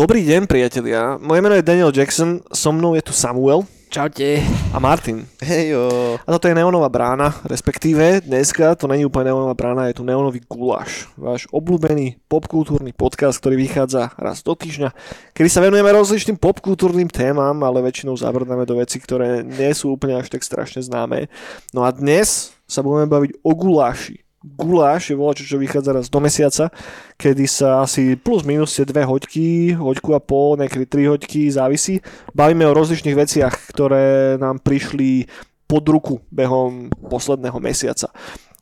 Dobrý 0.00 0.24
deň, 0.24 0.48
priatelia. 0.48 1.20
Moje 1.20 1.44
meno 1.44 1.52
je 1.52 1.60
Daniel 1.60 1.92
Jackson, 1.92 2.40
so 2.48 2.72
mnou 2.72 2.96
je 2.96 3.04
tu 3.04 3.12
Samuel 3.12 3.68
Čaute. 3.90 4.38
a 4.70 4.78
Martin. 4.78 5.26
Hejo. 5.42 6.14
A 6.22 6.28
toto 6.30 6.46
je 6.46 6.54
Neonová 6.54 6.86
brána, 6.86 7.34
respektíve 7.42 8.22
dneska 8.22 8.78
to 8.78 8.86
není 8.86 9.02
úplne 9.02 9.34
Neonová 9.34 9.58
brána, 9.58 9.90
je 9.90 9.98
tu 9.98 10.06
Neonový 10.06 10.46
guláš. 10.46 11.10
Váš 11.18 11.50
obľúbený 11.50 12.22
popkultúrny 12.30 12.94
podcast, 12.94 13.42
ktorý 13.42 13.58
vychádza 13.58 14.14
raz 14.14 14.46
do 14.46 14.54
týždňa, 14.54 14.94
kedy 15.34 15.48
sa 15.50 15.58
venujeme 15.58 15.90
rozličným 15.90 16.38
popkultúrnym 16.38 17.10
témam, 17.10 17.58
ale 17.66 17.82
väčšinou 17.82 18.14
zabrdáme 18.14 18.62
do 18.62 18.78
veci, 18.78 19.02
ktoré 19.02 19.42
nie 19.42 19.74
sú 19.74 19.98
úplne 19.98 20.22
až 20.22 20.30
tak 20.30 20.46
strašne 20.46 20.86
známe. 20.86 21.26
No 21.74 21.82
a 21.82 21.90
dnes 21.90 22.54
sa 22.70 22.86
budeme 22.86 23.10
baviť 23.10 23.42
o 23.42 23.52
guláši. 23.58 24.22
Guláš 24.40 25.12
je 25.12 25.20
volačo, 25.20 25.44
čo 25.44 25.60
vychádza 25.60 25.92
raz 25.92 26.08
do 26.08 26.16
mesiaca, 26.16 26.72
kedy 27.20 27.44
sa 27.44 27.84
asi 27.84 28.16
plus 28.16 28.40
minus 28.40 28.72
tie 28.72 28.88
dve 28.88 29.04
hoďky, 29.04 29.76
hoďku 29.76 30.16
a 30.16 30.20
pol, 30.20 30.56
niekedy 30.56 30.88
tri 30.88 31.04
hoďky, 31.04 31.52
závisí. 31.52 32.00
Bavíme 32.32 32.64
o 32.64 32.72
rozličných 32.72 33.20
veciach, 33.20 33.52
ktoré 33.68 34.40
nám 34.40 34.64
prišli 34.64 35.28
pod 35.68 35.84
ruku 35.92 36.24
behom 36.32 36.88
posledného 37.04 37.60
mesiaca. 37.60 38.08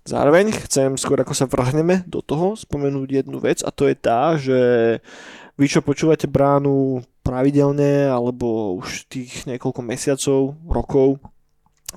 Zároveň 0.03 0.51
chcem, 0.67 0.99
skôr 0.99 1.23
ako 1.23 1.39
sa 1.39 1.47
vrhneme 1.47 2.03
do 2.11 2.27
toho, 2.27 2.59
spomenúť 2.59 3.23
jednu 3.23 3.39
vec 3.39 3.63
a 3.63 3.71
to 3.71 3.87
je 3.87 3.95
tá, 3.95 4.35
že 4.35 4.59
vy 5.55 5.67
čo 5.71 5.79
počúvate 5.79 6.27
bránu 6.27 7.07
pravidelne 7.23 8.11
alebo 8.11 8.75
už 8.83 9.07
tých 9.07 9.47
niekoľko 9.47 9.81
mesiacov, 9.87 10.59
rokov, 10.67 11.23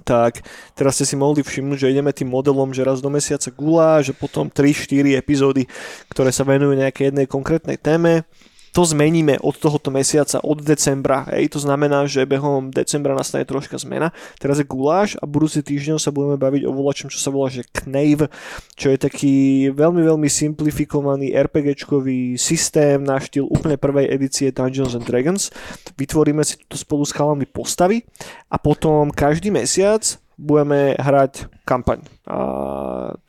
tak 0.07 0.47
teraz 0.71 0.95
ste 0.95 1.05
si 1.05 1.15
mohli 1.19 1.43
všimnúť, 1.43 1.83
že 1.83 1.91
ideme 1.91 2.15
tým 2.15 2.31
modelom, 2.31 2.71
že 2.71 2.87
raz 2.87 3.03
do 3.03 3.11
mesiaca 3.11 3.51
gulá, 3.51 3.99
že 3.99 4.15
potom 4.15 4.47
3-4 4.47 5.19
epizódy, 5.19 5.67
ktoré 6.07 6.31
sa 6.31 6.47
venujú 6.47 6.79
nejakej 6.79 7.11
jednej 7.11 7.27
konkrétnej 7.27 7.75
téme. 7.75 8.23
To 8.71 8.87
zmeníme 8.87 9.35
od 9.43 9.59
tohoto 9.59 9.91
mesiaca, 9.91 10.39
od 10.39 10.63
decembra. 10.63 11.27
Hej. 11.27 11.55
To 11.55 11.59
znamená, 11.59 12.07
že 12.07 12.23
behom 12.23 12.71
decembra 12.71 13.11
nastane 13.11 13.43
troška 13.43 13.75
zmena. 13.75 14.15
Teraz 14.39 14.63
je 14.63 14.65
guláš 14.65 15.19
a 15.19 15.27
budúci 15.27 15.59
týždeň 15.59 15.99
sa 15.99 16.15
budeme 16.15 16.39
baviť 16.39 16.63
o 16.63 16.71
volačom, 16.71 17.11
čo 17.11 17.19
sa 17.19 17.29
volá, 17.35 17.51
že 17.51 17.67
Knave, 17.67 18.31
čo 18.79 18.87
je 18.87 18.97
taký 18.97 19.35
veľmi, 19.75 19.99
veľmi 20.07 20.29
simplifikovaný 20.31 21.35
RPGčkový 21.35 22.39
systém 22.39 23.03
na 23.03 23.19
štýl 23.19 23.43
úplne 23.51 23.75
prvej 23.75 24.07
edície 24.07 24.55
Dungeons 24.55 24.95
and 24.95 25.03
Dragons. 25.03 25.51
Vytvoríme 25.99 26.47
si 26.47 26.55
tu 26.63 26.79
spolu 26.79 27.03
s 27.03 27.11
chalami 27.11 27.43
postavy 27.43 28.07
a 28.47 28.55
potom 28.55 29.11
každý 29.11 29.51
mesiac 29.51 29.99
budeme 30.41 30.97
hrať 30.97 31.45
kampaň. 31.61 32.01
A 32.25 32.39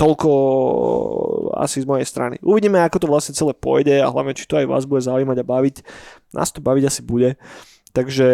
toľko 0.01 0.31
asi 1.61 1.85
z 1.85 1.87
mojej 1.87 2.09
strany. 2.09 2.41
Uvidíme, 2.41 2.81
ako 2.81 3.05
to 3.05 3.11
vlastne 3.13 3.37
celé 3.37 3.53
pôjde 3.53 4.01
a 4.01 4.09
hlavne, 4.09 4.33
či 4.33 4.49
to 4.49 4.57
aj 4.57 4.67
vás 4.67 4.89
bude 4.89 5.05
zaujímať 5.05 5.45
a 5.45 5.45
baviť. 5.45 5.77
Nás 6.33 6.49
to 6.49 6.65
baviť 6.65 6.85
asi 6.89 7.05
bude. 7.05 7.37
Takže 7.93 8.29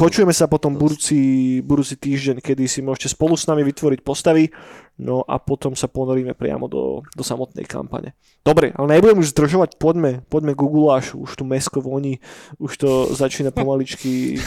počujeme 0.00 0.32
sa 0.32 0.48
potom 0.48 0.72
budúci, 0.72 1.60
budúci 1.60 2.00
týždeň, 2.00 2.40
kedy 2.40 2.64
si 2.64 2.80
môžete 2.80 3.12
spolu 3.12 3.36
s 3.36 3.44
nami 3.44 3.60
vytvoriť 3.60 4.00
postavy, 4.00 4.48
no 4.96 5.20
a 5.28 5.36
potom 5.36 5.76
sa 5.76 5.92
ponoríme 5.92 6.32
priamo 6.32 6.72
do, 6.72 7.04
do 7.12 7.20
samotnej 7.20 7.68
kampane. 7.68 8.16
Dobre, 8.40 8.72
ale 8.72 8.96
nebudem 8.96 9.20
už 9.20 9.36
zdržovať, 9.36 9.76
poďme, 9.76 10.24
poďme 10.32 10.56
googláš, 10.56 11.12
už 11.12 11.36
tu 11.36 11.44
mesko 11.44 11.84
voní, 11.84 12.24
už 12.56 12.80
to 12.80 12.90
začína 13.12 13.52
pomaličky 13.52 14.40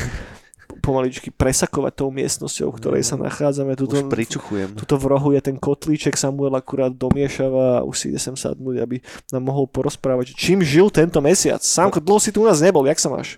pomaličky 0.82 1.30
presakovať 1.30 1.94
tou 1.94 2.10
miestnosťou, 2.10 2.74
v 2.74 2.78
ktorej 2.82 3.04
sa 3.06 3.16
nachádzame. 3.16 3.78
Tuto, 3.78 4.02
Už 4.02 4.10
pričuchujem. 4.10 4.74
tuto 4.76 4.98
v 4.98 5.06
rohu 5.06 5.32
je 5.32 5.42
ten 5.46 5.56
kotlíček, 5.56 6.18
Samuel 6.18 6.58
akurát 6.58 6.90
domiešava 6.90 7.80
a 7.80 7.86
už 7.86 7.96
si 7.96 8.06
ide 8.10 8.18
sem 8.18 8.34
sadnúť, 8.34 8.82
aby 8.82 8.98
nám 9.30 9.46
mohol 9.46 9.70
porozprávať, 9.70 10.34
čím 10.34 10.66
žil 10.66 10.90
tento 10.90 11.22
mesiac. 11.22 11.62
Sámko, 11.62 12.02
dlho 12.02 12.18
si 12.18 12.34
tu 12.34 12.42
u 12.42 12.50
nás 12.50 12.58
nebol, 12.60 12.84
jak 12.90 12.98
sa 12.98 13.14
máš? 13.14 13.38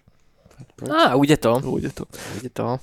Á, 0.87 1.13
ujde 1.13 1.35
to. 1.35 1.59
Ujde 1.61 1.91
to. 1.91 2.03
Ujde 2.39 2.49
to. 2.49 2.79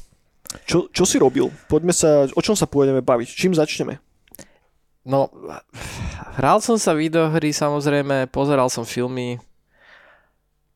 Čo, 0.69 0.91
čo 0.93 1.05
si 1.09 1.17
robil? 1.17 1.49
Poďme 1.67 1.95
sa, 1.97 2.29
o 2.29 2.41
čom 2.45 2.53
sa 2.55 2.69
pôjdeme 2.69 3.01
baviť? 3.01 3.29
Čím 3.33 3.55
začneme? 3.57 4.03
No, 5.01 5.33
hral 6.37 6.61
som 6.61 6.77
sa 6.77 6.93
videohry, 6.93 7.57
samozrejme, 7.57 8.29
pozeral 8.29 8.69
som 8.69 8.84
filmy, 8.84 9.41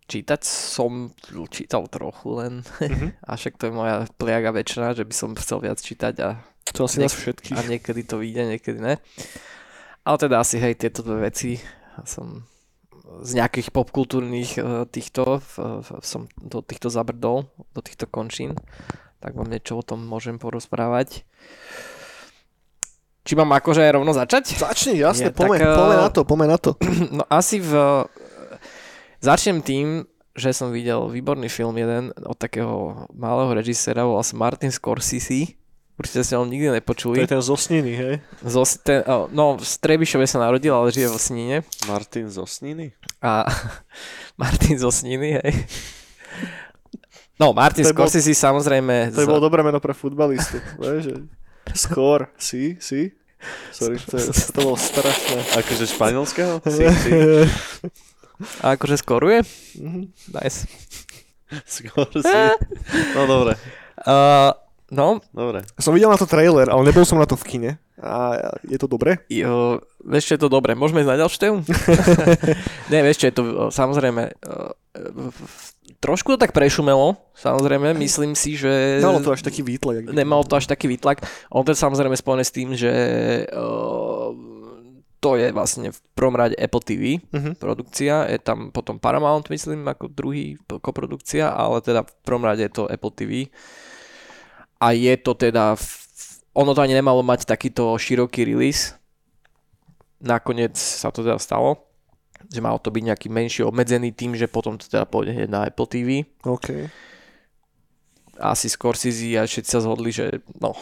čítať 0.06 0.40
som 0.40 1.10
čítal 1.48 1.86
trochu 1.86 2.28
len, 2.34 2.52
Mhm. 2.78 3.08
a 3.24 3.32
však 3.32 3.56
to 3.56 3.66
je 3.66 3.72
moja 3.72 3.96
pliaga 4.12 4.50
väčšina, 4.50 4.92
že 4.92 5.02
by 5.02 5.12
som 5.12 5.30
chcel 5.34 5.58
viac 5.60 5.78
čítať 5.78 6.14
a, 6.20 6.28
To 6.70 6.84
asi 6.84 6.98
Niek- 6.98 7.06
nás 7.06 7.14
všetkých. 7.14 7.54
a 7.54 7.60
niekedy 7.62 8.02
to 8.02 8.16
vyjde, 8.16 8.42
niekedy 8.50 8.78
ne. 8.78 8.94
Ale 10.02 10.16
teda 10.16 10.38
asi 10.38 10.56
hej, 10.56 10.74
tieto 10.74 11.00
dve 11.00 11.24
veci 11.24 11.56
som 12.02 12.44
z 13.16 13.30
nejakých 13.34 13.70
popkultúrnych 13.70 14.50
eh, 14.54 14.64
týchto 14.86 15.38
som 16.00 16.26
do 16.36 16.58
týchto 16.60 16.88
zabrdol, 16.88 17.46
do 17.70 17.80
týchto 17.80 18.04
končín, 18.04 18.56
tak 19.18 19.32
vám 19.32 19.46
niečo 19.46 19.76
o 19.76 19.84
tom 19.84 20.02
môžem 20.02 20.36
porozprávať. 20.36 21.22
Či 23.22 23.32
mám 23.34 23.54
akože 23.54 23.80
rovno 23.88 24.12
začať? 24.12 24.52
Začni, 24.54 24.98
jasne, 24.98 25.32
poďme, 25.32 25.56
tak, 25.56 25.68
poďme 25.70 25.96
na 25.96 26.10
to, 26.10 26.20
poďme 26.22 26.46
na 26.46 26.58
to. 26.58 26.70
No 27.16 27.24
asi 27.24 27.56
v... 27.56 27.72
Začnem 29.24 29.58
tým, 29.58 30.04
že 30.30 30.52
som 30.52 30.68
videl 30.68 31.00
výborný 31.08 31.48
film 31.48 31.72
jeden 31.74 32.12
od 32.20 32.36
takého 32.36 33.08
malého 33.10 33.54
režiséra, 33.54 34.04
volá 34.04 34.20
sa 34.20 34.36
Martin 34.36 34.68
Scorsese. 34.68 35.56
Určite 35.94 36.20
ste 36.20 36.34
ho 36.34 36.44
nikdy 36.44 36.68
To 36.68 36.74
nepočuli. 36.74 37.16
je 37.16 37.30
ten 37.30 37.40
zosniny, 37.40 37.92
hej? 37.94 38.14
Zo, 38.42 38.66
ten, 38.76 39.00
oh, 39.06 39.30
no, 39.30 39.54
v 39.54 39.62
Strebišove 39.62 40.26
sa 40.26 40.42
narodil, 40.42 40.74
ale 40.74 40.90
žije 40.90 41.06
v 41.06 41.16
Snine. 41.16 41.56
Martin 41.86 42.26
z 42.26 42.36
Osniny? 42.36 42.92
A 43.22 43.46
Martin 44.42 44.74
zo 44.76 44.90
Sniny, 44.90 45.38
hej. 45.38 45.52
No, 47.38 47.54
Martin 47.54 47.86
To 47.86 47.94
bol- 47.94 48.04
Scorsese 48.04 48.34
samozrejme... 48.34 49.14
To 49.14 49.22
je 49.22 49.26
z- 49.26 49.30
bolo 49.30 49.40
dobré 49.40 49.62
meno 49.62 49.78
pre 49.78 49.94
futbalistu. 49.94 50.58
vieš, 50.82 51.02
že... 51.08 51.14
Skôr, 51.72 52.28
si, 52.36 52.76
si. 52.76 53.14
Sorry, 53.70 53.96
to, 53.96 54.18
je, 54.18 54.28
to 54.50 54.60
bolo 54.60 54.76
strašné. 54.76 55.38
Akože 55.56 55.84
španielského? 55.88 56.58
Si, 56.66 56.84
si. 56.84 57.10
A 58.60 58.74
akože 58.74 58.98
skoruje? 58.98 59.42
Mhm. 59.78 60.10
Nice. 60.34 60.66
Skôr 61.68 62.08
si. 62.10 62.40
No 63.14 63.28
dobre, 63.30 63.54
Uh, 64.04 64.50
no, 64.90 65.22
dobre. 65.30 65.62
Som 65.78 65.94
videl 65.94 66.10
na 66.10 66.18
to 66.18 66.26
trailer, 66.26 66.66
ale 66.66 66.82
nebol 66.82 67.06
som 67.06 67.14
na 67.14 67.30
to 67.30 67.38
v 67.38 67.46
kine. 67.46 67.70
A 68.02 68.36
je 68.66 68.74
to 68.74 68.90
dobré? 68.90 69.22
Jo, 69.30 69.78
vieš, 70.02 70.34
je 70.34 70.40
to 70.42 70.50
dobré. 70.50 70.74
Môžeme 70.74 71.00
ísť 71.00 71.10
na 71.14 71.20
ďalšiu 71.22 71.38
tému? 71.38 71.58
Nie, 72.90 73.06
vieš, 73.06 73.22
čo 73.22 73.26
je 73.30 73.34
to, 73.38 73.42
samozrejme, 73.70 74.34
trošku 76.04 76.36
to 76.36 76.38
tak 76.42 76.52
prešumelo, 76.52 77.16
samozrejme, 77.32 77.96
myslím 77.96 78.36
si, 78.36 78.60
že... 78.60 79.00
Malo 79.00 79.24
to 79.24 79.32
až 79.32 79.40
taký 79.46 79.64
výtlak. 79.64 80.04
Nemalo 80.10 80.44
to 80.44 80.58
až 80.58 80.68
taký 80.68 80.90
výtlak. 80.90 81.24
On 81.48 81.64
to 81.64 81.72
je 81.72 81.80
samozrejme 81.80 82.12
spojené 82.18 82.44
s 82.44 82.52
tým, 82.52 82.76
že 82.76 82.92
o, 83.56 83.64
to 85.24 85.40
je 85.40 85.48
vlastne 85.50 85.88
v 85.88 85.98
prvom 86.12 86.36
rade 86.36 86.52
Apple 86.54 86.84
TV 86.84 87.16
Mhm. 87.32 87.56
produkcia, 87.56 88.28
je 88.28 88.36
tam 88.36 88.68
potom 88.68 89.00
Paramount, 89.00 89.48
myslím, 89.48 89.88
ako 89.88 90.12
druhý 90.12 90.60
koprodukcia, 90.68 91.48
ale 91.48 91.80
teda 91.80 92.04
v 92.04 92.12
prvom 92.20 92.44
rade 92.44 92.60
je 92.60 92.68
to 92.70 92.84
Apple 92.84 93.08
TV. 93.10 93.48
A 94.76 94.92
je 94.92 95.16
to 95.16 95.32
teda, 95.32 95.72
v- 95.72 95.96
ono 96.52 96.70
to 96.70 96.84
ani 96.84 96.92
nemalo 96.92 97.24
mať 97.24 97.48
takýto 97.48 97.96
široký 97.96 98.44
release. 98.44 98.92
Nakoniec 100.20 100.76
sa 100.76 101.08
to 101.08 101.20
teda 101.20 101.36
stalo, 101.36 101.88
že 102.46 102.60
malo 102.60 102.76
to 102.76 102.88
byť 102.88 103.02
nejaký 103.02 103.28
menší 103.28 103.60
obmedzený 103.62 104.12
tým, 104.12 104.32
že 104.32 104.44
potom 104.44 104.76
to 104.76 104.84
teda 104.84 105.04
pôjde 105.04 105.32
hneď 105.32 105.48
na 105.48 105.64
Apple 105.64 105.84
TV 105.86 106.08
OK. 106.42 106.88
asi 108.36 108.68
Scorsese 108.68 109.34
a 109.34 109.44
všetci 109.44 109.70
sa 109.70 109.80
zhodli, 109.80 110.10
že 110.10 110.44
no, 110.58 110.76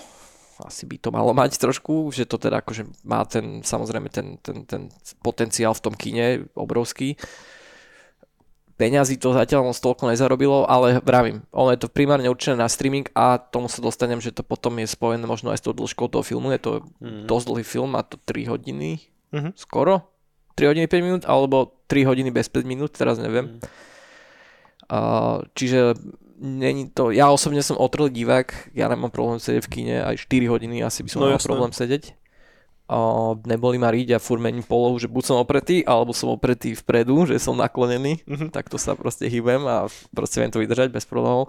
asi 0.64 0.86
by 0.86 0.96
to 0.98 1.08
malo 1.10 1.34
mať 1.34 1.58
trošku, 1.58 2.10
že 2.10 2.26
to 2.26 2.38
teda 2.38 2.62
akože 2.62 2.86
má 3.02 3.22
ten, 3.26 3.60
samozrejme 3.60 4.08
ten, 4.08 4.38
ten, 4.38 4.64
ten 4.64 4.88
potenciál 5.20 5.74
v 5.74 5.84
tom 5.84 5.94
kine 5.94 6.46
obrovský. 6.54 7.14
Peňazí 8.72 9.20
to 9.20 9.36
zatiaľ 9.36 9.68
moc 9.70 9.78
toľko 9.78 10.10
nezarobilo, 10.10 10.64
ale 10.66 10.98
vravím, 11.04 11.44
ono 11.54 11.70
je 11.70 11.86
to 11.86 11.92
primárne 11.92 12.26
určené 12.26 12.58
na 12.58 12.66
streaming 12.66 13.06
a 13.12 13.36
tomu 13.38 13.68
sa 13.70 13.84
dostanem, 13.84 14.18
že 14.18 14.32
to 14.34 14.42
potom 14.42 14.74
je 14.80 14.88
spojené 14.88 15.22
možno 15.22 15.52
aj 15.54 15.60
s 15.60 15.64
tou 15.68 15.76
dĺžkou 15.76 16.08
toho 16.08 16.24
filmu, 16.24 16.50
je 16.50 16.58
to 16.58 16.72
Mm. 16.98 17.28
dosť 17.28 17.46
dlhý 17.46 17.64
film, 17.68 17.94
má 17.94 18.02
to 18.02 18.16
3 18.26 18.48
hodiny, 18.48 18.98
Mhm. 19.30 19.54
skoro, 19.54 20.08
3 20.56 20.66
hodiny 20.72 20.86
5 20.88 21.04
minút, 21.04 21.22
alebo 21.28 21.78
3 21.86 22.02
hodiny 22.02 22.32
bez 22.32 22.48
5 22.48 22.64
minút, 22.66 22.96
teraz 22.96 23.20
neviem. 23.20 23.56
Mm. 23.56 23.60
A, 24.88 24.98
čiže 25.54 25.94
není 26.42 26.90
to, 26.90 27.14
ja 27.14 27.30
osobne 27.30 27.62
som 27.62 27.78
otrlý 27.78 28.10
divák, 28.10 28.74
ja 28.74 28.90
nemám 28.90 29.14
problém 29.14 29.38
sedieť 29.38 29.62
v 29.62 29.70
kine, 29.70 29.96
aj 30.02 30.26
4 30.26 30.50
hodiny 30.50 30.82
asi 30.82 31.06
by 31.06 31.08
som 31.08 31.18
No 31.22 31.24
no, 31.24 31.28
mal 31.30 31.38
jasné. 31.38 31.48
problém 31.48 31.72
sedieť. 31.72 32.04
O, 32.92 33.38
neboli 33.46 33.78
ma 33.78 33.88
riť 33.88 34.18
a 34.18 34.20
furt 34.20 34.42
mením 34.42 34.66
polohu, 34.66 34.98
že 34.98 35.06
buď 35.08 35.24
som 35.24 35.36
opretý, 35.38 35.80
alebo 35.86 36.10
som 36.12 36.28
opretý 36.28 36.74
vpredu, 36.74 37.24
že 37.24 37.38
som 37.38 37.54
naklonený, 37.54 38.20
Mhm. 38.26 38.50
tak 38.50 38.68
to 38.68 38.76
sa 38.76 38.98
proste 38.98 39.30
hýbem 39.30 39.62
a 39.64 39.86
proste 40.12 40.42
viem 40.42 40.50
to 40.50 40.60
vydržať 40.60 40.90
bez 40.90 41.06
problémov. 41.06 41.48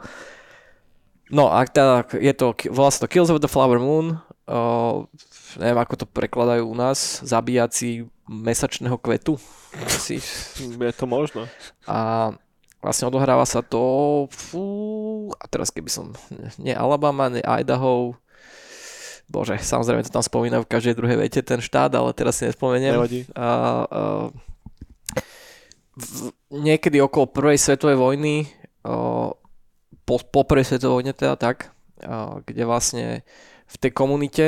No 1.34 1.50
a 1.50 1.66
teda 1.66 2.06
je 2.14 2.32
to, 2.38 2.54
volá 2.70 2.94
sa 2.94 3.04
to 3.04 3.12
Kills 3.12 3.34
of 3.34 3.42
the 3.42 3.50
Flower 3.50 3.82
Moon, 3.82 4.22
o, 4.46 4.60
neviem 5.58 5.80
ako 5.82 5.96
to 6.00 6.06
prekladajú 6.06 6.64
u 6.70 6.76
nás, 6.78 7.20
zabíjaci 7.26 8.06
mesačného 8.30 8.96
kvetu. 9.02 9.36
Asi. 9.90 10.22
Je 10.62 10.94
to 10.96 11.10
možno. 11.10 11.50
A 11.90 12.30
vlastne 12.84 13.08
odohráva 13.08 13.48
sa 13.48 13.64
to, 13.64 14.28
fú, 14.28 15.32
a 15.40 15.48
teraz 15.48 15.72
keby 15.72 15.88
som, 15.88 16.12
nie 16.60 16.76
Alabama, 16.76 17.32
nie 17.32 17.40
Idaho, 17.40 18.20
bože, 19.32 19.56
samozrejme 19.58 20.04
to 20.04 20.12
tam 20.12 20.22
spomínajú 20.22 20.68
v 20.68 20.72
každej 20.72 20.94
druhej 21.00 21.18
vete 21.18 21.40
ten 21.40 21.64
štát, 21.64 21.96
ale 21.96 22.12
teraz 22.12 22.38
si 22.38 22.46
nespomeniem. 22.46 23.00
Nevadí. 23.00 23.24
A, 23.34 23.40
a, 23.40 23.50
v, 25.96 26.36
niekedy 26.52 27.00
okolo 27.00 27.32
prvej 27.32 27.58
svetovej 27.58 27.98
vojny, 27.98 28.52
o, 28.84 29.32
po, 30.04 30.16
po 30.20 30.44
prvej 30.44 30.76
svetovej 30.76 30.96
vojne 31.02 31.14
teda 31.16 31.40
tak, 31.40 31.72
a, 32.04 32.44
kde 32.44 32.64
vlastne 32.68 33.06
v 33.66 33.76
tej 33.80 33.92
komunite 33.96 34.46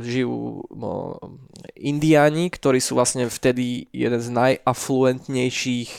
žijú 0.00 0.64
o, 0.64 1.20
indiáni, 1.76 2.48
ktorí 2.48 2.80
sú 2.80 2.96
vlastne 2.96 3.28
vtedy 3.28 3.92
jeden 3.92 4.20
z 4.24 4.32
najafluentnejších 4.32 5.90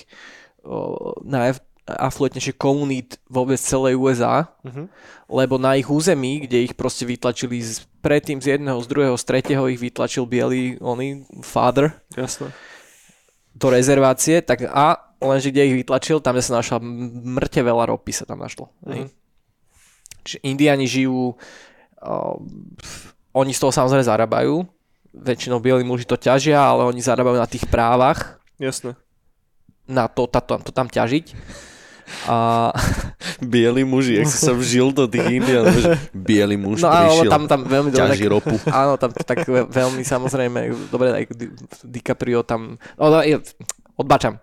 o, 0.65 1.13
najafluentnejších 1.85 2.57
komunít 2.57 3.21
vôbec 3.29 3.57
celej 3.57 3.93
USA, 3.95 4.49
Mhm. 4.65 4.89
lebo 5.29 5.61
na 5.61 5.77
ich 5.77 5.85
území, 5.85 6.43
kde 6.43 6.65
ich 6.65 6.73
proste 6.73 7.05
vytlačili 7.05 7.61
z, 7.61 7.85
predtým 8.01 8.41
z 8.41 8.57
jedného, 8.57 8.81
z 8.81 8.87
druhého, 8.89 9.13
z 9.13 9.23
tretieho 9.23 9.69
ich 9.69 9.77
vytlačil 9.77 10.25
biely 10.25 10.81
oný 10.81 11.25
father 11.45 11.93
Jasné. 12.17 12.49
do 13.53 13.67
rezervácie, 13.69 14.41
tak 14.41 14.65
a 14.65 14.97
lenže 15.21 15.53
kde 15.53 15.65
ich 15.69 15.77
vytlačil, 15.81 16.19
tam 16.19 16.37
sa 16.37 16.57
našla 16.57 16.81
mŕte 16.81 17.61
veľa 17.61 17.93
ropy 17.93 18.11
sa 18.11 18.25
tam 18.25 18.41
našlo. 18.41 18.73
Mm. 18.81 19.09
Čiže 20.25 20.39
indiani 20.41 20.89
žijú, 20.89 21.37
uh, 21.37 22.35
oni 23.31 23.53
z 23.53 23.61
toho 23.61 23.69
samozrejme 23.69 24.01
zarábajú, 24.01 24.65
väčšinou 25.13 25.61
bieli 25.61 25.85
muži 25.85 26.03
to 26.03 26.17
ťažia, 26.17 26.57
ale 26.57 26.83
oni 26.83 26.99
zarábajú 26.99 27.37
na 27.37 27.45
tých 27.45 27.63
právach, 27.69 28.41
Jasné. 28.57 28.97
na 29.85 30.09
to, 30.09 30.25
to, 30.25 30.41
to, 30.41 30.65
to 30.65 30.71
tam 30.73 30.89
ťažiť. 30.89 31.25
A, 32.29 32.69
Bielí 33.41 33.81
muži, 33.83 34.21
jak 34.21 34.29
si 34.29 34.37
sa 34.37 34.53
vžil 34.53 34.93
do 34.93 35.09
tých 35.09 35.25
Indian, 35.41 35.65
že 35.73 35.97
bielý 36.13 36.55
muž 36.55 36.85
no 36.85 36.89
prišiel, 36.89 37.31
tam, 37.33 37.43
tam 37.49 37.61
veľmi 37.65 37.89
dobre, 37.89 38.13
ťaží 38.13 38.25
ropu. 38.29 38.55
Áno, 38.81 38.95
tam 38.95 39.09
tak 39.11 39.43
ve- 39.45 39.65
veľmi 39.65 40.05
samozrejme, 40.05 40.89
dobre, 40.93 41.11
aj 41.11 41.23
Di- 41.33 41.53
DiCaprio 41.83 42.45
tam, 42.45 42.77
no, 42.97 43.03
no 43.09 43.19
je, 43.25 43.41
odbačam. 43.97 44.37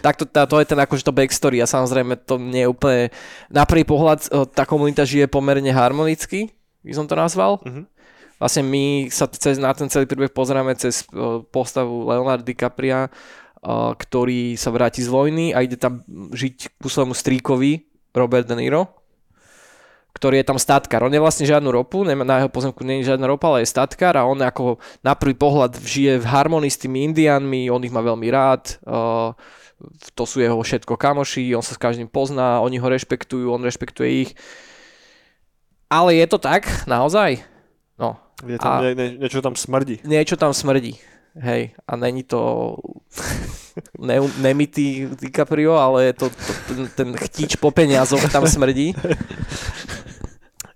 Tak 0.00 0.14
to, 0.20 0.24
to 0.24 0.56
je 0.62 0.66
ten 0.66 0.78
akože 0.78 1.02
to 1.04 1.12
backstory 1.12 1.58
a 1.60 1.66
samozrejme 1.68 2.16
to 2.22 2.38
nie 2.38 2.64
je 2.64 2.72
úplne, 2.72 3.02
na 3.52 3.66
prvý 3.66 3.82
pohľad 3.84 4.26
tá 4.54 4.64
komunita 4.64 5.02
žije 5.04 5.28
pomerne 5.28 5.70
harmonicky, 5.74 6.48
by 6.82 6.92
som 6.96 7.06
to 7.06 7.14
nazval. 7.18 7.60
Mhm. 7.62 7.90
Vlastne 8.42 8.66
my 8.66 9.06
sa 9.06 9.30
cez, 9.30 9.54
na 9.54 9.70
ten 9.70 9.86
celý 9.86 10.02
príbeh 10.02 10.34
pozeráme 10.34 10.74
cez 10.74 11.06
postavu 11.54 12.10
Leonardo 12.10 12.42
DiCapria, 12.42 13.06
ktorý 13.62 14.58
sa 14.58 14.74
vráti 14.74 15.06
z 15.06 15.08
vojny 15.08 15.54
a 15.54 15.62
ide 15.62 15.78
tam 15.78 16.02
žiť 16.34 16.82
ku 16.82 16.90
svojmu 16.90 17.14
stríkovi 17.14 17.86
Robert 18.10 18.50
De 18.50 18.58
Niro, 18.58 18.90
ktorý 20.12 20.42
je 20.42 20.48
tam 20.50 20.58
statkár. 20.58 21.06
On 21.06 21.14
je 21.14 21.22
vlastne 21.22 21.46
žiadnu 21.46 21.70
ropu, 21.70 22.02
na 22.04 22.36
jeho 22.42 22.50
pozemku 22.50 22.82
nie 22.84 23.00
je 23.00 23.14
žiadna 23.14 23.30
ropa, 23.30 23.48
ale 23.48 23.62
je 23.64 23.72
statkár 23.72 24.18
a 24.18 24.26
on 24.26 24.36
ako 24.42 24.82
na 25.00 25.14
prvý 25.14 25.38
pohľad 25.38 25.78
žije 25.78 26.20
v 26.20 26.26
harmonii 26.26 26.68
s 26.68 26.82
tými 26.82 27.06
indiánmi, 27.06 27.70
on 27.70 27.80
ich 27.86 27.94
má 27.94 28.02
veľmi 28.02 28.28
rád, 28.28 28.76
to 30.14 30.22
sú 30.26 30.42
jeho 30.42 30.58
všetko 30.58 30.98
kamoši, 30.98 31.54
on 31.54 31.64
sa 31.64 31.74
s 31.74 31.80
každým 31.80 32.06
pozná, 32.10 32.60
oni 32.60 32.82
ho 32.82 32.86
rešpektujú, 32.90 33.50
on 33.50 33.62
rešpektuje 33.62 34.10
ich. 34.26 34.30
Ale 35.90 36.18
je 36.18 36.26
to 36.28 36.38
tak, 36.38 36.66
naozaj? 36.90 37.42
No, 37.98 38.18
Je 38.42 38.58
tam, 38.58 38.82
A- 38.82 38.90
nie, 38.90 39.22
niečo 39.22 39.38
tam 39.38 39.54
smrdí. 39.54 40.02
niečo 40.02 40.34
tam 40.34 40.50
smrdí. 40.50 40.98
Hej, 41.32 41.72
a 41.88 41.96
není 41.96 42.22
to 42.22 42.76
ne, 43.98 44.20
nemitý 44.36 45.08
DiCaprio, 45.16 45.80
ale 45.80 46.12
je 46.12 46.12
to, 46.12 46.26
to 46.28 46.52
ten, 46.68 46.80
ten 46.92 47.08
chtič 47.16 47.56
po 47.56 47.72
peniazoch 47.72 48.20
tam 48.28 48.44
smrdí. 48.44 48.92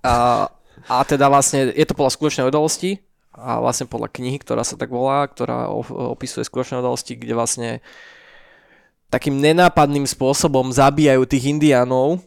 A, 0.01 0.47
a 0.89 0.97
teda 1.05 1.29
vlastne 1.29 1.75
je 1.77 1.85
to 1.85 1.99
podľa 1.99 2.15
skutočnej 2.17 2.49
udalosti 2.49 3.03
a 3.37 3.61
vlastne 3.61 3.85
podľa 3.85 4.09
knihy, 4.17 4.41
ktorá 4.41 4.65
sa 4.65 4.81
tak 4.81 4.89
volá, 4.89 5.29
ktorá 5.29 5.69
opisuje 6.15 6.47
skutočné 6.49 6.81
udalosti, 6.81 7.21
kde 7.21 7.37
vlastne 7.37 7.71
takým 9.13 9.37
nenápadným 9.37 10.09
spôsobom 10.09 10.73
zabíjajú 10.73 11.29
tých 11.29 11.53
indiánov, 11.53 12.25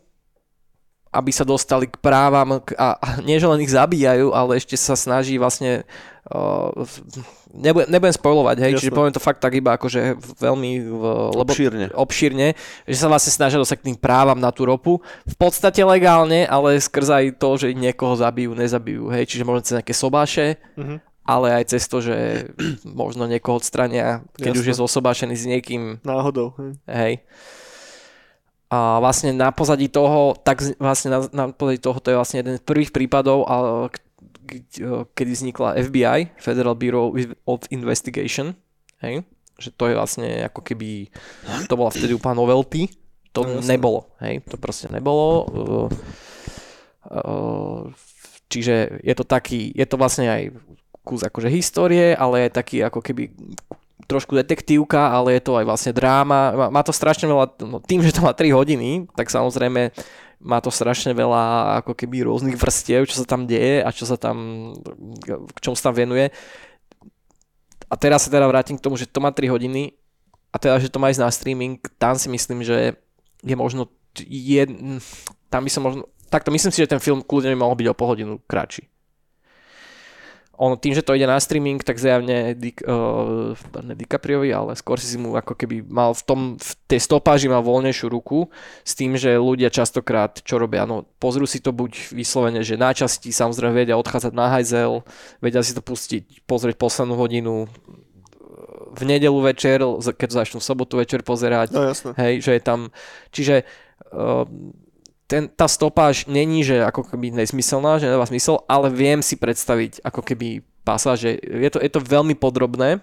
aby 1.09 1.33
sa 1.33 1.41
dostali 1.41 1.89
k 1.89 1.97
právam 1.97 2.61
a 2.77 3.17
nie, 3.25 3.41
že 3.41 3.49
len 3.49 3.65
ich 3.65 3.73
zabíjajú, 3.73 4.29
ale 4.37 4.61
ešte 4.61 4.77
sa 4.77 4.93
snaží 4.93 5.41
vlastne 5.41 5.81
uh, 6.29 6.71
nebudem, 7.51 7.89
nebudem 7.89 8.11
spoilovať, 8.11 8.55
hej, 8.59 8.71
čiže 8.75 8.89
Jasné. 8.89 8.97
poviem 8.97 9.11
to 9.11 9.19
fakt 9.19 9.37
tak 9.37 9.53
iba 9.53 9.73
akože 9.73 10.01
veľmi 10.37 10.71
v, 10.81 11.01
lebo, 11.33 11.49
Obšírne. 11.49 11.85
obšírne, 11.91 12.47
že 12.83 12.95
sa 12.95 13.05
vlastne 13.05 13.29
snažia 13.29 13.57
dostať 13.57 13.77
k 13.77 13.85
tým 13.85 13.97
právam 13.97 14.35
na 14.35 14.49
tú 14.49 14.63
ropu. 14.63 14.97
V 15.23 15.35
podstate 15.35 15.81
legálne, 15.81 16.43
ale 16.43 16.77
skrz 16.77 17.07
aj 17.09 17.25
to, 17.35 17.49
že 17.57 17.73
niekoho 17.73 18.13
zabijú, 18.13 18.53
nezabijú, 18.53 19.09
hej, 19.09 19.25
čiže 19.25 19.43
možno 19.43 19.61
cez 19.61 19.75
nejaké 19.75 19.91
sobáše, 19.91 20.57
Mhm. 20.73 20.97
ale 21.23 21.47
aj 21.51 21.63
cez 21.67 21.85
to, 21.85 21.97
že 21.99 22.15
možno 22.85 23.25
niekoho 23.25 23.57
odstrania, 23.57 24.21
keď 24.35 24.51
už 24.51 24.63
Jasné. 24.63 24.71
je 24.71 24.81
zosobášený 24.81 25.35
s 25.35 25.45
niekým, 25.45 25.81
Náhodou. 26.01 26.53
Hej. 26.55 26.71
Hej. 26.85 27.13
A 28.69 28.97
vlastne 28.97 29.33
na 29.33 29.49
pozadí 29.49 29.89
toho, 29.89 30.37
tak 30.37 30.61
vlastne 30.77 31.09
na, 31.09 31.19
na 31.31 31.45
pozadí 31.49 31.81
toho, 31.81 31.97
to 31.97 32.13
je 32.13 32.17
vlastne 32.17 32.37
jeden 32.37 32.53
z 32.53 32.61
prvých 32.61 32.93
prípadov, 32.93 33.41
a, 33.43 33.89
kedy 35.13 35.31
vznikla 35.31 35.77
FBI, 35.77 36.35
Federal 36.41 36.73
Bureau 36.73 37.13
of 37.45 37.69
Investigation, 37.69 38.57
hej, 39.05 39.21
že 39.61 39.69
to 39.75 39.87
je 39.91 39.95
vlastne 39.95 40.49
ako 40.49 40.65
keby, 40.65 41.13
to 41.69 41.73
bola 41.77 41.93
vtedy 41.93 42.17
úplná 42.17 42.33
novelty, 42.33 42.89
to 43.29 43.45
No, 43.45 43.61
nebolo, 43.61 44.09
hej, 44.25 44.41
to 44.41 44.57
proste 44.57 44.89
nebolo. 44.89 45.45
Čiže 48.49 49.05
je 49.05 49.13
to 49.13 49.25
taký, 49.25 49.69
je 49.69 49.85
to 49.85 49.95
vlastne 50.01 50.25
aj 50.25 50.49
kus 51.05 51.21
akože 51.21 51.49
histórie, 51.53 52.17
ale 52.17 52.49
je 52.49 52.57
taký 52.57 52.77
ako 52.81 53.05
keby 53.05 53.29
trošku 54.09 54.33
detektívka, 54.33 55.13
ale 55.13 55.37
je 55.37 55.41
to 55.45 55.53
aj 55.53 55.65
vlastne 55.69 55.93
dráma. 55.93 56.73
Má 56.73 56.81
to 56.81 56.89
strašne 56.89 57.29
veľa, 57.29 57.61
no 57.69 57.77
tým, 57.77 58.01
že 58.01 58.09
to 58.09 58.25
má 58.25 58.33
3 58.33 58.49
hodiny, 58.49 59.05
tak 59.13 59.29
samozrejme 59.29 59.93
má 60.39 60.63
to 60.63 60.71
strašne 60.71 61.11
veľa 61.11 61.75
ako 61.83 61.93
keby 61.95 62.23
rôznych 62.23 62.55
vrstiev, 62.55 63.07
čo 63.07 63.19
sa 63.19 63.25
tam 63.27 63.43
deje 63.43 63.83
a 63.83 63.89
čo 63.91 64.07
sa 64.07 64.15
tam, 64.15 64.71
k 65.27 65.59
čom 65.59 65.75
sa 65.75 65.91
tam 65.91 65.99
venuje. 65.99 66.31
A 67.89 67.95
teraz 67.99 68.27
sa 68.27 68.31
teda 68.31 68.47
vrátim 68.47 68.79
k 68.79 68.83
tomu, 68.83 68.95
že 68.95 69.09
to 69.09 69.19
má 69.19 69.35
3 69.35 69.51
hodiny 69.51 69.95
a 70.49 70.55
teda, 70.57 70.79
že 70.79 70.89
to 70.89 71.01
má 71.01 71.11
ísť 71.11 71.21
na 71.21 71.31
streaming, 71.31 71.77
tam 71.99 72.15
si 72.15 72.31
myslím, 72.31 72.63
že 72.63 72.95
je 73.43 73.55
možno 73.55 73.91
je, 74.19 74.63
tam 75.47 75.61
by 75.63 75.71
som 75.71 75.85
možno, 75.85 76.01
takto 76.31 76.49
myslím 76.49 76.71
si, 76.73 76.81
že 76.81 76.91
ten 76.91 77.01
film 77.01 77.21
kľudne 77.21 77.53
by 77.53 77.59
mohol 77.59 77.75
byť 77.77 77.87
o 77.91 77.97
pol 77.97 78.07
hodinu 78.15 78.33
kratší 78.49 78.87
on 80.59 80.75
tým, 80.75 80.91
že 80.91 81.07
to 81.07 81.15
ide 81.15 81.23
na 81.23 81.39
streaming, 81.39 81.79
tak 81.79 81.95
zjavne 81.95 82.51
Di, 82.51 82.75
uh, 82.83 83.55
ne 83.79 83.95
DiCapriovi, 83.95 84.51
ale 84.51 84.75
skôr 84.75 84.99
si 84.99 85.15
mu 85.15 85.31
ako 85.39 85.55
keby 85.55 85.87
mal 85.87 86.11
v, 86.11 86.23
tom, 86.27 86.39
v 86.59 86.71
tej 86.91 86.99
stopáži 86.99 87.47
mal 87.47 87.63
voľnejšiu 87.63 88.11
ruku 88.11 88.51
s 88.83 88.91
tým, 88.91 89.15
že 89.15 89.39
ľudia 89.39 89.71
častokrát 89.71 90.43
čo 90.43 90.59
robia, 90.59 90.83
no 90.83 91.07
pozrú 91.23 91.47
si 91.47 91.63
to 91.63 91.71
buď 91.71 92.11
vyslovene, 92.11 92.59
že 92.59 92.75
na 92.75 92.91
časti 92.91 93.31
samozrejme 93.31 93.71
vedia 93.71 93.95
odchádzať 93.95 94.33
na 94.35 94.51
hajzel, 94.51 95.07
vedia 95.39 95.63
si 95.63 95.71
to 95.71 95.79
pustiť, 95.79 96.43
pozrieť 96.43 96.75
poslednú 96.75 97.15
hodinu 97.15 97.71
v 98.89 99.01
nedelu 99.07 99.39
večer, 99.39 99.79
keď 99.95 100.43
začnú 100.43 100.59
v 100.59 100.67
sobotu 100.67 100.99
večer 100.99 101.23
pozerať, 101.23 101.71
No 101.71 101.87
jasné. 101.87 102.11
Hej, 102.19 102.33
že 102.43 102.51
je 102.59 102.61
tam, 102.61 102.79
čiže 103.31 103.55
uh, 104.11 104.43
ten, 105.29 105.45
tá 105.45 105.69
stopáž 105.69 106.25
není, 106.25 106.65
že 106.65 106.81
ako 106.81 107.05
keby 107.05 107.29
nezmyselná, 107.29 108.01
že 108.01 108.09
nedáva 108.09 108.25
zmysel, 108.25 108.65
ale 108.65 108.89
viem 108.89 109.21
si 109.21 109.37
predstaviť 109.37 110.01
ako 110.01 110.25
keby 110.25 110.65
pasáže. 110.81 111.37
Je 111.37 111.69
to, 111.69 111.77
je 111.77 111.91
to 111.93 112.01
veľmi 112.01 112.33
podrobné. 112.33 112.97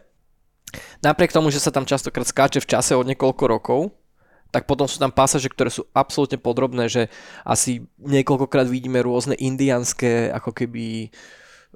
Napriek 1.06 1.30
tomu, 1.30 1.54
že 1.54 1.62
sa 1.62 1.70
tam 1.70 1.86
častokrát 1.86 2.26
skáče 2.26 2.58
v 2.58 2.66
čase 2.66 2.98
od 2.98 3.06
niekoľko 3.06 3.44
rokov, 3.46 3.80
tak 4.50 4.66
potom 4.66 4.90
sú 4.90 4.98
tam 4.98 5.14
pasáže, 5.14 5.46
ktoré 5.46 5.70
sú 5.70 5.86
absolútne 5.94 6.42
podrobné, 6.42 6.90
že 6.90 7.06
asi 7.46 7.86
niekoľkokrát 8.02 8.66
vidíme 8.66 8.98
rôzne 9.06 9.38
indianské 9.38 10.34
ako 10.34 10.50
keby 10.50 11.14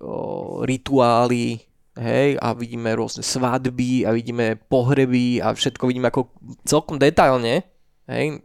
o, 0.03 0.67
rituály, 0.67 1.63
hej, 1.95 2.39
a 2.43 2.55
vidíme 2.59 2.91
rôzne 2.95 3.23
svadby 3.23 4.03
a 4.03 4.11
vidíme 4.11 4.59
pohreby 4.67 5.39
a 5.43 5.55
všetko 5.55 5.87
vidíme 5.87 6.11
ako 6.11 6.31
celkom 6.67 6.99
detailne, 6.99 7.63
hej, 8.11 8.43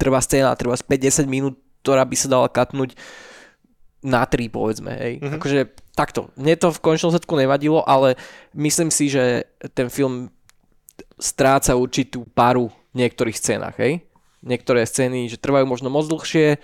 trvá 0.00 0.24
scéna, 0.24 0.56
trvá 0.56 0.80
5-10 0.80 1.28
minút, 1.28 1.60
ktorá 1.84 2.08
by 2.08 2.16
sa 2.16 2.32
dala 2.32 2.48
katnúť 2.48 2.96
na 4.00 4.24
tri, 4.24 4.48
povedzme, 4.48 4.96
hej. 4.96 5.14
Mhm. 5.20 5.36
Akože 5.36 5.60
takto, 5.92 6.32
mne 6.40 6.56
to 6.56 6.72
v 6.72 6.80
končnom 6.80 7.12
sledku 7.12 7.36
nevadilo, 7.36 7.84
ale 7.84 8.16
myslím 8.56 8.88
si, 8.88 9.12
že 9.12 9.44
ten 9.76 9.92
film 9.92 10.32
stráca 11.20 11.76
určitú 11.76 12.24
paru 12.32 12.72
v 12.96 13.04
niektorých 13.04 13.36
scénach, 13.36 13.76
hej. 13.76 14.00
Niektoré 14.40 14.88
scény, 14.88 15.28
že 15.28 15.36
trvajú 15.36 15.68
možno 15.68 15.92
moc 15.92 16.08
dlhšie, 16.08 16.56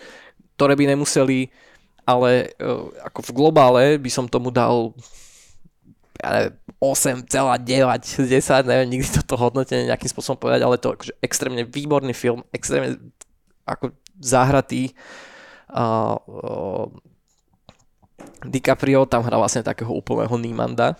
ktoré 0.57 0.73
by 0.81 0.97
nemuseli, 0.97 1.53
ale 2.09 2.57
e, 2.57 2.67
ako 3.05 3.21
v 3.21 3.35
globále 3.37 3.85
by 4.01 4.09
som 4.09 4.25
tomu 4.25 4.49
dal 4.49 4.97
ja 6.17 6.29
neviem, 6.33 6.57
8,9 6.81 8.25
z 8.25 8.29
10, 8.41 8.65
neviem 8.65 8.89
nikdy 8.97 9.09
toto 9.21 9.37
hodnotenie 9.37 9.93
nejakým 9.93 10.09
spôsobom 10.09 10.41
povedať, 10.41 10.65
ale 10.65 10.81
to 10.81 10.89
je 10.89 10.97
akože 10.97 11.15
extrémne 11.21 11.63
výborný 11.69 12.17
film, 12.17 12.41
extrémne 12.57 12.97
ako 13.67 13.93
zahratý. 14.23 14.95
A, 15.69 16.15
uh, 16.17 16.87
DiCaprio 18.47 19.05
tam 19.05 19.27
hrá 19.27 19.37
vlastne 19.37 19.67
takého 19.67 19.91
úplného 19.91 20.33
Nímanda. 20.39 20.95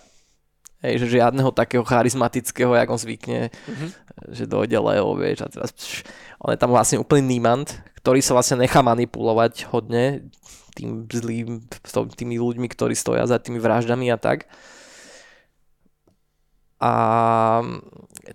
Hej, 0.77 1.01
že 1.01 1.17
žiadneho 1.17 1.49
takého 1.49 1.81
charizmatického, 1.81 2.77
jak 2.77 2.89
on 2.91 3.01
zvykne, 3.01 3.49
Mhm. 3.49 3.87
že 4.29 4.45
dojde 4.45 4.77
Leo, 4.77 5.17
vieš, 5.17 5.41
a 5.41 5.49
teraz 5.49 5.73
pš, 5.73 6.05
on 6.37 6.53
je 6.53 6.59
tam 6.61 6.69
vlastne 6.69 7.01
úplný 7.01 7.25
Niemand, 7.25 7.65
ktorý 7.97 8.21
sa 8.21 8.37
vlastne 8.37 8.61
nechá 8.61 8.85
manipulovať 8.85 9.73
hodne 9.73 10.29
tým 10.77 11.09
zlým, 11.09 11.65
tými 12.13 12.37
ľuďmi, 12.37 12.69
ktorí 12.69 12.93
stoja 12.93 13.25
za 13.25 13.41
tými 13.41 13.57
vraždami 13.57 14.13
a 14.13 14.21
tak 14.21 14.45
a 16.77 16.93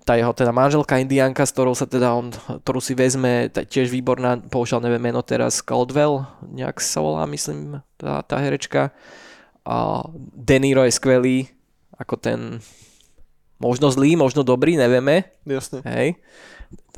tá 0.00 0.16
jeho 0.16 0.32
teda 0.32 0.52
manželka 0.52 0.96
indianka, 0.96 1.44
s 1.44 1.52
ktorou 1.52 1.76
sa 1.76 1.84
teda 1.84 2.16
on, 2.16 2.32
ktorú 2.64 2.80
si 2.80 2.96
vezme, 2.96 3.52
tiež 3.52 3.92
výborná, 3.92 4.40
poušiaľ 4.48 4.88
neviem 4.88 5.12
meno 5.12 5.20
teraz, 5.20 5.60
Caldwell, 5.60 6.24
nejak 6.40 6.80
sa 6.80 7.04
volá, 7.04 7.28
myslím, 7.28 7.84
tá, 8.00 8.24
tá 8.24 8.40
herečka. 8.40 8.96
A 9.62 10.06
De 10.16 10.56
Niro 10.58 10.82
je 10.88 10.96
skvelý, 10.96 11.52
ako 11.94 12.14
ten 12.18 12.40
možno 13.62 13.92
zlý, 13.94 14.18
možno 14.18 14.42
dobrý, 14.42 14.74
nevieme, 14.74 15.28
Jasne. 15.46 15.84
hej. 15.86 16.18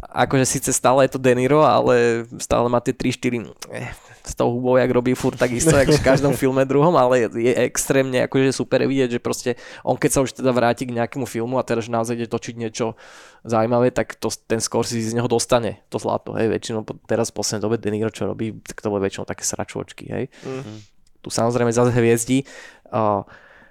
Akože 0.01 0.47
síce 0.47 0.71
stále 0.73 1.05
je 1.05 1.19
to 1.19 1.21
De 1.21 1.35
Niro, 1.35 1.61
ale 1.67 2.25
stále 2.39 2.71
má 2.71 2.79
tie 2.79 2.95
3-4 2.95 3.53
eh, 3.75 3.91
s 4.25 4.33
tou 4.33 4.57
hubou, 4.57 4.81
jak 4.81 4.88
robí 4.88 5.12
furt 5.12 5.37
takisto, 5.37 5.76
jak 5.76 5.93
v 5.93 6.00
každom 6.00 6.33
filme 6.40 6.64
druhom, 6.64 6.97
ale 6.97 7.28
je 7.28 7.52
extrémne 7.69 8.25
akože 8.25 8.57
super 8.57 8.81
vidieť, 8.81 9.16
že 9.16 9.21
proste 9.21 9.50
on 9.85 10.00
keď 10.00 10.11
sa 10.11 10.21
už 10.25 10.40
teda 10.40 10.49
vráti 10.49 10.88
k 10.88 10.97
nejakému 10.97 11.28
filmu 11.28 11.61
a 11.61 11.66
teraz 11.66 11.93
naozaj 11.93 12.16
ide 12.16 12.28
točiť 12.33 12.57
niečo 12.57 12.97
zaujímavé, 13.45 13.93
tak 13.93 14.16
to, 14.16 14.33
ten 14.33 14.64
Scorsese 14.64 15.04
z 15.04 15.12
neho 15.12 15.28
dostane 15.28 15.85
to 15.93 16.00
zlato, 16.00 16.33
hej, 16.40 16.49
väčšinou 16.49 16.88
teraz 17.04 17.28
v 17.28 17.37
poslednej 17.37 17.62
dobe 17.69 17.76
De 17.76 17.93
Niro, 17.93 18.09
čo 18.09 18.25
robí, 18.25 18.57
tak 18.64 18.81
to 18.81 18.88
bolo 18.88 19.04
väčšinou 19.04 19.28
také 19.28 19.45
sračočky, 19.45 20.09
hej. 20.09 20.25
Mhm. 20.40 20.73
Tu 21.21 21.28
samozrejme 21.33 21.73
zase 21.73 21.88
hviezdí. 21.93 22.45
Uh, 22.93 23.25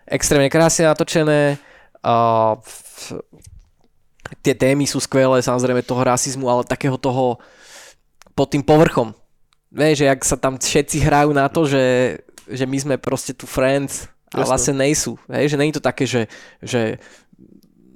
extrémne 0.10 0.50
krásne 0.50 0.89
natočené, 0.89 1.62
uh, 2.01 2.57
f- 2.62 3.22
tie 4.41 4.57
témy 4.57 4.89
sú 4.89 4.98
skvelé, 4.98 5.41
samozrejme 5.41 5.86
toho 5.86 6.01
rasizmu, 6.01 6.50
ale 6.50 6.65
takého 6.65 6.98
toho 6.98 7.38
pod 8.33 8.50
tým 8.50 8.65
povrchom. 8.65 9.13
Vieš, 9.74 10.06
že 10.06 10.06
jak 10.06 10.22
sa 10.22 10.38
tam 10.38 10.62
všetci 10.62 10.98
hrajú 11.01 11.34
na 11.34 11.50
to, 11.50 11.65
že, 11.65 12.18
že 12.46 12.70
my 12.70 12.77
sme 12.77 12.96
proste 13.01 13.34
tu 13.34 13.50
friends 13.50 14.06
a 14.30 14.42
Jasné. 14.42 14.50
vlastne 14.50 14.74
nejsú. 14.77 15.18
Vieš, 15.25 15.58
že 15.58 15.58
je 15.58 15.74
to 15.74 15.84
také, 15.84 16.06
že, 16.06 16.22
že 16.62 17.01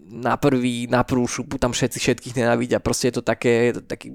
na 0.09 0.33
prvý, 0.41 0.89
na 0.89 1.05
prvú 1.05 1.29
šupu 1.29 1.61
tam 1.61 1.77
všetci 1.77 1.97
všetkých 2.01 2.37
nenávidia. 2.41 2.81
Proste 2.81 3.13
je 3.13 3.21
to 3.21 3.23
také, 3.23 3.69
je 3.69 3.73
to 3.77 3.83
taký, 3.85 4.07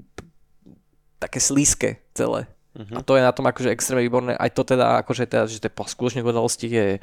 také 1.23 1.39
slízke 1.39 2.03
celé. 2.11 2.51
Mhm. 2.75 2.97
A 2.97 2.99
to 3.05 3.15
je 3.15 3.23
na 3.23 3.31
tom 3.31 3.45
akože 3.45 3.69
extrémne 3.69 4.03
výborné. 4.03 4.33
Aj 4.35 4.49
to 4.51 4.65
teda, 4.65 4.99
akože 5.05 5.23
teda, 5.29 5.45
že 5.45 5.61
to 5.61 5.69
po 5.71 5.85
skutočných 5.85 6.25
udalosti 6.25 6.67
je 6.67 6.97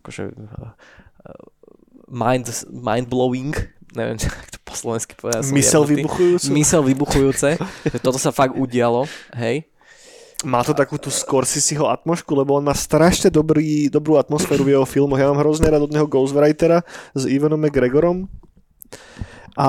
akože 0.00 0.30
uh, 0.30 0.72
mind, 2.08 2.46
mind 2.70 3.06
blowing. 3.10 3.52
Neviem, 3.92 4.16
jak 4.24 4.50
to 4.54 4.58
po 4.62 4.72
slovensky 4.78 5.18
povedať. 5.18 5.52
Mysel 5.52 5.84
jebnutý. 5.84 5.94
vybuchujúcu. 6.06 6.48
Mysel 6.54 6.82
vybuchujúce. 6.86 7.48
toto 8.00 8.16
sa 8.16 8.30
fakt 8.30 8.54
udialo, 8.54 9.10
hej. 9.34 9.66
Má 10.42 10.66
to 10.66 10.74
takú 10.74 10.98
tú 10.98 11.08
Scorseseho 11.08 11.86
atmošku, 11.86 12.34
lebo 12.34 12.58
on 12.58 12.66
má 12.66 12.74
strašne 12.74 13.30
dobrý, 13.30 13.86
dobrú 13.86 14.18
atmosféru 14.18 14.66
v 14.66 14.74
jeho 14.74 14.86
filmoch. 14.86 15.18
Ja 15.18 15.30
mám 15.30 15.38
hrozne 15.38 15.70
rád 15.70 15.86
od 15.86 15.94
neho 15.94 16.06
Ghostwritera 16.10 16.82
s 17.14 17.22
Ivanom 17.30 17.62
McGregorom. 17.62 18.26
A 19.54 19.68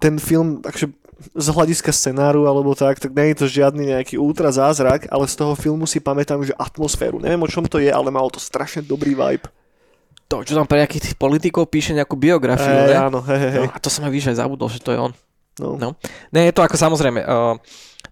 ten 0.00 0.16
film, 0.16 0.64
takže 0.64 0.88
z 1.36 1.48
hľadiska 1.52 1.92
scenáru 1.92 2.48
alebo 2.48 2.72
tak, 2.72 2.96
tak 2.96 3.12
nie 3.12 3.36
je 3.36 3.44
to 3.44 3.46
žiadny 3.52 3.92
nejaký 3.92 4.16
ultra 4.16 4.48
zázrak, 4.48 5.04
ale 5.12 5.28
z 5.28 5.36
toho 5.36 5.52
filmu 5.52 5.84
si 5.84 6.00
pamätám, 6.00 6.40
že 6.40 6.56
atmosféru. 6.56 7.20
Neviem 7.20 7.44
o 7.44 7.50
čom 7.50 7.68
to 7.68 7.76
je, 7.76 7.92
ale 7.92 8.08
malo 8.08 8.32
to 8.32 8.40
strašne 8.40 8.80
dobrý 8.80 9.12
vibe. 9.12 9.44
To, 10.30 10.46
čo 10.46 10.54
tam 10.54 10.64
pre 10.64 10.86
nejakých 10.86 11.10
tých 11.10 11.16
politikov 11.18 11.66
píše 11.68 11.90
nejakú 11.90 12.14
biografiu, 12.14 12.70
Ej, 12.70 12.94
ne? 12.94 12.96
áno, 12.96 13.18
hej, 13.26 13.40
hej. 13.50 13.66
No, 13.66 13.74
a 13.74 13.78
to 13.82 13.90
som 13.90 14.06
aj 14.06 14.12
víš, 14.14 14.30
aj 14.30 14.38
zabudol, 14.38 14.70
že 14.70 14.78
to 14.78 14.94
je 14.94 14.98
on. 15.02 15.12
No. 15.58 15.74
No. 15.74 15.88
Ne, 16.30 16.48
je 16.48 16.54
to 16.54 16.62
ako 16.62 16.78
samozrejme, 16.78 17.20
uh, 17.26 17.58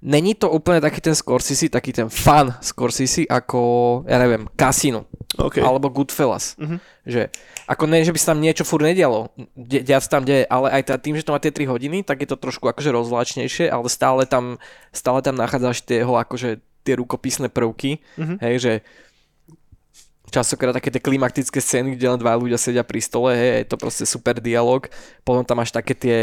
není 0.03 0.35
to 0.35 0.51
úplne 0.51 0.79
taký 0.79 1.01
ten 1.01 1.15
Scorsese, 1.15 1.67
taký 1.69 1.91
ten 1.91 2.07
fan 2.07 2.55
Scorsese, 2.63 3.27
ako, 3.27 3.61
ja 4.07 4.19
neviem, 4.19 4.47
Casino, 4.55 5.07
Okay. 5.39 5.63
alebo 5.63 5.93
Goodfellas. 5.93 6.57
Mhm. 6.59 6.77
Že, 7.07 7.23
ako 7.69 7.85
ne, 7.87 8.03
že 8.03 8.11
by 8.11 8.19
sa 8.19 8.31
tam 8.33 8.41
niečo 8.41 8.65
furt 8.65 8.83
nedialo, 8.83 9.29
de, 9.55 9.85
diať 9.85 10.09
sa 10.09 10.19
tam 10.19 10.25
deje, 10.25 10.49
ale 10.49 10.71
aj 10.73 10.83
tá, 10.89 10.95
tým, 10.99 11.15
že 11.15 11.23
to 11.23 11.31
má 11.31 11.39
tie 11.39 11.53
3 11.53 11.69
hodiny, 11.69 12.03
tak 12.03 12.25
je 12.25 12.29
to 12.29 12.41
trošku 12.41 12.67
akože 12.67 12.91
rozvláčnejšie, 12.91 13.69
ale 13.69 13.87
stále 13.89 14.23
tam, 14.25 14.57
stále 14.91 15.21
tam 15.21 15.37
nachádzaš 15.37 15.85
tie 15.85 16.03
jeho 16.03 16.17
akože 16.17 16.59
tie 16.83 16.95
rukopisné 16.97 17.53
prvky, 17.53 18.01
Mhm. 18.17 18.35
hej, 18.41 18.55
že 18.59 18.73
častokrát 20.29 20.77
také 20.77 20.93
tie 20.93 21.01
klimaktické 21.01 21.57
scény, 21.57 21.97
kde 21.97 22.09
len 22.13 22.21
dva 22.21 22.37
ľudia 22.37 22.61
sedia 22.61 22.85
pri 22.85 23.01
stole, 23.01 23.33
hej, 23.33 23.65
je 23.65 23.69
to 23.73 23.81
proste 23.81 24.05
super 24.05 24.37
dialog. 24.37 24.85
Potom 25.25 25.41
tam 25.41 25.57
máš 25.61 25.73
také 25.73 25.97
tie 25.97 26.17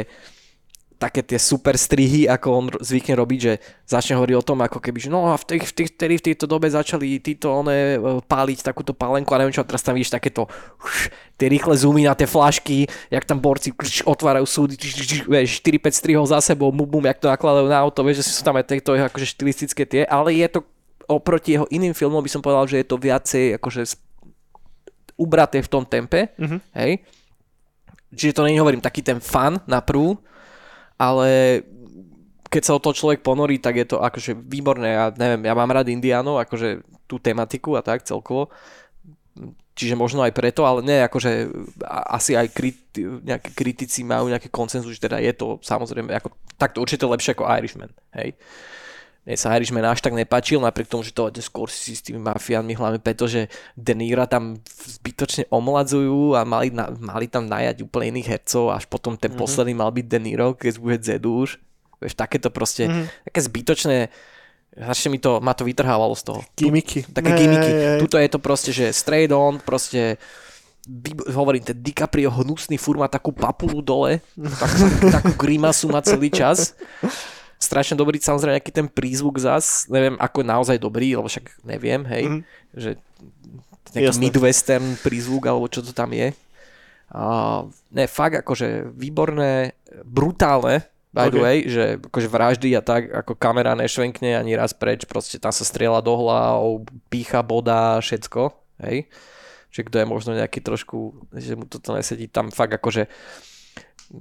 také 0.96 1.22
tie 1.22 1.36
super 1.36 1.76
strihy, 1.76 2.26
ako 2.26 2.48
on 2.50 2.66
zvykne 2.80 3.20
robiť, 3.20 3.40
že 3.40 3.54
začne 3.84 4.16
hovoriť 4.16 4.36
o 4.40 4.48
tom, 4.48 4.64
ako 4.64 4.80
keby, 4.80 4.98
že 4.98 5.10
no 5.12 5.28
a 5.28 5.36
v, 5.36 5.46
tých, 5.46 5.64
v, 5.68 5.92
vtedy 5.92 6.14
v 6.18 6.26
tejto 6.32 6.46
dobe 6.48 6.72
začali 6.72 7.20
títo 7.20 7.52
one 7.52 7.76
e, 7.76 7.98
páliť 8.24 8.64
takúto 8.64 8.96
palenku 8.96 9.36
a 9.36 9.40
neviem 9.44 9.52
čo, 9.52 9.62
a 9.62 9.68
teraz 9.68 9.84
tam 9.84 9.94
vidíš 9.94 10.16
takéto 10.16 10.48
už, 10.80 11.12
tie 11.36 11.48
rýchle 11.52 11.76
zoomy 11.76 12.08
na 12.08 12.16
tie 12.16 12.26
flašky, 12.26 12.88
jak 13.12 13.24
tam 13.28 13.44
borci 13.44 13.76
kš, 13.76 14.08
otvárajú 14.08 14.48
súdy, 14.48 14.80
kš, 14.80 14.92
kš, 14.96 15.12
vieš, 15.28 15.60
4-5 15.60 15.92
strihov 15.92 16.26
za 16.32 16.40
sebou, 16.40 16.72
bum, 16.72 16.88
bum, 16.88 17.04
jak 17.04 17.20
to 17.20 17.28
nakladajú 17.28 17.68
na 17.68 17.80
auto, 17.84 18.00
vieš, 18.02 18.24
že 18.24 18.40
sú 18.40 18.42
tam 18.48 18.56
aj 18.56 18.72
tieto 18.72 18.96
akože 18.96 19.28
štilistické 19.28 19.84
tie, 19.84 20.02
ale 20.08 20.32
je 20.34 20.48
to 20.48 20.60
oproti 21.06 21.54
jeho 21.60 21.70
iným 21.70 21.94
filmom 21.94 22.24
by 22.24 22.32
som 22.32 22.42
povedal, 22.42 22.66
že 22.66 22.82
je 22.82 22.88
to 22.88 22.98
viacej 22.98 23.60
akože 23.62 23.84
ubraté 25.16 25.62
v 25.64 25.70
tom 25.72 25.84
tempe, 25.86 26.34
Mhm. 26.36 26.58
hej. 26.76 27.00
Čiže 28.16 28.36
to 28.40 28.46
není, 28.48 28.60
hovorím, 28.60 28.80
taký 28.80 29.04
ten 29.04 29.20
fan 29.20 29.60
na 29.68 29.84
prú, 29.84 30.16
ale 30.96 31.62
keď 32.50 32.62
sa 32.64 32.76
o 32.78 32.84
to 32.84 32.96
človek 32.96 33.20
ponorí, 33.20 33.60
tak 33.60 33.76
je 33.76 33.88
to 33.88 34.00
akože 34.00 34.38
výborné. 34.38 34.96
Ja 34.96 35.06
neviem, 35.12 35.44
ja 35.44 35.54
mám 35.58 35.72
rád 35.72 35.92
Indiánov, 35.92 36.40
akože 36.40 36.88
tú 37.04 37.20
tematiku 37.20 37.76
a 37.76 37.84
tak 37.84 38.08
celkovo. 38.08 38.48
Čiže 39.76 40.00
možno 40.00 40.24
aj 40.24 40.32
preto, 40.32 40.64
ale 40.64 40.80
nie, 40.80 41.04
akože 41.04 41.52
asi 42.08 42.40
aj 42.40 42.48
kriti, 42.56 43.04
nejakí 43.04 43.52
kritici 43.52 44.08
majú 44.08 44.32
nejaký 44.32 44.48
konsenzus, 44.48 44.96
že 44.96 45.04
teda 45.04 45.20
je 45.20 45.36
to 45.36 45.60
samozrejme, 45.60 46.16
ako, 46.16 46.32
tak 46.56 46.72
to 46.72 46.80
určite 46.80 47.04
lepšie 47.04 47.36
ako 47.36 47.44
Irishman, 47.60 47.92
hej. 48.16 48.40
Mne 49.26 49.42
sa 49.42 49.58
Irishman 49.58 49.82
až 49.90 50.06
tak 50.06 50.14
nepáčil, 50.14 50.62
napriek 50.62 50.86
tomu, 50.86 51.02
že 51.02 51.10
to 51.10 51.34
skôr 51.42 51.66
si 51.66 51.98
s 51.98 52.06
tými 52.06 52.22
mafiánmi, 52.22 52.78
hlavne 52.78 53.02
preto, 53.02 53.26
že 53.26 53.50
De 53.74 53.98
Niro 53.98 54.22
tam 54.30 54.62
zbytočne 54.70 55.50
omladzujú 55.50 56.38
a 56.38 56.46
mali, 56.46 56.70
na, 56.70 56.94
mali 56.94 57.26
tam 57.26 57.50
najať 57.50 57.82
úplne 57.82 58.14
iných 58.14 58.38
hercov, 58.38 58.70
až 58.70 58.86
potom 58.86 59.18
ten 59.18 59.34
mm-hmm. 59.34 59.42
posledný 59.42 59.74
mal 59.74 59.90
byť 59.90 60.06
De 60.06 60.20
Niro, 60.22 60.54
keď 60.54 60.78
bude 60.78 61.02
Zedu 61.02 61.42
už. 61.42 61.58
Vieš, 61.98 62.14
takéto 62.14 62.54
proste, 62.54 62.86
mm-hmm. 62.86 63.06
také 63.26 63.40
zbytočné, 63.42 63.98
Strašne 64.76 65.08
mi 65.08 65.24
to, 65.24 65.40
ma 65.40 65.56
to 65.56 65.64
vytrhávalo 65.64 66.12
z 66.20 66.24
toho. 66.28 66.44
Gimiky. 66.52 67.08
Také 67.08 67.32
Hej, 67.32 67.40
gimiky. 67.40 67.72
hej. 67.72 68.00
Tuto 68.04 68.20
je 68.20 68.28
to 68.28 68.40
proste, 68.44 68.76
že 68.76 68.92
straight 68.92 69.32
on, 69.32 69.64
proste 69.64 70.20
hovorím, 71.32 71.64
ten 71.64 71.80
DiCaprio 71.80 72.28
hnusný 72.28 72.76
furt 72.76 73.00
má 73.00 73.08
takú 73.08 73.32
papulu 73.32 73.80
dole, 73.80 74.20
takú, 74.62 74.84
takú 75.08 75.32
grimasu 75.40 75.88
má 75.88 76.04
celý 76.04 76.28
čas. 76.28 76.76
Strašne 77.66 77.98
dobrý 77.98 78.22
samozrejme 78.22 78.62
nejaký 78.62 78.70
ten 78.70 78.86
prízvuk 78.86 79.42
zas, 79.42 79.90
neviem 79.90 80.14
ako 80.22 80.46
je 80.46 80.48
naozaj 80.48 80.78
dobrý, 80.78 81.18
lebo 81.18 81.26
však 81.26 81.66
neviem, 81.66 82.06
hej, 82.06 82.24
Mhm. 82.30 82.40
že 82.78 82.90
nejaký 83.98 84.12
Jasné. 84.14 84.24
midwestern 84.30 84.88
prízvuk, 85.02 85.50
alebo 85.50 85.66
čo 85.66 85.82
to 85.82 85.90
tam 85.90 86.14
je. 86.14 86.30
A, 87.10 87.64
ne, 87.90 88.06
fakt 88.06 88.38
akože 88.44 88.92
výborné, 88.94 89.74
brutálne, 90.04 90.84
by 91.16 91.32
the 91.32 91.40
Ok. 91.40 91.46
way, 91.48 91.58
že 91.64 91.84
akože 92.02 92.28
vraždy 92.28 92.70
a 92.76 92.84
tak, 92.84 93.08
ako 93.08 93.40
kamera 93.40 93.72
nešvenkne 93.72 94.36
ani 94.36 94.52
raz 94.60 94.76
preč, 94.76 95.08
proste 95.08 95.40
tam 95.40 95.56
sa 95.56 95.64
strieľa 95.64 96.04
do 96.04 96.12
hlav, 96.12 96.84
pícha, 97.08 97.40
boda, 97.40 98.04
všetko, 98.04 98.52
hej. 98.84 99.08
Že 99.72 99.82
kto 99.88 99.96
je 99.96 100.06
možno 100.08 100.32
nejaký 100.36 100.60
trošku, 100.60 101.16
že 101.32 101.56
mu 101.56 101.64
toto 101.68 101.96
nesedí, 101.96 102.28
tam 102.28 102.52
fakt 102.52 102.76
akože 102.76 103.08
Je 103.08 103.55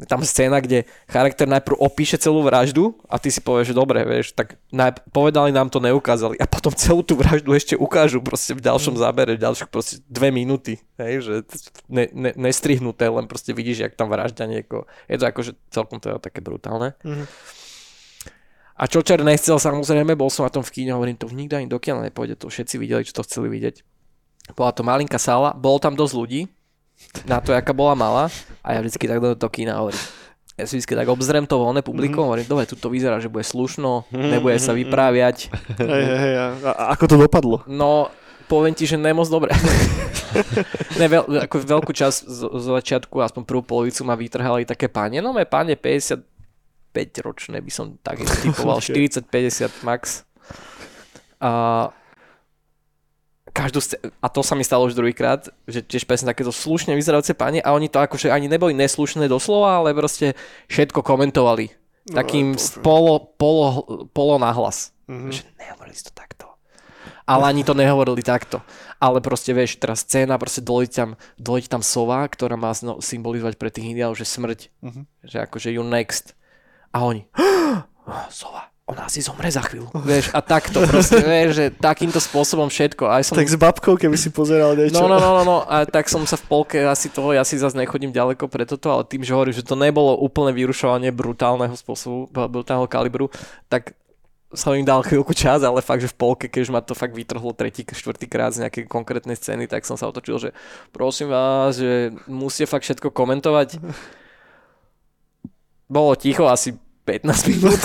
tam 0.08 0.24
scéna, 0.24 0.60
kde 0.64 0.88
charakter 1.06 1.44
najprv 1.44 1.76
opíše 1.76 2.16
celú 2.16 2.40
vraždu 2.40 2.96
a 3.04 3.20
ty 3.20 3.28
si 3.28 3.40
povieš, 3.44 3.72
že 3.72 3.74
dobre, 3.76 4.00
vieš, 4.02 4.32
tak 4.32 4.56
najp- 4.72 5.04
povedali 5.12 5.52
nám 5.52 5.68
to, 5.68 5.78
neukázali 5.80 6.40
a 6.40 6.48
potom 6.48 6.72
celú 6.72 7.04
tú 7.04 7.14
vraždu 7.20 7.52
ešte 7.52 7.74
ukážu 7.76 8.24
proste 8.24 8.56
v 8.56 8.64
ďalšom 8.64 8.96
zábere, 8.96 9.36
v 9.36 9.44
ďalších 9.44 9.70
proste 9.70 10.00
dve 10.08 10.32
minúty, 10.32 10.80
hej, 10.96 11.24
že 11.24 11.34
ne, 11.88 12.08
ne, 12.12 12.32
nestrihnuté, 12.34 13.06
len 13.12 13.28
proste 13.28 13.52
vidíš, 13.52 13.84
jak 13.84 13.94
tam 13.94 14.08
vražďa 14.08 14.44
niekoho. 14.48 14.88
Je 15.06 15.20
to 15.20 15.24
akože 15.28 15.52
celkom 15.68 16.00
teda 16.00 16.18
také 16.18 16.40
brutálne. 16.40 16.96
Mhm. 17.04 17.24
A 18.74 18.90
čo 18.90 19.06
Čer 19.06 19.22
nechcel, 19.22 19.54
samozrejme, 19.54 20.18
bol 20.18 20.26
som 20.34 20.42
na 20.42 20.50
tom 20.50 20.66
v 20.66 20.74
kíne, 20.74 20.98
hovorím, 20.98 21.14
to 21.14 21.30
nikto 21.30 21.54
ani 21.54 21.70
do 21.70 21.78
kina 21.78 22.02
nepôjde, 22.02 22.34
to 22.34 22.50
všetci 22.50 22.74
videli, 22.82 23.06
čo 23.06 23.14
to 23.14 23.22
chceli 23.22 23.46
vidieť. 23.46 23.86
Bola 24.58 24.74
to 24.74 24.82
malinká 24.82 25.14
sála, 25.14 25.54
bolo 25.54 25.78
tam 25.78 25.94
dosť 25.94 26.14
ľudí, 26.18 26.40
na 27.24 27.38
to, 27.40 27.54
aká 27.54 27.72
bola 27.72 27.94
malá, 27.94 28.24
a 28.64 28.76
ja 28.76 28.80
vždycky 28.80 29.04
tak 29.06 29.20
do 29.20 29.36
toho 29.36 29.50
kína 29.52 29.80
hovorím. 29.80 30.00
Ja 30.54 30.70
si 30.70 30.78
vždycky 30.78 30.94
tak 30.94 31.10
obzriem 31.10 31.50
to 31.50 31.58
voľné 31.58 31.82
publikum, 31.82 32.22
mm-hmm. 32.22 32.30
hovorím, 32.30 32.46
dobre, 32.46 32.64
tu 32.70 32.78
to 32.78 32.86
vyzerá, 32.86 33.18
že 33.18 33.26
bude 33.26 33.42
slušno, 33.42 34.06
nebude 34.14 34.54
sa 34.62 34.70
vypráviať. 34.70 35.50
Hej, 35.82 35.90
hej, 35.90 36.18
hej, 36.22 36.34
a, 36.62 36.94
ako 36.94 37.04
to 37.10 37.16
dopadlo? 37.18 37.56
No, 37.66 38.14
poviem 38.46 38.70
ti, 38.70 38.86
že 38.86 38.94
nemoc 38.94 39.26
dobre. 39.26 39.50
ne, 41.00 41.06
veľ, 41.10 41.50
ako 41.50 41.56
veľkú 41.58 41.90
časť 41.90 42.18
z, 42.30 42.40
z 42.46 42.64
začiatku, 42.70 43.18
aspoň 43.18 43.42
prvú 43.42 43.62
polovicu 43.66 44.06
ma 44.06 44.14
vytrhali 44.14 44.62
také 44.62 44.86
páne, 44.86 45.18
no 45.18 45.34
páne 45.42 45.74
55 45.74 46.22
ročné 47.26 47.58
by 47.58 47.72
som 47.74 47.98
tak 47.98 48.22
typoval, 48.46 48.78
Okay. 48.78 49.10
40-50 49.10 49.82
max. 49.82 50.22
A 51.42 51.90
každú 53.64 53.80
sc- 53.80 53.96
a 54.20 54.28
to 54.28 54.44
sa 54.44 54.52
mi 54.52 54.60
stalo 54.60 54.84
už 54.84 54.92
druhýkrát, 54.92 55.48
že 55.64 55.80
tiež 55.80 56.04
presne 56.04 56.28
takéto 56.28 56.52
slušne 56.52 56.92
vyzerajúce 56.92 57.32
páne 57.32 57.64
a 57.64 57.72
oni 57.72 57.88
to 57.88 57.96
akože 57.96 58.28
ani 58.28 58.44
neboli 58.44 58.76
neslušné 58.76 59.24
doslova, 59.24 59.80
ale 59.80 59.96
proste 59.96 60.36
všetko 60.68 61.00
komentovali. 61.00 61.72
Takým 62.04 62.52
No, 62.52 62.60
to- 62.60 62.76
no, 62.76 62.84
polo, 62.84 63.14
polo, 63.40 63.66
polo 64.12 64.36
nahlas. 64.36 64.92
Mhm. 65.08 65.32
Že 65.32 65.42
nehovorili 65.56 65.96
si 65.96 66.04
to 66.04 66.12
takto. 66.12 66.44
Ale 67.24 67.48
ani 67.48 67.64
to 67.64 67.72
nehovorili 67.72 68.20
takto. 68.20 68.60
Ale 69.00 69.24
proste 69.24 69.56
vieš, 69.56 69.80
teraz 69.80 70.04
scéna, 70.04 70.36
proste 70.36 70.60
dojde 70.60 70.92
tam, 70.92 71.10
dojde 71.40 71.72
tam 71.72 71.80
sova, 71.80 72.20
ktorá 72.28 72.60
má 72.60 72.76
symbolizovať 73.00 73.56
pre 73.56 73.72
tých 73.72 73.96
indiánov, 73.96 74.20
že 74.20 74.28
smrť. 74.28 74.68
Mhm. 74.84 75.00
Že 75.24 75.36
akože 75.48 75.68
you 75.72 75.80
next. 75.80 76.36
A 76.92 77.00
oni, 77.08 77.24
sova, 78.28 78.68
ona 78.84 79.08
asi 79.08 79.24
zomre 79.24 79.48
za 79.48 79.64
chvíľu. 79.64 79.88
Vieš, 79.96 80.28
a 80.36 80.44
takto 80.44 80.84
proste, 80.84 81.16
vieš, 81.32 81.50
že 81.56 81.64
takýmto 81.72 82.20
spôsobom 82.20 82.68
všetko. 82.68 83.08
Aj 83.08 83.24
som 83.24 83.32
Tak 83.32 83.48
s 83.48 83.56
babkou, 83.56 83.96
keby 83.96 84.12
si 84.20 84.28
pozeral 84.28 84.76
niečo. 84.76 85.00
No, 85.00 85.08
no, 85.08 85.16
no, 85.16 85.30
no, 85.40 85.42
no, 85.42 85.56
a 85.64 85.88
tak 85.88 86.12
som 86.12 86.20
sa 86.28 86.36
v 86.36 86.44
polke 86.44 86.84
asi 86.84 87.08
toho, 87.08 87.32
ja 87.32 87.40
si 87.48 87.56
zase 87.56 87.80
nechodím 87.80 88.12
ďaleko 88.12 88.44
pre 88.44 88.68
toto, 88.68 88.92
ale 88.92 89.08
tým, 89.08 89.24
že 89.24 89.32
hovorím, 89.32 89.56
že 89.56 89.64
to 89.64 89.72
nebolo 89.72 90.20
úplne 90.20 90.52
vyrušovanie 90.52 91.16
brutálneho 91.16 91.72
spôsobu, 91.72 92.28
brutálneho 92.28 92.84
kalibru, 92.84 93.32
tak 93.72 93.96
som 94.52 94.76
im 94.76 94.84
dal 94.84 95.00
chvíľku 95.00 95.32
čas, 95.32 95.64
ale 95.64 95.80
fakt, 95.80 96.04
že 96.04 96.12
v 96.12 96.20
polke, 96.20 96.46
keď 96.46 96.60
už 96.68 96.70
ma 96.70 96.84
to 96.84 96.92
fakt 96.92 97.16
vytrhlo 97.16 97.56
tretí, 97.56 97.82
štvrtý 97.88 98.28
krát 98.28 98.52
z 98.52 98.68
nejakej 98.68 98.84
konkrétnej 98.84 99.34
scény, 99.34 99.64
tak 99.64 99.88
som 99.88 99.96
sa 99.96 100.06
otočil, 100.12 100.38
že 100.38 100.50
prosím 100.92 101.32
vás, 101.32 101.80
že 101.80 102.12
musíte 102.28 102.68
fakt 102.68 102.84
všetko 102.84 103.10
komentovať. 103.10 103.80
Bolo 105.88 106.14
ticho 106.14 106.46
asi 106.46 106.83
15 107.04 107.52
minút. 107.52 107.76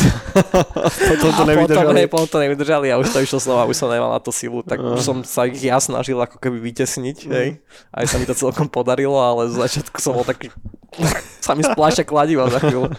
Potom 1.11 1.29
to 1.35 1.43
A 1.43 1.43
potom, 1.43 1.47
nevydržali. 1.51 1.91
hej, 1.99 2.07
potom 2.07 2.27
to 2.31 2.37
nevydržali 2.39 2.87
a 2.87 2.95
už 2.95 3.11
to 3.11 3.19
išlo 3.19 3.39
slova, 3.43 3.67
už 3.67 3.75
som 3.75 3.91
nemal 3.91 4.15
na 4.15 4.23
to 4.23 4.31
silu, 4.31 4.63
tak 4.63 4.79
už 4.79 5.03
som 5.03 5.27
sa 5.27 5.43
ich 5.43 5.59
ja 5.59 5.75
snažil 5.75 6.15
ako 6.15 6.39
keby 6.39 6.55
vytesniť, 6.71 7.17
hej. 7.27 7.59
Aj 7.91 8.05
sa 8.07 8.15
mi 8.15 8.23
to 8.23 8.31
celkom 8.31 8.71
podarilo, 8.71 9.19
ale 9.19 9.51
z 9.51 9.59
začiatku 9.59 9.99
som 9.99 10.15
bol 10.15 10.23
taký, 10.23 10.47
sa 11.45 11.51
mi 11.51 11.67
spláša 11.67 12.07
kladiva 12.07 12.47
za 12.47 12.63
chvíľu. 12.63 12.95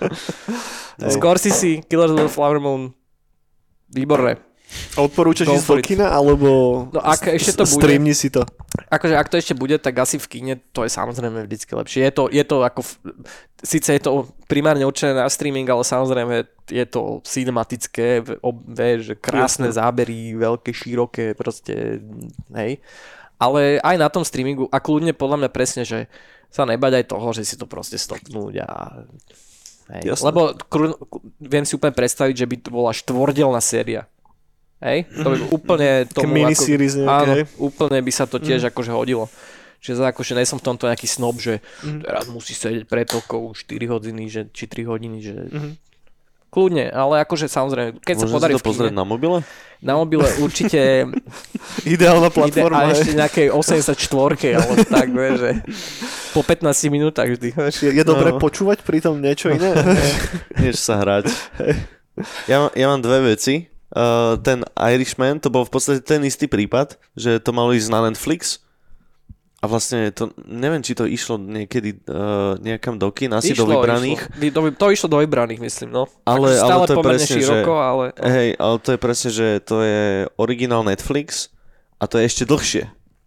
Scorsese, 1.00 1.80
Killers 1.88 2.12
of 2.12 2.20
the 2.20 2.28
Flower 2.28 2.60
Moon, 2.60 2.92
výborné. 3.88 4.36
Odporúčaš 4.94 5.50
ísť 5.50 5.66
do 5.66 5.76
kina, 5.82 6.06
alebo 6.10 6.48
No, 6.90 7.02
ak 7.02 7.30
ešte 7.34 7.58
to 7.58 7.66
bude- 7.66 7.74
streamni 7.74 8.14
si 8.14 8.30
to. 8.30 8.46
Akože 8.86 9.14
ak 9.18 9.26
to 9.30 9.36
ešte 9.38 9.54
bude, 9.54 9.74
tak 9.82 9.98
asi 9.98 10.18
v 10.18 10.26
kine 10.30 10.54
to 10.70 10.86
je 10.86 10.90
samozrejme 10.90 11.46
vždycky 11.46 11.74
lepšie. 11.74 12.00
Je 12.06 12.12
to, 12.14 12.24
je 12.30 12.44
to 12.46 12.56
ako, 12.62 12.80
síce 13.62 13.90
je 13.90 14.02
to 14.02 14.30
primárne 14.46 14.86
určené 14.86 15.14
na 15.14 15.26
streaming, 15.26 15.66
ale 15.66 15.82
samozrejme 15.82 16.34
je 16.70 16.84
to 16.86 17.18
cinematické, 17.26 18.22
vieš, 18.66 19.18
krásne 19.18 19.70
zábery, 19.74 20.38
veľké, 20.38 20.70
široké, 20.70 21.34
proste, 21.34 21.98
hej. 22.54 22.78
Ale 23.40 23.80
aj 23.82 23.96
na 23.98 24.06
tom 24.12 24.22
streamingu, 24.22 24.70
a 24.70 24.78
kľudne 24.78 25.16
podľa 25.16 25.46
mňa 25.46 25.50
presne, 25.50 25.82
že 25.82 26.06
sa 26.50 26.66
nebať 26.66 27.02
aj 27.02 27.04
toho, 27.10 27.26
že 27.34 27.42
si 27.46 27.54
to 27.58 27.66
proste 27.66 27.98
stopnúť 27.98 28.54
a... 28.66 28.68
Hej. 29.90 30.14
Jasné. 30.14 30.24
Lebo 30.30 30.54
kru, 30.70 30.94
viem 31.42 31.66
si 31.66 31.74
úplne 31.74 31.90
predstaviť, 31.90 32.34
že 32.38 32.46
by 32.46 32.56
to 32.62 32.70
bola 32.70 32.94
štvordelná 32.94 33.58
séria. 33.58 34.06
Hej? 34.80 34.98
To 35.14 35.28
by 35.28 35.38
úplne 35.50 35.88
tomu 36.06 36.32
miniseries 36.34 36.96
nejaké, 36.96 37.44
Áno, 37.44 37.60
úplne 37.60 38.00
by 38.00 38.10
sa 38.10 38.24
to 38.24 38.36
tiež 38.36 38.64
akože 38.66 38.90
hodilo. 38.90 39.28
Čiže 39.78 39.96
za- 39.96 40.08
akože 40.08 40.32
nie 40.34 40.44
som 40.44 40.56
v 40.56 40.66
tomto 40.66 40.84
nejaký 40.84 41.04
snob, 41.06 41.36
že 41.36 41.60
Mhm. 41.80 42.00
teraz 42.02 42.24
musí 42.26 42.52
sedieť 42.52 42.84
pred 42.84 43.04
tokou 43.06 43.48
4 43.50 43.86
hodiny, 43.86 44.24
že, 44.26 44.48
či 44.48 44.64
3 44.66 44.84
hodiny, 44.84 45.18
že 45.18 45.34
Mhm. 45.46 45.70
kľudne, 46.48 46.88
ale 46.88 47.20
akože 47.20 47.46
samozrejme, 47.46 47.96
keď 47.98 48.14
sa 48.14 48.24
Môžem 48.24 48.34
podarí 48.34 48.52
si 48.52 48.58
to 48.58 48.66
pozrieť 48.66 48.92
na 48.92 49.04
mobile? 49.04 49.40
na 49.80 49.94
mobile 49.94 50.28
určite 50.38 51.08
Ideálna 51.86 52.26
ide 52.26 52.34
platforma. 52.34 52.76
a 52.78 52.84
hej. 52.86 52.92
ešte 52.94 53.10
nejakej 53.14 53.46
84 53.50 53.96
alebo 54.54 54.72
tak, 54.82 55.08
vieš, 55.14 55.34
že 55.38 55.50
po 56.30 56.40
15 56.42 56.60
minútach 56.90 57.24
vždy. 57.26 57.52
Je, 57.54 57.90
je 57.90 58.02
dobre 58.02 58.32
No. 58.32 58.38
počúvať 58.38 58.80
pritom 58.80 59.16
niečo 59.16 59.48
iné? 59.48 59.72
Než 60.60 60.76
sa 60.76 60.98
hrať. 60.98 61.32
Ja, 62.44 62.68
ja 62.70 62.86
mám 62.86 63.00
dve 63.00 63.30
veci. 63.30 63.68
Uh, 63.90 64.38
ten 64.38 64.62
Irishman, 64.78 65.42
to 65.42 65.50
bol 65.50 65.66
v 65.66 65.72
podstate 65.72 65.98
ten 66.00 66.22
istý 66.22 66.46
prípad, 66.46 66.94
že 67.12 67.42
to 67.42 67.50
malo 67.50 67.74
ísť 67.74 67.90
na 67.90 68.06
Netflix 68.06 68.62
a 69.58 69.66
vlastne 69.66 70.14
to, 70.14 70.30
neviem, 70.40 70.78
či 70.80 70.94
to 70.94 71.04
išlo 71.04 71.36
niekedy 71.36 71.98
uh, 72.06 72.54
nejakam 72.56 72.96
do 72.96 73.10
kin, 73.10 73.34
asi 73.34 73.50
do 73.50 73.66
vybraných. 73.66 74.30
Išlo, 74.30 74.50
do, 74.54 74.60
to 74.72 74.86
išlo 74.88 75.08
do 75.10 75.18
vybraných, 75.20 75.58
myslím, 75.58 75.90
no. 75.90 76.06
Ale- 76.22 76.54
Akože 76.54 76.56
ale 76.56 76.70
stále 76.70 76.84
to 76.86 76.92
je 76.92 76.96
pomerne 76.96 77.18
presne, 77.18 77.34
že- 77.34 77.42
široko, 77.44 77.74
ale... 77.76 78.04
Hej, 78.16 78.48
ale 78.56 78.76
to 78.78 78.88
je 78.88 78.98
presne, 78.98 79.30
že 79.34 79.46
to 79.60 79.76
je 79.82 80.02
originál 80.38 80.82
Netflix 80.86 81.50
a 81.98 82.06
to 82.06 82.16
je 82.16 82.24
ešte 82.24 82.46
dlhšie 82.46 82.84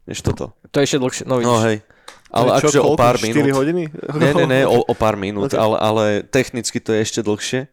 než 0.07 0.19
toto. 0.19 0.55
To 0.71 0.75
je 0.79 0.83
ešte 0.83 0.99
dlhšie, 0.99 1.23
no 1.27 1.37
vidíš. 1.39 1.47
No 1.47 1.55
hej. 1.63 1.77
Ale 2.33 2.49
čo, 2.57 2.65
akože 2.65 2.79
o 2.81 2.91
pár 2.97 3.15
4 3.15 3.29
minút. 3.29 3.53
hodiny? 3.53 3.83
Ne, 4.17 4.29
ne, 4.33 4.45
ne, 4.49 4.61
o, 4.73 4.81
o 4.81 4.93
pár 4.97 5.13
minút, 5.13 5.53
Ok. 5.53 5.59
ale, 5.59 5.75
ale 5.77 6.03
technicky 6.25 6.81
to 6.81 6.95
je 6.95 6.99
ešte 7.03 7.19
dlhšie. 7.21 7.69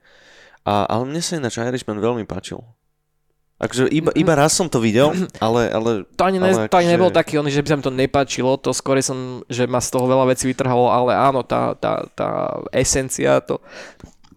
A, 0.68 0.85
ale 0.85 1.09
mne 1.09 1.24
sa 1.24 1.40
ináč 1.40 1.57
Irishman 1.57 1.96
veľmi 1.96 2.29
páčil. 2.29 2.61
Akože 3.61 3.87
iba, 3.87 4.09
iba 4.14 4.33
raz 4.33 4.51
som 4.51 4.66
to 4.66 4.81
videl, 4.81 5.12
ale, 5.37 5.68
ale 5.68 5.90
To 6.16 6.23
ani, 6.25 6.40
ne, 6.40 6.49
Ale 6.49 6.64
to 6.64 6.75
ani 6.75 6.88
akože- 6.88 6.94
nebol 6.96 7.11
taký 7.11 7.37
oný, 7.37 7.51
že 7.51 7.61
by 7.61 7.68
sa 7.68 7.77
mi 7.77 7.85
to 7.85 7.92
nepáčilo, 7.92 8.57
to 8.57 8.73
skôr 8.73 8.96
som, 9.01 9.44
že 9.46 9.68
ma 9.68 9.79
z 9.79 9.88
toho 9.90 10.05
veľa 10.07 10.25
vecí 10.27 10.49
vytrhalo, 10.49 10.88
ale 10.88 11.12
áno, 11.12 11.44
tá, 11.44 11.77
tá, 11.77 12.09
tá 12.11 12.29
esencia, 12.73 13.37
to, 13.38 13.61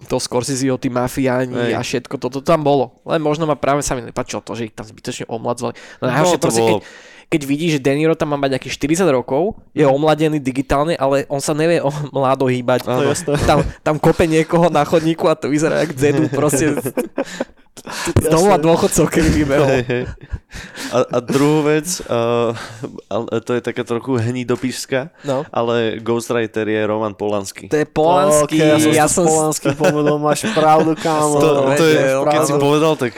to 0.03 0.19
Scorseseho, 0.19 0.75
tí 0.75 0.91
mafiáni 0.91 1.71
Hej. 1.71 1.73
a 1.73 1.79
všetko, 1.79 2.19
toto 2.19 2.43
tam 2.43 2.59
bolo. 2.61 2.99
Len 3.03 3.17
možno 3.17 3.47
ma 3.47 3.55
práve 3.55 3.79
sa 3.79 3.95
mi 3.95 4.03
nepáčilo 4.03 4.43
to, 4.43 4.51
že 4.53 4.67
ich 4.67 4.75
tam 4.75 4.83
zbytočne 4.83 5.23
omladzovali. 5.25 5.79
No, 5.97 6.11
No, 6.11 6.27
to 6.29 6.43
proste, 6.43 6.59
bolo- 6.59 6.71
keď 6.75 6.83
vidíš, 7.41 7.81
že 7.81 7.83
De 7.89 7.97
Niro 7.97 8.13
tam 8.13 8.29
má 8.29 8.37
mať 8.37 8.61
nejakých 8.61 9.01
40 9.01 9.09
rokov, 9.09 9.57
je 9.73 9.81
omladený 9.81 10.37
digitálne, 10.37 10.93
ale 10.93 11.25
on 11.25 11.41
sa 11.41 11.57
nevie 11.57 11.81
o 11.81 11.89
mládo 12.13 12.45
hýbať. 12.45 12.85
Jasné. 12.85 13.33
Tam, 13.49 13.65
tam 13.81 13.95
kope 13.97 14.29
niekoho 14.29 14.69
na 14.69 14.85
chodníku 14.85 15.25
a 15.25 15.33
to 15.33 15.49
vyzerá 15.49 15.81
jak 15.81 15.97
dzedu 15.97 16.29
proste 16.29 16.77
z, 18.21 18.29
domova 18.29 18.61
dôchodcov, 18.61 19.09
keby 19.09 19.29
vybehol. 19.33 19.69
A, 20.89 20.97
a 21.07 21.19
druhú 21.19 21.63
vec, 21.63 21.85
uh, 22.03 22.53
to 23.39 23.53
je 23.53 23.61
taká 23.61 23.81
trochu 23.81 24.15
hnidopišská, 24.15 25.09
No. 25.23 25.41
ale 25.49 25.97
Ghostwriter 25.97 26.63
je 26.63 26.81
Roman 26.83 27.11
Polanský. 27.11 27.65
To 27.67 27.75
je 27.75 27.85
Polanský, 27.85 28.55
Ok, 28.55 28.61
ja 28.63 28.77
som, 28.77 28.91
ja 28.93 29.07
som, 29.07 29.23
Polanský 29.23 29.73
povedal, 29.73 30.17
máš 30.17 30.45
pravdu, 30.51 30.93
kámo. 30.95 31.35
To, 31.35 31.49
to 31.73 31.83
je, 31.83 31.97
vedel, 31.97 32.21
keď 32.23 32.39
si 32.39 32.51
pravdu. 32.51 32.61
povedal, 32.61 32.93
tak 32.95 33.11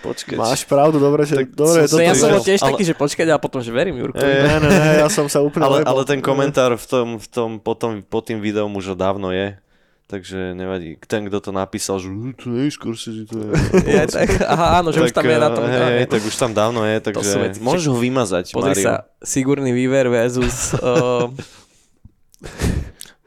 počkať. 0.00 0.36
Máš 0.36 0.60
pravdu, 0.62 0.96
dobre, 0.96 1.22
že... 1.24 1.34
Tak 1.36 1.48
dobre, 1.52 1.78
som- 1.84 1.90
to, 1.90 1.96
No 1.96 2.02
ja 2.02 2.14
som 2.14 2.28
bol 2.30 2.42
tiež 2.42 2.60
Ale- 2.60 2.68
taký, 2.70 2.82
že 2.84 2.94
počkať 2.94 3.26
a 3.28 3.36
potom, 3.36 3.58
že 3.58 3.70
verím 3.70 3.98
Jurkovi. 3.98 4.22
Ne, 4.22 4.56
ne, 4.58 4.68
ne, 4.68 4.92
ja 5.00 5.08
som 5.08 5.26
sa 5.26 5.40
úplne 5.40 5.66
ale, 5.66 5.82
ale 5.82 6.02
ten 6.04 6.20
komentár 6.20 6.74
v 6.74 6.86
tom, 6.86 7.06
v 7.16 7.26
tom 7.26 7.50
potom, 7.56 7.98
pod 8.00 8.22
tým 8.24 8.38
videom 8.38 8.70
už 8.70 8.94
dávno 8.94 9.30
je. 9.30 9.58
Takže 10.06 10.54
nevadí. 10.54 10.94
Ten, 11.02 11.26
kto 11.26 11.40
to 11.40 11.50
napísal, 11.50 11.98
že 11.98 12.06
"Uh, 12.06 12.30
to 12.32 12.46
nie 12.46 12.70
je 12.70 12.72
Scorsese, 12.72 13.26
to 13.26 13.36
je... 13.36 13.50
Je, 13.90 14.02
tak, 14.06 14.38
aha, 14.40 14.78
áno, 14.78 14.94
že 14.94 15.02
už 15.02 15.10
tam 15.10 15.26
je 15.26 15.34
na 15.36 15.50
tom. 15.50 15.62
eh, 15.62 15.68
Hej, 15.68 15.82
áno. 15.82 15.98
hej, 15.98 16.06
tak 16.06 16.22
už 16.22 16.34
tam 16.36 16.50
dávno 16.52 16.80
je, 16.80 16.96
takže 17.00 17.26
veci. 17.42 17.58
môžeš 17.58 17.86
ho 17.88 17.96
vymazať, 17.96 18.44
Pozri 18.50 18.70
Mario. 18.72 18.86
sa, 18.86 18.94
Sigurný 19.18 19.74
Weaver 19.74 20.06
versus... 20.08 20.78
Uh, 20.78 21.26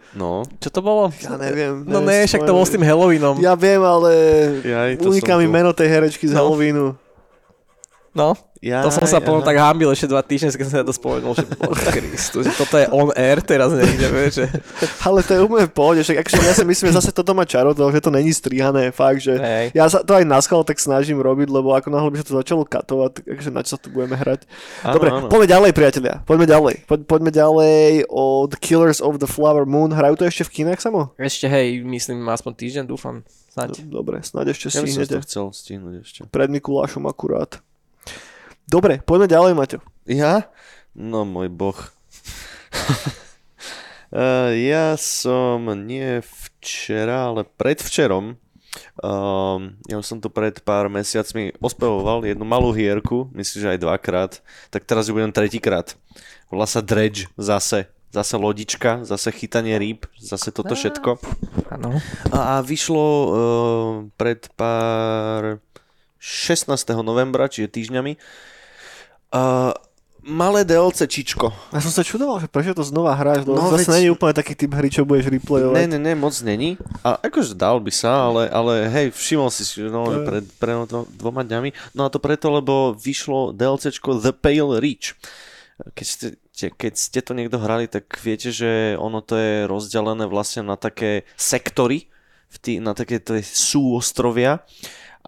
No, 0.10 0.42
čo 0.58 0.74
to 0.74 0.82
bolo? 0.82 1.14
Ja 1.22 1.38
neviem. 1.38 1.86
No 1.86 2.02
neviem 2.02 2.26
ne, 2.26 2.26
však 2.26 2.42
to 2.42 2.52
bol 2.52 2.66
s 2.66 2.74
tým 2.74 2.82
Halloweenom. 2.82 3.38
Ja 3.40 3.54
viem, 3.54 3.78
ale 3.78 4.12
Jaj, 4.60 5.06
uniká 5.06 5.38
mi 5.38 5.46
tu. 5.46 5.54
meno 5.54 5.70
tej 5.70 5.86
herečky 5.88 6.26
z 6.26 6.34
No. 6.34 6.44
Halloweenu. 6.44 6.98
No, 8.10 8.34
Ja, 8.60 8.84
to 8.84 8.92
som 8.92 9.08
sa 9.08 9.24
potom 9.24 9.40
tak 9.40 9.56
hámbil 9.56 9.88
ešte 9.96 10.10
dva 10.10 10.20
týždne, 10.20 10.52
keď 10.52 10.66
som 10.68 10.74
sa 10.76 10.84
to 10.84 10.92
spomenul, 10.92 11.32
že 11.32 11.48
Bože 11.48 11.96
Kristus, 11.96 12.44
že 12.44 12.52
toto 12.60 12.76
je 12.76 12.92
on 12.92 13.08
air 13.16 13.40
teraz 13.40 13.72
niekde, 13.72 14.12
vieš, 14.12 14.44
že... 14.44 14.46
Ale 15.08 15.24
to 15.24 15.32
je 15.32 15.40
úplne 15.40 15.64
v 15.64 15.72
pohode, 15.72 16.02
však 16.04 16.28
akože 16.28 16.44
ja 16.44 16.52
si 16.52 16.66
myslím, 16.68 16.92
že 16.92 17.00
zase 17.00 17.16
toto 17.16 17.32
má 17.32 17.48
čaro, 17.48 17.72
toho, 17.72 17.88
že 17.88 18.04
to 18.04 18.12
není 18.12 18.36
strihané, 18.36 18.92
fakt, 18.92 19.24
že 19.24 19.40
Hej. 19.40 19.72
ja 19.72 19.88
sa 19.88 20.04
to 20.04 20.12
aj 20.12 20.28
na 20.28 20.44
schvál 20.44 20.68
tak 20.68 20.76
snažím 20.76 21.24
robiť, 21.24 21.48
lebo 21.48 21.72
ako 21.72 21.88
náhle 21.88 22.12
by 22.12 22.18
sa 22.20 22.26
to 22.28 22.36
začalo 22.36 22.68
katovať, 22.68 23.10
tak 23.16 23.24
akože 23.32 23.52
na 23.56 23.62
čo 23.64 23.72
sa 23.76 23.80
tu 23.80 23.88
budeme 23.96 24.20
hrať. 24.20 24.44
Áno, 24.84 24.94
Dobre, 25.00 25.08
áno. 25.08 25.28
poďme 25.32 25.48
ďalej, 25.48 25.72
priatelia, 25.72 26.16
poďme 26.28 26.46
ďalej. 26.52 26.76
Po, 26.84 26.96
poďme 27.00 27.32
ďalej 27.32 27.78
o 28.12 28.24
The 28.44 28.60
Killers 28.60 29.00
of 29.00 29.24
the 29.24 29.30
Flower 29.30 29.64
Moon, 29.64 29.96
hrajú 29.96 30.20
to 30.20 30.28
ešte 30.28 30.44
v 30.44 30.66
kinách 30.66 30.84
samo? 30.84 31.16
Ešte 31.16 31.48
hej, 31.48 31.80
myslím 31.88 32.28
aspoň 32.28 32.52
týždeň, 32.60 32.84
dúfam, 32.92 33.24
snáď. 33.56 33.88
Dobre, 33.88 34.20
snáď 34.20 34.52
ešte 34.52 34.68
Ja 34.68 34.84
stihnete. 34.84 35.16
to 35.16 35.24
chcel 35.24 35.46
stihnúť 35.56 35.96
ešte. 36.04 36.20
Pred 36.28 36.52
Mikulášom 36.60 37.08
akurát. 37.08 37.64
Dobre, 38.70 39.02
poďme 39.02 39.26
ďalej, 39.26 39.52
Maťo. 39.58 39.80
Ja? 40.06 40.46
No 40.94 41.26
môj 41.26 41.50
boh. 41.50 41.74
Uh, 44.14 44.54
ja 44.70 44.94
som 44.94 45.66
nie 45.74 46.22
včera, 46.22 47.34
ale 47.34 47.50
predvčerom, 47.50 48.38
um, 49.02 49.62
ja 49.90 49.96
už 49.98 50.06
som 50.06 50.22
to 50.22 50.30
pred 50.30 50.62
pár 50.62 50.86
mesiacmi 50.86 51.58
ospevoval 51.58 52.30
jednu 52.30 52.46
malú 52.46 52.70
hierku, 52.70 53.34
myslím, 53.34 53.58
že 53.58 53.72
aj 53.74 53.80
dvakrát, 53.82 54.32
tak 54.70 54.86
teraz 54.86 55.10
ju 55.10 55.18
budem 55.18 55.34
tretíkrát. 55.34 55.98
Volá 56.54 56.70
sa 56.70 56.86
Dredge 56.86 57.26
zase. 57.42 57.90
Zase 58.14 58.38
lodička, 58.38 59.06
zase 59.06 59.30
chytanie 59.34 59.78
rýb, 59.78 60.06
zase 60.18 60.50
toto 60.50 60.74
všetko. 60.78 61.18
Áno. 61.74 62.02
A, 62.34 62.58
a 62.58 62.66
vyšlo 62.66 63.06
uh, 63.06 63.30
pred 64.14 64.46
pár 64.54 65.62
16. 66.22 66.74
novembra, 67.06 67.50
čiže 67.50 67.70
týždňami, 67.70 68.18
uh, 69.32 69.72
malé 70.22 70.62
DLC 70.62 71.06
čičko. 71.06 71.50
Ja 71.70 71.80
som 71.80 71.90
sa 71.90 72.02
čudoval, 72.02 72.38
že 72.38 72.46
prečo 72.46 72.72
to 72.72 72.82
znova 72.82 73.14
hráš, 73.14 73.44
lebo 73.44 73.56
No, 73.56 73.66
no, 73.66 73.72
zase 73.72 73.88
veď- 73.88 73.96
není 73.96 74.10
úplne 74.10 74.34
taký 74.34 74.54
typ 74.54 74.72
hry, 74.72 74.88
čo 74.88 75.02
budeš 75.04 75.32
replayovať. 75.32 75.74
Ne, 75.74 75.86
ne, 75.88 76.00
ne, 76.00 76.14
moc 76.14 76.36
není. 76.40 76.76
A 77.02 77.18
akože 77.20 77.54
dal 77.54 77.80
by 77.80 77.90
sa, 77.90 78.28
ale, 78.28 78.46
ale 78.48 78.86
hej, 78.88 79.08
všimol 79.10 79.50
si, 79.50 79.64
že 79.64 79.88
no, 79.88 80.06
že 80.06 80.22
pred, 80.22 80.46
pred 80.56 80.76
dvo- 80.84 81.10
dvoma 81.10 81.42
dňami. 81.42 81.94
No 81.94 82.04
a 82.04 82.10
to 82.10 82.18
preto, 82.18 82.52
lebo 82.52 82.94
vyšlo 82.94 83.52
DLCčko 83.52 84.20
The 84.20 84.32
Pale 84.32 84.78
Reach. 84.78 85.16
Keď 85.96 86.06
ste, 86.06 86.28
te- 86.52 86.74
keď 86.76 86.94
ste 86.94 87.20
to 87.24 87.32
niekto 87.32 87.56
hrali, 87.56 87.88
tak 87.88 88.12
viete, 88.20 88.52
že 88.52 89.00
ono 89.00 89.24
to 89.24 89.34
je 89.34 89.64
rozdelené 89.66 90.28
vlastne 90.28 90.62
na 90.62 90.76
také 90.76 91.24
sektory, 91.34 92.12
v 92.50 92.58
tý, 92.58 92.74
na 92.78 92.92
také 92.92 93.18
tie 93.18 93.40
súostrovia 93.40 94.66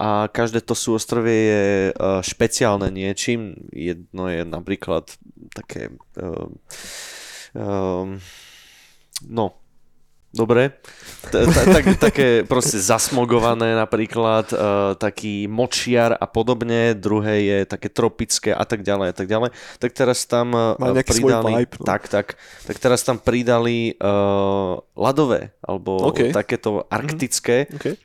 a 0.02 0.26
každé 0.26 0.66
to 0.66 0.74
súostrovie 0.74 1.38
je 1.46 1.66
uh, 1.94 2.26
špeciálne 2.26 2.90
niečím. 2.90 3.70
Jedno 3.70 4.26
je 4.34 4.42
napríklad 4.42 5.14
také 5.54 5.94
uh, 6.18 6.50
um, 7.54 8.18
no, 9.30 9.46
dobre, 10.34 10.82
tak, 11.30 12.02
také 12.02 12.42
proste 12.50 12.82
zasmogované 12.82 13.78
napríklad, 13.78 14.50
uh, 14.50 14.98
taký 14.98 15.46
močiar 15.46 16.18
a 16.18 16.26
podobne, 16.26 16.98
druhé 16.98 17.46
je 17.46 17.58
také 17.70 17.94
tropické 17.94 18.50
a 18.56 18.66
tak 18.66 18.82
ďalej 18.82 19.08
a 19.12 19.16
tak 19.16 19.28
ďalej. 19.30 19.50
Tak 19.78 19.92
teraz 19.94 20.26
tam 20.26 20.58
uh, 20.58 20.74
pridali, 21.06 21.62
vibe, 21.62 21.78
no. 21.78 21.86
tak, 21.86 22.10
tak, 22.10 22.42
tak 22.66 22.76
teraz 22.82 23.06
tam 23.06 23.22
pridali 23.22 23.94
uh, 24.02 24.82
ľadové, 24.98 25.54
alebo 25.62 26.10
OK. 26.10 26.34
takéto 26.34 26.90
arktické, 26.90 27.70
Okay. 27.78 27.96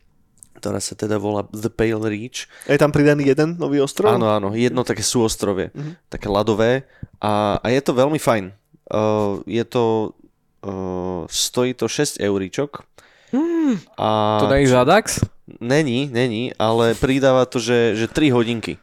Ktorá 0.66 0.82
sa 0.82 0.98
teda 0.98 1.22
volá 1.22 1.46
The 1.54 1.70
Pale 1.70 2.10
Reach. 2.10 2.50
Je 2.66 2.74
tam 2.74 2.90
pridaný 2.90 3.30
jeden 3.30 3.54
nový 3.54 3.78
ostrov? 3.78 4.18
Áno, 4.18 4.26
áno, 4.26 4.50
jedno 4.58 4.82
také 4.82 5.06
súostrovie, 5.06 5.70
Mhm. 5.70 6.10
také 6.10 6.26
ľadové 6.26 6.82
a, 7.22 7.62
a 7.62 7.66
je 7.70 7.78
to 7.78 7.94
veľmi 7.94 8.18
fajn. 8.18 8.50
Uh, 8.90 9.38
je 9.46 9.62
to, 9.62 10.10
uh, 10.66 11.22
stojí 11.30 11.78
to 11.78 11.86
6 11.86 12.18
euríčok. 12.18 12.82
A 13.98 14.38
To 14.42 14.50
není 14.50 14.66
Zadax? 14.66 15.22
Není, 15.60 16.10
není, 16.10 16.50
ale 16.58 16.94
pridáva 16.98 17.46
to, 17.46 17.58
že, 17.62 17.94
že 17.94 18.06
3 18.10 18.30
hodinky. 18.30 18.78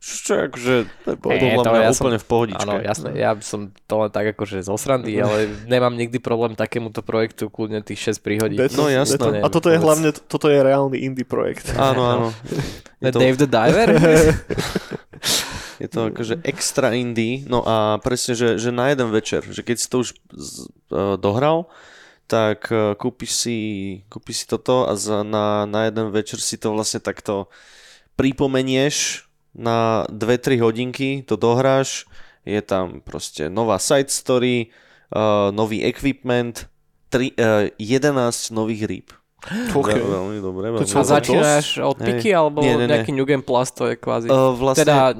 Akože 0.00 0.88
to 1.04 1.08
je 1.12 1.18
podľa 1.20 1.60
to 1.60 1.70
mňa 1.70 1.82
ja 1.84 1.92
som- 1.92 2.04
úplne 2.08 2.18
v 2.18 2.26
pohodičke. 2.26 2.64
Áno, 2.64 2.74
jasné, 2.80 3.08
ja 3.20 3.36
by 3.36 3.44
som 3.44 3.60
to 3.84 3.94
len 4.00 4.08
tak 4.08 4.32
akože 4.32 4.64
zo 4.64 4.72
srandy, 4.80 5.12
ale 5.20 5.44
nemám 5.68 5.92
nikdy 5.92 6.16
problém 6.16 6.56
takémuto 6.56 7.04
projektu 7.04 7.52
kľudne 7.52 7.84
tých 7.84 8.16
6 8.16 8.24
príhodí. 8.24 8.56
No, 8.72 8.88
jasné. 8.88 9.20
Dead- 9.20 9.44
A 9.44 9.52
toto 9.52 9.68
je 9.68 9.76
Vôbec. 9.76 9.84
hlavne, 9.84 10.08
toto 10.16 10.48
je 10.48 10.56
reálny 10.56 11.04
indie 11.04 11.28
projekt. 11.28 11.68
Áno, 11.76 12.00
áno. 12.00 12.26
Je 13.04 13.12
to, 13.12 13.20
Dave 13.20 13.36
the 13.40 13.48
Diver? 13.48 13.88
je 15.80 15.88
to 15.88 16.12
akože 16.12 16.44
extra 16.44 16.92
indie, 16.92 17.48
no 17.48 17.64
a 17.64 17.96
presne, 17.96 18.36
že, 18.36 18.60
že 18.60 18.68
na 18.68 18.92
jeden 18.92 19.08
večer, 19.08 19.40
že 19.48 19.64
keď 19.64 19.76
si 19.80 19.86
to 19.88 20.04
už 20.04 20.08
z, 20.28 20.68
uh, 20.92 21.16
dohral, 21.16 21.68
tak 22.28 22.68
uh, 22.68 22.92
kúpiš 22.92 23.32
si, 23.32 23.56
kúpiš 24.12 24.44
si 24.44 24.46
toto 24.46 24.84
a 24.84 24.92
za, 25.00 25.24
na, 25.24 25.64
na 25.64 25.88
jeden 25.88 26.12
večer 26.12 26.36
si 26.36 26.60
to 26.60 26.76
vlastne 26.76 27.00
takto 27.00 27.48
pripomenieš 28.20 29.24
na 29.54 30.06
2-3 30.10 30.62
hodinky, 30.62 31.10
to 31.26 31.34
dohráš, 31.34 32.06
je 32.46 32.60
tam 32.62 33.02
proste 33.02 33.50
nová 33.50 33.76
side 33.76 34.10
story, 34.10 34.70
uh, 35.12 35.50
nový 35.50 35.82
equipment, 35.84 36.70
tri, 37.10 37.34
uh, 37.36 37.68
11 37.78 38.54
nových 38.54 38.82
rýb. 38.86 39.08
OK. 39.72 39.88
Veľ, 39.88 40.04
veľmi 40.04 40.38
dobre, 40.44 40.66
veľmi 40.68 40.86
čo 40.86 41.00
začínaš 41.00 41.80
od 41.80 41.96
Hej. 41.96 42.06
piky, 42.20 42.30
alebo 42.36 42.60
Nie, 42.60 42.76
nie, 42.76 42.84
nie. 42.84 42.92
nejaký 42.92 43.12
New 43.16 43.24
Game 43.24 43.44
Plus, 43.44 43.72
to 43.72 43.88
je 43.88 43.96
kvázi. 43.96 44.28
Uh, 44.28 44.52
vlastne, 44.52 44.84
Teda, 44.84 45.16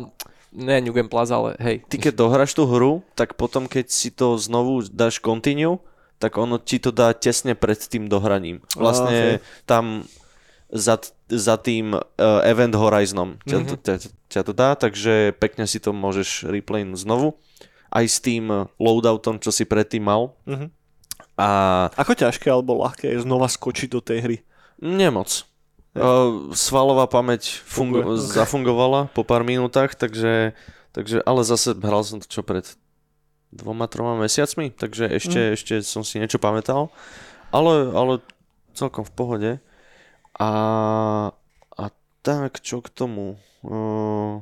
ne 0.53 0.77
New 0.85 0.93
Game 0.93 1.09
Plus, 1.09 1.33
ale 1.33 1.57
hej. 1.59 1.81
ty 1.89 1.97
keď 1.97 2.21
dohráš 2.21 2.53
tú 2.53 2.69
hru, 2.69 3.01
tak 3.17 3.39
potom 3.41 3.65
keď 3.65 3.89
si 3.89 4.13
to 4.13 4.37
znovu 4.37 4.85
dáš 4.93 5.23
continue, 5.23 5.81
tak 6.21 6.37
ono 6.37 6.61
ti 6.61 6.77
to 6.77 6.93
dá 6.93 7.17
tesne 7.17 7.57
pred 7.57 7.81
tým 7.81 8.05
dohraním. 8.13 8.61
Vlastne 8.77 9.41
tam 9.65 10.05
za, 10.71 10.99
za 11.27 11.57
tým 11.59 11.95
uh, 11.95 12.03
Event 12.47 12.75
Horizonom 12.79 13.43
ťa, 13.43 13.59
to, 13.67 13.75
ťa, 13.79 13.95
ťa 14.31 14.43
to 14.47 14.53
dá, 14.55 14.79
takže 14.79 15.35
pekne 15.37 15.67
si 15.67 15.83
to 15.83 15.91
môžeš 15.91 16.47
replaynúť 16.47 17.03
znovu. 17.03 17.39
Aj 17.91 18.07
s 18.07 18.23
tým 18.23 18.71
loadoutom, 18.79 19.43
čo 19.43 19.51
si 19.51 19.67
predtým 19.67 20.07
mal. 20.07 20.39
Mhm. 20.47 20.71
A 21.41 21.49
Ako 21.97 22.13
ťažké 22.15 22.53
alebo 22.53 22.79
ľahké 22.79 23.11
je 23.17 23.25
znova 23.25 23.49
skočiť 23.49 23.89
do 23.91 24.01
tej 24.05 24.19
hry? 24.23 24.37
nemoc. 24.81 25.45
Uh, 25.91 26.55
svalová 26.55 27.11
pamäť 27.11 27.61
fungu- 27.67 28.07
Funguje, 28.07 28.23
ok. 28.23 28.31
zafungovala 28.39 29.01
po 29.11 29.27
pár 29.27 29.43
minútach, 29.43 29.99
takže, 29.99 30.55
takže, 30.95 31.19
ale 31.27 31.41
zase 31.43 31.75
hral 31.75 32.07
som 32.07 32.23
to 32.23 32.31
čo 32.31 32.47
pred 32.47 32.63
dvoma, 33.51 33.91
troma 33.91 34.15
mesiacmi, 34.15 34.71
takže 34.71 35.11
ešte, 35.11 35.41
mm. 35.51 35.55
ešte 35.59 35.75
som 35.83 36.07
si 36.07 36.23
niečo 36.23 36.39
pamätal, 36.39 36.95
ale, 37.51 37.91
ale 37.91 38.13
celkom 38.73 39.03
v 39.03 39.13
pohode. 39.13 39.51
A, 40.41 40.51
a 41.77 41.85
tak, 42.25 42.65
čo 42.65 42.81
k 42.81 42.89
tomu? 42.89 43.37
Uh, 43.61 44.41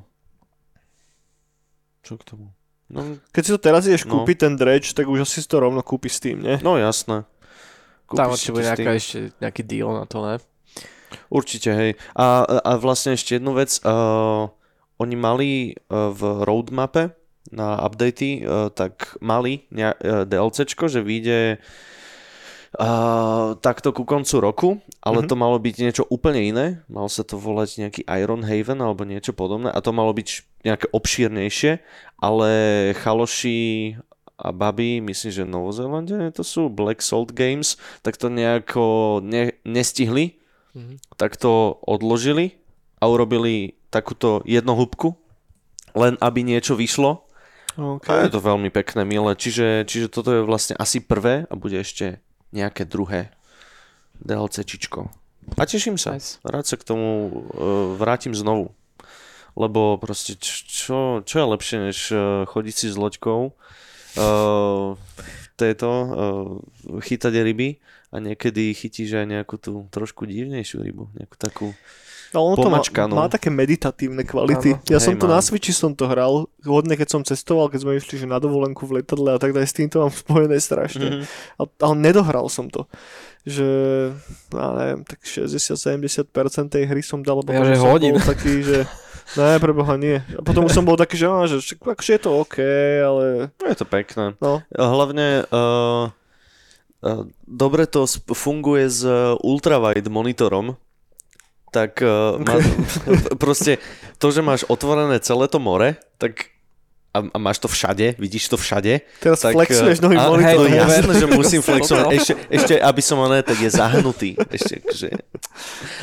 čo 2.06 2.14
k 2.14 2.22
tomu? 2.22 2.46
No, 2.86 3.18
Keď 3.34 3.42
si 3.42 3.50
to 3.50 3.60
teraz 3.60 3.82
ideš 3.84 4.06
No. 4.06 4.22
kúpiť 4.22 4.46
ten 4.46 4.54
dredge, 4.54 4.94
tak 4.94 5.10
už 5.10 5.26
asi 5.26 5.42
si 5.42 5.48
to 5.50 5.58
rovno 5.58 5.82
kúpiš 5.82 6.22
s 6.22 6.24
tým, 6.24 6.38
nie? 6.40 6.56
no 6.62 6.78
jasné. 6.78 7.26
Tam 8.08 8.30
Kúpiš 8.32 8.40
si 8.40 8.48
určite 8.48 8.48
to 8.48 8.54
bude 8.54 8.68
nejaká 8.70 8.92
ešte, 8.96 9.18
nejaký 9.42 9.62
deal 9.66 9.90
na 9.92 10.04
to, 10.08 10.18
ne? 10.24 10.36
Určite, 11.28 11.70
hej. 11.74 11.90
A, 12.16 12.46
a 12.46 12.72
vlastne 12.80 13.12
ešte 13.12 13.36
jednu 13.36 13.52
vec. 13.52 13.76
Uh, 13.84 14.48
oni 14.96 15.12
mali 15.18 15.50
uh, 15.76 16.08
v 16.14 16.46
roadmape 16.48 17.12
na 17.52 17.76
updaty, 17.84 18.40
uh, 18.40 18.72
tak 18.72 19.18
mali 19.20 19.68
ne, 19.68 19.92
uh, 19.92 20.24
DLCčko, 20.24 20.88
že 20.88 21.04
vyjde 21.04 21.60
uh, 21.60 21.97
takto 23.58 23.96
ku 23.96 24.04
koncu 24.04 24.34
roku, 24.38 24.68
ale 25.00 25.24
Mhm. 25.24 25.28
to 25.28 25.34
malo 25.34 25.56
byť 25.56 25.74
niečo 25.80 26.04
úplne 26.12 26.40
iné. 26.44 26.66
Malo 26.86 27.08
sa 27.08 27.24
to 27.24 27.40
volať 27.40 27.80
nejaký 27.80 28.02
Iron 28.04 28.44
Haven 28.44 28.84
alebo 28.84 29.08
niečo 29.08 29.32
podobné 29.32 29.72
a 29.72 29.78
to 29.80 29.96
malo 29.96 30.12
byť 30.12 30.28
nejaké 30.68 30.86
obšírnejšie, 30.92 31.80
ale 32.20 32.50
chaloši 32.98 33.96
a 34.38 34.54
baby, 34.54 35.02
myslím, 35.02 35.32
že 35.34 35.42
v 35.48 35.50
Novozélande 35.50 36.30
to 36.30 36.46
sú 36.46 36.70
Black 36.70 37.02
Salt 37.02 37.34
Games, 37.34 37.74
tak 38.06 38.14
to 38.20 38.30
nejako 38.30 39.18
ne, 39.24 39.56
nestihli 39.64 40.38
Mhm. 40.76 41.00
tak 41.16 41.34
to 41.40 41.80
odložili 41.82 42.54
a 43.00 43.08
urobili 43.08 43.74
takúto 43.90 44.44
jednohúbku, 44.44 45.16
len 45.96 46.20
aby 46.20 46.44
niečo 46.44 46.76
vyšlo. 46.76 47.24
OK. 47.78 48.04
A 48.10 48.26
je 48.28 48.34
to 48.36 48.42
veľmi 48.42 48.68
pekné, 48.68 49.02
milé. 49.06 49.32
Čiže, 49.34 49.86
čiže 49.88 50.12
toto 50.12 50.34
je 50.34 50.42
vlastne 50.44 50.74
asi 50.76 51.00
prvé 51.00 51.48
a 51.48 51.54
bude 51.56 51.78
ešte 51.80 52.20
nejaké 52.54 52.88
druhé 52.88 53.32
DLCčičko. 54.22 55.10
A 55.56 55.64
teším 55.64 55.96
sa. 55.96 56.16
Nice. 56.16 56.42
Rád 56.44 56.68
sa 56.68 56.76
k 56.76 56.84
tomu 56.84 57.08
uh, 57.08 57.96
vrátim 57.96 58.36
znovu. 58.36 58.74
Lebo 59.58 59.96
proste 59.96 60.36
čo, 60.38 61.24
čo 61.24 61.36
je 61.40 61.46
lepšie, 61.50 61.76
než 61.90 61.98
uh, 62.12 62.44
chodiť 62.46 62.74
si 62.74 62.86
s 62.92 62.96
loďkou 63.00 63.40
uh, 63.50 64.88
tejto, 65.56 65.90
uh, 65.90 67.00
chytať 67.00 67.32
ryby 67.42 67.80
a 68.12 68.16
niekedy 68.20 68.76
chytíš 68.76 69.18
aj 69.18 69.26
nejakú 69.26 69.56
tú 69.56 69.88
trošku 69.90 70.28
divnejšiu 70.28 70.84
rybu. 70.84 71.10
Nejakú 71.16 71.36
takú 71.40 71.66
Ale 72.30 72.42
ono 72.42 72.54
to 72.54 72.62
má, 72.62 72.76
Pomačkanú. 72.76 73.12
má 73.14 73.26
také 73.26 73.48
meditatívne 73.48 74.20
kvality. 74.20 74.74
Áno. 74.74 74.84
ja 74.86 74.96
Hej, 74.96 75.06
som 75.06 75.14
to 75.14 75.24
má. 75.24 75.34
na 75.34 75.40
Switchi 75.40 75.72
som 75.72 75.92
to 75.92 76.04
hral, 76.04 76.44
hodne 76.60 76.92
keď 76.92 77.08
som 77.08 77.22
cestoval, 77.22 77.66
keď 77.66 77.80
sme 77.82 77.96
išli 77.96 78.14
že 78.16 78.26
na 78.26 78.36
dovolenku 78.36 78.84
v 78.84 79.00
letadle 79.00 79.32
a 79.32 79.38
tak 79.38 79.50
ďalej, 79.50 79.64
s 79.64 79.74
týmto 79.74 79.96
mám 79.98 80.12
spojené 80.26 80.56
strašne. 80.56 81.06
Mhm. 81.08 81.20
Ale, 81.56 81.68
ale 81.78 81.94
nedohral 81.98 82.46
som 82.46 82.66
to. 82.66 82.84
Že, 83.42 83.68
ja 84.50 84.68
neviem, 84.74 85.00
tak 85.02 85.24
60-70% 85.24 86.28
tej 86.68 86.84
hry 86.84 87.00
som 87.00 87.20
dal, 87.20 87.40
lebo 87.40 87.48
Ja, 87.50 87.64
že 87.64 87.76
som 87.76 87.88
hodín. 87.88 88.12
bol 88.12 88.24
taký, 88.28 88.60
že 88.60 88.78
ne, 89.34 89.56
preboha 89.56 89.96
nie. 89.96 90.20
A 90.30 90.40
potom 90.40 90.66
som 90.66 90.82
bol 90.82 90.94
taký, 90.94 91.16
že, 91.16 91.26
á, 91.26 91.44
že 91.46 91.56
akože 91.74 92.12
je 92.12 92.20
to 92.20 92.30
OK, 92.34 92.56
ale 93.00 93.24
No, 93.50 93.64
je 93.64 93.76
to 93.76 93.86
pekné. 93.86 94.36
no, 94.36 94.60
Hlavne 94.70 95.48
uh, 95.48 96.12
uh, 97.00 97.22
dobre 97.42 97.84
to 97.84 98.04
funguje 98.28 98.84
s 98.84 99.00
uh, 99.00 99.32
ultrawide 99.38 100.06
monitorom, 100.06 100.76
tak 101.74 102.00
uh, 102.00 102.40
má, 102.40 102.56
proste 103.42 103.76
to, 104.16 104.32
že 104.32 104.40
máš 104.40 104.64
otvorené 104.68 105.20
celé 105.20 105.46
to 105.48 105.60
more, 105.60 105.96
tak 106.16 106.58
a, 107.08 107.18
a 107.34 107.38
máš 107.40 107.58
to 107.58 107.68
všade, 107.68 108.14
vidíš 108.20 108.52
to 108.52 108.56
všade. 108.60 109.00
teraz 109.18 109.40
tak, 109.40 109.56
flexuješ 109.56 109.98
eh, 109.98 110.04
nový 110.04 110.16
a- 110.20 110.28
monitor. 110.28 110.60
No 110.60 110.68
hej. 110.68 110.78
jasné, 110.78 111.12
že 111.18 111.26
musím 111.26 111.62
flexovať. 111.68 112.06
Ešte, 112.14 112.32
ešte, 112.52 112.74
aby 112.76 113.00
som 113.02 113.18
oné, 113.18 113.40
tak 113.40 113.58
je 113.58 113.70
zahnutý. 113.72 114.36
Ešte, 114.52 114.74
že... 114.92 115.08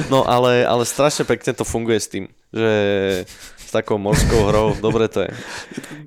No 0.10 0.26
ale, 0.26 0.66
ale 0.66 0.84
strašne 0.84 1.24
pekne 1.24 1.54
to 1.54 1.64
funguje 1.64 2.00
s 2.02 2.08
tým, 2.10 2.26
že 2.52 2.74
s 3.66 3.70
takou 3.70 4.02
morskou 4.02 4.50
hrou, 4.50 4.68
dobre 4.82 5.06
to 5.06 5.26
je. 5.26 5.32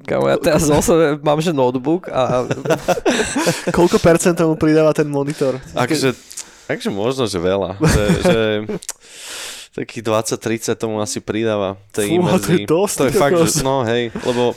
Kámo, 0.07 0.31
ja 0.31 0.39
teraz 0.39 0.67
zase 0.67 1.19
mám, 1.23 1.39
že 1.39 1.55
notebook 1.55 2.11
a 2.11 2.47
Koľko 3.77 4.03
percent 4.03 4.35
tomu 4.35 4.59
pridáva 4.59 4.91
ten 4.91 5.07
monitor? 5.07 5.63
Akže, 5.79 6.15
akže 6.67 6.91
možno, 6.91 7.31
že 7.31 7.39
veľa. 7.39 7.79
Že, 7.79 8.05
že 8.23 8.41
takých 9.79 10.03
20-30 10.03 10.75
tomu 10.75 10.99
asi 10.99 11.19
pridáva 11.19 11.79
tej 11.91 12.11
Fú, 12.11 12.27
to 12.37 12.51
je 12.51 12.59
dosť, 12.65 12.95
to 12.95 13.05
je 13.05 13.13
fakt, 13.15 13.35
kokos. 13.35 13.55
že, 13.55 13.63
no 13.63 13.83
hej, 13.83 14.11
lebo 14.19 14.53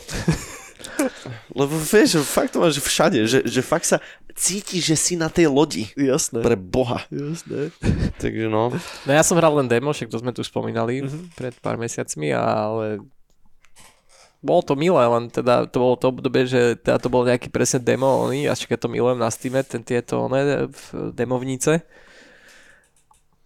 lebo 1.59 1.73
vieš, 1.77 2.15
že 2.15 2.23
fakt 2.23 2.51
to 2.51 2.59
máš 2.59 2.79
všade, 2.79 3.19
že, 3.25 3.39
že 3.43 3.61
fakt 3.61 3.85
sa 3.85 3.99
cíti, 4.33 4.79
že 4.79 4.95
si 4.95 5.13
na 5.13 5.27
tej 5.27 5.45
lodi. 5.45 5.91
Jasné. 5.93 6.39
Pre 6.39 6.55
boha. 6.55 7.03
Jasné. 7.07 7.69
Takže 8.17 8.47
no. 8.47 8.71
No 9.05 9.11
ja 9.11 9.21
som 9.21 9.35
hral 9.35 9.53
len 9.53 9.67
demo, 9.67 9.91
však 9.91 10.07
to 10.07 10.17
sme 10.17 10.31
tu 10.31 10.41
spomínali 10.41 11.03
Mhm. 11.03 11.35
pred 11.35 11.53
pár 11.57 11.75
mesiacmi, 11.75 12.31
ale 12.31 13.03
bolo 14.41 14.61
to 14.63 14.73
milé, 14.73 14.97
len 14.97 15.29
teda 15.29 15.69
to 15.69 15.77
bolo 15.77 15.93
to 15.93 16.09
obdobie, 16.09 16.49
že 16.49 16.73
teda 16.75 16.97
to 16.97 17.13
bol 17.13 17.21
nejaký 17.21 17.51
presne 17.51 17.77
demo, 17.77 18.25
oný, 18.25 18.49
až 18.49 18.65
keď 18.65 18.87
to 18.87 18.89
milujem 18.89 19.19
na 19.19 19.29
Steam, 19.29 19.53
ten 19.61 19.83
tieto 19.83 20.25
oné, 20.25 20.65
v- 20.65 21.13
demovnice. 21.13 21.85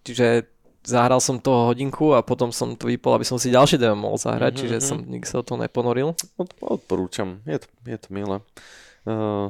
Čiže 0.05 0.45
zahral 0.85 1.17
som 1.19 1.41
toho 1.41 1.73
hodinku 1.73 2.13
a 2.13 2.21
potom 2.21 2.53
som 2.53 2.77
to 2.77 2.87
vypol, 2.87 3.17
aby 3.17 3.25
som 3.25 3.41
si 3.41 3.49
ďalší 3.49 3.81
demo 3.81 4.07
mohol 4.07 4.21
zahrať, 4.21 4.53
Mhm, 4.55 4.59
čiže 4.61 4.77
mhm. 4.79 4.85
som 4.85 4.97
nikdy 5.01 5.27
sa 5.27 5.41
toho 5.41 5.59
neponoril. 5.59 6.13
Od, 6.37 6.49
odporúčam. 6.61 7.41
Je 7.43 7.59
to, 7.59 7.67
je 7.89 7.97
to 7.97 8.07
milé. 8.13 8.39
Uh, 9.05 9.49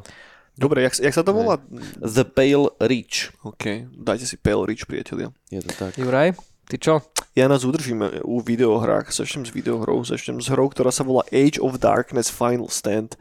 Dobre, 0.55 0.87
jak, 0.87 0.95
jak 1.03 1.11
sa 1.11 1.19
to 1.19 1.35
volá? 1.35 1.59
The 1.99 2.23
Pale 2.23 2.71
Reach. 2.79 3.35
OK, 3.43 3.91
dajte 3.91 4.23
si 4.23 4.39
Pale 4.39 4.63
Rich, 4.71 4.87
priatelia. 4.87 5.35
Je 5.51 5.59
to 5.59 5.67
tak. 5.75 5.99
Juraj, 5.99 6.31
ty 6.71 6.79
čo? 6.79 7.03
Ja 7.35 7.51
nás 7.51 7.67
udržíme 7.67 8.23
u 8.23 8.39
videohrách, 8.39 9.11
začnem 9.11 9.43
s 9.43 9.51
videohrou, 9.51 10.07
začnem 10.07 10.39
s 10.39 10.47
hrou, 10.47 10.71
ktorá 10.71 10.95
sa 10.95 11.03
volá 11.03 11.27
Age 11.35 11.59
of 11.59 11.83
Darkness 11.83 12.31
Final 12.31 12.71
Stand. 12.71 13.19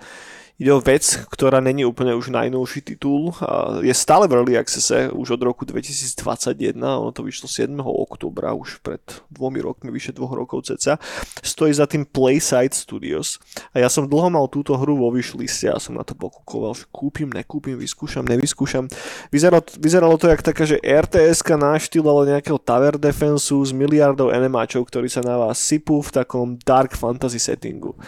Ide 0.55 0.71
o 0.71 0.79
vec, 0.79 1.03
ktorá 1.35 1.59
není 1.59 1.83
úplne 1.83 2.14
už 2.14 2.31
najnovší 2.31 2.87
titul. 2.87 3.35
Je 3.83 3.90
stále 3.90 4.31
v 4.31 4.38
Early 4.38 4.55
Accesse 4.55 5.11
už 5.11 5.35
od 5.35 5.43
roku 5.43 5.67
2021. 5.67 6.79
Ono 6.79 7.11
to 7.11 7.27
vyšlo 7.27 7.51
7. 7.51 7.75
oktobra, 7.83 8.55
už 8.55 8.79
pred 8.79 9.03
dvomi 9.35 9.59
rokmi, 9.59 9.90
vyše 9.90 10.14
dvoch 10.14 10.31
rokov 10.31 10.71
ceca. 10.71 11.03
Stojí 11.43 11.75
za 11.75 11.90
tým 11.90 12.07
Playside 12.07 12.71
Studios. 12.71 13.43
A 13.75 13.83
ja 13.83 13.90
som 13.90 14.07
dlho 14.07 14.31
mal 14.31 14.47
túto 14.47 14.79
hru 14.79 14.95
vo 14.95 15.11
wishliste 15.11 15.67
a 15.67 15.83
som 15.83 15.99
na 15.99 16.07
to 16.07 16.14
pokúkoval, 16.14 16.79
že 16.79 16.87
kúpim, 16.87 17.35
nekúpim, 17.35 17.75
vyskúšam, 17.75 18.23
nevyskúšam. 18.23 18.87
Vyzeralo, 19.35 19.67
vyzeralo 19.83 20.14
to 20.23 20.31
jak 20.31 20.47
taká, 20.47 20.71
že 20.71 20.79
rts 20.79 21.43
na 21.59 21.75
štýl 21.83 22.07
ale 22.07 22.38
nejakého 22.38 22.62
tower 22.62 22.95
defensu 22.95 23.59
s 23.59 23.75
miliardou 23.75 24.31
enemáčov, 24.31 24.87
ktorí 24.87 25.11
sa 25.11 25.19
na 25.19 25.35
vás 25.35 25.59
sypú 25.59 25.99
v 25.99 26.14
takom 26.14 26.55
dark 26.62 26.95
fantasy 26.95 27.43
settingu. 27.43 27.99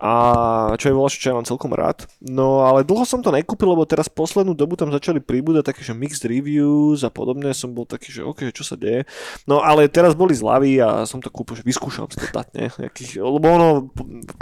A 0.00 0.12
čo 0.80 0.88
je 0.88 0.96
voľa, 0.96 1.12
čo 1.12 1.28
ja 1.28 1.36
mám 1.36 1.44
celkom 1.44 1.76
rád. 1.76 2.08
No 2.24 2.64
ale 2.64 2.88
dlho 2.88 3.04
som 3.04 3.20
to 3.20 3.28
nekúpil, 3.28 3.68
lebo 3.68 3.84
teraz 3.84 4.08
poslednú 4.08 4.56
dobu 4.56 4.72
tam 4.72 4.88
začali 4.88 5.20
pribúdať 5.20 5.76
také, 5.76 5.84
že 5.84 5.92
mixed 5.92 6.24
reviews 6.24 7.04
a 7.04 7.12
podobne. 7.12 7.52
Som 7.52 7.76
bol 7.76 7.84
taký, 7.84 8.08
že 8.08 8.24
ok, 8.24 8.48
čo 8.48 8.64
sa 8.64 8.80
deje. 8.80 9.04
No 9.44 9.60
ale 9.60 9.92
teraz 9.92 10.16
boli 10.16 10.32
zľavy 10.32 10.80
a 10.80 11.04
som 11.04 11.20
to 11.20 11.28
kúpil, 11.28 11.52
že 11.52 11.68
vyskúšam 11.68 12.08
si 12.08 12.16
lebo 13.20 13.44
ono, 13.44 13.68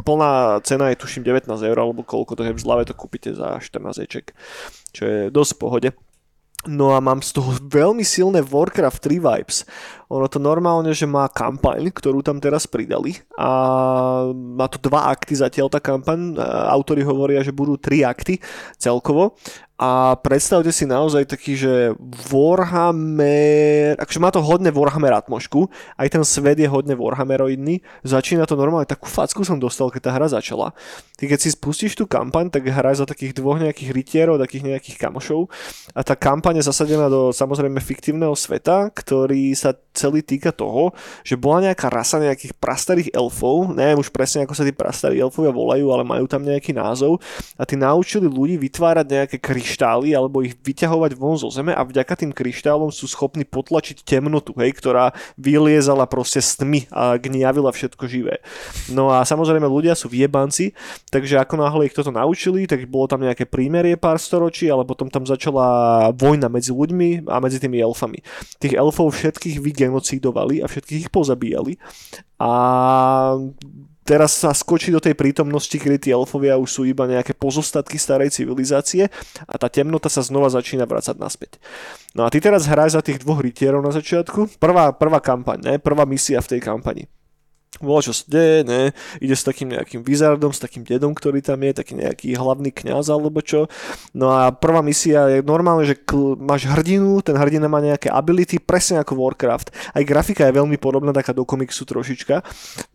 plná 0.07 0.63
cena 0.63 0.95
je 0.95 1.03
tuším 1.03 1.27
19 1.27 1.51
eur, 1.51 1.79
alebo 1.83 2.07
koľko 2.07 2.39
to 2.39 2.47
je 2.47 2.55
v 2.55 2.63
zľave, 2.63 2.87
to 2.87 2.95
kúpite 2.95 3.35
za 3.35 3.59
14 3.59 4.07
eček, 4.07 4.39
čo 4.95 5.03
je 5.11 5.19
dosť 5.35 5.59
v 5.59 5.59
pohode. 5.59 5.91
No 6.67 6.91
a 6.91 6.99
mám 6.99 7.23
z 7.23 7.39
toho 7.39 7.55
veľmi 7.55 8.03
silné 8.03 8.43
Warcraft 8.43 8.99
3 9.07 9.23
vibes. 9.23 9.63
Ono 10.09 10.25
to 10.27 10.41
normálne, 10.41 10.89
že 10.97 11.05
má 11.05 11.29
kampaň, 11.29 11.93
ktorú 11.93 12.25
tam 12.25 12.41
teraz 12.41 12.65
pridali 12.65 13.21
a 13.37 13.51
má 14.33 14.65
to 14.73 14.81
dva 14.81 15.13
akty 15.13 15.37
zatiaľ 15.37 15.69
tá 15.69 15.85
kampaň. 15.85 16.33
A 16.41 16.73
Autori 16.73 17.05
hovoria, 17.05 17.45
že 17.45 17.53
budú 17.53 17.77
tri 17.77 18.01
akty 18.01 18.41
celkovo 18.81 19.37
a 19.79 20.19
predstavte 20.19 20.75
si 20.75 20.91
naozaj 20.91 21.31
taký, 21.31 21.55
že 21.55 21.95
Warhammer, 22.35 23.95
akože 23.95 24.19
má 24.19 24.35
to 24.35 24.43
hodne 24.43 24.75
Warhammer 24.75 25.15
atmošku, 25.15 25.71
aj 25.95 26.19
ten 26.19 26.23
svet 26.27 26.59
je 26.59 26.67
hodne 26.67 26.99
Warhammeroidný, 26.99 27.79
začína 28.03 28.43
to 28.51 28.59
normálne, 28.59 28.91
takú 28.91 29.07
facku 29.07 29.47
som 29.47 29.55
dostal, 29.63 29.87
keď 29.95 30.03
tá 30.03 30.13
hra 30.19 30.27
začala. 30.27 30.75
Ty 31.15 31.31
keď 31.31 31.39
si 31.39 31.55
spustíš 31.55 31.95
tú 31.95 32.11
kampaň, 32.11 32.51
tak 32.51 32.67
hraj 32.67 32.99
za 32.99 33.07
takých 33.07 33.39
dvoch 33.39 33.63
nejakých 33.63 33.95
rytierov, 33.95 34.43
takých 34.43 34.67
nejakých 34.67 34.99
kamošov 34.99 35.47
a 35.95 36.03
tá 36.03 36.19
kampaň 36.19 36.59
je 36.59 36.67
zasadená 36.67 37.07
do 37.07 37.31
samozrejme 37.31 37.79
fiktívneho 37.79 38.35
sveta, 38.35 38.91
ktorý 38.91 39.55
sa 39.55 39.79
celý 39.99 40.23
týka 40.23 40.55
toho, 40.55 40.95
že 41.27 41.35
bola 41.35 41.67
nejaká 41.67 41.91
rasa 41.91 42.23
nejakých 42.23 42.55
prastarých 42.55 43.11
elfov, 43.11 43.75
neviem 43.75 43.99
už 43.99 44.15
presne 44.15 44.47
ako 44.47 44.55
sa 44.55 44.63
tí 44.63 44.71
prastarí 44.71 45.19
elfovia 45.19 45.51
volajú, 45.51 45.91
ale 45.91 46.07
majú 46.07 46.31
tam 46.31 46.47
nejaký 46.47 46.71
názov 46.71 47.19
a 47.59 47.67
tí 47.67 47.75
naučili 47.75 48.31
ľudí 48.31 48.55
vytvárať 48.63 49.07
nejaké 49.11 49.37
kryštály 49.43 50.15
alebo 50.15 50.47
ich 50.47 50.55
vyťahovať 50.55 51.13
von 51.19 51.35
zo 51.35 51.51
zeme 51.51 51.75
a 51.75 51.83
vďaka 51.83 52.15
tým 52.15 52.31
kryštálom 52.31 52.95
sú 52.95 53.11
schopní 53.11 53.43
potlačiť 53.43 54.07
temnotu, 54.07 54.55
hej, 54.63 54.71
ktorá 54.79 55.11
vyliezala 55.35 56.07
proste 56.07 56.39
z 56.39 56.63
tmy 56.63 56.81
a 56.95 57.19
gniavila 57.19 57.75
všetko 57.75 58.05
živé. 58.07 58.39
No 58.93 59.11
a 59.11 59.27
samozrejme 59.27 59.67
ľudia 59.67 59.99
sú 59.99 60.07
vjebanci, 60.07 60.77
takže 61.11 61.41
ako 61.43 61.59
náhle 61.59 61.91
ich 61.91 61.97
toto 61.97 62.15
naučili, 62.15 62.69
tak 62.69 62.85
bolo 62.87 63.11
tam 63.11 63.25
nejaké 63.25 63.49
prímerie 63.49 63.97
pár 63.99 64.21
storočí, 64.21 64.69
ale 64.69 64.85
potom 64.85 65.09
tam 65.09 65.25
začala 65.25 66.11
vojna 66.15 66.47
medzi 66.53 66.71
ľuďmi 66.71 67.27
a 67.27 67.41
medzi 67.41 67.59
tými 67.59 67.81
elfami. 67.81 68.21
Tých 68.61 68.77
elfov 68.77 69.17
všetkých 69.17 69.59
vygenocídovali 69.89 70.61
a 70.61 70.69
všetkých 70.69 71.09
ich 71.09 71.11
pozabíjali. 71.11 71.81
A 72.37 72.53
teraz 74.05 74.37
sa 74.37 74.53
skočí 74.53 74.93
do 74.93 75.01
tej 75.01 75.17
prítomnosti, 75.17 75.73
kedy 75.73 75.97
tí 75.97 76.09
elfovia 76.13 76.61
už 76.61 76.69
sú 76.69 76.83
iba 76.85 77.09
nejaké 77.09 77.33
pozostatky 77.33 77.97
starej 77.97 78.37
civilizácie 78.37 79.09
a 79.49 79.55
tá 79.57 79.73
temnota 79.73 80.13
sa 80.13 80.21
znova 80.21 80.53
začína 80.53 80.85
vrácať 80.85 81.17
naspäť. 81.17 81.57
No 82.13 82.29
a 82.29 82.33
ty 82.33 82.39
teraz 82.45 82.69
hráš 82.69 83.01
za 83.01 83.03
tých 83.03 83.25
dvoch 83.25 83.41
rytierov 83.41 83.81
na 83.81 83.91
začiatku. 83.91 84.61
Prvá, 84.61 84.93
prvá 84.93 85.19
kampaň, 85.25 85.59
ne? 85.65 85.75
prvá 85.81 86.05
misia 86.05 86.45
v 86.45 86.57
tej 86.57 86.61
kampani. 86.61 87.09
Bola 87.79 88.01
čo 88.01 88.17
deje, 88.27 88.65
ne? 88.65 88.91
Ide 89.21 89.37
s 89.37 89.45
takým 89.47 89.71
nejakým 89.71 90.01
wizardom, 90.03 90.51
s 90.51 90.59
takým 90.59 90.83
dedom, 90.83 91.15
ktorý 91.15 91.45
tam 91.45 91.61
je, 91.63 91.77
taký 91.77 91.95
nejaký 92.01 92.35
hlavný 92.35 92.75
kňaz 92.75 93.13
alebo 93.13 93.39
čo. 93.45 93.69
No 94.17 94.33
a 94.35 94.51
prvá 94.51 94.81
misia 94.83 95.29
je 95.31 95.39
normálne, 95.45 95.85
že 95.85 95.95
kl- 95.95 96.35
máš 96.41 96.67
hrdinu, 96.67 97.21
ten 97.23 97.39
hrdina 97.39 97.71
má 97.71 97.79
nejaké 97.79 98.11
ability, 98.11 98.59
presne 98.59 98.99
ako 98.99 99.21
Warcraft. 99.21 99.71
Aj 99.95 100.03
grafika 100.03 100.49
je 100.49 100.59
veľmi 100.59 100.81
podobná, 100.81 101.15
taká 101.15 101.37
do 101.37 101.47
komiksu 101.47 101.87
trošička. 101.87 102.41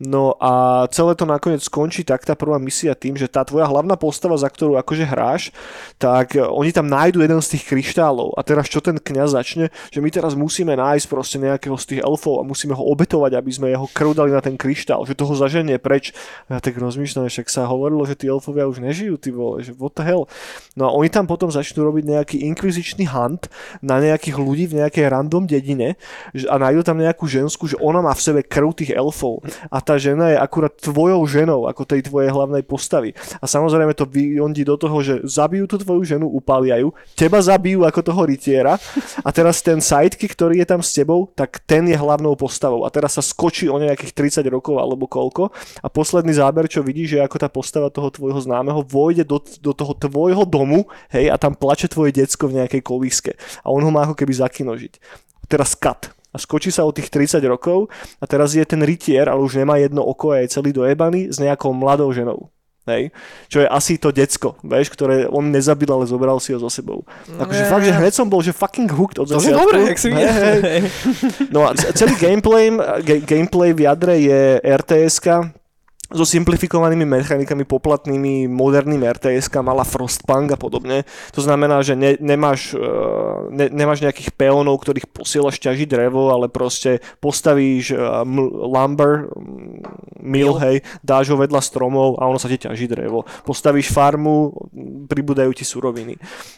No 0.04 0.36
a 0.42 0.84
celé 0.92 1.16
to 1.16 1.24
nakoniec 1.24 1.64
skončí 1.64 2.04
tak 2.04 2.26
tá 2.26 2.36
prvá 2.36 2.60
misia 2.60 2.92
tým, 2.92 3.16
že 3.16 3.30
tá 3.30 3.46
tvoja 3.46 3.64
hlavná 3.70 3.96
postava, 3.96 4.36
za 4.36 4.50
ktorú 4.50 4.76
akože 4.76 5.06
hráš, 5.06 5.54
tak 5.96 6.36
e, 6.36 6.44
oni 6.44 6.74
tam 6.74 6.90
nájdu 6.90 7.24
jeden 7.24 7.40
z 7.40 7.56
tých 7.56 7.64
kryštálov. 7.72 8.36
A 8.36 8.44
teraz 8.44 8.68
čo 8.68 8.84
ten 8.84 9.00
kňaz 9.00 9.32
začne, 9.38 9.72
že 9.88 10.02
my 10.04 10.10
teraz 10.10 10.36
musíme 10.36 10.76
nájsť 10.76 11.06
proste 11.08 11.40
nejakého 11.40 11.78
z 11.80 11.84
tých 11.94 12.00
elfov 12.04 12.42
a 12.42 12.44
musíme 12.44 12.76
ho 12.76 12.84
obetovať, 12.92 13.32
aby 13.38 13.50
sme 13.54 13.72
jeho 13.72 13.88
krv 13.88 14.12
dali 14.12 14.34
na 14.34 14.44
ten 14.44 14.58
kryštál 14.64 15.04
že 15.04 15.12
toho 15.12 15.36
zaženie 15.36 15.76
preč. 15.76 16.16
Ja 16.48 16.56
tak 16.64 16.80
rozmýšľam, 16.80 17.28
však 17.28 17.52
sa 17.52 17.68
hovorilo, 17.68 18.08
že 18.08 18.16
tí 18.16 18.32
elfovia 18.32 18.64
už 18.64 18.80
nežijú, 18.80 19.20
ty 19.20 19.28
vole, 19.28 19.60
že 19.60 19.76
what 19.76 19.92
the 19.92 20.04
hell. 20.08 20.24
No 20.72 20.88
a 20.88 20.90
oni 20.96 21.12
tam 21.12 21.28
potom 21.28 21.52
začnú 21.52 21.84
robiť 21.84 22.04
nejaký 22.08 22.36
inkvizičný 22.48 23.12
hunt 23.12 23.52
na 23.84 24.00
nejakých 24.00 24.40
ľudí 24.40 24.64
v 24.72 24.80
nejakej 24.80 25.12
random 25.12 25.44
dedine 25.44 26.00
a 26.48 26.54
nájdu 26.56 26.80
tam 26.80 26.96
nejakú 26.96 27.28
žensku, 27.28 27.68
že 27.68 27.76
ona 27.76 28.00
má 28.00 28.16
v 28.16 28.24
sebe 28.24 28.40
krv 28.40 28.72
tých 28.72 28.96
elfov 28.96 29.44
a 29.68 29.84
tá 29.84 30.00
žena 30.00 30.32
je 30.32 30.38
akurát 30.40 30.72
tvojou 30.72 31.20
ženou, 31.28 31.68
ako 31.68 31.84
tej 31.84 32.08
tvojej 32.08 32.32
hlavnej 32.32 32.64
postavy. 32.64 33.12
A 33.42 33.44
samozrejme 33.44 33.92
to 33.92 34.08
vyondí 34.08 34.64
do 34.64 34.80
toho, 34.80 35.04
že 35.04 35.20
zabijú 35.28 35.68
tú 35.68 35.76
tvoju 35.76 36.06
ženu, 36.06 36.26
upália 36.30 36.80
ju, 36.80 36.96
teba 37.12 37.42
zabijú 37.42 37.84
ako 37.84 38.00
toho 38.00 38.22
rytiera 38.24 38.80
a 39.20 39.28
teraz 39.34 39.60
ten 39.60 39.82
sidekick, 39.82 40.32
ktorý 40.32 40.62
je 40.62 40.66
tam 40.70 40.80
s 40.80 40.94
tebou, 40.94 41.28
tak 41.34 41.60
ten 41.66 41.84
je 41.90 41.96
hlavnou 41.98 42.38
postavou. 42.38 42.86
A 42.86 42.88
teraz 42.88 43.18
sa 43.18 43.22
skočí 43.24 43.66
o 43.66 43.76
nejakých 43.76 44.14
30 44.14 44.53
rokov 44.54 44.78
alebo 44.78 45.10
koľko 45.10 45.50
a 45.82 45.88
posledný 45.90 46.30
záber, 46.38 46.70
čo 46.70 46.86
vidíš, 46.86 47.18
že 47.18 47.24
ako 47.26 47.36
tá 47.42 47.48
postava 47.50 47.90
toho 47.90 48.08
tvojho 48.14 48.38
známeho 48.38 48.86
vojde 48.86 49.26
do, 49.26 49.42
do 49.58 49.72
toho 49.74 49.92
tvojho 49.98 50.46
domu, 50.46 50.86
hej, 51.10 51.28
a 51.28 51.36
tam 51.36 51.58
plače 51.58 51.90
tvoje 51.90 52.14
decko 52.14 52.46
v 52.46 52.62
nejakej 52.62 52.82
kolíske. 52.86 53.32
A 53.66 53.74
on 53.74 53.82
ho 53.82 53.90
má 53.90 54.06
ako 54.06 54.14
keby 54.14 54.32
zakinožiť. 54.38 55.02
Teraz 55.50 55.74
cut 55.74 56.14
a 56.34 56.36
skočí 56.38 56.74
sa 56.74 56.82
o 56.82 56.94
tých 56.94 57.10
30 57.10 57.38
rokov 57.46 57.86
a 58.18 58.24
teraz 58.26 58.54
je 58.58 58.64
ten 58.66 58.82
rytier, 58.82 59.30
ale 59.30 59.42
už 59.42 59.58
nemá 59.62 59.78
jedno 59.78 60.02
oko 60.02 60.34
a 60.34 60.42
je 60.42 60.54
celý 60.54 60.74
dojebaný 60.74 61.30
s 61.30 61.38
nejakou 61.38 61.70
mladou 61.70 62.10
ženou. 62.10 62.53
Hej? 62.84 63.16
Čo 63.46 63.58
je 63.58 63.66
asi 63.66 63.96
to 63.96 64.10
decko, 64.10 64.60
vieš, 64.60 64.88
ktoré 64.90 65.24
on 65.24 65.48
nezabil, 65.48 65.88
ale 65.88 66.04
zobral 66.04 66.36
si 66.36 66.52
ho 66.52 66.58
so 66.58 66.68
sebou. 66.68 67.00
Akože 67.30 67.64
fakt, 67.64 67.80
že 67.82 67.92
hneď 67.92 68.12
som 68.12 68.28
bol, 68.28 68.38
že 68.38 68.52
fucking 68.52 68.86
hooked 68.86 69.16
od 69.16 69.24
To 69.26 69.34
je 69.34 69.40
začiatku. 69.42 69.56
dobré, 69.58 69.78
jak 69.86 69.96
si 69.96 70.08
Hej, 70.10 70.28
hej. 70.60 70.82
No 71.48 71.64
a 71.64 71.72
celý 71.92 72.12
gameplay, 72.14 72.68
ge- 73.00 73.22
gameplay 73.22 73.72
v 73.72 73.80
jadre 73.82 74.14
je 74.18 74.40
RTS-ka, 74.60 75.48
so 76.14 76.22
simplifikovanými 76.22 77.02
mechanikami 77.02 77.66
poplatnými 77.66 78.46
moderným 78.46 79.02
RTS, 79.02 79.50
mala 79.58 79.82
Frostpunk 79.82 80.54
a 80.54 80.58
podobne. 80.58 81.02
To 81.34 81.42
znamená, 81.42 81.82
že 81.82 81.98
ne, 81.98 82.14
nemáš, 82.22 82.78
uh, 82.78 83.50
ne, 83.50 83.66
nemáš 83.68 84.00
nejakých 84.06 84.30
peónov, 84.38 84.78
ktorých 84.78 85.10
posielaš 85.10 85.58
ťažiť 85.58 85.90
drevo, 85.90 86.30
ale 86.30 86.46
proste 86.46 87.02
postavíš 87.18 87.98
uh, 87.98 88.22
m- 88.22 88.46
lumber, 88.46 89.26
mm, 89.26 90.22
mill, 90.22 90.54
hej, 90.62 90.86
dáš 91.02 91.34
ho 91.34 91.36
vedľa 91.36 91.60
stromov 91.60 92.22
a 92.22 92.30
ono 92.30 92.38
sa 92.38 92.46
ti 92.46 92.62
ťaží 92.62 92.86
drevo. 92.86 93.26
Postavíš 93.42 93.90
farmu, 93.90 94.54
pribúdajú 95.10 95.50
ti 95.50 95.66
suroviny. 95.66 96.14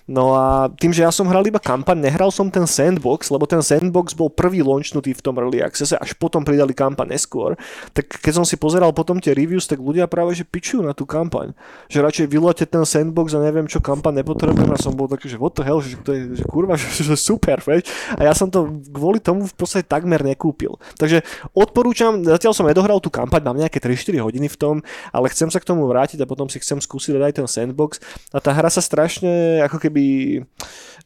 No 0.06 0.36
a 0.36 0.68
tým, 0.68 0.92
že 0.92 1.02
ja 1.02 1.10
som 1.10 1.26
hral 1.26 1.42
iba 1.48 1.58
kampaň, 1.58 1.98
nehral 2.04 2.28
som 2.28 2.52
ten 2.52 2.68
sandbox, 2.68 3.32
lebo 3.32 3.48
ten 3.48 3.64
sandbox 3.64 4.12
bol 4.12 4.28
prvý 4.28 4.60
launchnutý 4.60 5.16
v 5.16 5.24
tom 5.24 5.40
early 5.40 5.64
accesse, 5.64 5.96
až 5.96 6.12
potom 6.20 6.44
pridali 6.44 6.76
kampaň 6.76 7.16
neskôr. 7.16 7.56
Tak 7.96 8.20
keď 8.20 8.32
som 8.42 8.44
si 8.44 8.60
pozeral 8.60 8.92
potom 8.92 9.18
tie 9.18 9.32
reviews, 9.46 9.70
tak 9.70 9.78
ľudia 9.78 10.10
práve 10.10 10.34
že 10.34 10.42
pičujú 10.42 10.82
na 10.82 10.90
tú 10.90 11.06
kampaň. 11.06 11.54
Že 11.86 12.02
radšej 12.02 12.26
vylote 12.26 12.66
ten 12.66 12.82
sandbox 12.82 13.38
a 13.38 13.40
neviem 13.40 13.70
čo 13.70 13.78
kampaň 13.78 14.26
nepotrebujem 14.26 14.74
a 14.74 14.78
som 14.82 14.98
bol 14.98 15.06
taký, 15.06 15.30
že 15.30 15.38
what 15.38 15.54
the 15.54 15.62
hell, 15.62 15.78
že 15.78 15.94
to 16.02 16.10
je 16.10 16.42
že 16.42 16.44
kurva, 16.50 16.74
že, 16.80 17.06
že 17.06 17.14
super, 17.14 17.62
veď? 17.62 17.86
A 18.18 18.26
ja 18.26 18.34
som 18.34 18.50
to 18.50 18.82
kvôli 18.90 19.22
tomu 19.22 19.46
v 19.46 19.54
podstate 19.54 19.86
takmer 19.86 20.26
nekúpil. 20.26 20.74
Takže 20.98 21.22
odporúčam, 21.54 22.26
zatiaľ 22.26 22.52
som 22.52 22.66
nedohral 22.66 22.98
tú 22.98 23.08
kampaň, 23.08 23.46
mám 23.46 23.62
nejaké 23.62 23.78
3-4 23.78 24.18
hodiny 24.18 24.50
v 24.50 24.56
tom, 24.58 24.74
ale 25.14 25.30
chcem 25.30 25.46
sa 25.46 25.62
k 25.62 25.68
tomu 25.68 25.86
vrátiť 25.86 26.18
a 26.24 26.26
potom 26.26 26.50
si 26.50 26.58
chcem 26.58 26.82
skúsiť 26.82 27.14
aj 27.22 27.34
ten 27.38 27.46
sandbox. 27.46 28.02
A 28.34 28.42
tá 28.42 28.50
hra 28.50 28.66
sa 28.72 28.82
strašne 28.82 29.62
ako 29.62 29.78
keby 29.78 30.04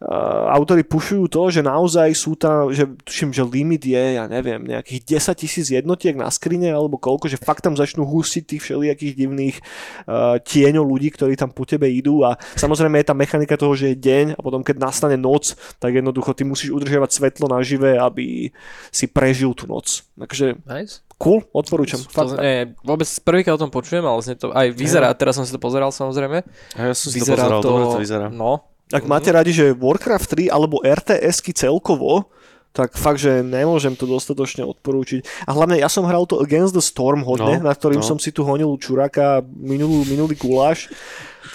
uh, 0.01 0.55
autori 0.55 0.87
pušujú 0.87 1.29
to, 1.29 1.43
že 1.53 1.61
naozaj 1.61 2.09
sú 2.17 2.39
tam, 2.39 2.73
že 2.73 2.89
tuším, 3.05 3.35
že 3.35 3.45
limit 3.45 3.85
je, 3.85 4.05
ja 4.17 4.25
neviem, 4.31 4.63
nejakých 4.65 5.21
10 5.21 5.43
tisíc 5.43 5.67
jednotiek 5.69 6.17
na 6.17 6.31
skrine 6.33 6.73
alebo 6.73 6.97
koľko, 6.97 7.29
že 7.29 7.41
fakt 7.41 7.67
tam 7.67 7.77
začnú 7.77 8.07
hustiť 8.31 8.47
tých 8.47 8.63
všelijakých 8.63 9.15
divných 9.19 9.57
uh, 9.59 10.39
tieňov 10.39 10.87
ľudí, 10.87 11.11
ktorí 11.11 11.35
tam 11.35 11.51
po 11.51 11.67
tebe 11.67 11.91
idú 11.91 12.23
a 12.23 12.39
samozrejme 12.55 13.03
je 13.03 13.11
tá 13.11 13.15
mechanika 13.19 13.59
toho, 13.59 13.75
že 13.75 13.91
je 13.91 13.97
deň 13.99 14.39
a 14.39 14.41
potom 14.41 14.63
keď 14.63 14.79
nastane 14.79 15.19
noc, 15.19 15.59
tak 15.83 15.99
jednoducho 15.99 16.31
ty 16.39 16.47
musíš 16.47 16.71
udržiavať 16.71 17.11
svetlo 17.11 17.51
nažive, 17.51 17.99
aby 17.99 18.55
si 18.95 19.11
prežil 19.11 19.51
tú 19.59 19.67
noc. 19.67 20.07
Takže 20.15 20.63
Nice. 20.71 21.03
cool, 21.19 21.43
odporúčam. 21.51 21.99
To, 21.99 22.15
Fakt. 22.15 22.39
nie, 22.39 22.71
vôbec 22.87 23.11
prvýkrát 23.27 23.59
o 23.59 23.63
tom 23.67 23.75
počujem, 23.75 24.07
ale 24.07 24.23
znie 24.23 24.39
to 24.39 24.55
aj 24.55 24.71
vyzerá, 24.71 25.11
teraz 25.19 25.35
som 25.35 25.43
si 25.43 25.51
to 25.51 25.59
pozeral 25.59 25.91
samozrejme. 25.91 26.47
A 26.79 26.79
ja 26.79 26.95
som 26.95 27.11
si 27.11 27.19
to 27.19 27.27
pozeral, 27.27 27.59
dobre 27.59 27.85
to 27.91 27.99
vyzerá. 27.99 28.31
No, 28.31 28.71
Ak 28.91 29.07
máte 29.07 29.31
radi, 29.35 29.51
že 29.51 29.75
Warcraft 29.75 30.47
3 30.47 30.55
alebo 30.55 30.83
RTS-ky 30.83 31.55
celkovo, 31.55 32.31
tak 32.71 32.95
fakt, 32.95 33.19
že 33.19 33.43
nemôžem 33.43 33.99
to 33.99 34.07
dostatočne 34.07 34.63
odporúčiť. 34.63 35.27
A 35.47 35.51
hlavne 35.51 35.83
ja 35.83 35.91
som 35.91 36.07
hral 36.07 36.23
to 36.31 36.39
Against 36.39 36.71
the 36.71 36.85
Storm 36.85 37.27
hodne, 37.27 37.59
No, 37.59 37.67
na 37.67 37.75
ktorým 37.75 37.99
no. 37.99 38.07
som 38.07 38.23
si 38.23 38.31
tu 38.31 38.47
honil 38.47 38.71
čuraka 38.79 39.43
minulú, 39.43 40.07
minulý 40.07 40.39
guláš, 40.39 40.87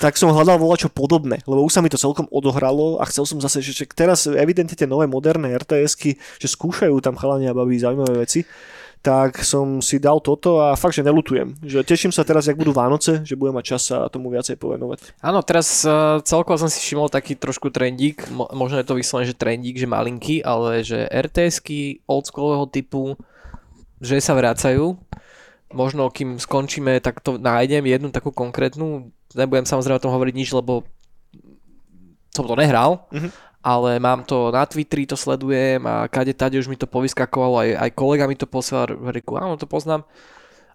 tak 0.03 0.19
som 0.19 0.33
hľadal 0.33 0.59
čo 0.75 0.91
podobné, 0.91 1.39
lebo 1.47 1.63
už 1.63 1.71
sa 1.71 1.79
mi 1.79 1.87
to 1.87 1.95
celkom 1.95 2.27
odohralo 2.27 2.99
a 2.99 3.07
chcel 3.07 3.23
som 3.23 3.39
zase, 3.39 3.63
že 3.63 3.71
že 3.71 3.85
teraz 3.87 4.27
evidentne 4.27 4.75
tie 4.75 4.89
nové 4.89 5.07
moderné 5.07 5.55
RTS-ky, 5.55 6.19
že 6.41 6.47
skúšajú 6.51 6.99
tam 6.99 7.15
chalania 7.15 7.55
a 7.55 7.57
baví 7.57 7.79
zaujímavé 7.79 8.27
veci, 8.27 8.43
tak 9.05 9.45
som 9.45 9.77
si 9.79 10.01
dal 10.01 10.17
toto 10.17 10.57
a 10.57 10.73
fakt, 10.73 10.97
že 10.97 11.05
nelutujem. 11.05 11.53
Že 11.61 11.85
teším 11.85 12.09
sa 12.09 12.25
teraz, 12.25 12.49
jak 12.49 12.57
budú 12.57 12.73
Vánoce, 12.73 13.21
že 13.21 13.37
budem 13.37 13.53
mať 13.53 13.65
čas 13.69 13.81
sa 13.85 14.09
tomu 14.09 14.33
viacej 14.33 14.57
povenovať. 14.57 15.21
Áno, 15.21 15.45
teraz 15.45 15.85
uh, 15.85 16.17
celkovo 16.19 16.57
som 16.57 16.65
si 16.65 16.81
všimol 16.81 17.05
taký 17.07 17.37
trošku 17.37 17.69
trendík, 17.69 18.25
mo- 18.27 18.49
možno 18.49 18.81
je 18.81 18.87
to 18.87 18.97
vyslovene, 18.97 19.29
že 19.29 19.37
trendík, 19.37 19.77
že 19.77 19.85
malinký, 19.85 20.41
ale 20.41 20.81
že 20.81 21.05
RTS-ky 21.05 22.01
oldschoolového 22.03 22.65
typu, 22.65 23.13
že 24.01 24.17
sa 24.17 24.33
vracajú. 24.33 24.97
Možno 25.69 26.09
kým 26.09 26.35
skončíme, 26.35 26.97
tak 26.97 27.21
to 27.21 27.37
nájdem 27.37 27.85
jednu 27.85 28.09
takú 28.09 28.33
konkrétnu. 28.33 29.13
Nebudem 29.31 29.63
samozrejme 29.63 29.97
o 29.97 30.03
tom 30.03 30.13
hovoriť 30.13 30.33
nič, 30.33 30.49
lebo 30.51 30.81
som 32.31 32.43
to 32.43 32.55
nehral, 32.55 33.07
Mhm. 33.11 33.29
Ale 33.65 33.97
mám 33.97 34.21
to 34.21 34.53
na 34.53 34.61
Twitteri, 34.63 35.03
to 35.03 35.17
sledujem 35.17 35.81
a 35.81 36.05
kade 36.05 36.31
tade 36.31 36.53
už 36.55 36.69
mi 36.69 36.77
to 36.77 36.85
povyskakovalo, 36.85 37.57
aj, 37.57 37.69
aj 37.75 37.89
kolega 37.91 38.23
mi 38.23 38.37
to 38.37 38.45
poslal, 38.45 38.85
reku, 38.85 39.33
áno, 39.33 39.57
to 39.57 39.65
poznám. 39.65 40.05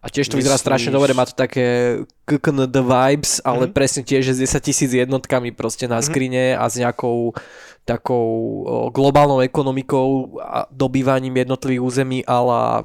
A 0.01 0.09
tiež 0.09 0.27
to 0.27 0.35
vyzerá 0.35 0.57
strašne 0.57 0.89
dobre, 0.89 1.13
má 1.13 1.23
to 1.23 1.37
také 1.37 2.01
KKND 2.25 2.73
vibes, 2.73 3.37
ale 3.43 3.69
Mhm. 3.69 3.73
presne 3.73 4.03
tiež 4.03 4.33
s 4.33 4.41
10 4.41 4.59
tisíc 4.59 4.91
jednotkami 4.91 5.53
proste 5.53 5.85
na 5.85 6.01
Mhm. 6.01 6.05
skrine 6.05 6.45
a 6.57 6.65
s 6.65 6.75
nejakou 6.75 7.37
takou 7.85 8.27
globálnou 8.91 9.41
ekonomikou 9.41 10.41
a 10.41 10.65
dobývaním 10.69 11.37
jednotlivých 11.39 11.83
území 11.83 12.19
ala 12.25 12.81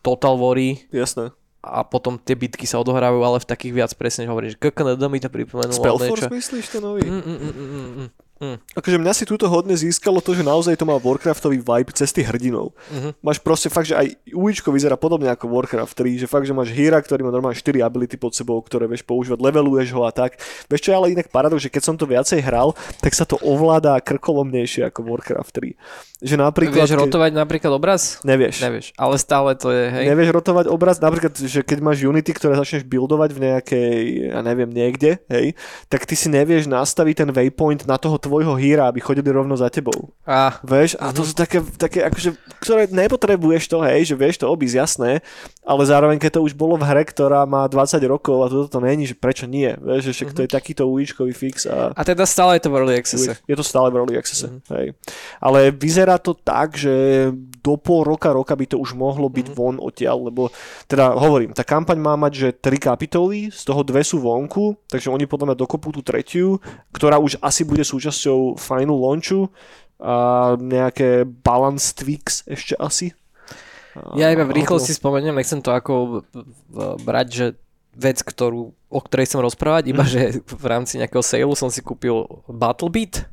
Total 0.00 0.34
War 0.34 0.60
Jasné. 0.92 1.32
a 1.62 1.82
potom 1.82 2.14
tie 2.14 2.36
bitky 2.36 2.62
sa 2.62 2.78
odohrávajú, 2.78 3.22
ale 3.22 3.40
v 3.40 3.46
takých 3.46 3.72
viac 3.74 3.90
presne 3.94 4.28
hovorím, 4.28 4.52
že 4.52 4.60
KKND 4.60 5.02
mi 5.08 5.18
to 5.18 5.26
pripomenulo 5.26 5.72
Spellforce 5.74 6.28
niečo. 6.28 6.36
myslíš 6.36 6.66
to 6.68 6.78
nový? 6.78 7.02
Mm, 7.02 7.16
mm, 7.16 7.38
mm, 7.40 7.54
mm, 7.96 8.08
mm. 8.40 8.56
Akože 8.76 8.96
mňa 9.00 9.12
si 9.16 9.24
túto 9.24 9.46
hodne 9.48 9.72
získalo 9.76 10.20
to, 10.20 10.36
že 10.36 10.44
naozaj 10.44 10.76
to 10.76 10.84
má 10.84 10.96
Warcraftový 11.00 11.60
vibe 11.60 11.92
cez 11.92 12.12
tých 12.12 12.28
hrdinov. 12.28 12.76
Mhm. 12.92 13.20
Máš 13.20 13.38
proste 13.40 13.68
fakt, 13.72 13.88
že 13.90 13.96
aj 13.96 14.06
uličko 14.32 14.70
vyzerá 14.70 14.94
podobne 14.94 15.30
ako 15.32 15.48
Warcraft 15.48 15.94
3, 15.96 16.22
že 16.22 16.26
fakt, 16.26 16.46
že 16.48 16.56
máš 16.56 16.72
hýra, 16.72 17.00
ktorý 17.00 17.26
má 17.26 17.32
normálne 17.32 17.56
4 17.56 17.82
ability 17.82 18.16
pod 18.20 18.34
sebou, 18.36 18.58
ktoré 18.60 18.84
vieš 18.90 19.06
používať, 19.06 19.38
leveluješ 19.40 19.92
ho 19.96 20.04
a 20.04 20.12
tak. 20.12 20.36
Vieš 20.68 20.80
čo 20.86 20.90
je 20.92 20.96
ale 20.96 21.12
inak 21.12 21.32
paradox, 21.32 21.64
že 21.64 21.72
keď 21.72 21.82
som 21.82 21.96
to 21.96 22.04
viacej 22.04 22.40
hral, 22.44 22.76
tak 23.00 23.12
sa 23.16 23.24
to 23.24 23.40
ovláda 23.42 23.98
krkolomnejšie 24.02 24.88
ako 24.88 25.00
Warcraft 25.06 25.52
3. 25.56 26.26
Že 26.26 26.34
napríklad... 26.40 26.88
Vieš 26.88 26.96
rotovať 26.96 27.32
napríklad 27.36 27.72
obraz? 27.76 28.24
Nevieš. 28.24 28.64
Nevieš, 28.64 28.86
ale 28.96 29.14
stále 29.20 29.52
to 29.56 29.68
je, 29.68 29.84
hej. 29.92 30.04
Nevieš 30.08 30.32
rotovať 30.32 30.66
obraz, 30.72 30.96
napríklad, 30.96 31.36
že 31.36 31.60
keď 31.60 31.78
máš 31.84 32.00
Unity, 32.00 32.32
ktoré 32.32 32.56
začneš 32.56 32.88
buildovať 32.88 33.30
v 33.36 33.38
nejakej, 33.44 33.96
ja 34.32 34.40
neviem, 34.40 34.70
niekde, 34.72 35.20
hej, 35.28 35.52
tak 35.92 36.08
ty 36.08 36.16
si 36.16 36.32
nevieš 36.32 36.68
nastaviť 36.68 37.24
ten 37.26 37.30
waypoint 37.32 37.84
na 37.84 38.00
toho 38.00 38.16
tvojho 38.26 38.58
hýra, 38.58 38.90
aby 38.90 38.98
chodili 38.98 39.30
rovno 39.30 39.54
za 39.54 39.70
tebou. 39.70 40.10
A, 40.26 40.58
Vieš, 40.66 40.98
a 40.98 41.14
to 41.14 41.22
sú 41.22 41.32
také, 41.32 41.62
také 41.78 42.02
akože, 42.02 42.34
ktoré 42.58 42.90
nepotrebuješ 42.90 43.70
to, 43.70 43.78
hej, 43.86 44.10
že 44.10 44.14
vieš 44.18 44.42
to 44.42 44.50
obísť, 44.50 44.76
jasné, 44.76 45.10
ale 45.62 45.82
zároveň, 45.86 46.18
keď 46.18 46.38
to 46.38 46.44
už 46.44 46.52
bolo 46.58 46.74
v 46.74 46.84
hre, 46.84 47.06
ktorá 47.06 47.46
má 47.46 47.64
20 47.70 48.02
rokov 48.10 48.36
a 48.42 48.50
toto 48.50 48.66
to 48.66 48.80
není, 48.82 49.06
že 49.06 49.14
prečo 49.14 49.46
nie, 49.46 49.70
vieš, 49.78 50.10
že 50.10 50.12
však 50.12 50.30
to 50.34 50.40
je 50.42 50.50
takýto 50.50 50.82
uličkový 50.90 51.30
fix 51.30 51.64
a 51.70 51.94
a 51.94 52.02
teda 52.02 52.26
stále 52.26 52.58
je 52.58 52.66
to 52.66 52.70
v 52.72 52.76
early 52.82 52.94
access. 52.98 53.22
je 53.46 53.56
to 53.56 53.62
stále 53.62 53.88
v 53.94 53.96
early 54.02 54.14
accesse, 54.18 54.50
hej. 54.74 54.92
Ale 55.38 55.70
vyzerá 55.70 56.18
to 56.18 56.34
tak, 56.34 56.74
že 56.74 57.30
do 57.66 57.74
pol 57.74 58.06
roka, 58.06 58.30
roka 58.30 58.54
by 58.54 58.70
to 58.70 58.78
už 58.78 58.94
mohlo 58.94 59.26
byť 59.26 59.46
von 59.50 59.82
odtiaľ, 59.82 60.30
lebo 60.30 60.54
teda 60.86 61.18
hovorím, 61.18 61.50
tá 61.50 61.66
kampaň 61.66 61.98
má 61.98 62.14
mať, 62.14 62.32
že 62.38 62.48
tri 62.54 62.78
kapitoly, 62.78 63.50
z 63.50 63.62
toho 63.66 63.82
dve 63.82 64.06
sú 64.06 64.22
vonku, 64.22 64.78
takže 64.86 65.10
oni 65.10 65.26
podľa 65.26 65.50
mňa 65.50 65.62
dokopú 65.66 65.90
tú 65.90 66.06
tretiu, 66.06 66.62
ktorá 66.94 67.18
už 67.18 67.42
asi 67.42 67.66
bude 67.66 67.82
súčasťou 67.82 68.54
final 68.54 68.94
launchu 68.94 69.50
a 69.98 70.54
nejaké 70.60 71.26
balance 71.26 71.90
tweaks 71.96 72.46
ešte 72.46 72.78
asi. 72.78 73.10
Ja 74.12 74.28
iba 74.28 74.44
v 74.44 74.60
rýchlosti 74.60 74.92
spomeniem, 74.92 75.32
nechcem 75.32 75.64
to 75.64 75.72
ako 75.72 76.22
brať, 77.00 77.28
že 77.32 77.46
vec, 77.96 78.20
ktorú, 78.20 78.76
o 78.76 79.00
ktorej 79.00 79.24
som 79.24 79.40
rozprávať, 79.40 79.88
iba 79.88 80.04
že 80.04 80.44
v 80.44 80.66
rámci 80.68 81.00
nejakého 81.00 81.24
sailu 81.24 81.56
som 81.56 81.72
si 81.72 81.80
kúpil 81.80 82.28
Battle 82.44 82.92
Beat 82.92 83.24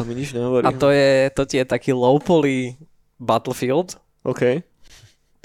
To 0.00 0.08
mi 0.08 0.16
nič 0.16 0.32
nehovorí. 0.32 0.64
a 0.64 0.72
to 0.72 0.88
je, 0.88 1.28
to 1.36 1.42
ti 1.44 1.60
je 1.60 1.68
taký 1.68 1.92
low 1.92 2.16
poly 2.16 2.80
Battlefield, 3.20 3.96
OK. 4.24 4.64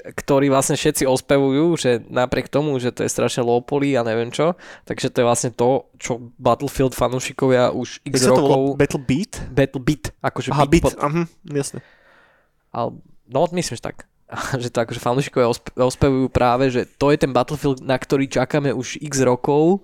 ktorý 0.00 0.48
vlastne 0.48 0.74
všetci 0.80 1.04
ospevujú, 1.04 1.76
že 1.76 2.00
napriek 2.08 2.48
tomu, 2.48 2.74
že 2.80 2.90
to 2.90 3.04
je 3.04 3.10
strašne 3.12 3.44
low 3.44 3.60
poly 3.60 3.94
a 3.94 4.02
neviem 4.02 4.32
čo, 4.32 4.56
takže 4.88 5.12
to 5.12 5.20
je 5.20 5.28
vlastne 5.28 5.50
to, 5.52 5.86
čo 6.00 6.32
Battlefield 6.40 6.96
fanúšikovia 6.96 7.70
už 7.70 8.00
x 8.08 8.14
Jak 8.16 8.32
sa 8.32 8.32
to 8.32 8.42
rokov... 8.42 8.60
Battle 8.80 9.02
Beat? 9.04 9.32
Battle 9.52 9.82
Beat, 9.84 10.04
akože 10.24 10.48
Aha, 10.56 10.64
beat, 10.64 10.72
Beat, 10.80 10.84
pod, 10.88 10.94
aha, 10.98 11.22
jasne. 11.52 11.78
ale, 12.72 12.88
no 13.28 13.44
myslím, 13.52 13.76
že 13.76 13.84
tak. 13.84 14.08
že 14.62 14.70
to 14.70 14.78
akože 14.80 15.02
fanúšikovia 15.02 15.50
ospe- 15.50 15.74
ospevujú 15.74 16.30
práve, 16.30 16.70
že 16.70 16.86
to 16.86 17.10
je 17.10 17.18
ten 17.18 17.34
Battlefield, 17.34 17.82
na 17.82 17.98
ktorý 17.98 18.30
čakáme 18.30 18.70
už 18.70 19.02
x 19.02 19.20
rokov, 19.26 19.82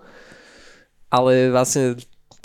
ale 1.11 1.51
vlastne 1.51 1.99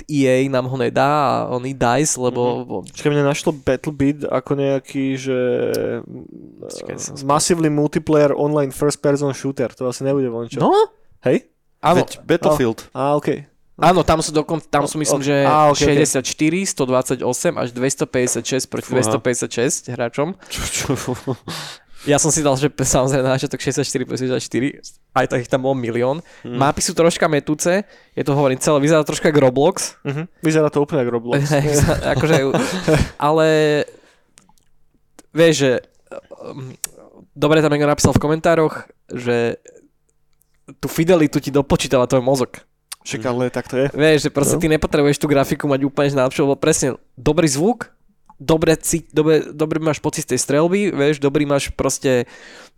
EA 0.10 0.48
nám 0.50 0.66
ho 0.70 0.78
nedá 0.78 1.46
a 1.46 1.54
on 1.54 1.66
i 1.66 1.74
DICE, 1.74 2.18
lebo 2.18 2.42
mm-hmm. 2.66 2.94
Čakaj, 2.94 3.12
mne 3.12 3.24
našlo 3.26 3.52
Battle 3.54 3.94
Beat 3.94 4.18
ako 4.26 4.52
nejaký, 4.58 5.06
že 5.18 5.40
Čakaj, 6.66 6.96
uh, 6.98 7.26
massively 7.26 7.70
multiplayer 7.70 8.32
online 8.34 8.74
first 8.74 9.02
person 9.04 9.34
shooter, 9.36 9.70
to 9.74 9.86
asi 9.86 10.02
nebude 10.06 10.30
von, 10.30 10.50
čo? 10.50 10.62
No, 10.62 10.72
Hej? 11.26 11.50
áno, 11.82 12.02
Veď 12.02 12.22
Battlefield. 12.26 12.80
Á, 12.94 13.18
okej. 13.18 13.46
áno, 13.82 14.02
tam 14.06 14.22
sú 14.22 14.30
dokon, 14.30 14.62
tam 14.62 14.86
sú 14.86 15.02
myslím, 15.02 15.22
že 15.26 15.46
okej, 15.46 16.06
okej. 16.06 16.22
64, 16.22 17.22
128 17.22 17.62
až 17.62 17.68
256 17.74 18.70
proti 18.70 18.90
Fúha. 18.90 19.02
256 19.02 19.90
hráčom. 19.94 20.38
Čo, 20.50 20.62
čo? 20.70 20.90
Ja 22.04 22.18
som 22.18 22.30
si 22.30 22.42
dal, 22.42 22.56
že 22.56 22.66
samozrejme 22.68 23.22
na 23.22 23.36
začiatok 23.36 23.62
64 23.62 23.86
plus 24.04 24.20
64, 24.20 24.82
aj 25.14 25.26
tak 25.28 25.40
ich 25.40 25.48
tam 25.48 25.62
bol 25.62 25.74
milión. 25.74 26.26
Hmm. 26.42 26.58
Mapy 26.58 26.82
sú 26.82 26.92
troška 26.92 27.26
metúce, 27.26 27.86
je 28.12 28.24
to 28.24 28.34
hovorím 28.34 28.58
celé, 28.58 28.80
vyzerá 28.80 29.02
troška 29.02 29.30
ako 29.30 29.40
Roblox, 29.40 30.02
Mhm. 30.02 30.24
Vyzerá 30.40 30.68
to 30.68 30.82
úplne 30.82 31.02
ako 31.02 31.12
Roblox. 31.14 31.46
akože, 32.14 32.36
ale 33.30 33.48
vieš, 35.32 35.54
že 35.60 35.72
dobre 37.32 37.62
tam 37.62 37.70
niekto 37.70 37.88
napísal 37.88 38.12
v 38.12 38.20
komentároch, 38.20 38.86
že 39.08 39.62
tú 40.78 40.88
fidelitu 40.88 41.38
ti 41.38 41.50
dopočítava 41.50 42.06
tvoj 42.06 42.24
mozog. 42.24 42.52
Však 43.02 43.22
ale 43.24 43.50
tak 43.50 43.66
to 43.66 43.78
je. 43.78 43.88
Vieš, 43.92 44.20
že 44.26 44.30
proste 44.30 44.56
No. 44.56 44.62
ty 44.62 44.70
nepotrebuješ 44.70 45.18
tú 45.18 45.26
grafiku 45.26 45.66
mať 45.66 45.82
úplne 45.84 46.14
najlepšiu, 46.16 46.46
lebo 46.46 46.54
presne 46.56 46.88
dobrý 47.14 47.50
zvuk, 47.50 47.90
dobre, 48.42 48.74
dobre, 49.14 49.46
dobrý 49.54 49.78
máš 49.78 50.02
pocit 50.02 50.26
z 50.26 50.34
tej 50.34 50.40
strelby, 50.42 50.90
vieš, 50.90 51.22
dobrý 51.22 51.46
máš 51.46 51.70
proste 51.70 52.26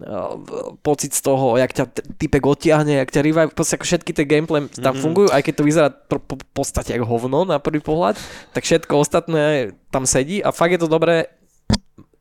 uh, 0.03 0.35
pocit 0.83 1.15
z 1.15 1.23
toho, 1.23 1.55
jak 1.55 1.71
ťa 1.71 1.85
typek 2.19 2.43
odtiahne, 2.43 2.99
jak 2.99 3.07
ťa 3.09 3.23
revive, 3.23 3.55
proste 3.55 3.79
ako 3.79 3.87
všetky 3.87 4.11
tie 4.11 4.27
gameplay 4.27 4.67
tam 4.75 4.91
Mhm. 4.91 5.01
fungujú, 5.01 5.27
aj 5.31 5.41
keď 5.41 5.53
to 5.55 5.63
vyzerá 5.63 5.87
po, 5.89 6.19
v 6.19 6.47
podstate 6.51 6.91
ako 6.93 7.07
hovno 7.07 7.47
na 7.47 7.63
prvý 7.63 7.79
pohľad, 7.79 8.19
tak 8.51 8.67
všetko 8.67 8.91
ostatné 8.93 9.71
tam 9.87 10.03
sedí 10.03 10.43
a 10.43 10.51
fakt 10.51 10.75
je 10.75 10.83
to 10.83 10.91
dobré, 10.91 11.31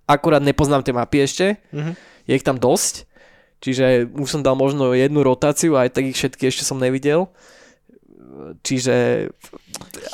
akurát 0.06 0.38
nepoznám 0.40 0.86
tie 0.86 0.94
mapy 0.94 1.18
ešte, 1.20 1.58
Mhm. 1.74 1.92
je 2.30 2.32
ich 2.32 2.46
tam 2.46 2.54
dosť, 2.54 3.10
čiže 3.58 4.06
už 4.14 4.28
som 4.28 4.42
dal 4.42 4.54
možno 4.54 4.94
jednu 4.94 5.26
rotáciu, 5.26 5.74
aj 5.74 5.90
tak 5.90 6.06
ich 6.06 6.16
všetky 6.16 6.46
ešte 6.46 6.62
som 6.62 6.78
nevidel. 6.78 7.26
Čiže... 8.58 9.28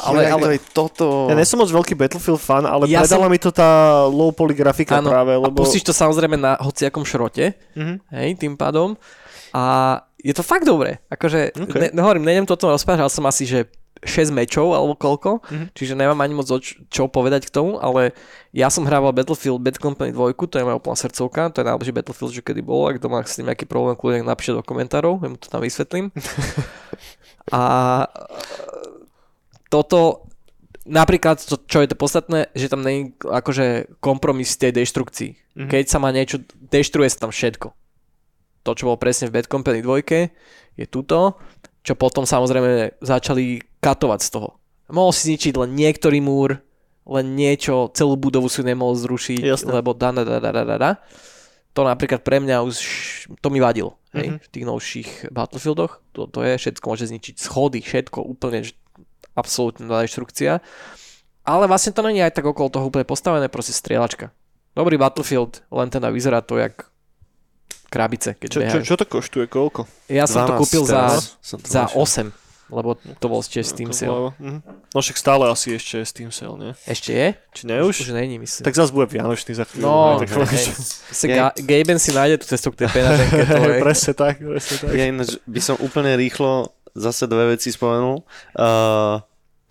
Ale, 0.01 0.27
Ale, 0.27 0.29
ale, 0.29 0.41
to 0.41 0.49
je 0.51 0.61
toto... 0.73 1.05
Ja 1.27 1.35
nie 1.35 1.45
som 1.45 1.57
moc 1.57 1.69
veľký 1.69 1.95
Battlefield 1.95 2.39
fan, 2.39 2.65
ale 2.65 2.85
Ja 2.85 3.01
predala 3.01 3.25
som- 3.25 3.33
mi 3.33 3.39
to 3.39 3.51
tá 3.51 3.71
low 4.05 4.31
poly 4.31 4.53
grafika 4.53 4.99
áno, 4.99 5.09
práve, 5.09 5.33
a 5.33 5.41
lebo... 5.41 5.55
pustíš 5.57 5.83
to 5.83 5.93
samozrejme 5.93 6.35
na 6.35 6.57
hociakom 6.57 7.03
šrote, 7.03 7.55
Mhm. 7.73 7.95
hej, 8.11 8.29
tým 8.37 8.55
pádom. 8.55 8.99
A 9.51 9.63
je 10.19 10.31
to 10.31 10.43
fakt 10.43 10.65
dobré. 10.65 10.99
Akože, 11.07 11.55
Ok. 11.55 11.75
ne, 11.89 11.95
hovorím, 11.97 12.25
nejdem 12.25 12.45
to 12.45 12.53
o 12.53 12.61
tom 12.61 12.71
rozprávať, 12.71 13.01
ale 13.01 13.13
som 13.13 13.25
asi, 13.25 13.45
že 13.45 13.71
6 14.01 14.31
mečov 14.31 14.71
alebo 14.71 14.95
koľko, 14.95 15.43
Mhm. 15.45 15.67
čiže 15.73 15.95
nemám 15.95 16.19
ani 16.21 16.31
moc 16.33 16.47
o 16.47 16.57
č- 16.57 16.79
čo 16.87 17.07
povedať 17.09 17.47
k 17.47 17.53
tomu, 17.53 17.79
ale 17.79 18.15
ja 18.53 18.67
som 18.69 18.83
hrával 18.83 19.11
Battlefield 19.11 19.59
Bad 19.59 19.75
Company 19.77 20.11
2, 20.11 20.39
to 20.41 20.55
je 20.55 20.63
moja 20.63 20.77
úplná 20.77 20.95
srdcovka, 20.97 21.51
to 21.51 21.57
je 21.57 21.67
najlepší 21.67 21.91
Battlefield, 21.93 22.31
že 22.33 22.41
kedy 22.41 22.61
bol, 22.61 22.87
ak 22.87 22.99
kto 22.99 23.07
má 23.07 23.19
s 23.21 23.35
tým 23.35 23.47
nejaký 23.47 23.65
problém, 23.65 23.95
kľudne 23.95 24.23
napíšte 24.23 24.53
do 24.53 24.63
komentárov, 24.63 25.19
ja 25.19 25.29
mu 25.29 25.35
to 25.35 25.47
tam 25.47 25.59
vysvetlím. 25.61 26.15
A 27.53 27.63
e, 28.03 28.07
toto, 29.69 30.29
napríklad, 30.89 31.41
to, 31.41 31.61
čo 31.69 31.85
je 31.85 31.89
to 31.89 31.97
podstatné, 31.97 32.49
že 32.53 32.73
tam 32.73 32.85
je 32.85 33.13
akože 33.25 33.99
kompromis 34.01 34.55
v 34.57 34.61
tej 34.69 34.73
deštrukcii. 34.85 35.31
Mhm. 35.59 35.69
Keď 35.69 35.85
sa 35.89 35.99
má 36.01 36.13
niečo, 36.15 36.43
deštruje 36.57 37.09
sa 37.11 37.29
tam 37.29 37.33
všetko. 37.33 37.75
To, 38.67 38.71
čo 38.77 38.87
bolo 38.91 39.01
presne 39.01 39.33
v 39.33 39.41
Bad 39.41 39.49
Company 39.49 39.81
2, 39.81 40.79
je 40.79 40.87
tuto, 40.87 41.41
čo 41.83 41.97
potom 41.97 42.29
samozrejme 42.29 43.01
začali 43.01 43.65
katovať 43.81 44.21
z 44.21 44.29
toho. 44.35 44.49
Mohol 44.93 45.13
si 45.13 45.23
zničiť 45.33 45.55
len 45.57 45.71
niektorý 45.73 46.21
múr, 46.21 46.61
len 47.09 47.27
niečo, 47.33 47.89
celú 47.97 48.21
budovu 48.21 48.53
si 48.53 48.61
nemohol 48.61 48.93
zrušiť, 48.93 49.41
Jasné. 49.41 49.73
lebo 49.73 49.97
da, 49.97 50.13
da, 50.13 50.23
da, 50.25 50.39
da, 50.41 50.53
da, 50.53 50.77
da. 50.77 50.93
To 51.79 51.87
napríklad 51.87 52.21
pre 52.21 52.43
mňa 52.43 52.67
už, 52.67 52.77
to 53.39 53.49
mi 53.49 53.63
vadilo, 53.63 53.95
hej, 54.11 54.35
Mhm. 54.35 54.39
v 54.41 54.49
tých 54.51 54.65
novších 54.67 55.11
Battlefieldoch. 55.31 56.03
To, 56.13 56.27
to 56.27 56.43
je, 56.43 56.59
všetko 56.59 56.85
môže 56.85 57.07
zničiť, 57.07 57.39
schody, 57.39 57.79
všetko, 57.79 58.19
úplne, 58.19 58.67
že 58.67 58.75
absolútne 59.33 59.87
deštrukcia. 59.87 60.59
Ale 61.45 61.65
vlastne 61.65 61.95
to 61.95 62.03
není 62.03 62.19
aj 62.19 62.35
tak 62.35 62.45
okolo 62.45 62.67
toho 62.69 62.85
úplne 62.85 63.07
postavené, 63.07 63.47
proste 63.47 63.71
strieľačka. 63.71 64.35
Dobrý 64.75 64.99
Battlefield, 64.99 65.63
len 65.69 65.87
teda 65.87 66.11
vyzerá 66.11 66.43
to 66.43 66.59
jak 66.59 66.91
krabice, 67.87 68.35
keď 68.35 68.49
Čo, 68.49 68.59
čo, 68.59 68.61
behajú. 68.61 68.83
čo 68.85 68.95
to 68.97 69.07
koštuje, 69.07 69.47
koľko? 69.47 69.87
Ja 70.09 70.27
som 70.27 70.45
to 70.45 70.59
12 70.59 70.61
kúpil 70.61 70.83
za, 70.83 70.93
teraz 71.09 71.25
za 71.41 71.87
našiel. 71.87 72.29
8, 72.29 72.48
lebo 72.69 72.97
to 73.19 73.27
bol 73.27 73.41
tiež 73.41 73.65
Steam 73.65 73.93
sale. 73.93 74.13
bolo- 74.13 74.35
mhm. 74.39 74.61
No 74.89 74.99
však 75.01 75.17
stále 75.17 75.45
asi 75.49 75.77
ešte 75.77 76.01
je 76.01 76.05
Steam 76.05 76.31
sale, 76.31 76.55
nie? 76.57 76.73
Ešte 76.85 77.11
je? 77.13 77.29
Či 77.53 77.63
ne 77.67 77.81
už? 77.83 77.95
Už 78.05 78.13
není, 78.13 78.37
myslím. 78.39 78.65
Tak 78.65 78.75
zase 78.77 78.93
bude 78.93 79.07
Vianočný 79.09 79.53
za 79.57 79.65
chvíľu. 79.65 79.85
no, 79.85 80.17
tak 80.19 80.29
hej, 80.49 80.69
hej. 81.13 81.29
Ga- 81.29 81.55
Gaben 81.57 81.99
si 81.99 82.11
nájde 82.13 82.41
tú 82.41 82.47
cestu 82.49 82.73
k 82.73 82.85
tej 82.85 82.89
je. 82.97 83.81
presne 83.81 84.13
tak, 84.13 84.41
presne 84.41 84.77
tak. 84.81 84.93
Ja 84.93 85.05
ináč 85.09 85.37
by 85.45 85.61
som 85.61 85.77
úplne 85.81 86.17
rýchlo 86.17 86.73
zase 86.93 87.29
dve 87.29 87.55
veci 87.55 87.69
spomenul. 87.71 88.25
Uh, 88.57 89.21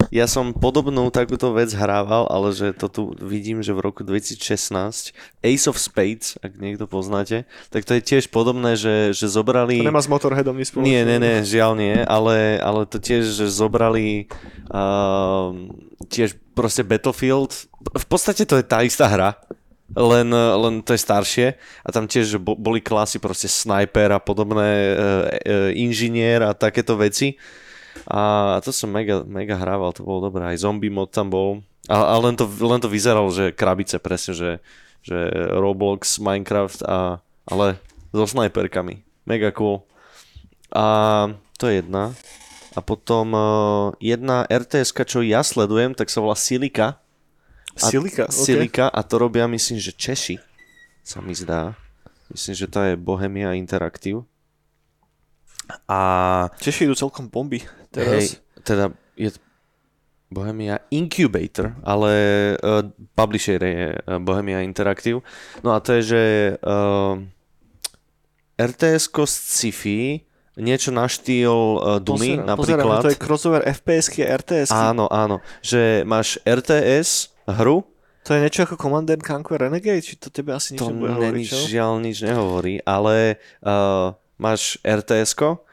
ja 0.08 0.24
som 0.30 0.56
podobnú 0.56 1.12
takúto 1.12 1.52
vec 1.52 1.76
hrával, 1.76 2.32
ale 2.32 2.56
že 2.56 2.72
to 2.72 2.88
tu 2.88 3.02
vidím, 3.20 3.60
že 3.60 3.76
v 3.76 3.84
roku 3.84 4.08
2016 4.08 5.12
Ace 5.44 5.66
of 5.68 5.76
Spades, 5.76 6.40
ak 6.40 6.56
niekto 6.62 6.88
poznáte, 6.88 7.44
tak 7.74 7.84
to 7.84 7.98
je 8.00 8.02
tiež 8.02 8.32
podobné, 8.32 8.80
že, 8.80 9.12
že 9.12 9.28
zobrali... 9.28 9.84
To 9.84 9.92
nemá 9.92 10.00
s 10.00 10.08
Motorheadom 10.08 10.56
nič 10.56 10.72
spoločné. 10.72 10.88
Nie, 10.88 11.02
nie, 11.04 11.20
nie, 11.20 11.44
žiaľ 11.44 11.72
nie, 11.76 11.98
ale, 12.08 12.62
ale 12.64 12.88
to 12.88 13.04
tiež, 13.04 13.28
že 13.36 13.52
zobrali 13.52 14.32
uh, 14.72 15.52
tiež 16.08 16.40
proste 16.56 16.88
Battlefield. 16.88 17.68
V 17.92 18.06
podstate 18.08 18.48
to 18.48 18.56
je 18.58 18.64
tá 18.64 18.88
istá 18.88 19.12
hra, 19.12 19.36
len, 19.92 20.28
len 20.32 20.84
to 20.84 20.96
je 20.96 21.04
staršie 21.04 21.48
a 21.84 21.90
tam 21.92 22.08
tiež 22.08 22.40
boli 22.40 22.80
klasy 22.80 23.20
proste 23.20 23.52
sniper 23.52 24.16
a 24.16 24.24
podobné, 24.24 24.72
uh, 24.72 24.96
uh, 24.96 25.70
inžinier 25.76 26.48
a 26.48 26.56
takéto 26.56 26.96
veci. 26.96 27.36
A 28.06 28.58
to 28.62 28.70
som 28.70 28.94
mega, 28.94 29.26
mega 29.26 29.58
hrával, 29.58 29.96
to 29.96 30.06
bolo 30.06 30.30
dobré, 30.30 30.46
aj 30.46 30.62
zombie 30.62 30.94
mod 30.94 31.10
tam 31.10 31.34
bol. 31.34 31.66
A, 31.90 32.14
a 32.14 32.16
len, 32.22 32.36
to, 32.36 32.46
len 32.46 32.84
to 32.84 32.92
vyzeralo, 32.92 33.32
že 33.32 33.56
krabice 33.56 33.98
presne, 33.98 34.36
že, 34.36 34.52
že 35.02 35.18
Roblox, 35.56 36.20
Minecraft 36.20 36.84
a, 36.84 37.24
ale 37.48 37.80
so 38.12 38.28
snajperkami. 38.28 39.02
Mega 39.24 39.50
cool. 39.56 39.88
A 40.76 41.32
to 41.56 41.72
je 41.72 41.80
jedna. 41.80 42.12
A 42.78 42.80
potom 42.84 43.34
uh, 43.34 43.96
jedna 43.98 44.46
rts 44.46 44.94
čo 44.94 45.26
ja 45.26 45.42
sledujem, 45.42 45.98
tak 45.98 46.14
sa 46.14 46.22
volá 46.22 46.38
Silika. 46.38 47.02
A- 47.74 47.90
Silika, 47.90 48.30
okay. 48.30 48.36
Silika 48.36 48.86
a 48.92 49.02
to 49.02 49.18
robia 49.18 49.50
myslím, 49.50 49.82
že 49.82 49.96
Češi. 49.96 50.38
Sa 51.02 51.24
mi 51.24 51.34
zdá. 51.34 51.74
Myslím, 52.28 52.54
že 52.54 52.68
to 52.68 52.80
je 52.84 52.94
Bohemia 53.00 53.56
Interactive. 53.56 54.28
A 55.88 56.00
Češi 56.64 56.88
idú 56.88 56.96
celkom 56.96 57.28
bomby 57.28 57.60
hej, 57.60 57.92
teraz. 57.92 58.40
teda 58.64 58.92
je 59.20 59.36
Bohemia 60.28 60.84
Incubator, 60.92 61.72
ale 61.88 62.12
uh, 62.60 62.84
publisher 63.16 63.60
je 63.64 63.96
uh, 63.96 64.20
Bohemia 64.20 64.60
Interactive. 64.60 65.24
No 65.64 65.72
a 65.72 65.80
to 65.80 65.96
je, 66.00 66.02
že 66.04 66.24
uh, 66.60 67.16
RTS-ko 68.60 69.24
z 69.24 69.34
sci-fi, 69.34 70.00
niečo 70.60 70.92
na 70.92 71.08
štýl 71.08 71.80
uh, 71.80 72.04
Dumy 72.04 72.44
Pozerám, 72.44 72.58
pozerám, 72.60 72.84
napríklad. 72.84 73.02
to 73.08 73.12
je 73.14 73.20
crossover 73.24 73.62
FPS-ky 73.64 74.28
a 74.28 74.36
RTS. 74.36 74.70
Áno, 74.76 75.08
áno. 75.08 75.40
Že 75.64 76.04
máš 76.04 76.42
RTS 76.44 77.32
hru, 77.48 77.88
To 78.28 78.36
je 78.36 78.44
niečo 78.44 78.68
ako 78.68 78.76
Command 78.76 79.08
and 79.08 79.24
Conquer 79.24 79.64
Renegade? 79.64 80.04
Či 80.04 80.20
to 80.20 80.28
tebe 80.28 80.52
asi 80.52 80.76
nič 80.76 80.84
to 80.84 80.92
nebude 80.92 81.16
hovoriť, 81.16 81.48
čo? 81.48 81.72
žiaľ 81.72 82.04
nič 82.04 82.28
nehovorí, 82.28 82.84
ale 82.84 83.40
uh, 83.64 84.12
máš 84.38 84.78
RTS-ko 84.86 85.66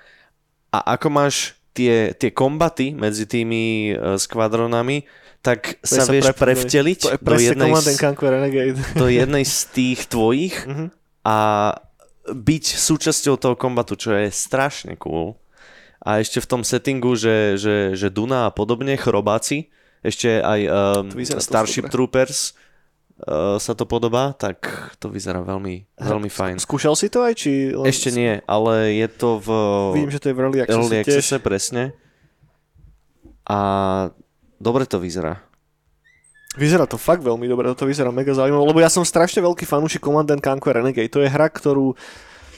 a 0.73 0.79
ako 0.97 1.09
máš 1.13 1.55
tie, 1.77 2.13
tie 2.17 2.31
kombaty 2.33 2.97
medzi 2.97 3.29
tými 3.29 3.95
uh, 3.95 4.17
skvadronami, 4.17 5.05
tak 5.45 5.77
To 5.85 5.93
je 5.93 6.01
sa, 6.01 6.09
vieš 6.09 6.33
prevteliť 6.33 6.99
To 7.05 7.13
je 7.13 7.19
do 7.21 7.37
jednej, 7.37 7.73
z, 7.77 8.01
do 9.03 9.07
jednej 9.13 9.45
z 9.45 9.59
tých 9.71 10.09
tvojich 10.09 10.57
Mhm. 10.65 10.87
a 11.25 11.37
byť 12.25 12.65
súčasťou 12.65 13.37
toho 13.37 13.53
kombatu, 13.53 14.01
čo 14.01 14.17
je 14.17 14.33
strašne 14.33 14.97
cool. 14.97 15.37
A 16.01 16.25
ešte 16.25 16.41
v 16.41 16.49
tom 16.49 16.63
settingu, 16.65 17.17
že, 17.17 17.61
že, 17.61 17.93
že 17.93 18.09
Duna 18.09 18.49
a 18.49 18.51
podobne, 18.53 18.97
chrobáci, 18.97 19.69
ešte 20.05 20.41
aj 20.41 20.61
um, 20.69 21.41
Starship. 21.41 21.89
Troopers, 21.89 22.57
sa 23.63 23.73
to 23.79 23.87
podobá, 23.87 24.35
tak 24.35 24.67
to 24.99 25.07
vyzerá 25.07 25.39
veľmi, 25.41 25.87
veľmi 26.03 26.31
fajn. 26.31 26.59
Skúšal 26.59 26.99
si 26.99 27.07
to 27.07 27.23
aj? 27.23 27.39
Či 27.39 27.71
len... 27.71 27.87
Ešte 27.87 28.11
nie, 28.11 28.43
ale 28.45 28.91
je 28.99 29.07
to 29.07 29.39
v 29.39 29.49
Vidím, 29.95 30.13
že 30.13 30.21
to 30.21 30.27
je 30.31 30.35
v 30.35 30.41
Early 30.43 30.59
Access 30.67 30.75
early 30.75 30.97
tiež. 30.99 31.23
accesse, 31.23 31.37
presne. 31.39 31.83
A 33.47 33.59
dobre 34.59 34.85
to 34.85 34.99
vyzerá. 34.99 35.47
Vyzerá 36.55 36.87
to 36.87 36.99
fakt 36.99 37.23
veľmi 37.23 37.51
dobre, 37.51 37.71
to 37.75 37.87
vyzerá 37.87 38.15
mega 38.15 38.31
zaujímavé, 38.31 38.63
lebo 38.63 38.79
ja 38.79 38.91
som 38.91 39.03
strašne 39.03 39.43
veľký 39.43 39.67
fanúšik 39.67 40.03
Command 40.03 40.31
and 40.31 40.43
Conquer 40.43 40.79
Renegade. 40.79 41.11
To 41.11 41.23
je 41.23 41.27
hra, 41.27 41.51
ktorú 41.51 41.99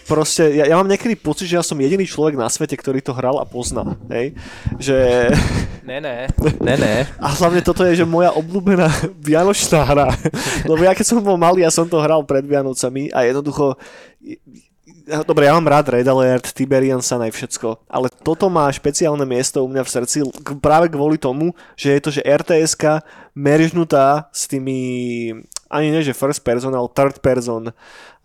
proste, 0.06 0.54
ja, 0.54 0.64
ja 0.70 0.78
mám 0.78 0.86
niekedy 0.86 1.18
pocit, 1.18 1.50
že 1.50 1.58
ja 1.58 1.64
som 1.66 1.76
jediný 1.76 2.06
človek 2.06 2.38
na 2.38 2.46
svete, 2.46 2.78
ktorý 2.78 3.02
to 3.02 3.12
hral 3.12 3.42
a 3.42 3.44
pozná, 3.44 3.98
hej? 4.08 4.32
Že... 4.78 4.96
Ne, 5.86 6.02
ne, 6.02 6.26
ne, 6.62 6.74
ne. 6.74 6.96
A 7.18 7.26
hlavne 7.34 7.62
toto 7.62 7.86
je, 7.86 7.98
že 7.98 8.06
moja 8.06 8.34
obľúbená 8.34 8.90
vianočná 9.18 9.86
hra. 9.86 10.08
Lebo 10.66 10.82
ja 10.82 10.94
keď 10.94 11.06
som 11.06 11.22
bol 11.22 11.38
malý, 11.38 11.62
ja 11.62 11.70
som 11.70 11.86
to 11.86 12.02
hral 12.02 12.26
pred 12.26 12.42
Vianocami 12.42 13.10
a 13.14 13.22
jednoducho 13.26 13.78
Dobre, 15.06 15.46
ja 15.46 15.54
mám 15.54 15.70
rád 15.70 15.94
Red 15.94 16.10
Alert, 16.10 16.50
Tiberian 16.50 16.98
Sun 16.98 17.22
aj 17.22 17.30
všetko, 17.30 17.86
ale 17.86 18.10
toto 18.10 18.50
má 18.50 18.66
špeciálne 18.66 19.22
miesto 19.22 19.62
u 19.62 19.70
mňa 19.70 19.86
v 19.86 19.92
srdci 19.94 20.16
práve 20.58 20.90
kvôli 20.90 21.14
tomu, 21.14 21.54
že 21.78 21.94
je 21.94 22.00
to, 22.02 22.10
že 22.10 22.26
RTS-ka 22.26 23.06
meržnutá 23.30 24.26
s 24.34 24.50
tými, 24.50 24.78
ani 25.70 25.90
nie 25.90 26.02
že 26.02 26.14
first 26.14 26.42
person, 26.46 26.72
ale 26.74 26.86
third 26.94 27.18
person 27.18 27.74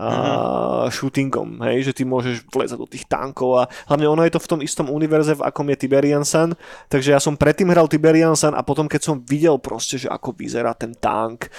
a 0.02 0.89
shootingom, 0.89 1.62
hej, 1.62 1.86
že 1.89 1.94
ty 1.94 2.02
môžeš 2.02 2.50
vlezať 2.50 2.78
do 2.78 2.89
tých 2.89 3.06
tankov 3.06 3.62
a 3.62 3.64
hlavne 3.86 4.10
ono 4.10 4.26
je 4.26 4.34
to 4.34 4.42
v 4.42 4.50
tom 4.50 4.60
istom 4.66 4.89
univerze, 4.89 5.38
v 5.38 5.46
akom 5.46 5.70
je 5.70 5.78
Tiberian 5.86 6.26
Sun, 6.26 6.58
takže 6.89 7.14
ja 7.14 7.22
som 7.22 7.38
predtým 7.38 7.70
hral 7.70 7.86
Tiberian 7.86 8.34
Sun 8.34 8.58
a 8.58 8.66
potom 8.66 8.89
keď 8.89 9.02
som 9.06 9.22
videl 9.22 9.62
proste, 9.62 10.02
že 10.02 10.10
ako 10.10 10.34
vyzerá 10.34 10.74
ten 10.74 10.98
tank, 10.98 11.54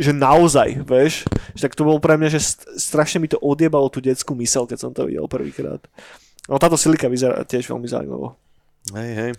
že 0.00 0.16
naozaj, 0.16 0.88
vieš, 0.88 1.28
že 1.52 1.68
tak 1.68 1.76
to 1.76 1.84
bolo 1.84 2.00
pre 2.00 2.16
mňa, 2.16 2.32
že 2.32 2.40
st- 2.40 2.64
strašne 2.80 3.20
mi 3.20 3.28
to 3.28 3.36
odjebalo 3.36 3.92
tú 3.92 4.00
detskú 4.00 4.32
mysel, 4.40 4.64
keď 4.64 4.78
som 4.80 4.92
to 4.96 5.04
videl 5.04 5.28
prvýkrát. 5.28 5.84
No 6.48 6.56
táto 6.56 6.80
silika 6.80 7.12
vyzerá 7.12 7.44
tiež 7.44 7.68
veľmi 7.68 7.84
zaujímavo. 7.84 8.40
Hej, 8.96 9.12
hej. 9.12 9.30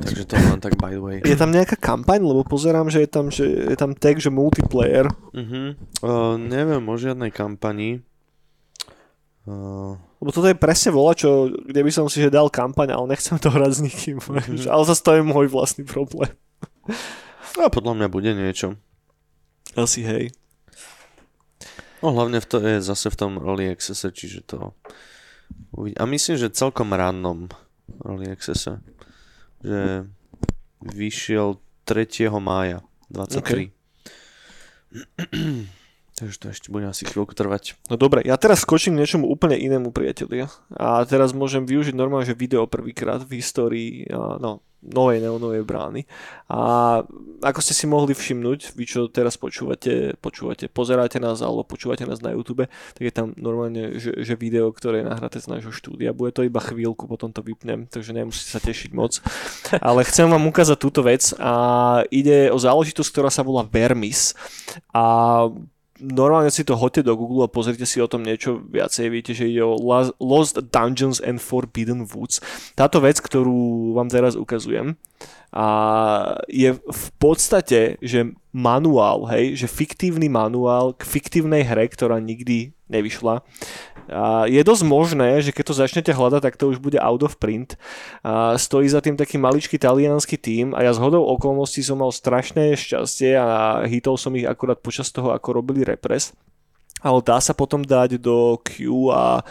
Takže 0.00 0.24
to 0.24 0.34
len 0.36 0.60
tak 0.64 0.80
by 0.80 0.96
the 0.96 1.02
way. 1.02 1.18
Je 1.20 1.36
tam 1.36 1.52
nejaká 1.52 1.76
kampaň, 1.76 2.24
lebo 2.24 2.40
pozerám, 2.46 2.88
že 2.88 3.04
je 3.04 3.10
tam, 3.10 3.28
že 3.28 3.44
je 3.44 3.76
tam 3.76 3.92
tag, 3.92 4.16
že 4.16 4.32
multiplayer. 4.32 5.12
Uh-huh. 5.36 5.76
Uh, 6.00 6.34
neviem 6.40 6.80
o 6.80 6.94
žiadnej 6.96 7.28
kampani. 7.28 8.00
Uh, 9.48 9.96
Lebo 10.18 10.34
toto 10.34 10.50
je 10.50 10.58
presne 10.58 10.90
vola, 10.90 11.14
čo, 11.14 11.46
kde 11.46 11.80
by 11.80 11.90
som 11.94 12.10
si 12.10 12.18
že 12.18 12.28
dal 12.28 12.50
kampaň, 12.50 12.90
ale 12.90 13.14
nechcem 13.14 13.38
to 13.38 13.54
hrať 13.54 13.70
s 13.70 13.80
nikým. 13.80 14.18
Mm-hmm. 14.18 14.66
ale 14.66 14.82
zase 14.82 15.02
to 15.06 15.14
je 15.14 15.22
môj 15.22 15.46
vlastný 15.46 15.86
problém. 15.86 16.34
a 17.54 17.70
podľa 17.70 17.94
mňa 17.94 18.08
bude 18.10 18.30
niečo. 18.34 18.74
Asi 19.78 20.02
hej. 20.02 20.34
No 22.02 22.14
hlavne 22.14 22.42
v 22.42 22.46
to 22.46 22.58
je 22.62 22.82
zase 22.82 23.10
v 23.14 23.18
tom 23.18 23.32
early 23.38 23.70
accesse, 23.70 24.10
čiže 24.10 24.42
to. 24.46 24.74
A 25.78 26.02
myslím, 26.06 26.34
že 26.34 26.50
celkom 26.50 26.90
rannom 26.94 27.46
early 28.02 28.30
accesse. 28.30 28.82
Že 29.62 30.06
vyšiel 30.82 31.58
3. 31.84 32.28
mája 32.38 32.84
23. 33.10 33.72
Takže 36.18 36.36
to 36.42 36.46
ešte 36.50 36.68
bude 36.74 36.82
asi 36.90 37.06
chvíľku 37.06 37.30
trvať. 37.30 37.78
No 37.86 37.94
dobre, 37.94 38.26
ja 38.26 38.34
teraz 38.34 38.66
skočím 38.66 38.98
k 38.98 39.06
niečomu 39.06 39.30
úplne 39.30 39.54
inému, 39.54 39.94
priatelia. 39.94 40.50
A 40.74 41.06
teraz 41.06 41.30
môžem 41.30 41.62
využiť 41.62 41.94
normálne, 41.94 42.26
že 42.26 42.34
video 42.34 42.66
prvýkrát 42.66 43.22
v 43.22 43.38
histórii 43.38 44.02
no, 44.10 44.58
novej 44.82 45.18
neonovej 45.18 45.66
brány. 45.66 46.06
A 46.46 47.02
ako 47.42 47.60
ste 47.60 47.74
si 47.74 47.84
mohli 47.90 48.14
všimnúť, 48.14 48.78
vy 48.78 48.84
čo 48.86 49.10
teraz 49.10 49.34
počúvate, 49.34 50.14
počúvate, 50.22 50.70
pozeráte 50.70 51.18
nás 51.18 51.42
alebo 51.42 51.66
počúvate 51.66 52.06
nás 52.06 52.22
na 52.22 52.34
YouTube, 52.34 52.66
tak 52.66 53.02
je 53.02 53.12
tam 53.14 53.34
normálne, 53.34 53.98
že, 53.98 54.14
že 54.22 54.38
video, 54.38 54.70
ktoré 54.70 55.02
je 55.02 55.10
nahraté 55.10 55.42
z 55.42 55.50
nášho 55.50 55.74
štúdia. 55.74 56.14
Bude 56.14 56.30
to 56.30 56.46
iba 56.46 56.62
chvíľku, 56.62 57.10
potom 57.10 57.34
to 57.34 57.42
vypnem, 57.42 57.90
takže 57.90 58.14
nemusíte 58.14 58.50
sa 58.54 58.62
tešiť 58.62 58.90
moc. 58.94 59.18
Ale 59.82 60.06
chcem 60.06 60.30
vám 60.30 60.46
ukázať 60.46 60.78
túto 60.78 61.02
vec 61.02 61.34
a 61.38 61.52
ide 62.14 62.54
o 62.54 62.58
záležitosť, 62.58 63.10
ktorá 63.10 63.30
sa 63.34 63.42
volá 63.42 63.66
Vermis. 63.66 64.32
A 64.94 65.46
normálne 66.00 66.50
si 66.50 66.62
to 66.62 66.78
hoďte 66.78 67.06
do 67.06 67.14
Google 67.18 67.46
a 67.46 67.52
pozrite 67.52 67.84
si 67.84 67.98
o 67.98 68.10
tom 68.10 68.22
niečo 68.22 68.62
viacej. 68.62 69.06
Viete, 69.10 69.32
že 69.34 69.50
ide 69.50 69.62
o 69.62 69.78
Lost 70.18 70.58
Dungeons 70.70 71.18
and 71.22 71.42
Forbidden 71.42 72.06
Woods. 72.08 72.42
Táto 72.74 73.02
vec, 73.02 73.18
ktorú 73.18 73.92
vám 73.94 74.08
teraz 74.10 74.38
ukazujem, 74.38 74.94
a 75.48 75.66
je 76.44 76.76
v 76.76 77.06
podstate, 77.16 77.96
že 78.04 78.36
manuál, 78.52 79.24
hej, 79.32 79.56
že 79.56 79.66
fiktívny 79.70 80.28
manuál 80.28 80.92
k 80.92 81.08
fiktívnej 81.08 81.64
hre, 81.64 81.88
ktorá 81.88 82.20
nikdy 82.20 82.76
nevyšla. 82.92 83.40
A 84.08 84.48
je 84.48 84.60
dosť 84.64 84.84
možné, 84.88 85.44
že 85.44 85.52
keď 85.52 85.64
to 85.68 85.80
začnete 85.84 86.12
hľadať, 86.16 86.40
tak 86.40 86.56
to 86.56 86.72
už 86.72 86.80
bude 86.80 86.96
out 86.96 87.20
of 87.20 87.36
print. 87.36 87.76
A 88.24 88.56
stojí 88.56 88.88
za 88.88 89.04
tým 89.04 89.20
taký 89.20 89.36
maličký 89.36 89.76
talianský 89.76 90.40
tím 90.40 90.72
a 90.72 90.80
ja 90.80 90.96
z 90.96 91.00
hodou 91.00 91.28
okolností 91.28 91.84
som 91.84 92.00
mal 92.00 92.08
strašné 92.08 92.72
šťastie 92.72 93.36
a 93.36 93.84
hitol 93.84 94.16
som 94.16 94.32
ich 94.32 94.48
akurát 94.48 94.80
počas 94.80 95.12
toho, 95.12 95.36
ako 95.36 95.60
robili 95.60 95.84
repres 95.84 96.32
ale 97.02 97.22
dá 97.22 97.38
sa 97.38 97.54
potom 97.54 97.82
dať 97.82 98.18
do 98.18 98.58
queue 98.62 99.14
a 99.14 99.42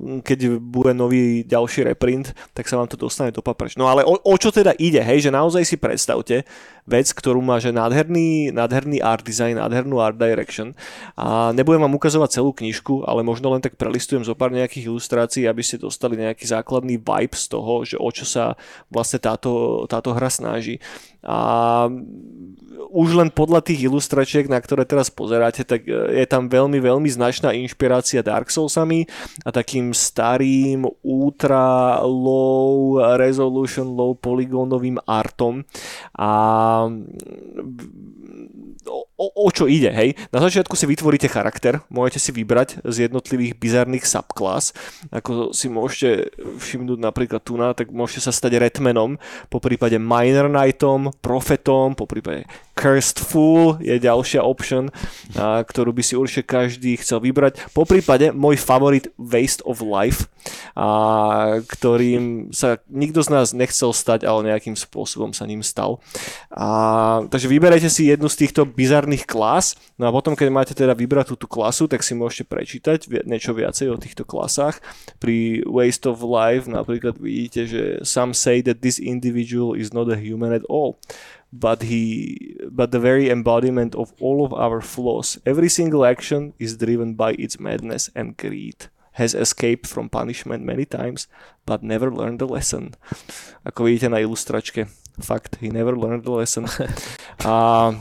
keď 0.00 0.56
bude 0.56 0.96
nový 0.96 1.44
ďalší 1.44 1.84
reprint, 1.92 2.32
tak 2.56 2.64
sa 2.66 2.80
vám 2.80 2.88
to 2.88 2.96
dostane 2.96 3.30
do 3.30 3.44
paprač. 3.44 3.76
No 3.76 3.86
ale 3.92 4.02
o, 4.02 4.16
o 4.16 4.34
čo 4.40 4.48
teda 4.48 4.72
ide, 4.80 5.04
hej, 5.04 5.28
že 5.28 5.30
naozaj 5.30 5.62
si 5.68 5.76
predstavte 5.76 6.48
vec, 6.82 7.14
ktorú 7.14 7.38
má, 7.38 7.62
že 7.62 7.70
nádherný, 7.70 8.50
nádherný 8.50 8.98
art 8.98 9.22
design, 9.22 9.54
nádhernú 9.54 10.02
art 10.02 10.18
direction 10.18 10.74
a 11.14 11.54
nebudem 11.54 11.86
vám 11.86 11.94
ukazovať 11.94 12.42
celú 12.42 12.50
knižku, 12.50 13.06
ale 13.06 13.22
možno 13.22 13.54
len 13.54 13.62
tak 13.62 13.78
prelistujem 13.78 14.26
zo 14.26 14.34
pár 14.34 14.50
nejakých 14.50 14.90
ilustrácií, 14.90 15.46
aby 15.46 15.62
ste 15.62 15.78
dostali 15.78 16.18
nejaký 16.18 16.42
základný 16.42 16.98
vibe 16.98 17.36
z 17.38 17.44
toho, 17.46 17.86
že 17.86 17.96
o 17.98 18.08
čo 18.10 18.26
sa 18.26 18.58
vlastne 18.90 19.22
táto, 19.22 19.84
táto 19.86 20.10
hra 20.10 20.26
snaží. 20.26 20.82
A 21.22 21.86
už 22.92 23.14
len 23.14 23.30
podľa 23.30 23.62
tých 23.62 23.86
ilustračiek, 23.86 24.50
na 24.50 24.58
ktoré 24.58 24.82
teraz 24.82 25.06
pozeráte, 25.06 25.62
tak 25.62 25.86
je 25.86 26.26
tam 26.26 26.50
veľmi, 26.50 26.82
veľmi 26.82 27.06
značná 27.06 27.54
inšpirácia 27.54 28.26
Dark 28.26 28.50
Soulsami 28.50 29.06
a 29.46 29.54
takým 29.54 29.94
starým 29.94 30.84
ultra 31.06 32.02
low 32.02 32.98
resolution, 33.16 33.86
low 33.86 34.18
poligónovým 34.18 34.98
artom. 35.06 35.62
A 36.18 36.30
o, 38.86 39.06
o, 39.22 39.30
o 39.30 39.48
čo 39.54 39.70
ide, 39.70 39.94
hej? 39.94 40.18
Na 40.34 40.42
začiatku 40.42 40.74
si 40.74 40.90
vytvoríte 40.90 41.30
charakter, 41.30 41.78
môžete 41.86 42.18
si 42.18 42.30
vybrať 42.34 42.82
z 42.82 43.06
jednotlivých 43.06 43.54
bizarných 43.54 44.02
subclass, 44.02 44.74
ako 45.14 45.54
si 45.54 45.70
môžete 45.70 46.34
všimnúť 46.58 46.98
napríklad 46.98 47.38
tu 47.46 47.54
na, 47.54 47.70
tak 47.70 47.94
môžete 47.94 48.26
sa 48.26 48.34
stať 48.34 48.58
Redmanom, 48.58 49.22
po 49.46 49.62
prípade 49.62 49.94
Minor 50.02 50.50
Knightom, 50.50 51.14
Profetom, 51.22 51.94
po 51.94 52.10
prípade 52.10 52.50
Cursed 52.72 53.20
Fool 53.20 53.76
je 53.84 54.00
ďalšia 54.00 54.40
option, 54.40 54.88
a, 55.36 55.60
ktorú 55.60 55.92
by 55.92 56.02
si 56.02 56.16
určite 56.16 56.48
každý 56.48 56.96
chcel 56.96 57.20
vybrať. 57.20 57.60
Po 57.76 57.84
prípade 57.84 58.32
môj 58.32 58.56
favorit 58.56 59.12
Waste 59.20 59.60
of 59.68 59.84
Life, 59.84 60.32
a, 60.72 61.60
ktorým 61.62 62.48
sa 62.50 62.80
nikto 62.88 63.20
z 63.20 63.28
nás 63.28 63.52
nechcel 63.52 63.92
stať, 63.92 64.24
ale 64.24 64.48
nejakým 64.48 64.72
spôsobom 64.72 65.36
sa 65.36 65.44
ním 65.44 65.60
stal. 65.60 66.00
A, 66.48 67.28
takže 67.28 67.52
vyberajte 67.52 67.92
si 67.92 68.08
jednu 68.08 68.32
z 68.32 68.48
týchto 68.48 68.64
bizarných 68.64 69.11
klas, 69.20 69.76
no 70.00 70.08
a 70.08 70.14
potom, 70.14 70.32
keď 70.32 70.48
máte 70.48 70.72
teda 70.72 70.96
vybrať 70.96 71.36
túto 71.36 71.50
klasu, 71.50 71.84
tak 71.90 72.00
si 72.00 72.16
môžete 72.16 72.48
prečítať 72.48 73.08
niečo 73.28 73.52
viacej 73.52 73.92
o 73.92 74.00
týchto 74.00 74.24
klasách. 74.24 74.80
Pri 75.20 75.60
Waste 75.68 76.08
of 76.08 76.24
Life 76.24 76.70
napríklad 76.70 77.20
vidíte, 77.20 77.68
že 77.68 77.82
some 78.06 78.32
say 78.32 78.64
that 78.64 78.80
this 78.80 78.96
individual 78.96 79.76
is 79.76 79.92
not 79.92 80.08
a 80.08 80.16
human 80.16 80.52
at 80.52 80.64
all 80.72 81.00
but 81.52 81.84
he 81.84 82.56
but 82.72 82.90
the 82.90 82.98
very 82.98 83.28
embodiment 83.28 83.94
of 83.94 84.16
all 84.18 84.40
of 84.40 84.56
our 84.56 84.80
flaws. 84.80 85.36
Every 85.44 85.68
single 85.68 86.08
action 86.08 86.56
is 86.58 86.80
driven 86.80 87.12
by 87.12 87.36
its 87.36 87.60
madness 87.60 88.08
and 88.16 88.36
greed. 88.40 88.88
Has 89.20 89.36
escaped 89.36 89.84
from 89.84 90.08
punishment 90.08 90.64
many 90.64 90.88
times 90.88 91.28
but 91.68 91.84
never 91.84 92.08
learned 92.08 92.40
the 92.40 92.48
lesson. 92.48 92.96
Ako 93.68 93.84
vidíte 93.84 94.08
na 94.08 94.24
ilustračke 94.24 94.88
fakt 95.20 95.60
he 95.60 95.68
never 95.68 95.92
learned 95.92 96.24
the 96.24 96.32
lesson. 96.32 96.64
A 97.44 97.92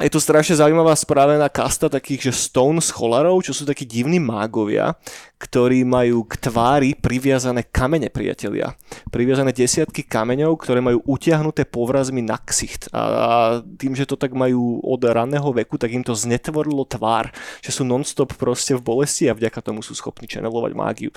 je 0.00 0.08
tu 0.08 0.20
strašne 0.22 0.56
zaujímavá 0.56 0.96
spravená 0.96 1.52
kasta 1.52 1.92
takých, 1.92 2.32
že 2.32 2.48
stone 2.48 2.80
scholarov, 2.80 3.44
čo 3.44 3.52
sú 3.52 3.68
takí 3.68 3.84
divní 3.84 4.16
mágovia, 4.16 4.96
ktorí 5.36 5.84
majú 5.84 6.24
k 6.24 6.38
tvári 6.48 6.96
priviazané 6.96 7.68
kamene, 7.68 8.08
priatelia. 8.08 8.72
Priviazané 9.12 9.52
desiatky 9.52 10.06
kameňov, 10.06 10.56
ktoré 10.56 10.80
majú 10.80 11.04
utiahnuté 11.04 11.68
povrazmi 11.68 12.24
na 12.24 12.40
ksicht. 12.40 12.88
A 12.94 13.60
tým, 13.76 13.92
že 13.92 14.08
to 14.08 14.16
tak 14.16 14.32
majú 14.32 14.80
od 14.80 15.02
raného 15.04 15.50
veku, 15.52 15.76
tak 15.76 15.92
im 15.92 16.06
to 16.06 16.16
znetvorilo 16.16 16.88
tvár, 16.88 17.28
že 17.60 17.74
sú 17.74 17.84
non-stop 17.84 18.38
proste 18.40 18.72
v 18.72 18.80
bolesti 18.80 19.28
a 19.28 19.36
vďaka 19.36 19.60
tomu 19.60 19.84
sú 19.84 19.92
schopní 19.92 20.24
channelovať 20.24 20.72
mágiu. 20.72 21.10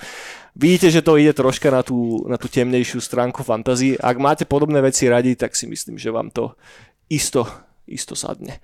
Vidíte, 0.52 0.92
že 0.92 1.00
to 1.00 1.16
ide 1.16 1.32
troška 1.32 1.72
na 1.72 1.80
tú, 1.80 2.28
na 2.28 2.36
tú 2.36 2.50
temnejšiu 2.50 3.00
stránku 3.00 3.40
fantázie. 3.40 3.96
Ak 3.96 4.20
máte 4.20 4.44
podobné 4.44 4.84
veci 4.84 5.08
radi, 5.08 5.32
tak 5.32 5.56
si 5.56 5.64
myslím, 5.64 5.96
že 5.96 6.12
vám 6.12 6.28
to 6.28 6.52
isto 7.06 7.46
isto 7.88 8.18
sadne. 8.18 8.60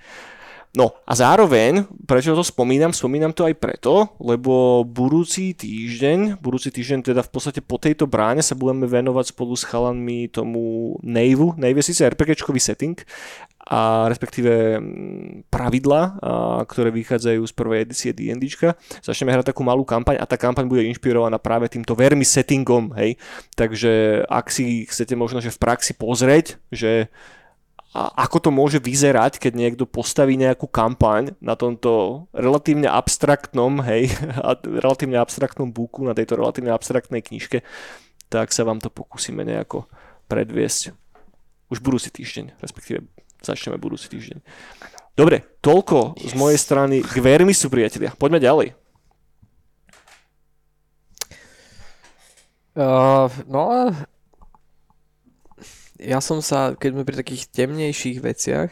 No 0.72 0.96
a 1.04 1.12
zároveň, 1.12 1.84
prečo 2.08 2.32
to 2.32 2.40
spomínam, 2.40 2.96
spomínam 2.96 3.36
to 3.36 3.44
aj 3.44 3.60
preto, 3.60 4.08
lebo 4.16 4.80
budúci 4.88 5.52
týždeň, 5.52 6.40
budúci 6.40 6.72
týždeň 6.72 7.12
teda 7.12 7.20
v 7.20 7.28
podstate 7.28 7.60
po 7.60 7.76
tejto 7.76 8.08
bráne 8.08 8.40
sa 8.40 8.56
budeme 8.56 8.88
venovať 8.88 9.36
spolu 9.36 9.52
s 9.52 9.68
chalanmi 9.68 10.32
tomu 10.32 10.96
Naveu. 11.04 11.52
Nave 11.60 11.84
je 11.84 11.92
síce 11.92 12.08
RPGčkový 12.08 12.56
setting, 12.56 12.96
a 13.68 14.08
respektíve 14.10 14.80
mm, 14.80 15.52
pravidla, 15.52 16.00
a, 16.00 16.08
ktoré 16.66 16.90
vychádzajú 16.90 17.40
z 17.46 17.52
prvej 17.52 17.78
edície 17.86 18.10
D&Dčka. 18.10 18.74
Začneme 19.04 19.32
hrať 19.36 19.54
takú 19.54 19.62
malú 19.62 19.86
kampaň 19.86 20.18
a 20.18 20.26
tá 20.26 20.40
kampaň 20.40 20.66
bude 20.66 20.88
inšpirovaná 20.88 21.38
práve 21.38 21.70
týmto 21.70 21.94
vermi 21.94 22.26
settingom, 22.26 22.96
hej. 22.98 23.20
Takže 23.54 24.24
ak 24.26 24.50
si 24.50 24.88
chcete 24.88 25.14
možno, 25.14 25.38
že 25.38 25.54
v 25.54 25.62
praxi 25.62 25.94
pozrieť, 25.94 26.58
že 26.74 27.12
a 27.92 28.24
ako 28.24 28.48
to 28.48 28.50
môže 28.50 28.80
vyzerať, 28.80 29.36
keď 29.36 29.52
niekto 29.52 29.84
postaví 29.84 30.40
nejakú 30.40 30.64
kampaň 30.64 31.36
na 31.44 31.60
tomto 31.60 32.24
relatívne 32.32 32.88
abstraktnom, 32.88 33.84
hej, 33.84 34.08
relatívne 34.84 35.20
abstraktnom 35.20 35.68
buku, 35.68 36.08
na 36.08 36.16
tejto 36.16 36.40
relatívne 36.40 36.72
abstraktnej 36.72 37.20
knižke, 37.20 37.60
tak 38.32 38.48
sa 38.48 38.64
vám 38.64 38.80
to 38.80 38.88
pokúsime 38.88 39.44
nejako 39.44 39.84
predviesť 40.24 40.96
už 41.68 41.84
budúci 41.84 42.08
týždeň, 42.08 42.56
respektíve 42.64 43.04
začneme 43.44 43.76
budúci 43.76 44.08
týždeň. 44.08 44.40
Dobre, 45.12 45.44
toľko 45.60 46.16
z 46.16 46.32
mojej 46.32 46.56
strany 46.56 47.04
k 47.04 47.20
Vermisu, 47.20 47.68
priatelia. 47.68 48.16
Poďme 48.16 48.40
ďalej. 48.40 48.68
Uh, 52.72 53.28
no, 53.44 53.92
ja 56.02 56.18
som 56.18 56.42
sa, 56.42 56.74
keď 56.74 56.90
sme 56.92 57.02
pri 57.06 57.16
takých 57.18 57.42
temnejších 57.48 58.18
veciach, 58.18 58.70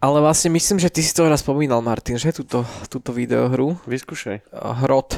ale 0.00 0.20
vlastne 0.20 0.52
myslím, 0.52 0.76
že 0.76 0.92
ty 0.92 1.00
si 1.00 1.16
to 1.16 1.24
raz 1.24 1.40
spomínal, 1.40 1.80
Martin, 1.80 2.20
že 2.20 2.28
túto, 2.28 2.60
túto 2.92 3.08
videohru. 3.16 3.80
Vyskúšaj. 3.88 4.52
Hrot. 4.84 5.16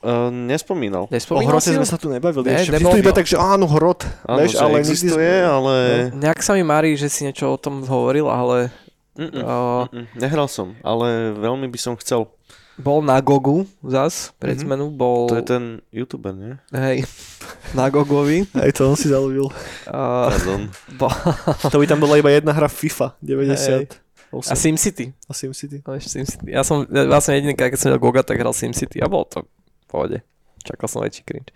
Uh, 0.00 0.30
nespomínal. 0.30 1.04
o 1.04 1.12
Nespomínal 1.12 1.58
hrote 1.58 1.68
si 1.68 1.76
ho? 1.76 1.80
sme 1.82 1.88
sa 1.88 1.98
tu 2.00 2.08
nebavili. 2.08 2.48
Ne, 2.48 2.62
ešte 2.62 2.78
vždy 2.78 3.00
iba 3.00 3.12
tak, 3.12 3.26
že 3.28 3.36
áno, 3.36 3.68
hrot. 3.68 4.06
Áno, 4.24 4.38
vieš, 4.40 4.56
ale 4.56 4.80
nikdy 4.80 4.92
existuje, 4.92 5.32
sme- 5.40 5.50
ale... 5.50 5.74
Nejak 6.14 6.40
sa 6.40 6.52
mi 6.54 6.62
marí, 6.62 6.94
že 6.94 7.10
si 7.10 7.26
niečo 7.28 7.50
o 7.52 7.58
tom 7.60 7.82
hovoril, 7.84 8.30
ale 8.30 8.70
Mm-mm, 9.18 9.40
uh, 9.42 9.88
mm-mm, 9.90 10.06
nehral 10.14 10.46
som, 10.46 10.76
ale 10.84 11.34
veľmi 11.36 11.66
by 11.72 11.78
som 11.80 11.92
chcel. 11.96 12.28
Bol 12.76 13.00
na 13.00 13.16
Gogu 13.18 13.64
zas, 13.80 14.32
pred 14.36 14.54
Mhm. 14.54 14.62
zmenu, 14.62 14.84
bol 14.90 15.26
To 15.26 15.34
je 15.34 15.44
ten 15.44 15.64
youtuber, 15.88 16.30
nie? 16.30 16.54
hej, 16.70 17.08
na 17.78 17.88
Gogovi. 17.88 18.44
Aj 18.52 18.68
to 18.70 18.86
on 18.86 18.94
si 18.94 19.06
založil. 19.06 19.48
Uh, 19.84 20.28
Pardon. 20.28 20.62
bol, 21.00 21.12
To 21.72 21.76
by 21.76 21.84
tam 21.84 21.98
bola 21.98 22.16
iba 22.16 22.28
jedna 22.28 22.50
hra 22.50 22.66
FIFA 22.66 23.16
90. 23.18 23.88
a 24.28 24.54
SimCity. 24.54 25.16
A 25.24 25.32
SimCity. 25.32 25.80
No, 25.80 25.94
ešte 25.94 26.10
SimCity. 26.14 26.48
Ja 26.48 26.60
som 26.60 26.84
ja 26.84 27.04
vlastne 27.04 27.34
jediný, 27.34 27.52
keď 27.52 27.74
som 27.74 27.88
mal 27.88 27.98
Goga, 27.98 28.20
tak 28.20 28.36
hral 28.36 28.52
SimCity 28.52 29.00
a 29.00 29.06
bol 29.06 29.24
to 29.24 29.42
v 29.42 29.86
pohode. 29.86 30.18
Čakal 30.60 30.86
som 30.86 31.00
väčší 31.00 31.22
cringe. 31.22 31.54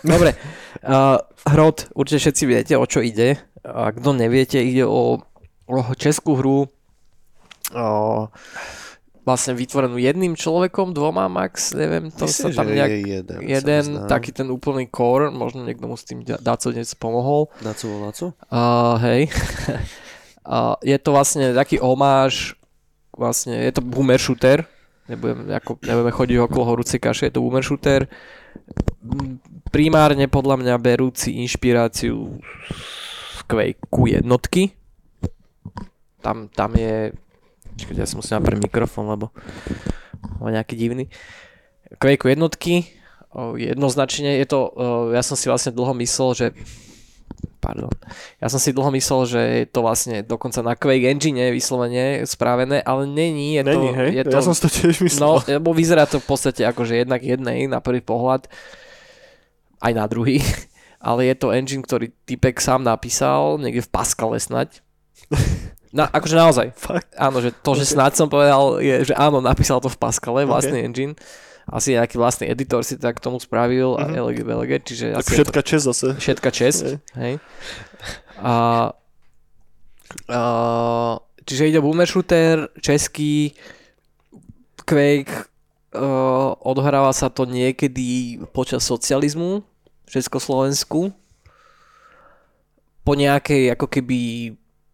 Dobre, 0.00 0.32
uh, 0.80 1.18
Hrot, 1.44 1.90
určite 1.92 2.22
všetci 2.22 2.42
viete, 2.46 2.72
o 2.72 2.86
čo 2.86 3.00
ide. 3.00 3.36
A 3.60 3.90
kto 3.90 4.12
neviete, 4.12 4.56
ide 4.56 4.82
o, 4.82 5.18
o 5.66 5.76
českú 5.94 6.36
hru 6.36 6.64
o, 7.70 7.86
vlastne 9.24 9.56
vytvorenú 9.56 9.96
jedným 9.96 10.36
človekom, 10.36 10.92
dvoma 10.92 11.26
max, 11.32 11.72
neviem, 11.72 12.12
to 12.12 12.28
Myslím, 12.28 12.52
sa 12.52 12.60
tam 12.60 12.68
nejak... 12.68 12.90
je 12.92 13.00
jeden. 13.00 13.38
Jeden, 13.40 13.84
taký 14.04 14.30
ten 14.36 14.52
úplný 14.52 14.84
core, 14.92 15.32
možno 15.32 15.64
niekto 15.64 15.88
mu 15.88 15.96
s 15.96 16.04
tým 16.04 16.20
da- 16.20 16.38
Daco 16.38 16.68
dnes 16.68 16.92
pomohol. 16.92 17.48
Daco 17.64 17.88
Laco? 18.04 18.26
Uh, 18.52 19.00
hej. 19.00 19.32
uh, 20.44 20.76
je 20.84 20.96
to 21.00 21.16
vlastne 21.16 21.56
taký 21.56 21.80
omáž, 21.80 22.52
vlastne 23.16 23.56
je 23.56 23.72
to 23.72 23.80
boomer 23.80 24.20
shooter, 24.20 24.68
nebudeme, 25.08 25.56
ako, 25.56 25.80
nebudeme 25.80 26.12
chodiť 26.12 26.36
okolo 26.44 26.64
horúcej 26.76 27.00
kaše, 27.00 27.32
je 27.32 27.34
to 27.34 27.40
boomer 27.40 27.64
shooter. 27.64 28.04
Primárne 29.72 30.28
podľa 30.28 30.60
mňa 30.60 30.74
berúci 30.78 31.40
inšpiráciu 31.40 32.38
z 33.34 33.40
Quake 33.48 33.80
jednotky. 34.20 34.76
Tam, 36.20 36.48
tam 36.52 36.76
je... 36.76 37.23
Čakajte, 37.74 38.00
ja 38.00 38.08
si 38.08 38.14
musím 38.14 38.38
napraviť 38.38 38.62
mikrofón, 38.62 39.10
lebo 39.10 39.34
má 40.38 40.54
nejaký 40.54 40.74
divný. 40.78 41.10
Quake 41.98 42.26
jednotky, 42.26 42.86
jednoznačne 43.58 44.38
je 44.42 44.46
to, 44.46 44.58
ja 45.10 45.22
som 45.26 45.34
si 45.34 45.50
vlastne 45.50 45.74
dlho 45.74 45.94
myslel, 45.98 46.30
že 46.34 46.46
pardon. 47.58 47.90
Ja 48.38 48.52
som 48.52 48.60
si 48.60 48.76
dlho 48.76 48.92
myslel, 48.92 49.20
že 49.24 49.40
je 49.40 49.66
to 49.72 49.80
vlastne 49.80 50.20
dokonca 50.20 50.60
na 50.60 50.76
Quake 50.76 51.08
Engine 51.08 51.48
vyslovene 51.48 52.20
správené, 52.28 52.84
ale 52.84 53.08
není. 53.08 53.56
Je 53.56 53.62
Není, 53.64 53.88
to, 53.88 53.96
hej? 53.96 54.10
Je 54.20 54.22
to, 54.28 54.34
Ja 54.36 54.40
som 54.44 54.52
to 54.52 54.68
tiež 54.68 55.00
myslel. 55.00 55.24
No, 55.24 55.40
lebo 55.40 55.72
vyzerá 55.72 56.04
to 56.04 56.20
v 56.20 56.28
podstate 56.28 56.60
ako, 56.62 56.84
že 56.84 57.02
jednak 57.02 57.24
jednej 57.24 57.64
na 57.64 57.80
prvý 57.80 58.04
pohľad, 58.04 58.46
aj 59.80 59.92
na 59.96 60.04
druhý, 60.04 60.44
ale 61.00 61.24
je 61.32 61.34
to 61.40 61.56
engine, 61.56 61.82
ktorý 61.82 62.12
typek 62.28 62.60
sám 62.60 62.84
napísal, 62.84 63.56
niekde 63.56 63.82
v 63.82 63.92
Pascale 63.92 64.36
snať. 64.36 64.84
Na, 65.94 66.10
akože 66.10 66.34
naozaj. 66.34 66.66
Fakt? 66.74 67.06
Áno, 67.14 67.38
že 67.38 67.54
to, 67.54 67.70
že 67.72 67.86
snáď 67.86 68.18
som 68.18 68.26
povedal, 68.26 68.82
je, 68.82 69.06
že 69.06 69.14
áno, 69.14 69.38
napísal 69.38 69.78
to 69.78 69.86
v 69.86 69.94
Pascale, 69.94 70.42
vlastný 70.42 70.82
Ok. 70.82 70.86
engine. 70.90 71.14
Asi 71.64 71.94
nejaký 71.94 72.18
vlastný 72.18 72.44
editor 72.46 72.82
si 72.82 72.98
tak 72.98 73.22
tomu 73.22 73.38
spravil 73.38 73.94
a 73.96 74.04
Mhm. 74.04 74.14
LG, 74.20 74.38
LG, 74.44 74.72
čiže 74.82 75.06
Tak 75.08 75.16
asi 75.16 75.24
je 75.24 75.30
to 75.30 75.34
všetka 75.40 75.60
čest 75.62 75.84
zase. 75.86 76.08
všetka 76.18 76.50
čest, 76.50 76.80
Hej. 76.82 76.96
hej. 77.14 77.34
A, 78.36 78.52
a, 80.28 80.40
čiže 81.40 81.68
ide 81.68 81.80
boomer 81.80 82.04
shooter, 82.04 82.68
český, 82.78 83.54
Quake, 84.84 85.32
uh, 85.94 86.52
odohráva 86.60 87.08
sa 87.10 87.32
to 87.32 87.46
niekedy 87.46 88.36
počas 88.50 88.84
socializmu 88.84 89.64
v 90.04 90.10
Československu. 90.10 91.08
Po 93.00 93.12
nejakej 93.14 93.72
ako 93.72 93.86
keby 93.86 94.18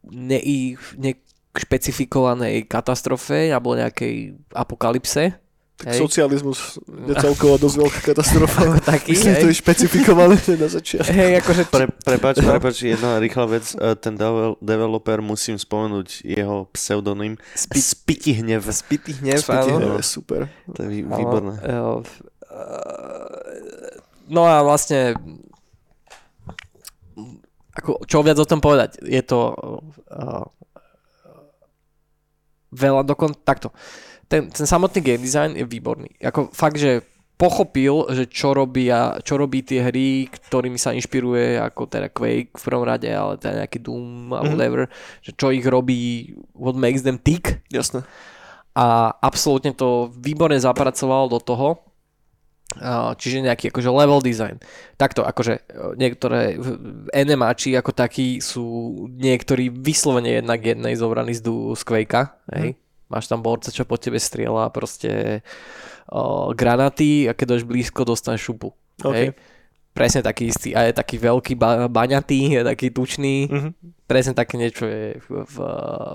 ne, 0.05 0.39
nešpecifikovanej 0.97 2.65
katastrofe 2.65 3.49
alebo 3.49 3.75
nejakej 3.75 4.15
apokalypse. 4.51 5.35
Tak 5.77 5.97
socializmus 5.97 6.77
je 6.85 7.17
celkovo 7.25 7.57
dosť 7.57 7.77
veľká 7.79 8.01
katastrofa. 8.05 8.61
Taký, 8.83 9.17
Myslím, 9.17 9.33
hej. 9.33 9.41
to 9.41 9.49
je 9.49 9.57
špecifikované 9.57 10.37
na 10.37 10.69
začiatku. 10.69 11.09
Hej, 11.09 11.41
akože 11.41 11.63
Pre, 11.67 11.85
prepač, 11.97 12.35
No. 12.39 12.53
prepač, 12.53 12.85
jedna 12.85 13.17
rýchla 13.17 13.45
vec. 13.49 13.65
Eh, 13.73 13.97
Ten 13.97 14.13
devel- 14.15 14.61
developer, 14.61 15.21
musím 15.21 15.57
spomenúť 15.57 16.21
jeho 16.23 16.69
pseudonym. 16.71 17.41
Spi- 17.55 17.81
Spiti 17.81 18.33
hnev. 18.37 18.61
spitý 18.69 19.17
hnev, 19.17 19.41
Spitý 19.41 19.73
áno. 19.73 19.77
hnev. 19.79 19.89
To 19.91 19.97
je 19.97 20.07
super. 20.07 20.41
To 20.69 20.85
je 20.85 20.89
vý- 20.91 21.07
výborné. 21.07 21.57
f- 21.99 22.21
eh, 22.45 23.97
No 24.29 24.45
a 24.45 24.61
vlastne 24.61 25.17
ako, 27.71 28.03
čo 28.05 28.23
viac 28.23 28.39
o 28.39 28.49
tom 28.49 28.59
povedať? 28.59 28.99
Je 29.03 29.23
to 29.23 29.55
uh, 30.11 30.45
veľa 32.73 33.03
dokon... 33.07 33.35
Takto. 33.43 33.75
Ten, 34.31 34.47
ten 34.51 34.67
samotný 34.67 35.03
game 35.03 35.23
design 35.23 35.59
je 35.59 35.67
výborný. 35.67 36.15
Ako 36.23 36.55
fakt, 36.55 36.79
že 36.79 37.03
pochopil, 37.35 38.05
že 38.13 38.29
čo, 38.29 38.53
robia, 38.53 39.17
čo 39.25 39.41
robí 39.41 39.65
tie 39.65 39.81
hry, 39.81 40.29
ktorými 40.29 40.77
sa 40.77 40.93
inšpiruje, 40.93 41.57
ako 41.57 41.89
teda 41.89 42.13
Quake 42.13 42.53
v 42.53 42.63
prvom 42.63 42.85
rade, 42.85 43.09
ale 43.09 43.41
teda 43.41 43.65
nejaký 43.65 43.81
Doom 43.81 44.37
a 44.37 44.45
Mhm. 44.45 44.49
whatever, 44.53 44.81
že 45.25 45.33
čo 45.33 45.49
ich 45.49 45.65
robí, 45.65 46.31
what 46.53 46.77
makes 46.77 47.01
them 47.01 47.17
tick 47.17 47.65
Jasné. 47.73 48.05
a 48.77 49.17
absolútne 49.25 49.73
to 49.73 50.13
výborne 50.21 50.61
zapracoval 50.61 51.33
do 51.33 51.41
toho, 51.41 51.69
a, 51.75 51.90
čiže 53.19 53.43
nejaký 53.43 53.75
akože 53.75 53.91
level 53.91 54.23
design. 54.23 54.63
Takto, 54.95 55.27
akože 55.27 55.55
e, 55.59 55.63
niektoré 55.99 56.55
NMAči 57.11 57.75
ako 57.75 57.91
takí 57.91 58.39
sú 58.39 58.67
niektorí 59.11 59.75
vyslovene 59.75 60.39
jednak 60.39 60.63
jednej 60.63 60.95
zobraní 60.95 61.35
z, 61.35 61.43
z 61.51 61.83
Quakea, 61.83 62.31
hej. 62.55 62.79
Máš 63.11 63.27
tam 63.27 63.43
borca, 63.43 63.75
čo 63.75 63.83
po 63.83 63.99
tebe 63.99 64.23
strieľa 64.23 64.71
proste 64.71 65.43
o, 66.07 66.55
granaty 66.55 67.27
a 67.27 67.35
keď 67.35 67.59
dáš 67.59 67.65
blízko, 67.67 68.07
dostaneš 68.07 68.55
šupu. 68.55 68.71
OK. 69.03 69.15
Hej. 69.19 69.35
Presne 70.01 70.25
taký 70.25 70.49
istý. 70.49 70.73
A 70.73 70.89
je 70.89 70.97
taký 70.97 71.21
veľký 71.21 71.61
ba- 71.61 71.85
baňatý, 71.85 72.57
je 72.57 72.63
taký 72.65 72.89
tučný 72.89 73.53
Mhm. 73.53 73.71
presne 74.09 74.33
také 74.33 74.57
niečo 74.57 74.89
je 74.89 75.21
v, 75.21 75.45
v, 75.45 75.57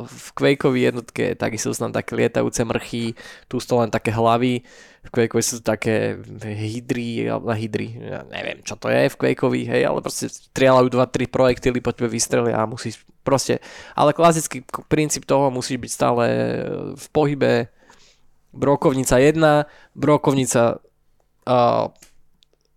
v 0.10 0.26
Quakeovi 0.34 0.90
jednotke, 0.90 1.38
takisto 1.38 1.70
sú 1.70 1.86
tam 1.86 1.94
také 1.94 2.18
lietajúce 2.18 2.66
mrchy, 2.66 3.14
tu 3.48 3.62
sú 3.62 3.78
len 3.80 3.88
také 3.88 4.10
hlavy, 4.12 4.66
v 5.06 5.10
Quakeovi 5.14 5.44
sú 5.46 5.62
také 5.62 6.18
hydry, 6.44 7.30
na 7.30 7.56
hydry, 7.56 7.96
ja 7.96 8.26
neviem 8.28 8.60
čo 8.66 8.76
to 8.76 8.92
je 8.92 9.08
v 9.08 9.16
Quakeovi, 9.16 9.62
hej, 9.70 9.82
ale 9.88 10.04
proste 10.04 10.28
strieľajú 10.28 10.92
2-3 10.92 11.30
projektily, 11.32 11.80
po 11.80 11.96
tebe 11.96 12.12
vystrelia 12.12 12.60
a 12.60 12.68
musíš 12.68 13.00
proste, 13.24 13.64
ale 13.96 14.12
klasický 14.12 14.66
princíp 14.92 15.24
toho 15.24 15.48
musí 15.48 15.80
byť 15.80 15.92
stále 15.94 16.26
v 17.00 17.06
pohybe, 17.16 17.72
brokovnica 18.52 19.24
1, 19.24 19.96
brokovnica 19.96 20.84
uh, 21.48 21.88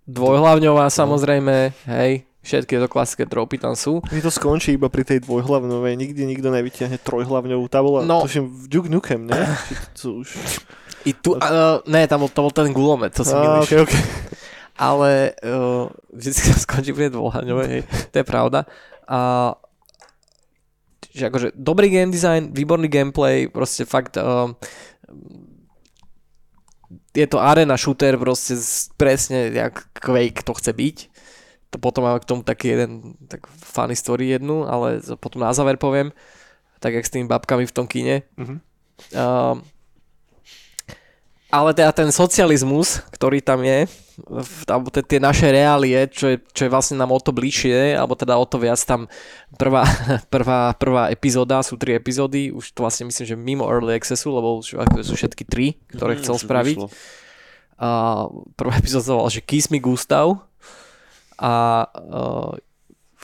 dvojhlavňová 0.08 0.88
samozrejme, 0.88 1.76
hej, 1.86 2.24
Všetky 2.38 2.80
to 2.80 2.88
klasické 2.88 3.28
dropy 3.28 3.60
tam 3.60 3.76
sú. 3.76 4.00
Mi 4.08 4.24
to 4.24 4.32
skončí 4.32 4.78
iba 4.78 4.88
pri 4.88 5.04
tej 5.04 5.20
dvojhlavňovej, 5.20 5.92
nikdy 6.00 6.24
nikto 6.24 6.48
nevyťahne 6.48 6.96
trojhlavňovú. 6.96 7.68
Tá 7.68 7.84
bola, 7.84 8.08
No. 8.08 8.22
no. 8.22 8.24
tuším, 8.24 8.48
v 8.48 8.64
Duke 8.72 8.88
Nukem, 8.88 9.28
ne? 9.28 9.36
To 10.00 10.24
už... 10.24 10.32
I 11.04 11.12
tu, 11.12 11.36
uh, 11.36 11.84
ne, 11.84 12.08
tam 12.08 12.24
bol, 12.24 12.30
to 12.32 12.40
bol 12.40 12.54
ten 12.54 12.72
gulomet, 12.72 13.12
to 13.12 13.20
si 13.20 13.36
myslíš. 13.36 13.68
okay, 13.68 13.78
okay. 13.84 14.02
Ale 14.80 15.36
uh, 15.44 15.92
vždycky 16.14 16.54
to 16.54 16.58
skončí 16.62 16.90
pri 16.96 17.12
dvojhlavňovej, 17.12 17.68
hej, 17.68 17.82
to 18.14 18.16
je 18.22 18.24
pravda. 18.24 18.64
A 19.04 19.52
že 21.12 21.28
akože 21.28 21.48
dobrý 21.52 21.92
game 21.92 22.14
design, 22.14 22.54
výborný 22.54 22.88
gameplay, 22.88 23.44
proste 23.50 23.84
fakt 23.84 24.16
uh, 24.16 24.56
je 27.16 27.26
to 27.26 27.40
arena 27.40 27.76
shooter 27.76 28.18
proste 28.18 28.56
z- 28.56 28.88
presne 28.96 29.48
jak 29.52 29.88
Quake 29.96 30.42
to 30.42 30.54
chce 30.54 30.72
byť. 30.72 30.96
To 31.70 31.76
potom 31.76 32.04
mám 32.04 32.16
k 32.20 32.24
tomu 32.24 32.40
taký 32.42 32.68
jeden 32.68 33.14
tak 33.28 33.44
funny 33.48 33.96
story 33.96 34.28
jednu, 34.32 34.64
ale 34.64 35.04
to 35.04 35.16
potom 35.20 35.44
na 35.44 35.52
záver 35.52 35.76
poviem, 35.76 36.12
tak 36.80 36.94
jak 36.94 37.04
s 37.06 37.12
tými 37.12 37.28
babkami 37.28 37.66
v 37.68 37.74
tom 37.74 37.86
kine. 37.86 38.22
Mhm. 38.36 38.56
Uh, 39.14 39.60
ale 41.48 41.72
teda 41.72 41.92
ten 41.92 42.08
socializmus, 42.08 43.00
ktorý 43.10 43.40
tam 43.40 43.64
je, 43.64 43.88
alebo 44.66 44.90
te- 44.90 45.00
tie 45.00 45.16
naše 45.16 45.46
reálie, 45.46 46.10
čo 46.10 46.28
je, 46.28 46.36
čo 46.50 46.66
je 46.66 46.70
vlastne 46.70 46.98
nám 46.98 47.08
o 47.08 47.18
to 47.18 47.30
bližšie, 47.30 47.94
alebo 47.94 48.12
teda 48.12 48.34
o 48.34 48.44
to 48.44 48.58
viac 48.58 48.76
tam 48.80 49.06
prvá, 49.54 49.86
prvá, 50.34 50.74
prvá 50.74 51.08
epizóda, 51.08 51.62
sú 51.62 51.78
tri 51.78 51.94
epizódy, 51.94 52.50
už 52.50 52.72
to 52.72 52.82
vlastne 52.82 53.06
myslím, 53.06 53.24
že 53.24 53.34
mimo 53.34 53.64
Early 53.64 53.94
Accessu, 53.94 54.28
lebo 54.28 54.58
už 54.58 54.76
sú 55.02 55.14
všetky 55.14 55.44
tri, 55.44 55.78
ktoré 55.88 56.14
Mm, 56.14 56.20
chcel 56.20 56.36
spraviť. 56.36 56.76
vyšlo. 56.76 56.88
A 57.78 57.88
prvá 58.52 58.74
epizóda 58.74 59.06
sa 59.06 59.14
volala, 59.14 59.30
že 59.30 59.40
Kiss 59.40 59.70
me 59.70 59.78
Gustav 59.78 60.42
a 61.38 61.86
uh, 61.86 62.52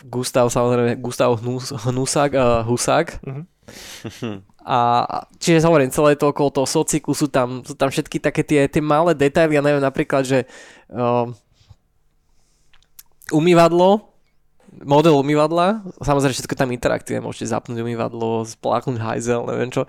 Gustav 0.05 0.47
samozrejme, 0.47 0.97
Gustav 0.97 1.35
Hnus, 1.37 1.75
Hnusák, 1.75 2.31
uh, 2.33 2.63
Husák. 2.63 3.19
Mhm. 3.21 3.43
A 4.65 4.79
čiže 5.37 5.65
hovorím, 5.69 5.93
celé 5.93 6.17
to 6.17 6.33
okolo 6.33 6.49
toho 6.49 6.65
sociku 6.65 7.13
sú 7.13 7.29
tam, 7.29 7.61
sú 7.61 7.77
tam 7.77 7.93
všetky 7.93 8.17
také 8.17 8.41
tie, 8.41 8.65
tie 8.65 8.81
malé 8.81 9.13
detaily, 9.13 9.61
ja 9.61 9.63
neviem 9.65 9.85
napríklad, 9.85 10.25
že 10.25 10.49
uh, 10.89 11.29
umývadlo, 13.29 14.09
model 14.89 15.21
umývadla, 15.21 15.85
samozrejme 16.01 16.33
všetko 16.33 16.57
tam 16.57 16.73
interaktívne, 16.73 17.21
môžete 17.21 17.53
zapnúť 17.53 17.85
umývadlo, 17.85 18.49
spláknuť 18.49 18.97
hajzel, 18.99 19.45
neviem 19.53 19.69
čo, 19.69 19.85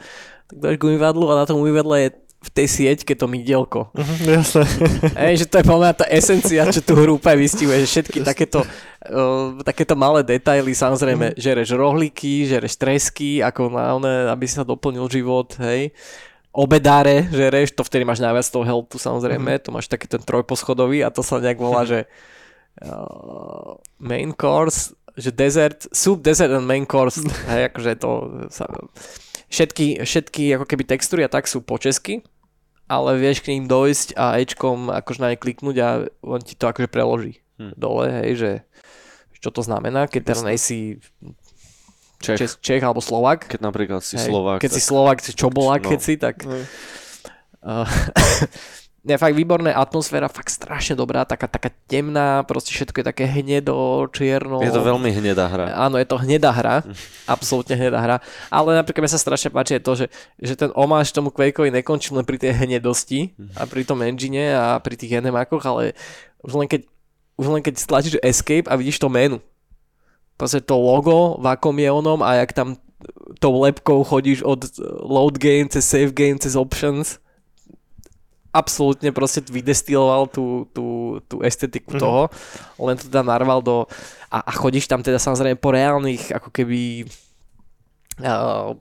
tak 0.52 0.58
dáš 0.60 0.76
k 0.76 0.88
umývadlu 0.92 1.26
a 1.32 1.40
na 1.40 1.48
tom 1.48 1.64
umývadle 1.64 1.96
je 2.06 2.10
v 2.46 2.50
tej 2.54 2.68
sieťke 2.70 3.18
to 3.18 3.26
mydielko. 3.26 3.90
Mhm, 3.98 4.16
jasné. 4.30 4.66
Ej, 5.26 5.42
že 5.42 5.46
to 5.50 5.58
je 5.58 5.66
podľa 5.66 5.82
mňa 5.90 5.96
tá 5.98 6.06
esencia, 6.08 6.62
čo 6.70 6.80
tu 6.80 6.94
hru 6.94 7.18
úplne 7.18 7.42
vystihuje, 7.42 7.82
že 7.82 7.90
všetky 7.90 8.22
takéto, 8.22 8.62
uh, 8.62 9.58
takéto 9.66 9.98
malé 9.98 10.22
detaily, 10.22 10.72
samozrejme, 10.72 11.34
Mhm. 11.34 11.38
žereš 11.42 11.74
rohlíky, 11.74 12.46
žereš 12.46 12.78
tresky, 12.78 13.42
ako 13.42 13.74
na 13.74 13.98
one, 13.98 14.14
aby 14.30 14.46
si 14.46 14.54
sa 14.54 14.64
doplnil 14.64 15.10
život, 15.10 15.58
hej. 15.58 15.90
Obedáre 16.56 17.28
žereš, 17.34 17.76
to 17.76 17.84
vtedy 17.84 18.08
máš 18.08 18.24
najviac 18.24 18.48
toho 18.48 18.64
healthu, 18.64 18.96
samozrejme, 18.96 19.60
Mhm. 19.60 19.62
to 19.66 19.70
máš 19.74 19.90
taký 19.90 20.06
ten 20.06 20.22
trojposchodový 20.22 21.02
a 21.02 21.10
to 21.10 21.20
sa 21.20 21.42
nejak 21.42 21.58
volá, 21.58 21.82
že 21.92 22.06
uh, 22.86 23.76
main 23.98 24.32
course, 24.32 24.94
že 25.16 25.32
desert, 25.32 25.88
soup, 25.92 26.22
desert 26.22 26.52
and 26.52 26.68
main 26.68 26.86
course, 26.86 27.24
hej, 27.48 27.72
akože 27.72 27.92
to 27.98 28.10
sa, 28.52 28.68
všetky, 29.48 30.04
všetky 30.04 30.44
ako 30.56 30.66
keby 30.68 30.84
textúry 30.84 31.24
a 31.24 31.32
tak 31.32 31.48
sú 31.48 31.64
po 31.64 31.80
česky, 31.80 32.20
ale 32.86 33.18
vieš 33.18 33.42
k 33.42 33.54
ním 33.54 33.66
dojsť 33.66 34.14
a 34.14 34.38
Ečkom 34.38 34.90
akože 34.90 35.20
na 35.20 35.30
ne 35.30 35.38
kliknúť 35.38 35.76
a 35.80 35.90
on 36.22 36.40
ti 36.40 36.54
to 36.54 36.66
akože 36.66 36.88
preloží 36.88 37.42
Hm. 37.56 37.72
dole, 37.74 38.12
hej, 38.12 38.32
že 38.36 38.52
čo 39.40 39.48
to 39.48 39.62
znamená, 39.62 40.06
keď 40.06 40.22
teda 40.28 40.42
nejsi 40.44 40.98
Čech. 42.18 42.36
Čech, 42.36 42.52
Čech 42.60 42.82
alebo 42.82 43.00
Slovak. 43.00 43.46
Keď 43.46 43.62
napríklad 43.62 44.02
si 44.02 44.18
hej, 44.18 44.28
Slovák. 44.28 44.58
Keď 44.58 44.72
si 44.72 44.82
tak- 44.82 44.90
Slovak, 44.90 45.18
čo 45.22 45.48
bola, 45.48 45.78
No. 45.78 45.86
keď 45.86 46.00
si, 46.02 46.14
tak... 46.18 46.42
Hej. 46.44 46.64
Uh, 47.62 47.86
ne, 49.06 49.22
fakt 49.22 49.38
výborné, 49.38 49.70
atmosféra 49.70 50.26
fakt 50.26 50.50
strašne 50.50 50.98
dobrá, 50.98 51.22
taká, 51.30 51.46
taká 51.46 51.70
temná, 51.86 52.42
proste 52.42 52.74
všetko 52.74 53.00
je 53.00 53.06
také 53.06 53.26
hnedo, 53.30 54.10
čierno. 54.10 54.66
Je 54.66 54.74
to 54.74 54.82
veľmi 54.82 55.14
hnedá 55.14 55.46
hra. 55.46 55.78
Áno, 55.78 56.02
je 56.02 56.10
to 56.10 56.18
hnedá 56.18 56.50
hra, 56.50 56.82
absolútne 57.38 57.78
hnedá 57.78 58.02
hra, 58.02 58.18
ale 58.50 58.74
napríklad 58.74 59.06
mi 59.06 59.14
sa 59.14 59.22
strašne 59.22 59.54
páči 59.54 59.78
to, 59.78 59.94
že, 59.94 60.10
že 60.42 60.58
ten 60.58 60.74
omáž 60.74 61.14
tomu 61.14 61.30
Quakeovi 61.30 61.70
nekončí 61.70 62.10
len 62.18 62.26
pri 62.26 62.42
tej 62.42 62.58
hnedosti 62.66 63.38
a 63.54 63.70
pri 63.70 63.86
tom 63.86 64.02
engine 64.02 64.58
a 64.58 64.82
pri 64.82 64.98
tých 64.98 65.22
enemákoch, 65.22 65.62
ale 65.62 65.94
už 66.42 66.58
len 66.58 66.66
keď, 66.66 66.90
už 67.38 67.46
len 67.54 67.62
keď 67.62 67.78
stlačíš 67.78 68.18
escape 68.26 68.66
a 68.66 68.74
vidíš 68.74 68.98
to 68.98 69.08
menu. 69.08 69.38
Proste 70.36 70.60
to 70.60 70.76
logo, 70.76 71.40
v 71.40 71.46
akom 71.48 71.78
je 71.80 71.88
onom 71.88 72.20
a 72.20 72.44
jak 72.44 72.52
tam 72.52 72.76
tou 73.38 73.62
lepkou 73.62 74.02
chodíš 74.02 74.42
od 74.42 74.66
load 75.06 75.38
game 75.38 75.70
cez 75.70 75.86
save 75.86 76.12
game 76.12 76.42
cez 76.42 76.58
options 76.58 77.22
absolútne 78.56 79.12
proste 79.12 79.44
vydestiloval 79.44 80.32
tú, 80.32 80.64
tú, 80.72 81.20
tú 81.28 81.44
estetiku 81.44 81.92
Mhm. 81.92 82.00
toho, 82.00 82.24
len 82.80 82.96
to 82.96 83.12
teda 83.12 83.28
narval 83.28 83.60
do 83.60 83.84
a, 84.32 84.40
a 84.48 84.52
chodíš 84.56 84.88
tam 84.88 85.04
teda 85.04 85.20
samozrejme 85.20 85.60
po 85.60 85.76
reálnych 85.76 86.32
ako 86.32 86.50
keby 86.56 87.04
uh, 88.24 88.72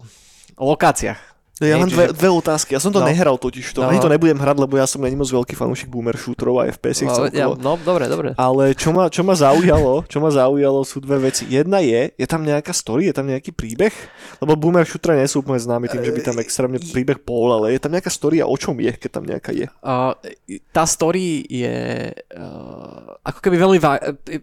lokáciách. 0.54 1.33
Ja 1.62 1.78
Nie, 1.78 1.78
mám 1.78 1.86
dve, 1.86 2.10
dve 2.10 2.30
otázky. 2.34 2.74
Ja 2.74 2.82
som 2.82 2.90
to 2.90 2.98
No. 2.98 3.06
nehral 3.06 3.38
totiž 3.38 3.62
to. 3.70 3.86
No. 3.86 3.86
Ani 3.86 4.02
to 4.02 4.10
nebudem 4.10 4.34
hrať, 4.34 4.58
lebo 4.58 4.74
ja 4.74 4.90
som 4.90 4.98
není 4.98 5.14
moc 5.14 5.30
veľký 5.30 5.54
fanúšik 5.54 5.86
boomer 5.86 6.18
shooterov 6.18 6.58
a 6.58 6.66
FPS 6.66 7.06
No, 7.06 7.30
ja, 7.30 7.46
no, 7.46 7.78
dobre, 7.78 8.10
dobre. 8.10 8.34
Ale 8.34 8.74
čo 8.74 8.90
ma, 8.90 9.06
čo 9.06 9.22
ma 9.22 9.38
zaujalo, 9.38 10.02
čo 10.10 10.18
ma 10.18 10.34
zaujalo 10.34 10.82
sú 10.82 10.98
dve 10.98 11.30
veci. 11.30 11.46
Jedna 11.46 11.78
je, 11.78 12.10
je 12.10 12.26
tam 12.26 12.42
nejaká 12.42 12.74
story, 12.74 13.06
je 13.06 13.14
tam 13.14 13.30
nejaký 13.30 13.54
príbeh? 13.54 13.94
Lebo 14.42 14.58
boomer 14.58 14.82
shooter 14.82 15.14
nie 15.14 15.30
sú 15.30 15.46
úplne 15.46 15.62
známi 15.62 15.86
tým, 15.86 16.02
že 16.02 16.10
by 16.10 16.20
tam 16.24 16.42
extrémne 16.42 16.82
príbeh 16.82 17.22
bol, 17.22 17.54
ale 17.54 17.70
je 17.70 17.78
tam 17.78 17.94
nejaká 17.94 18.10
story 18.10 18.42
a 18.42 18.50
o 18.50 18.56
čom 18.58 18.74
je, 18.74 18.90
keď 18.90 19.10
tam 19.12 19.22
nejaká 19.22 19.54
je? 19.54 19.70
Uh, 19.78 20.10
tá 20.74 20.82
story 20.84 21.46
je 21.46 22.10
uh, 22.34 23.14
ako 23.22 23.38
keby 23.38 23.56
veľmi 23.62 23.78
va- 23.78 24.02
eh, 24.02 24.42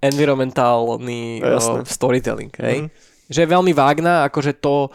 environmentálny 0.00 1.42
uh, 1.42 1.82
storytelling, 1.82 2.54
hej? 2.56 2.86
Mhm. 2.86 3.09
Že 3.30 3.46
je 3.46 3.52
veľmi 3.54 3.72
vágna, 3.72 4.26
akože 4.26 4.58
to, 4.58 4.90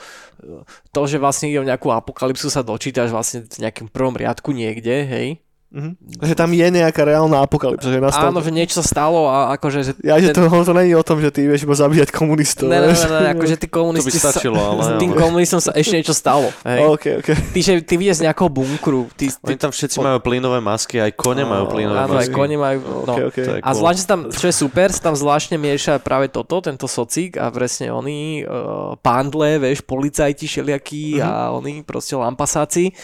to, 0.91 1.01
že 1.07 1.17
vlastne 1.17 1.47
ide 1.47 1.63
o 1.63 1.67
nejakú 1.67 1.87
apokalypsu 1.89 2.51
sa 2.51 2.61
dočítaš 2.61 3.15
vlastne 3.15 3.47
v 3.47 3.63
nejakom 3.63 3.87
prvom 3.87 4.13
riadku 4.19 4.51
niekde, 4.51 5.07
hej? 5.07 5.27
Mhm. 5.73 6.23
Že 6.23 6.33
tam 6.39 6.49
je 6.55 6.67
nejaká 6.71 7.01
reálna 7.03 7.43
apokalypsa, 7.43 7.91
že 7.91 7.99
nastal... 7.99 8.31
Áno, 8.31 8.39
že 8.39 8.47
niečo 8.53 8.79
sa 8.79 8.85
stalo 8.85 9.27
a 9.27 9.51
akože... 9.59 9.79
Že 9.83 9.91
Ja, 10.07 10.15
že 10.21 10.31
ten- 10.31 10.47
to, 10.47 10.63
to 10.63 10.71
není 10.71 10.95
o 10.95 11.03
tom, 11.03 11.19
že 11.19 11.33
ty 11.35 11.43
vieš 11.49 11.67
iba 11.67 11.75
zabíjať 11.75 12.15
komunistov. 12.15 12.71
Ne, 12.71 12.79
ne, 12.79 12.95
ne, 12.95 12.95
ne, 12.95 13.29
akože 13.35 13.59
tí 13.59 13.67
To 13.67 13.73
by 13.73 13.75
komunisti 13.75 14.15
sa, 14.15 14.31
stačilo, 14.31 14.55
ale... 14.55 14.81
s 14.87 14.89
tým 15.01 15.11
komunistom 15.11 15.59
sa 15.59 15.75
ešte 15.75 15.99
niečo 15.99 16.15
stalo. 16.15 16.47
Hej? 16.63 16.79
OK, 16.85 17.05
OK. 17.19 17.29
Ty, 17.51 17.59
že 17.59 17.71
ty 17.83 17.93
vidieš 17.99 18.23
z 18.23 18.31
nejakého 18.31 18.47
bunkru. 18.47 19.11
Ty, 19.19 19.25
ty, 19.27 19.51
Oni 19.51 19.57
tam 19.59 19.75
všetci 19.75 19.99
majú 19.99 20.17
plynové 20.23 20.63
masky, 20.63 20.95
aj 21.03 21.11
kone 21.17 21.43
majú 21.43 21.65
plynové 21.67 21.99
áno, 21.99 22.13
aj 22.13 22.29
masky. 22.29 22.35
kone 22.37 22.55
majú... 22.55 22.77
No. 23.03 23.13
OK, 23.19 23.21
OK. 23.33 23.37
To 23.43 23.51
je 23.57 23.61
A 23.65 23.69
zvláštne 23.75 24.05
tam, 24.07 24.19
čo 24.31 24.45
je 24.47 24.55
super, 24.55 24.87
sa 24.95 25.11
tam 25.11 25.15
zvláštne 25.17 25.59
mieša 25.59 25.99
práve 25.99 26.31
toto, 26.31 26.63
tento 26.63 26.87
socik 26.87 27.35
a 27.35 27.51
presne 27.51 27.91
oni, 27.91 28.47
uh, 28.47 28.95
pándle, 29.03 29.59
vieš, 29.59 29.83
policajti 29.83 30.47
všelijakí 30.47 31.19
a 31.19 31.51
oni 31.51 31.83
proste 31.83 32.15
lampasáci 32.15 32.95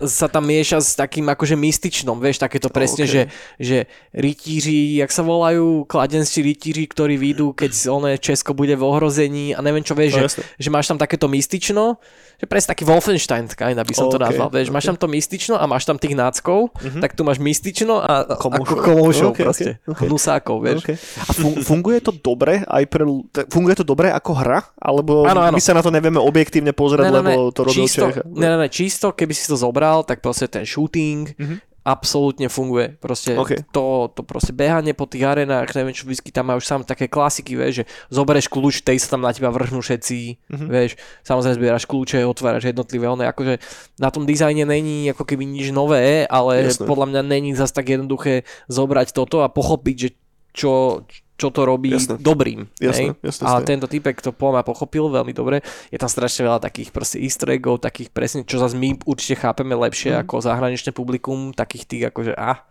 sa 0.00 0.26
tam 0.26 0.44
mieša 0.44 0.78
s 0.78 0.94
takým 0.94 1.26
akože 1.26 1.54
mystičnom, 1.54 2.16
vieš, 2.16 2.38
takéto 2.38 2.68
presne, 2.68 3.04
ok. 3.04 3.10
že, 3.10 3.22
že 3.56 3.78
rytíři, 4.12 4.96
jak 4.98 5.10
sa 5.10 5.20
volajú, 5.20 5.84
kladenskí 5.84 6.42
rytíři, 6.42 6.84
ktorí 6.88 7.14
vyjdú, 7.16 7.52
keď 7.52 7.70
oné 7.88 8.12
Česko 8.16 8.52
bude 8.52 8.72
v 8.72 8.82
ohrození 8.82 9.52
a 9.52 9.60
neviem 9.60 9.84
čo, 9.84 9.92
vieš, 9.92 10.12
No, 10.16 10.24
že, 10.26 10.42
že 10.56 10.68
máš 10.68 10.88
tam 10.88 10.96
takéto 10.96 11.28
mystično, 11.28 12.00
že 12.36 12.44
presne 12.44 12.72
taký 12.72 12.84
Wolfenstein, 12.84 13.48
kind, 13.48 13.76
aby 13.76 13.92
som 13.92 14.08
to 14.08 14.16
Ok, 14.16 14.24
nazval, 14.24 14.48
vieš, 14.48 14.68
máš 14.68 14.84
tam 14.86 14.96
to 14.96 15.06
mystično 15.06 15.54
a 15.56 15.64
máš 15.64 15.84
tam 15.84 15.96
tých 15.96 16.12
náckov, 16.12 16.72
tak 17.00 17.12
tu 17.12 17.22
máš 17.22 17.36
mystično 17.36 18.00
a 18.00 18.24
Komoušov. 18.36 18.78
komoušov 18.78 19.30
Ok, 19.32 19.36
ok, 19.36 19.44
proste, 19.44 19.70
ok. 19.84 20.00
hnusákov, 20.08 20.56
vieš. 20.60 20.80
OK. 20.82 20.90
A 21.20 21.30
fun- 21.32 21.58
funguje 21.60 21.98
to 22.00 22.12
dobre 22.12 22.62
aj 22.62 22.84
pre... 22.86 23.04
Funguje 23.48 23.74
to 23.76 23.84
dobre 23.84 24.08
ako 24.08 24.32
hra? 24.36 24.60
Alebo 24.76 25.24
Áno, 25.24 25.40
áno. 25.42 25.56
my 25.56 25.62
sa 25.62 25.72
na 25.72 25.82
to 25.82 25.90
nevieme 25.90 26.18
objektívne 26.18 26.72
pozerať, 26.72 27.08
lebo 27.10 27.50
to 27.50 27.64
robil 27.64 27.84
čisto, 27.84 28.08
Čech? 28.08 28.24
ne, 28.26 28.46
ne, 28.46 28.56
ne, 28.56 28.68
čisto, 28.68 29.12
keby 29.12 29.32
si 29.32 29.44
to 29.48 29.56
zobral, 29.66 30.06
tak 30.06 30.22
proste 30.22 30.46
ten 30.46 30.62
shooting 30.62 31.34
Mhm. 31.34 31.58
absolútne 31.82 32.50
funguje. 32.50 32.98
Proste 32.98 33.38
OK. 33.38 33.62
to, 33.70 34.10
to 34.10 34.22
proste 34.22 34.50
behanie 34.50 34.90
po 34.90 35.06
tých 35.06 35.22
arenách, 35.22 35.70
neviem 35.70 35.94
čo 35.94 36.02
vždy 36.02 36.34
tam 36.34 36.50
majú 36.50 36.58
už 36.58 36.66
sám 36.66 36.82
také 36.82 37.06
klasiky, 37.06 37.54
vieš, 37.54 37.74
že 37.78 37.84
zoberieš 38.10 38.50
kľúč, 38.50 38.82
tej 38.82 38.98
sa 38.98 39.14
tam 39.14 39.22
na 39.22 39.30
teba 39.30 39.54
vrhnú 39.54 39.78
všetci, 39.78 40.18
Mhm. 40.50 40.66
vieš, 40.66 40.98
samozrejme 41.22 41.54
zbieraš 41.54 41.86
kľúče, 41.86 42.26
otváraš 42.26 42.66
jednotlivé, 42.66 43.06
one 43.06 43.22
akože 43.24 43.62
na 43.98 44.10
tom 44.10 44.26
dizajne 44.26 44.66
není 44.66 45.06
ako 45.14 45.22
keby 45.22 45.46
nič 45.46 45.70
nové, 45.70 46.26
ale 46.26 46.66
Jasné. 46.66 46.90
podľa 46.90 47.06
mňa 47.06 47.22
není 47.22 47.54
zas 47.54 47.70
tak 47.70 47.86
jednoduché 47.86 48.42
zobrať 48.66 49.14
toto 49.14 49.46
a 49.46 49.48
pochopiť, 49.48 49.96
že 49.96 50.08
čo, 50.50 51.06
čo 51.36 51.52
to 51.52 51.62
robí 51.62 51.92
Jasné. 51.92 52.16
dobrým. 52.16 52.64
Jasné, 52.76 53.12
hej? 53.12 53.20
jasné, 53.20 53.42
a 53.44 53.60
jasné. 53.60 53.68
tento 53.68 53.86
typek 53.86 54.16
to 54.18 54.32
podľa 54.32 54.52
mňa 54.56 54.64
pochopil 54.64 55.04
veľmi 55.06 55.32
dobre. 55.32 55.60
Je 55.88 55.96
tam 55.96 56.08
strašne 56.08 56.42
veľa 56.42 56.58
takých 56.58 56.90
proste 56.90 57.20
easter 57.20 57.52
eggov, 57.52 57.78
takých 57.78 58.08
presne, 58.08 58.40
čo 58.42 58.56
zase 58.56 58.72
my 58.72 58.96
určite 59.04 59.36
chápeme 59.38 59.76
lepšie 59.76 60.16
Mhm. 60.16 60.20
ako 60.24 60.34
zahraničné 60.40 60.90
publikum, 60.90 61.52
takých 61.52 61.84
tých 61.84 62.02
akože 62.08 62.32
a, 62.32 62.64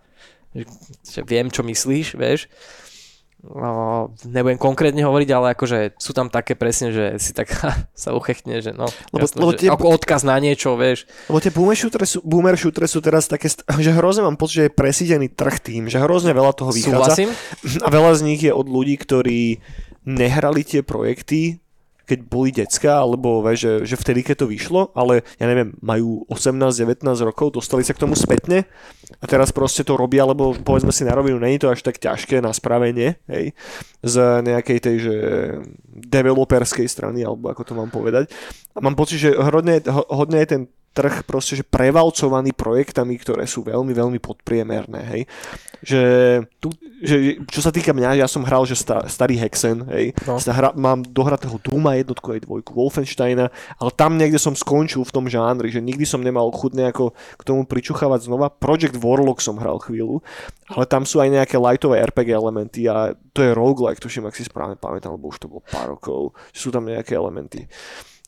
že, 0.51 0.63
že 1.03 1.19
viem, 1.21 1.47
čo 1.47 1.61
myslíš, 1.61 2.15
vieš. 2.15 2.49
No, 3.45 4.09
nebudem 4.25 4.57
konkrétne 4.57 5.05
hovoriť, 5.05 5.29
ale 5.31 5.53
akože 5.53 6.01
sú 6.01 6.11
tam 6.11 6.33
také 6.33 6.57
presne, 6.57 6.89
že 6.89 7.05
si 7.21 7.31
tak 7.31 7.53
sa 7.93 8.09
uchechne, 8.15 8.59
že 8.63 8.73
no, 8.73 8.89
Lebo- 9.13 9.25
jasné, 9.25 9.37
lebo 9.41 9.51
že 9.53 9.57
tie- 9.61 9.71
ako 9.71 9.87
odkaz 10.01 10.21
na 10.25 10.35
niečo, 10.41 10.73
vieš. 10.73 11.05
Lebo 11.29 11.37
tie 11.37 11.53
boomer 11.53 11.77
shootere 11.77 12.05
sú, 12.09 12.19
boomer 12.25 12.57
shootere 12.57 12.89
sú 12.89 12.99
teraz 12.99 13.29
také, 13.29 13.51
že 13.53 13.91
hrozne 13.93 14.25
mám 14.25 14.39
pocit, 14.39 14.55
že 14.59 14.63
je 14.67 14.73
presídený 14.73 15.27
trh 15.31 15.57
tým, 15.61 15.83
že 15.91 16.01
hrozne 16.01 16.33
veľa 16.33 16.53
toho 16.57 16.71
vychádza. 16.73 17.13
Súhlasím? 17.13 17.29
A 17.85 17.87
veľa 17.91 18.11
z 18.17 18.21
nich 18.25 18.41
je 18.41 18.51
od 18.55 18.65
ľudí, 18.65 18.97
ktorí 18.97 19.61
nehrali 20.05 20.61
tie 20.61 20.85
projekty, 20.85 21.64
keď 22.05 22.19
boli 22.23 22.53
decka, 22.53 23.01
alebo 23.01 23.41
vieš, 23.41 23.59
že, 23.65 23.73
že 23.93 23.95
vtedy, 23.97 24.21
keď 24.21 24.45
to 24.45 24.51
vyšlo, 24.53 24.93
ale 24.93 25.25
ja 25.41 25.45
neviem, 25.49 25.73
majú 25.81 26.23
18-19 26.29 27.01
rokov, 27.25 27.57
dostali 27.57 27.81
sa 27.81 27.97
k 27.97 28.05
tomu 28.05 28.13
spätne 28.13 28.69
a 29.17 29.25
teraz 29.25 29.49
proste 29.49 29.81
to 29.81 29.97
robia, 29.97 30.23
lebo 30.23 30.53
povedzme 30.53 30.93
si 30.93 31.01
na 31.01 31.17
rovinu, 31.17 31.41
není 31.41 31.57
to 31.57 31.73
až 31.73 31.81
tak 31.81 31.97
ťažké 31.97 32.39
na 32.39 32.53
spravenie, 32.53 33.17
hej, 33.25 33.57
z 34.05 34.15
nejakej 34.45 34.77
tej, 34.79 34.95
že 35.01 35.15
developerskej 35.89 36.85
strany, 36.85 37.25
alebo 37.25 37.49
ako 37.49 37.63
to 37.65 37.73
mám 37.73 37.89
povedať. 37.89 38.29
A 38.77 38.83
mám 38.85 38.93
pocit, 38.93 39.17
že 39.17 39.33
hodne, 39.33 39.81
ho- 39.81 40.09
hodne 40.13 40.39
je 40.45 40.49
ten 40.51 40.61
trh 40.95 41.27
proste, 41.27 41.59
že 41.59 41.67
prevalcovaný 41.67 42.55
projektami, 42.55 43.19
ktoré 43.19 43.43
sú 43.43 43.67
veľmi, 43.67 43.91
veľmi 43.91 44.19
podpriemerné, 44.23 45.01
hej. 45.11 45.21
Že, 45.85 46.01
tu, 46.63 46.71
že 47.03 47.37
čo 47.51 47.59
sa 47.59 47.69
týka 47.69 47.91
mňa, 47.91 48.23
ja 48.23 48.27
som 48.31 48.47
hral, 48.47 48.63
že 48.63 48.79
sta, 48.79 49.03
starý 49.11 49.35
Hexen, 49.35 49.83
hej. 49.91 50.15
No. 50.23 50.39
Hra, 50.39 50.71
mám 50.73 51.03
dohratého 51.03 51.59
Duma 51.59 51.99
jednotku 51.99 52.31
aj 52.31 52.47
dvojku 52.47 52.71
Wolfensteina, 52.71 53.51
ale 53.75 53.91
tam 53.93 54.15
niekde 54.15 54.39
som 54.39 54.55
skončil 54.55 55.03
v 55.03 55.13
tom 55.13 55.27
žánri, 55.27 55.67
že 55.69 55.83
nikdy 55.83 56.07
som 56.07 56.23
nemal 56.23 56.47
chuť 56.55 56.71
nejako 56.79 57.11
k 57.11 57.43
tomu 57.43 57.67
pričuchávať 57.67 58.31
znova. 58.31 58.47
Project 58.47 58.95
Warlock 58.95 59.43
som 59.43 59.59
hral 59.59 59.83
chvíľu, 59.83 60.23
ale 60.71 60.87
tam 60.87 61.03
sú 61.03 61.19
aj 61.19 61.29
nejaké 61.43 61.59
lightové 61.59 61.99
RPG 62.07 62.31
elementy 62.31 62.87
a 62.87 63.11
to 63.35 63.43
je 63.43 63.51
roguelike, 63.51 63.99
tuším, 63.99 64.31
ak 64.31 64.39
si 64.39 64.47
správne 64.47 64.79
pamätám, 64.79 65.19
lebo 65.19 65.27
už 65.27 65.43
to 65.43 65.51
bolo 65.51 65.61
pár 65.67 65.99
rokov, 65.99 66.31
sú 66.55 66.71
tam 66.71 66.87
nejaké 66.87 67.19
elementy. 67.19 67.67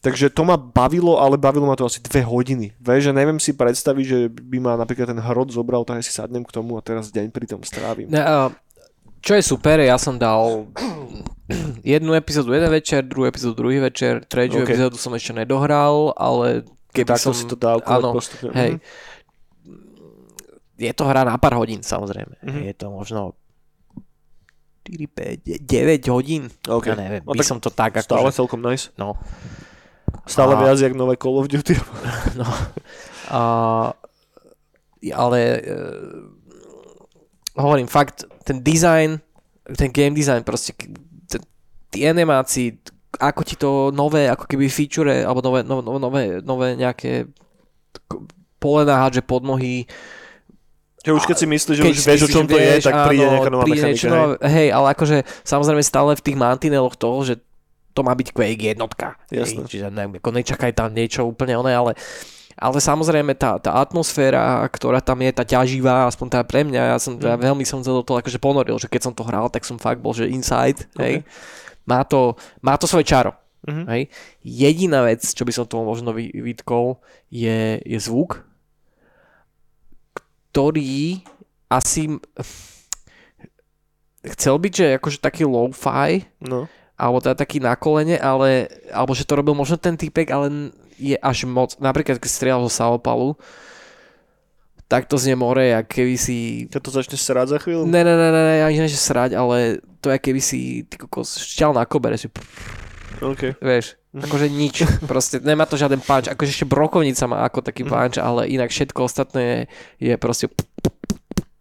Takže 0.07 0.31
to 0.31 0.47
ma 0.47 0.55
bavilo, 0.55 1.19
ale 1.19 1.35
bavilo 1.35 1.67
ma 1.67 1.75
to 1.75 1.83
asi 1.83 1.99
dve 1.99 2.23
hodiny. 2.23 2.71
Vieš, 2.79 3.11
že 3.11 3.11
neviem 3.11 3.43
si 3.43 3.51
predstaviť, 3.51 4.05
že 4.07 4.19
by 4.31 4.57
ma 4.63 4.79
napríklad 4.79 5.11
ten 5.11 5.19
hrod 5.19 5.51
zobral, 5.51 5.83
tak 5.83 5.99
si 5.99 6.15
sadnem 6.15 6.47
k 6.47 6.55
tomu 6.55 6.79
a 6.79 6.81
teraz 6.81 7.11
deň 7.11 7.27
pri 7.27 7.43
tom 7.43 7.59
strávim. 7.59 8.07
Ne, 8.07 8.23
čo 9.19 9.35
je 9.35 9.43
super, 9.43 9.83
ja 9.83 9.99
som 9.99 10.15
dal 10.15 10.71
jednu 11.83 12.15
epizódu 12.15 12.55
jeden 12.55 12.71
večer, 12.71 13.03
druhú 13.03 13.27
epizódu 13.27 13.59
druhý 13.59 13.83
večer, 13.83 14.23
tretiu 14.23 14.63
OK. 14.63 14.71
okay. 14.71 14.79
epizódu 14.79 14.95
som 14.95 15.11
ešte 15.11 15.35
nedohral, 15.35 16.15
ale 16.15 16.63
keby 16.95 17.11
Takto 17.11 17.35
som... 17.35 17.35
si 17.35 17.43
to 17.43 17.59
dávkovať 17.59 17.99
áno, 17.99 18.09
postupne. 18.15 18.51
hej. 18.55 18.71
Mhm. 18.79 18.85
Je 20.77 20.93
to 20.95 21.03
hra 21.03 21.27
na 21.27 21.35
pár 21.35 21.59
hodín, 21.59 21.83
samozrejme. 21.83 22.39
Mhm. 22.47 22.59
Je 22.63 22.73
to 22.79 22.87
možno 22.95 23.35
4, 24.87 25.03
5, 25.43 25.67
9 25.67 26.15
hodín. 26.15 26.47
OK. 26.63 26.87
Ja 26.87 26.95
neviem, 26.95 27.27
No 27.27 27.35
by 27.35 27.43
som 27.43 27.59
to 27.59 27.67
tak 27.67 27.99
Stále 27.99 28.31
ako... 28.31 28.47
celkom 28.47 28.63
nice. 28.63 28.95
No. 28.95 29.19
Stále 30.27 30.55
A- 30.55 30.59
viac 30.59 30.79
jak 30.79 30.93
nové 30.93 31.15
Call 31.17 31.39
of 31.39 31.47
Duty. 31.47 31.75
No. 32.37 32.45
A, 33.33 33.41
ale 35.15 35.39
e, 35.41 35.75
hovorím 37.57 37.87
fakt, 37.87 38.23
ten 38.43 38.63
design, 38.63 39.19
ten 39.77 39.89
game 39.91 40.13
design 40.15 40.43
proste, 40.43 40.71
ten, 41.27 41.41
tí 41.89 42.05
animácii, 42.05 42.77
ako 43.17 43.41
ti 43.43 43.55
to 43.57 43.89
nové, 43.89 44.29
ako 44.29 44.45
keby 44.45 44.69
feature, 44.69 45.25
alebo 45.25 45.41
nové, 45.41 45.65
nové, 45.65 45.99
nové, 45.99 46.23
nové 46.45 46.67
nejaké 46.77 47.25
polena 48.61 49.01
hádže 49.01 49.25
pod 49.25 49.43
nohy, 49.43 49.89
Že 51.07 51.13
už 51.13 51.23
keď 51.25 51.37
si 51.39 51.47
myslíš, 51.47 51.75
že 51.77 51.83
keď 51.87 51.93
už 51.95 52.03
vieš, 52.03 52.21
o 52.21 52.29
čom 52.29 52.45
to 52.45 52.57
je, 52.59 52.73
tak 52.83 52.93
príde 53.07 53.23
áno, 53.23 53.33
nejaká 53.39 53.51
nová 53.53 53.63
príde 53.63 53.79
mechanika. 53.79 53.95
niečo 53.95 54.07
hej. 54.07 54.17
nové, 54.17 54.35
hej, 54.43 54.67
ale 54.75 54.87
akože 54.91 55.17
samozrejme 55.47 55.83
stále 55.85 56.11
v 56.19 56.25
tých 56.25 56.37
mantineloch 56.37 56.95
toho, 56.99 57.17
že 57.23 57.33
to 57.97 58.05
má 58.05 58.13
byť 58.13 58.29
Quake 58.29 58.77
jednotka. 58.77 59.17
Jasné. 59.33 59.65
Hej, 59.65 59.69
čiže 59.73 59.85
ako 59.89 60.29
nečakaj 60.29 60.71
tam 60.77 60.93
niečo 60.93 61.25
úplne 61.25 61.57
oné, 61.57 61.73
ale 61.73 61.97
ale 62.57 62.81
samozrejme 62.81 63.37
tá, 63.37 63.61
tá 63.61 63.77
atmosféra, 63.77 64.65
ktorá 64.73 64.97
tam 64.97 65.21
je, 65.21 65.29
tá 65.29 65.45
ťaživá, 65.45 66.09
aspoň 66.09 66.25
teda 66.33 66.45
pre 66.49 66.65
mňa, 66.65 66.81
ja 66.89 66.97
som 66.97 67.13
Mm. 67.13 67.29
ja 67.29 67.37
veľmi 67.37 67.61
som 67.61 67.85
sa 67.85 67.93
do 67.93 68.01
toho 68.01 68.17
akože 68.17 68.41
ponoril, 68.41 68.81
že 68.81 68.89
keď 68.89 69.01
som 69.05 69.13
to 69.13 69.21
hral, 69.21 69.45
tak 69.45 69.61
som 69.61 69.77
fakt 69.77 70.01
bol, 70.01 70.09
že 70.13 70.25
inside, 70.25 70.89
hej. 70.97 71.21
Má 71.85 72.01
to, 72.01 72.33
má 72.65 72.73
to 72.73 72.89
svoje 72.89 73.05
čaro. 73.05 73.37
Mhm. 73.69 73.83
Hej. 73.93 74.01
Jediná 74.41 75.05
vec, 75.05 75.21
čo 75.21 75.45
by 75.45 75.53
som 75.53 75.69
tomu 75.69 75.85
možno 75.85 76.17
vy- 76.17 76.33
vytkol, 76.33 76.97
je, 77.29 77.77
je 77.85 77.97
zvuk, 78.01 78.41
ktorý 80.49 81.21
asi 81.69 82.17
chcel 84.33 84.55
byť, 84.57 84.73
že 84.73 84.85
akože 84.97 85.17
taký 85.21 85.45
lo-fi, 85.45 86.25
No. 86.41 86.65
Alebo 86.97 87.21
teda 87.21 87.37
taký 87.37 87.61
na 87.61 87.77
kolene, 87.77 88.17
ale, 88.17 88.67
alebo 88.89 89.13
že 89.13 89.23
to 89.23 89.37
robil 89.37 89.53
možno 89.53 89.77
ten 89.77 89.93
typek, 89.93 90.33
ale 90.33 90.73
je 90.97 91.13
až 91.13 91.45
moc, 91.45 91.77
napríklad 91.77 92.17
keď 92.17 92.29
strieľal 92.29 92.65
zo 92.65 92.73
Saopalu, 92.73 93.37
tak 94.89 95.05
to 95.05 95.19
znie 95.19 95.37
more, 95.37 95.61
jak 95.61 95.85
keby 95.85 96.15
si 96.15 96.65
Keď 96.71 96.81
to 96.81 96.91
začne 96.95 97.17
srať 97.19 97.47
za 97.53 97.57
chvíľu? 97.59 97.85
Ne, 97.85 98.01
ne, 98.01 98.15
ne, 98.17 98.29
ne, 98.33 98.41
ne, 98.41 98.55
ani 98.63 98.79
ne, 98.81 98.87
že 98.89 98.97
srať, 98.97 99.35
ale 99.35 99.83
to 99.99 100.09
je 100.09 100.17
keby 100.17 100.41
si 100.41 100.87
ty 100.87 100.95
kokos 100.95 101.37
šťal 101.37 101.75
na 101.75 101.83
kobere, 101.83 102.15
že 102.15 102.31
OK. 103.21 103.59
vieš, 103.59 103.99
akože 104.15 104.47
nič, 104.47 104.87
proste 105.11 105.43
nemá 105.43 105.67
to 105.67 105.77
žiaden 105.77 105.99
punch, 106.01 106.31
akože 106.31 106.49
ešte 106.49 106.65
brokovnica 106.65 107.29
má 107.29 107.45
ako 107.45 107.61
taký 107.61 107.83
punch, 107.83 108.17
ale 108.17 108.49
inak 108.49 108.71
všetko 108.71 108.99
ostatné 109.05 109.43
je, 109.43 109.59
je 110.07 110.13
proste, 110.15 110.47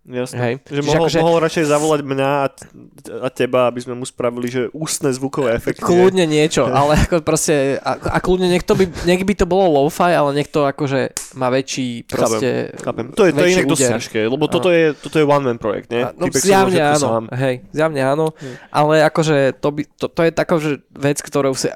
Jasné. 0.06 0.38
hej. 0.38 0.54
Že 0.64 0.80
mohol, 0.82 1.04
akože- 1.04 1.18
mohol 1.18 1.38
radšej 1.40 1.64
zavolať 1.66 2.00
mňa 2.00 2.30
a, 2.30 2.46
t- 2.46 2.66
a 3.12 3.28
teba, 3.28 3.66
aby 3.66 3.80
sme 3.80 3.92
mu 3.92 4.02
spravili, 4.02 4.46
že 4.46 4.62
ústne 4.70 5.10
zvukové 5.10 5.52
efekty. 5.52 5.82
Kľudne 5.82 6.24
niečo, 6.24 6.62
ale 6.70 6.94
ako 6.96 7.20
proste, 7.20 7.76
a, 7.76 7.98
a 7.98 8.18
kľudne 8.18 8.46
nech 8.48 8.62
to 8.62 8.72
by, 8.72 8.86
nech 9.02 9.20
by 9.20 9.34
to 9.34 9.44
bolo 9.44 9.66
lo-fi, 9.76 10.10
ale 10.10 10.30
nech 10.32 10.46
to 10.46 10.62
akože 10.62 11.10
má 11.34 11.50
väčší 11.50 12.04
proste... 12.04 12.70
Chápem. 12.76 13.10
To 13.12 13.26
je, 13.26 13.30
to 13.30 13.42
je 13.42 13.50
inak 13.52 13.66
dosť 13.66 13.86
ťažké, 13.92 14.20
lebo 14.24 14.46
toto 14.46 14.70
je, 14.70 14.94
toto 14.94 15.16
je 15.16 15.24
one 15.24 15.42
man 15.44 15.58
projekt, 15.58 15.90
nie? 15.90 16.00
A- 16.00 16.14
No 16.14 16.30
zjavne 16.30 16.70
môže 16.72 16.82
áno, 16.96 17.06
sám. 17.10 17.24
hej, 17.34 17.54
zjavne 17.70 18.00
áno, 18.00 18.26
Hm. 18.32 18.54
ale 18.70 18.94
akože 19.02 19.36
to, 19.58 19.68
by, 19.70 19.82
to, 19.92 20.06
to 20.06 20.20
je 20.22 20.30
taká 20.30 20.54
že 20.56 20.72
vec, 20.88 21.18
ktorou 21.18 21.52
si, 21.52 21.66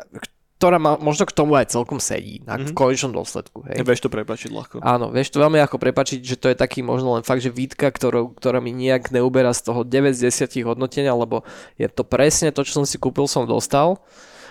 ktorá 0.60 0.76
ma, 0.76 1.00
možno 1.00 1.24
k 1.24 1.32
tomu 1.32 1.56
aj 1.56 1.72
celkom 1.72 1.96
sedí, 1.96 2.44
na, 2.44 2.60
v 2.60 2.68
Mhm. 2.68 2.76
konečnom 2.76 3.16
dôsledku, 3.16 3.64
hej. 3.64 3.80
Vieš 3.80 4.04
to 4.04 4.12
prepačiť 4.12 4.52
ľahko. 4.52 4.84
Áno, 4.84 5.08
vieš 5.08 5.32
to 5.32 5.40
veľmi 5.40 5.56
ako 5.56 5.80
prepačiť, 5.80 6.20
že 6.20 6.36
to 6.36 6.46
je 6.46 6.54
taký 6.54 6.84
možno 6.84 7.16
len 7.16 7.24
fakt, 7.24 7.40
že 7.40 7.48
výtka, 7.48 7.88
ktorou, 7.88 8.36
ktorá 8.36 8.60
mi 8.60 8.68
nejak 8.70 9.08
neuberá 9.08 9.50
z 9.50 9.64
toho 9.64 9.80
9 9.82 10.12
z 10.12 10.28
10 10.28 10.60
hodnotenia, 10.62 11.16
lebo 11.16 11.48
je 11.74 11.88
to 11.88 12.04
presne 12.04 12.52
to, 12.52 12.60
čo 12.60 12.76
som 12.76 12.84
si 12.84 12.94
kúpil, 12.94 13.24
som 13.24 13.48
dostal. 13.48 14.04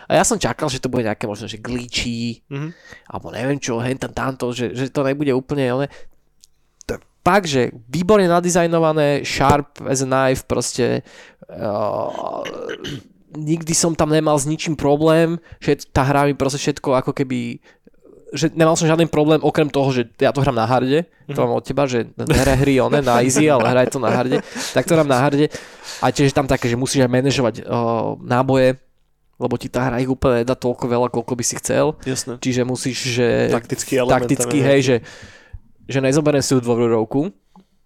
A 0.09 0.17
ja 0.17 0.25
som 0.25 0.35
čakal, 0.35 0.65
že 0.67 0.81
to 0.81 0.89
bude 0.89 1.05
nejaké 1.05 1.29
možno, 1.29 1.45
že 1.45 1.61
glitchy, 1.61 2.41
Mhm. 2.49 2.73
alebo 3.05 3.29
neviem 3.29 3.61
čo, 3.61 3.77
hen 3.77 3.93
tam 3.95 4.09
tamto, 4.09 4.49
že, 4.49 4.73
že 4.73 4.89
to 4.89 5.05
nebude 5.05 5.29
úplne, 5.29 5.69
ale 5.69 5.85
fakt, 7.19 7.45
že 7.45 7.69
výborne 7.85 8.25
nadizajnované, 8.25 9.21
sharp 9.21 9.85
as 9.85 10.01
a 10.01 10.07
knife, 10.07 10.41
proste 10.43 11.05
uh, 11.45 12.41
nikdy 13.35 13.73
som 13.77 13.93
tam 13.93 14.09
nemal 14.09 14.37
s 14.37 14.49
ničím 14.49 14.73
problém, 14.73 15.37
že 15.61 15.85
tá 15.89 16.01
hra 16.01 16.25
mi 16.25 16.33
proste 16.33 16.57
všetko 16.57 16.97
ako 16.97 17.11
keby 17.13 17.61
že 18.29 18.53
nemal 18.53 18.77
som 18.77 18.85
žiaden 18.85 19.09
problém, 19.09 19.41
okrem 19.41 19.65
toho, 19.73 19.89
že 19.89 20.05
ja 20.21 20.29
to 20.29 20.45
hrám 20.45 20.53
na 20.53 20.69
harde, 20.69 21.09
to 21.25 21.39
mám 21.41 21.57
od 21.57 21.65
teba, 21.65 21.89
že 21.89 22.13
nehra 22.13 22.53
hry 22.53 22.77
one 22.77 23.01
na 23.01 23.25
easy, 23.25 23.49
ale 23.49 23.65
hraj 23.65 23.89
to 23.89 23.97
na 23.97 24.13
harde, 24.13 24.37
tak 24.69 24.85
to 24.85 24.93
hrám 24.93 25.09
na 25.09 25.17
harde 25.17 25.49
a 25.97 26.13
tiež 26.13 26.29
tam 26.29 26.45
také, 26.45 26.69
že 26.69 26.77
musíš 26.77 27.05
aj 27.05 27.11
manažovať 27.11 27.55
uh, 27.65 28.13
náboje, 28.21 28.77
lebo 29.41 29.55
ti 29.57 29.65
tá 29.65 29.89
hra 29.89 29.97
ich 29.97 30.09
úplne 30.09 30.45
dá 30.45 30.53
toľko 30.53 30.85
veľa, 30.85 31.07
koľko 31.09 31.33
by 31.33 31.43
si 31.45 31.57
chcel, 31.57 31.97
Jasné. 32.05 32.37
čiže 32.37 32.61
musíš, 32.69 33.17
že 33.17 33.49
Taktický 33.49 33.97
element. 33.97 34.29
je 34.29 34.61
hej, 34.61 34.79
že, 34.85 34.97
že 35.89 35.97
nezoberiem 35.97 36.45
si 36.45 36.53
tú 36.53 36.61
dvojrovku, 36.61 37.33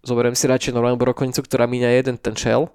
zoberiem 0.03 0.35
si 0.35 0.43
radšej 0.51 0.75
normálnu 0.75 0.99
brokovnicu, 0.99 1.39
ktorá 1.39 1.71
míňa 1.71 2.03
jeden 2.03 2.19
ten 2.19 2.35
shell 2.35 2.67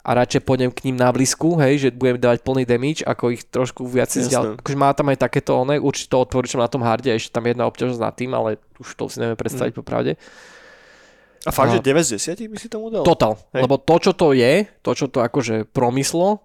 a 0.00 0.10
radšej 0.16 0.40
pôjdem 0.48 0.72
k 0.72 0.88
ním 0.88 0.96
na 0.96 1.12
blízku, 1.12 1.60
hej, 1.60 1.86
že 1.86 1.88
budem 1.92 2.16
dávať 2.16 2.40
plný 2.40 2.64
damage, 2.64 3.04
ako 3.04 3.36
ich 3.36 3.44
trošku 3.44 3.84
viac 3.84 4.08
zdial. 4.08 4.56
Akože 4.56 4.78
má 4.78 4.90
tam 4.96 5.12
aj 5.12 5.20
takéto 5.20 5.60
one, 5.60 5.76
určite 5.76 6.08
to 6.08 6.24
odporúčam 6.24 6.64
na 6.64 6.72
tom 6.72 6.80
harde, 6.80 7.12
ešte 7.12 7.36
tam 7.36 7.44
jedna 7.44 7.68
obťažnosť 7.68 8.00
nad 8.00 8.14
tým, 8.16 8.32
ale 8.32 8.56
už 8.80 8.96
to 8.96 9.12
si 9.12 9.20
neviem 9.20 9.36
predstaviť 9.36 9.76
mm. 9.76 9.80
popravde. 9.80 10.12
A 11.44 11.50
fakt, 11.52 11.72
a- 11.72 11.74
že 11.76 11.84
9 11.84 12.04
z 12.04 12.36
10 12.36 12.52
by 12.52 12.56
si 12.56 12.68
tomu 12.72 12.88
dal? 12.88 13.04
Total, 13.04 13.36
Hej. 13.52 13.62
lebo 13.64 13.76
to, 13.76 13.96
čo 14.00 14.12
to 14.16 14.32
je, 14.32 14.68
to, 14.80 14.90
čo 14.96 15.06
to 15.08 15.20
akože 15.20 15.68
promyslo, 15.68 16.40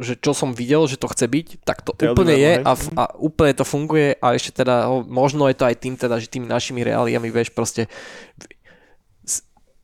že 0.00 0.16
čo 0.16 0.32
som 0.32 0.56
videl, 0.56 0.88
že 0.88 0.96
to 0.96 1.04
chce 1.12 1.28
byť, 1.28 1.46
tak 1.68 1.84
to 1.84 1.92
je 2.00 2.16
úplne 2.16 2.32
je 2.32 2.52
a, 2.64 2.72
a 2.96 3.04
úplne 3.20 3.52
to 3.52 3.60
funguje 3.60 4.16
a 4.24 4.32
ešte 4.32 4.64
teda, 4.64 4.88
možno 5.04 5.44
je 5.52 5.56
to 5.56 5.68
aj 5.68 5.76
tým 5.76 6.00
teda, 6.00 6.16
že 6.16 6.32
tými 6.32 6.48
našimi 6.48 6.80
reáliami, 6.80 7.28
vieš, 7.28 7.52
proste 7.52 7.92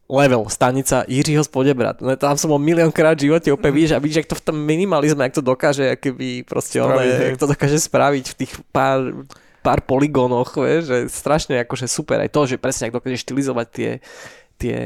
level, 0.09 0.49
stanica 0.49 1.05
Jiřího 1.05 1.45
Spodebrat. 1.45 2.01
No, 2.01 2.17
tam 2.17 2.41
som 2.41 2.49
bol 2.49 2.61
miliónkrát 2.61 3.21
v 3.21 3.29
živote, 3.29 3.53
úplne 3.53 3.77
vidíš 3.77 3.93
a 3.93 4.01
vidíš, 4.01 4.25
jak 4.25 4.31
to 4.33 4.41
v 4.41 4.45
tom 4.49 4.57
minimalizme, 4.57 5.21
jak 5.29 5.37
to 5.37 5.45
dokáže, 5.45 6.01
keby 6.01 6.49
proste 6.49 6.81
hej. 6.81 7.37
jak 7.37 7.41
to 7.41 7.47
dokáže 7.47 7.77
spraviť 7.77 8.25
v 8.33 8.37
tých 8.41 8.53
pár 8.73 9.29
pár 9.61 9.85
poligónoch, 9.85 10.57
vieš, 10.57 10.89
že 10.89 10.99
strašne 11.13 11.61
akože 11.67 11.91
super 11.91 12.23
aj 12.23 12.31
to, 12.33 12.41
že 12.49 12.57
presne 12.57 12.89
ak 12.89 12.97
dokáže 12.97 13.21
štilizovať 13.21 13.67
tie, 13.69 13.91
tie, 14.57 14.79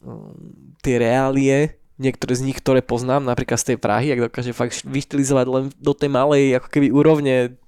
mm, 0.00 0.80
tie 0.80 0.94
reálie, 0.96 1.76
niektoré 1.98 2.32
z 2.38 2.46
nich, 2.48 2.56
ktoré 2.56 2.80
poznám, 2.80 3.26
napríklad 3.26 3.58
z 3.58 3.74
tej 3.74 3.78
Prahy, 3.82 4.14
ak 4.14 4.30
dokáže 4.30 4.54
fakt 4.54 4.86
vyštilizovať 4.86 5.46
len 5.50 5.64
do 5.76 5.92
tej 5.92 6.08
malej, 6.08 6.56
ako 6.56 6.68
keby 6.70 6.94
úrovne 6.94 7.58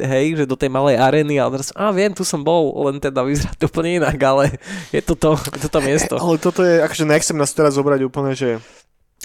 hej, 0.00 0.26
že 0.40 0.44
do 0.48 0.56
tej 0.56 0.72
malej 0.72 0.96
arény, 0.96 1.36
ale 1.36 1.60
teraz, 1.60 1.70
a 1.76 1.92
viem, 1.92 2.10
tu 2.10 2.24
som 2.24 2.40
bol, 2.40 2.72
len 2.88 2.98
teda 2.98 3.20
vyzerá 3.22 3.52
to 3.56 3.68
úplne 3.68 4.00
inak, 4.00 4.18
ale 4.20 4.56
je 4.90 5.02
to 5.04 5.14
to, 5.14 5.36
je 5.36 5.60
to, 5.64 5.68
to 5.68 5.80
miesto. 5.88 6.14
Ale 6.16 6.36
toto 6.40 6.64
je, 6.64 6.80
akože 6.80 7.04
nechcem 7.04 7.36
nás 7.36 7.52
teraz 7.52 7.76
zobrať 7.76 8.00
úplne, 8.04 8.32
že 8.34 8.58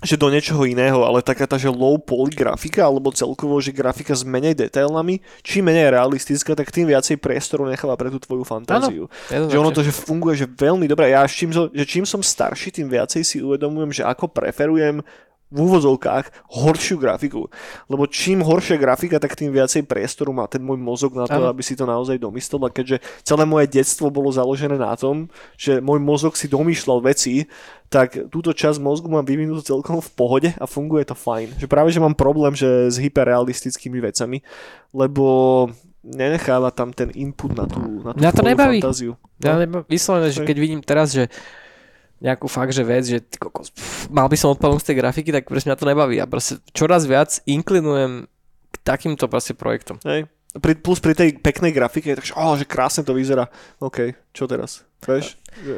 že 0.03 0.19
do 0.19 0.27
niečoho 0.27 0.67
iného, 0.67 1.07
ale 1.07 1.23
taká 1.23 1.47
tá, 1.47 1.55
že 1.55 1.71
low 1.71 1.95
poly 1.95 2.35
grafika, 2.35 2.83
alebo 2.83 3.15
celkovo, 3.15 3.63
že 3.63 3.71
grafika 3.71 4.11
s 4.11 4.27
menej 4.27 4.51
detailami, 4.51 5.23
čím 5.39 5.71
menej 5.71 5.95
realistická, 5.95 6.51
tak 6.51 6.67
tým 6.67 6.91
viacej 6.91 7.15
priestoru 7.15 7.63
necháva 7.63 7.95
pre 7.95 8.11
tú 8.11 8.19
tvoju 8.19 8.43
fantáziu. 8.43 9.07
Ano, 9.31 9.47
že 9.47 9.55
ono 9.55 9.71
to, 9.71 9.87
že 9.87 9.95
funguje, 9.95 10.35
že 10.35 10.51
veľmi 10.51 10.83
dobre. 10.91 11.15
Ja 11.15 11.23
čím, 11.23 11.55
že 11.55 11.85
čím 11.87 12.03
som 12.03 12.19
starší, 12.19 12.75
tým 12.75 12.91
viacej 12.91 13.23
si 13.23 13.39
uvedomujem, 13.39 13.95
že 13.95 14.03
ako 14.03 14.27
preferujem 14.35 14.99
v 15.53 15.57
úvozovkách 15.61 16.49
horšiu 16.51 16.97
grafiku. 16.97 17.47
Lebo 17.85 18.09
čím 18.09 18.41
horšia 18.41 18.81
grafika, 18.81 19.21
tak 19.21 19.37
tým 19.37 19.53
viacej 19.53 19.85
priestoru 19.85 20.33
má 20.33 20.49
ten 20.49 20.59
môj 20.59 20.81
mozog 20.81 21.13
na 21.13 21.29
to, 21.29 21.37
ano. 21.37 21.53
aby 21.53 21.61
si 21.61 21.77
to 21.77 21.85
naozaj 21.85 22.17
domyslel. 22.17 22.65
A 22.65 22.73
keďže 22.73 22.99
celé 23.21 23.45
moje 23.45 23.69
detstvo 23.69 24.09
bolo 24.09 24.33
založené 24.33 24.75
na 24.75 24.97
tom, 24.97 25.29
že 25.55 25.77
môj 25.79 26.01
mozog 26.01 26.33
si 26.33 26.49
domýšľal 26.49 26.99
veci, 27.05 27.45
tak 27.93 28.17
túto 28.33 28.51
časť 28.51 28.81
mozgu 28.81 29.07
mám 29.07 29.23
vyvinutú 29.23 29.61
celkom 29.61 30.01
v 30.01 30.11
pohode 30.17 30.49
a 30.57 30.65
funguje 30.65 31.05
to 31.05 31.13
fajn. 31.13 31.61
Že 31.61 31.67
práve, 31.69 31.93
že 31.93 32.01
mám 32.01 32.17
problém 32.17 32.57
že 32.57 32.89
s 32.89 32.97
hyperrealistickými 32.97 34.01
vecami, 34.01 34.41
lebo 34.91 35.69
nenecháva 36.05 36.69
tam 36.69 36.93
ten 36.93 37.09
input 37.17 37.53
na 37.57 37.65
tú, 37.65 37.81
na 38.05 38.11
tú 38.13 38.19
Mňa 38.21 38.31
to 38.33 38.43
nebaví. 38.45 38.77
fantáziu. 38.81 39.13
Ja 39.41 39.57
nebaví. 39.57 39.85
Vyslovene, 39.89 40.29
že 40.29 40.45
keď 40.45 40.57
vidím 40.57 40.81
teraz, 40.85 41.13
že 41.13 41.29
nejakú 42.23 42.47
fakt, 42.47 42.71
že 42.71 42.83
vec, 42.87 43.03
že 43.03 43.19
ty 43.19 43.35
kokos, 43.35 43.71
pff, 43.75 44.07
mal 44.07 44.31
by 44.31 44.37
som 44.39 44.55
odpadnúť 44.55 44.81
z 44.81 44.87
tej 44.91 44.97
grafiky, 45.03 45.29
tak 45.35 45.47
proste 45.47 45.67
mňa 45.67 45.79
to 45.79 45.89
nebaví. 45.89 46.15
A 46.23 46.29
proste 46.29 46.63
čoraz 46.71 47.03
viac 47.03 47.43
inklinujem 47.43 48.27
k 48.71 48.75
takýmto 48.83 49.27
proste 49.27 49.51
projektom. 49.55 49.99
Hej. 50.07 50.31
Pri, 50.55 50.79
plus 50.79 51.03
pri 51.03 51.11
tej 51.11 51.35
peknej 51.35 51.75
grafike, 51.75 52.15
takže 52.15 52.31
oh, 52.39 52.55
že 52.55 52.63
krásne 52.63 53.03
to 53.03 53.11
vyzerá. 53.11 53.51
OK, 53.83 54.15
čo 54.31 54.47
teraz? 54.47 54.87
Vieš? 55.03 55.35
Že, 55.59 55.75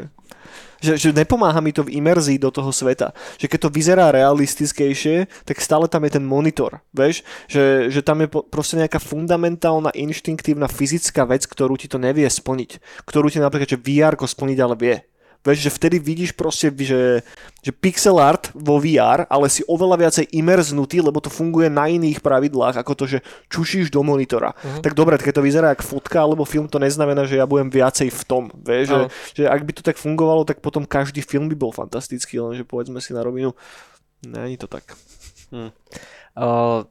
že, 0.78 0.94
že 1.02 1.10
nepomáha 1.10 1.58
mi 1.58 1.74
to 1.74 1.82
v 1.82 1.98
imerzii 1.98 2.38
do 2.38 2.54
toho 2.54 2.70
sveta. 2.70 3.10
Že 3.42 3.50
keď 3.50 3.60
to 3.66 3.74
vyzerá 3.74 4.06
realistickejšie, 4.14 5.26
tak 5.50 5.58
stále 5.58 5.90
tam 5.90 6.06
je 6.06 6.22
ten 6.22 6.26
monitor. 6.26 6.86
Vieš? 6.94 7.26
Že, 7.50 7.90
že 7.90 8.02
tam 8.06 8.22
je 8.22 8.30
po, 8.30 8.46
proste 8.46 8.78
nejaká 8.78 9.02
fundamentálna, 9.02 9.90
inštinktívna, 9.98 10.70
fyzická 10.70 11.26
vec, 11.26 11.50
ktorú 11.50 11.74
ti 11.82 11.90
to 11.90 11.98
nevie 11.98 12.30
splniť. 12.30 12.78
Ktorú 13.10 13.34
ti 13.34 13.42
napríklad, 13.42 13.74
že 13.74 13.82
VR 13.82 14.14
splniť, 14.14 14.58
ale 14.62 14.78
vie. 14.78 14.98
Vieš, 15.48 15.60
že 15.64 15.72
vtedy 15.72 15.98
vidíš 16.04 16.36
proste, 16.36 16.68
že, 16.76 17.24
že 17.64 17.72
pixel 17.72 18.20
art 18.20 18.52
vo 18.52 18.84
VR, 18.84 19.24
ale 19.32 19.48
si 19.48 19.64
oveľa 19.64 19.96
viacej 19.96 20.36
imerznutý, 20.36 21.00
lebo 21.00 21.24
to 21.24 21.32
funguje 21.32 21.72
na 21.72 21.88
iných 21.88 22.20
pravidlách, 22.20 22.76
ako 22.76 22.92
to, 23.00 23.06
že 23.08 23.20
čušíš 23.48 23.88
do 23.88 24.04
monitora. 24.04 24.52
Uh-huh. 24.52 24.84
Tak 24.84 24.92
dobre, 24.92 25.16
keď 25.16 25.40
to 25.40 25.46
vyzerá 25.48 25.72
ako 25.72 25.88
fotka 25.88 26.20
alebo 26.20 26.44
film, 26.44 26.68
to 26.68 26.84
neznamená, 26.84 27.24
že 27.24 27.40
ja 27.40 27.48
budem 27.48 27.72
viacej 27.72 28.12
v 28.12 28.22
tom. 28.28 28.44
Vieš, 28.52 28.86
uh-huh. 28.92 29.08
že, 29.32 29.40
že 29.40 29.44
ak 29.48 29.64
by 29.64 29.72
to 29.72 29.82
tak 29.88 29.96
fungovalo, 29.96 30.44
tak 30.44 30.60
potom 30.60 30.84
každý 30.84 31.24
film 31.24 31.48
by 31.48 31.56
bol 31.56 31.72
fantastický, 31.72 32.44
lenže 32.44 32.68
povedzme 32.68 33.00
si 33.00 33.16
na 33.16 33.24
rovinu, 33.24 33.56
není 34.28 34.60
to 34.60 34.68
tak. 34.68 34.84
Hm. 35.56 35.72
Uh, 36.36 36.84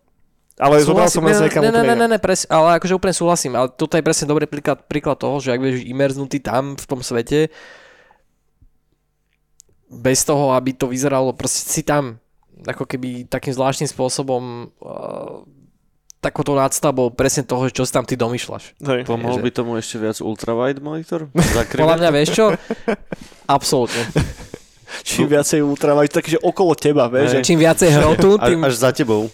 ale 0.56 0.80
zobral 0.80 1.12
som 1.12 1.20
len 1.20 1.36
ne, 1.36 1.68
ne, 1.68 1.82
ne, 1.84 1.94
ne, 1.94 2.06
ne, 2.08 2.18
pres, 2.18 2.48
ale 2.48 2.80
akože 2.80 2.96
úplne 2.96 3.12
súhlasím. 3.12 3.52
Ale 3.60 3.68
toto 3.68 4.00
je 4.00 4.00
presne 4.00 4.24
dobrý 4.24 4.48
príklad, 4.48 4.88
príklad 4.88 5.20
toho, 5.20 5.36
že 5.36 5.52
ak 5.52 5.60
budeš 5.60 5.84
imerznutý 5.84 6.40
tam 6.40 6.80
v 6.80 6.84
tom 6.88 7.04
svete, 7.04 7.52
bez 9.96 10.22
toho, 10.22 10.52
aby 10.52 10.76
to 10.76 10.86
vyzeralo, 10.92 11.32
proste 11.32 11.66
si 11.66 11.82
tam 11.82 12.20
ako 12.64 12.84
keby 12.88 13.28
takým 13.28 13.52
zvláštnym 13.52 13.88
spôsobom 13.88 14.72
uh, 14.80 15.44
takouto 16.24 16.56
nadstavbou 16.56 17.14
presne 17.14 17.46
toho, 17.46 17.68
čo 17.70 17.86
si 17.86 17.92
tam 17.92 18.02
ty 18.02 18.18
domýšľaš. 18.18 18.80
Hej. 18.82 19.00
Pomohol 19.06 19.38
by 19.44 19.50
tomu 19.52 19.78
ešte 19.78 20.00
viac 20.00 20.18
ultrawide 20.18 20.82
monitor? 20.82 21.30
Podľa 21.82 21.96
mňa 22.00 22.10
vieš 22.10 22.28
čo? 22.34 22.46
Absolútne. 23.46 24.02
Čím 25.06 25.30
viacej 25.30 25.60
ultrawide, 25.62 26.10
takže 26.10 26.40
okolo 26.40 26.72
teba, 26.74 27.06
vieš. 27.06 27.42
Čím 27.44 27.62
viacej 27.62 27.90
hrotu, 27.94 28.38
tým... 28.38 28.58
Až 28.64 28.74
za 28.80 28.90
tebou. 28.90 29.28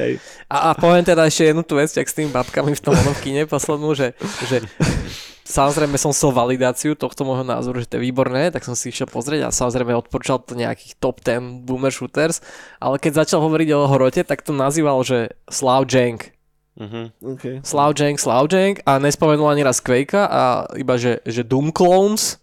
Hej. 0.00 0.20
A, 0.50 0.70
a 0.70 0.78
poviem 0.78 1.04
teda 1.04 1.28
ešte 1.28 1.50
jednu 1.50 1.62
tú 1.62 1.76
vec, 1.78 1.92
jak 1.92 2.08
s 2.08 2.14
tými 2.16 2.32
babkami 2.32 2.72
v 2.74 2.82
tom 2.82 2.96
kine 3.22 3.44
poslednú, 3.46 3.94
že, 3.94 4.16
že 4.48 4.64
samozrejme 5.50 5.98
som 5.98 6.14
chcel 6.14 6.32
validáciu 6.32 6.96
tohto 6.96 7.26
môjho 7.28 7.44
názoru, 7.44 7.82
že 7.82 7.90
to 7.90 7.98
je 7.98 8.06
výborné, 8.08 8.48
tak 8.54 8.64
som 8.64 8.78
si 8.78 8.88
išiel 8.88 9.10
pozrieť 9.10 9.50
a 9.50 9.54
samozrejme 9.54 9.92
odporúčal 9.92 10.40
to 10.40 10.56
nejakých 10.56 10.96
top 10.96 11.20
10 11.20 11.66
boomer 11.68 11.92
shooters, 11.92 12.40
ale 12.80 12.96
keď 12.96 13.26
začal 13.26 13.44
hovoriť 13.44 13.68
o 13.76 13.90
hrote, 13.90 14.22
tak 14.24 14.40
to 14.40 14.56
nazýval, 14.56 15.04
že 15.04 15.36
Slav 15.50 15.84
Jank. 15.90 16.32
Uh-huh. 16.80 17.12
Okay. 17.36 17.60
Slav 17.60 17.92
Jank, 17.92 18.16
Slav 18.16 18.48
Jank 18.48 18.80
a 18.88 18.96
nespomenul 18.96 19.52
ani 19.52 19.66
raz 19.66 19.84
Quake 19.84 20.16
a 20.16 20.64
iba, 20.80 20.96
že, 20.96 21.20
že 21.28 21.44
Doom 21.44 21.76
Clones 21.76 22.39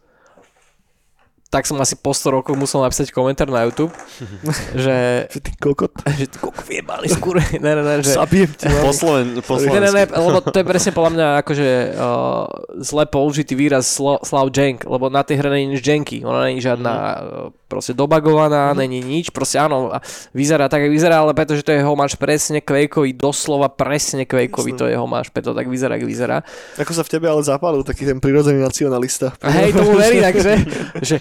tak 1.47 1.63
som 1.63 1.79
asi 1.79 1.95
po 1.95 2.11
100 2.11 2.35
rokov 2.35 2.53
musel 2.59 2.83
napísať 2.83 3.15
komentár 3.15 3.47
na 3.47 3.63
YouTube, 3.63 3.95
že... 4.83 5.27
že 5.31 5.39
ty 5.39 5.51
kokot. 5.55 5.95
Že 6.03 6.27
ty 6.27 6.37
kokot 6.43 6.65
vyjebali 6.67 7.07
skôr. 7.07 7.39
ne, 7.63 7.71
ne, 7.71 7.83
ne, 7.83 8.03
že... 8.03 8.19
Zabijem 8.19 8.51
ti. 8.51 8.67
Po, 8.67 8.91
Sloven, 8.91 9.39
po 9.39 9.55
ne, 9.55 9.79
ne, 9.79 9.91
ne, 9.95 10.03
lebo 10.11 10.43
to 10.43 10.57
je 10.59 10.65
presne 10.75 10.91
podľa 10.91 11.11
mňa 11.15 11.27
akože 11.45 11.69
uh, 11.95 12.45
zle 12.83 13.03
použitý 13.07 13.55
výraz 13.55 13.87
slo, 13.87 14.19
Slav 14.27 14.51
Jank, 14.51 14.83
lebo 14.83 15.07
na 15.07 15.23
tej 15.23 15.39
hre 15.39 15.47
není 15.47 15.79
nič 15.79 15.87
janky, 15.87 16.27
ona 16.27 16.51
není 16.51 16.59
žiadna 16.59 16.93
mm. 16.93 17.71
proste 17.71 17.95
dobagovaná, 17.95 18.75
mm. 18.75 18.77
není 18.77 18.99
nič, 18.99 19.31
proste 19.31 19.55
áno, 19.55 19.95
vyzerá 20.35 20.67
tak, 20.67 20.83
jak 20.83 20.91
vyzerá, 20.91 21.23
ale 21.23 21.31
pretože 21.31 21.63
to 21.63 21.71
je 21.71 21.79
homáč 21.79 22.19
presne 22.19 22.59
Quakeovi, 22.59 23.15
doslova 23.15 23.71
presne 23.71 24.27
Quakeovi 24.27 24.75
to 24.75 24.85
je 24.91 24.99
homáč, 24.99 25.31
preto 25.31 25.55
tak 25.55 25.71
vyzerá, 25.71 25.95
jak 25.95 26.07
vyzerá. 26.07 26.37
Ako 26.75 26.91
sa 26.91 27.07
v 27.07 27.11
tebe 27.15 27.31
ale 27.31 27.39
zapálil 27.39 27.87
taký 27.87 28.03
ten 28.03 28.19
prirodzený 28.19 28.59
nacionalista. 28.59 29.31
Hej, 29.47 29.71
tomu 29.71 29.95
verí, 29.95 30.19
takže 30.19 30.51
že 30.99 31.17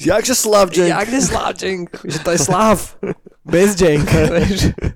Jakže 0.00 0.34
Slavčenk. 0.34 0.90
Jakže 0.90 1.20
Slavčenk. 1.20 1.88
Že 2.04 2.18
to 2.20 2.30
je 2.34 2.38
Slav. 2.38 2.78
Bez 3.44 3.78
Jenk. 3.78 4.08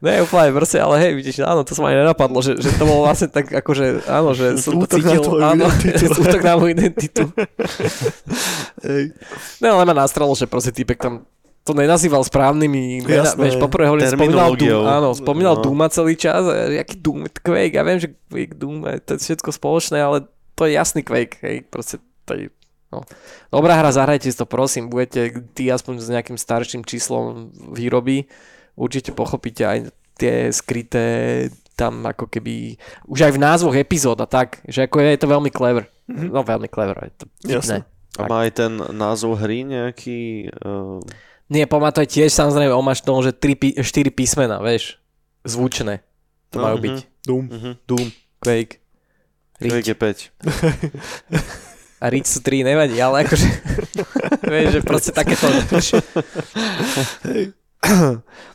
Ne, 0.00 0.22
úplne 0.24 0.54
proste, 0.54 0.78
ale 0.78 1.00
hej, 1.02 1.12
vidíš, 1.18 1.42
áno, 1.42 1.66
to 1.66 1.74
sa 1.74 1.82
ma 1.82 1.92
ani 1.92 2.06
nenapadlo, 2.06 2.38
že, 2.40 2.56
že 2.56 2.70
to 2.76 2.86
bolo 2.86 3.04
vlastne 3.04 3.28
tak 3.28 3.50
akože, 3.50 4.06
áno, 4.06 4.30
že 4.32 4.56
som 4.56 4.78
to 4.78 4.86
cítil, 4.86 5.36
áno, 5.42 5.66
útok 6.22 6.40
na 6.46 6.54
moju 6.56 6.70
identitu. 6.72 7.28
hej. 8.86 9.12
Ne, 9.60 9.68
ale 9.68 9.84
ma 9.84 9.94
nastralo, 10.06 10.32
že 10.38 10.46
proste 10.46 10.70
týpek 10.70 10.96
tam 10.96 11.26
to 11.66 11.76
nenazýval 11.76 12.24
správnymi 12.24 13.04
mena, 13.04 13.36
vieš, 13.36 13.60
poprvé 13.60 13.90
hovorím, 13.90 14.08
spomínal 14.08 14.56
Doom, 14.56 14.84
áno, 14.86 15.08
spomínal 15.12 15.54
no. 15.60 15.62
Dooma 15.66 15.92
celý 15.92 16.16
čas, 16.16 16.40
a 16.46 16.72
jaký 16.72 16.96
Doom, 16.96 17.28
Quake, 17.28 17.76
ja 17.76 17.84
viem, 17.84 18.00
že 18.00 18.16
Quake, 18.32 18.56
Doom, 18.56 18.86
to 19.04 19.10
je 19.16 19.20
všetko 19.20 19.52
spoločné, 19.52 20.00
ale 20.00 20.24
to 20.56 20.64
je 20.64 20.72
jasný 20.72 21.04
Quake, 21.04 21.36
hej, 21.44 21.68
proste 21.68 22.00
to 22.24 22.32
je 22.38 22.48
No. 22.90 23.06
Dobrá 23.54 23.78
hra, 23.78 23.94
zahrajte 23.94 24.26
si 24.26 24.34
to 24.34 24.50
prosím, 24.50 24.90
budete 24.90 25.46
ty 25.54 25.70
aspoň 25.70 25.94
s 26.02 26.10
nejakým 26.10 26.34
starším 26.34 26.82
číslom 26.82 27.54
výroby, 27.70 28.26
určite 28.74 29.14
pochopíte 29.14 29.62
aj 29.62 29.78
tie 30.18 30.50
skryté 30.50 31.06
tam 31.78 32.02
ako 32.04 32.26
keby, 32.26 32.76
už 33.08 33.30
aj 33.30 33.32
v 33.32 33.42
názvoch 33.42 33.72
epizód 33.78 34.18
a 34.20 34.28
tak, 34.28 34.60
že 34.68 34.84
ako 34.84 35.00
je 35.00 35.16
to 35.22 35.30
veľmi 35.30 35.48
clever. 35.54 35.88
Mm-hmm. 36.10 36.28
No 36.34 36.42
veľmi 36.42 36.68
clever, 36.68 36.96
je 37.08 37.12
to 37.14 37.24
vtipné. 37.46 37.88
A 38.18 38.26
má 38.26 38.44
aj 38.44 38.52
ten 38.58 38.72
názov 38.92 39.38
hry 39.38 39.64
nejaký... 39.64 40.50
Uh... 40.60 41.00
Nie, 41.46 41.70
pomá 41.70 41.94
to 41.94 42.02
je 42.02 42.20
tiež 42.20 42.34
samozrejme 42.34 42.74
omaž 42.74 43.00
toho, 43.06 43.22
že 43.22 43.32
3, 43.32 43.80
4 43.80 43.86
písmena, 44.12 44.58
vieš, 44.60 44.98
zvučné. 45.46 46.02
To 46.52 46.58
no, 46.58 46.62
majú 46.68 46.76
uh-huh. 46.76 46.86
byť. 46.90 46.96
Doom. 47.24 47.44
Uh-huh. 47.48 47.74
Doom, 47.86 48.06
Quake. 48.42 48.82
Quake 49.62 49.88
je 49.88 49.96
5. 49.96 51.69
a 52.00 52.08
sú 52.24 52.40
3, 52.40 52.64
nevadí, 52.64 52.96
ale 52.96 53.28
akože, 53.28 53.48
vieš, 54.52 54.68
že 54.72 54.80
proste 54.80 55.12
takéto... 55.12 55.44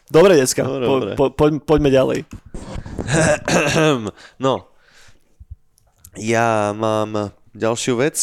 Dobre, 0.05 0.37
decka, 0.37 0.65
po, 0.65 1.13
po, 1.13 1.23
po, 1.29 1.45
poďme 1.61 1.89
ďalej. 1.93 2.19
No, 4.45 4.73
ja 6.17 6.73
mám 6.73 7.37
ďalšiu 7.53 8.01
vec. 8.01 8.17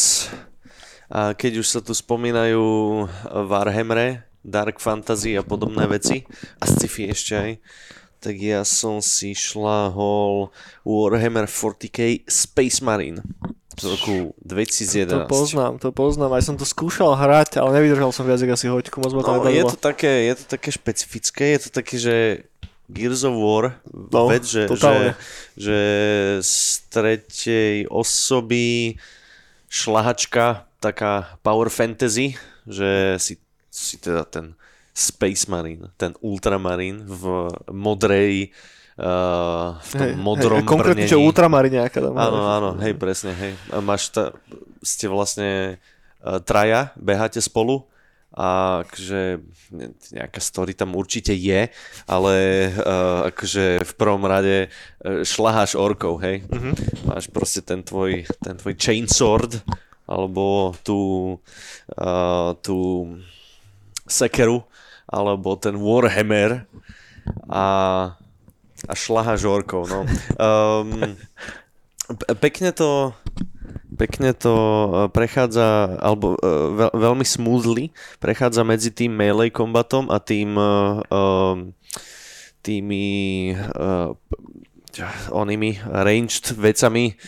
A 1.13 1.37
keď 1.37 1.61
už 1.61 1.67
sa 1.69 1.79
tu 1.79 1.93
spomínajú 1.93 3.05
Warhammer, 3.47 4.27
Dark 4.43 4.83
Fantasy 4.83 5.39
a 5.39 5.45
podobné 5.45 5.87
veci, 5.87 6.27
a 6.59 6.67
sci-fi 6.67 7.13
ešte 7.13 7.33
aj, 7.37 7.51
tak 8.19 8.35
ja 8.39 8.65
som 8.67 8.99
si 8.99 9.31
šlahol 9.37 10.51
Warhammer 10.83 11.47
40k 11.47 12.27
Space 12.27 12.81
Marine 12.83 13.23
z 13.77 13.85
roku 13.89 14.15
2011. 14.45 15.09
To 15.09 15.29
poznám, 15.29 15.73
to 15.81 15.89
poznám. 15.89 16.31
Aj 16.37 16.43
som 16.45 16.55
to 16.55 16.65
skúšal 16.65 17.17
hrať, 17.17 17.57
ale 17.57 17.81
nevydržal 17.81 18.13
som 18.13 18.25
viac 18.25 18.41
asi 18.41 18.67
hoďku. 18.69 19.01
Moc 19.01 19.11
no, 19.13 19.49
je, 19.49 19.63
to 19.65 19.77
také, 19.77 20.29
je 20.29 20.35
to 20.39 20.45
také 20.57 20.69
špecifické, 20.69 21.57
je 21.57 21.59
to 21.65 21.69
také, 21.73 21.95
že 21.97 22.15
Gears 22.91 23.23
of 23.23 23.33
War, 23.39 23.79
no, 23.89 24.27
vec, 24.29 24.43
že, 24.45 24.67
že, 24.67 25.15
že 25.55 25.79
z 26.43 26.55
tretej 26.91 27.75
osoby 27.89 28.99
šlahačka, 29.71 30.69
taká 30.77 31.39
power 31.41 31.71
fantasy, 31.71 32.37
že 32.67 33.17
si, 33.17 33.39
si 33.71 33.97
teda 33.97 34.27
ten 34.27 34.53
Space 34.93 35.49
Marine, 35.49 35.89
ten 35.97 36.13
Ultramarín 36.21 37.01
v 37.07 37.49
modrej, 37.73 38.53
uh, 38.99 39.77
v 39.79 39.91
tom 39.93 40.09
Hej, 40.09 40.19
modrom 40.19 40.59
hej, 40.61 40.67
Konkrétne, 40.67 41.05
brnení. 41.05 41.11
čo 41.11 41.23
ultramariňáka 41.23 41.97
tam 41.99 42.13
Áno, 42.17 42.39
áno, 42.45 42.69
hej, 42.81 42.93
presne, 42.97 43.31
hej. 43.33 43.53
Máš 43.79 44.13
ta, 44.13 44.33
ste 44.81 45.07
vlastne 45.07 45.77
uh, 46.21 46.37
traja, 46.43 46.91
beháte 46.97 47.39
spolu 47.39 47.85
a 48.33 48.81
akože 48.81 49.45
ne- 49.77 49.93
nejaká 50.09 50.41
story 50.41 50.73
tam 50.73 50.97
určite 50.97 51.37
je, 51.37 51.69
ale 52.09 52.33
uh, 52.73 53.29
akože 53.29 53.85
v 53.85 53.93
prvom 53.93 54.25
rade 54.25 54.67
uh, 54.67 55.21
šlaháš 55.21 55.77
orkov, 55.77 56.17
hej. 56.25 56.41
Máš 57.05 57.29
proste 57.29 57.61
ten 57.61 57.85
tvoj, 57.85 58.25
ten 58.41 58.57
tvoj 58.57 58.73
chainsword 58.73 59.61
alebo 60.09 60.73
tú, 60.81 61.37
uh, 61.93 62.57
tú 62.59 63.07
sekeru 64.03 64.65
alebo 65.05 65.53
ten 65.55 65.77
warhammer 65.77 66.65
a, 67.47 67.63
a 68.87 68.93
šlaháš 68.93 69.47
orkov, 69.47 69.87
no. 69.87 70.03
Um, 70.35 71.15
Pekne 72.43 72.75
to, 72.75 73.15
pekne 73.95 74.35
to 74.35 74.53
eh, 74.53 74.91
prechádza, 75.07 75.95
alebo 76.03 76.35
eh, 76.35 76.67
veľ, 76.75 76.91
veľmi 76.91 77.23
smoothly 77.23 77.95
prechádza 78.19 78.67
medzi 78.67 78.91
tým 78.91 79.15
melee 79.15 79.47
kombatom 79.47 80.11
a 80.11 80.19
tým 80.19 80.51
eh, 80.59 80.99
um, 81.07 81.71
tými 82.63 83.03
uh, 83.51 84.15
onými 85.35 85.83
ranged 85.83 86.55
vecami 86.55 87.19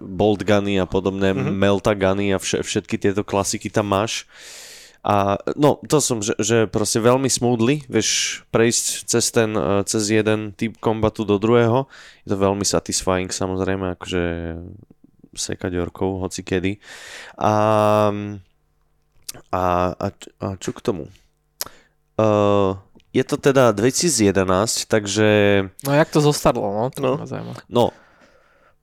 bolt 0.00 0.40
guny 0.48 0.80
a 0.80 0.88
podobné, 0.88 1.36
mm-hmm. 1.36 1.52
melta 1.52 1.92
guny 1.92 2.32
a 2.32 2.40
vš- 2.40 2.64
všetky 2.64 2.96
tieto 2.96 3.20
klasiky 3.20 3.68
tam 3.68 3.92
máš. 3.92 4.24
A 5.06 5.38
no, 5.54 5.78
to 5.86 6.02
som, 6.02 6.18
že, 6.20 6.34
že 6.42 6.66
proste 6.66 6.98
veľmi 6.98 7.30
smoothly, 7.30 7.86
vieš 7.86 8.42
prejsť 8.50 8.84
cez 9.06 9.24
ten, 9.30 9.54
eh, 9.54 9.80
cez 9.86 10.10
jeden 10.10 10.52
typ 10.52 10.76
kombatu 10.82 11.22
do 11.22 11.38
druhého. 11.38 11.86
Je 12.26 12.34
to 12.34 12.36
veľmi 12.36 12.66
satisfying 12.66 13.30
samozrejme, 13.30 13.94
akože 13.94 14.24
sekať 15.38 15.72
orkov, 15.78 16.18
hoci 16.26 16.42
kedy. 16.42 16.82
A, 17.38 17.54
a, 19.54 19.62
a, 19.94 20.06
a 20.42 20.46
čo 20.58 20.74
k 20.74 20.82
tomu? 20.82 21.06
Uh, 22.18 22.74
je 23.14 23.22
to 23.22 23.38
teda 23.38 23.70
2011, 23.70 24.90
takže 24.90 25.28
No 25.86 25.94
jak 25.94 26.10
to 26.10 26.18
zostarlo, 26.18 26.66
no? 26.74 26.84
To 26.90 27.00
No. 27.00 27.12
no, 27.70 27.84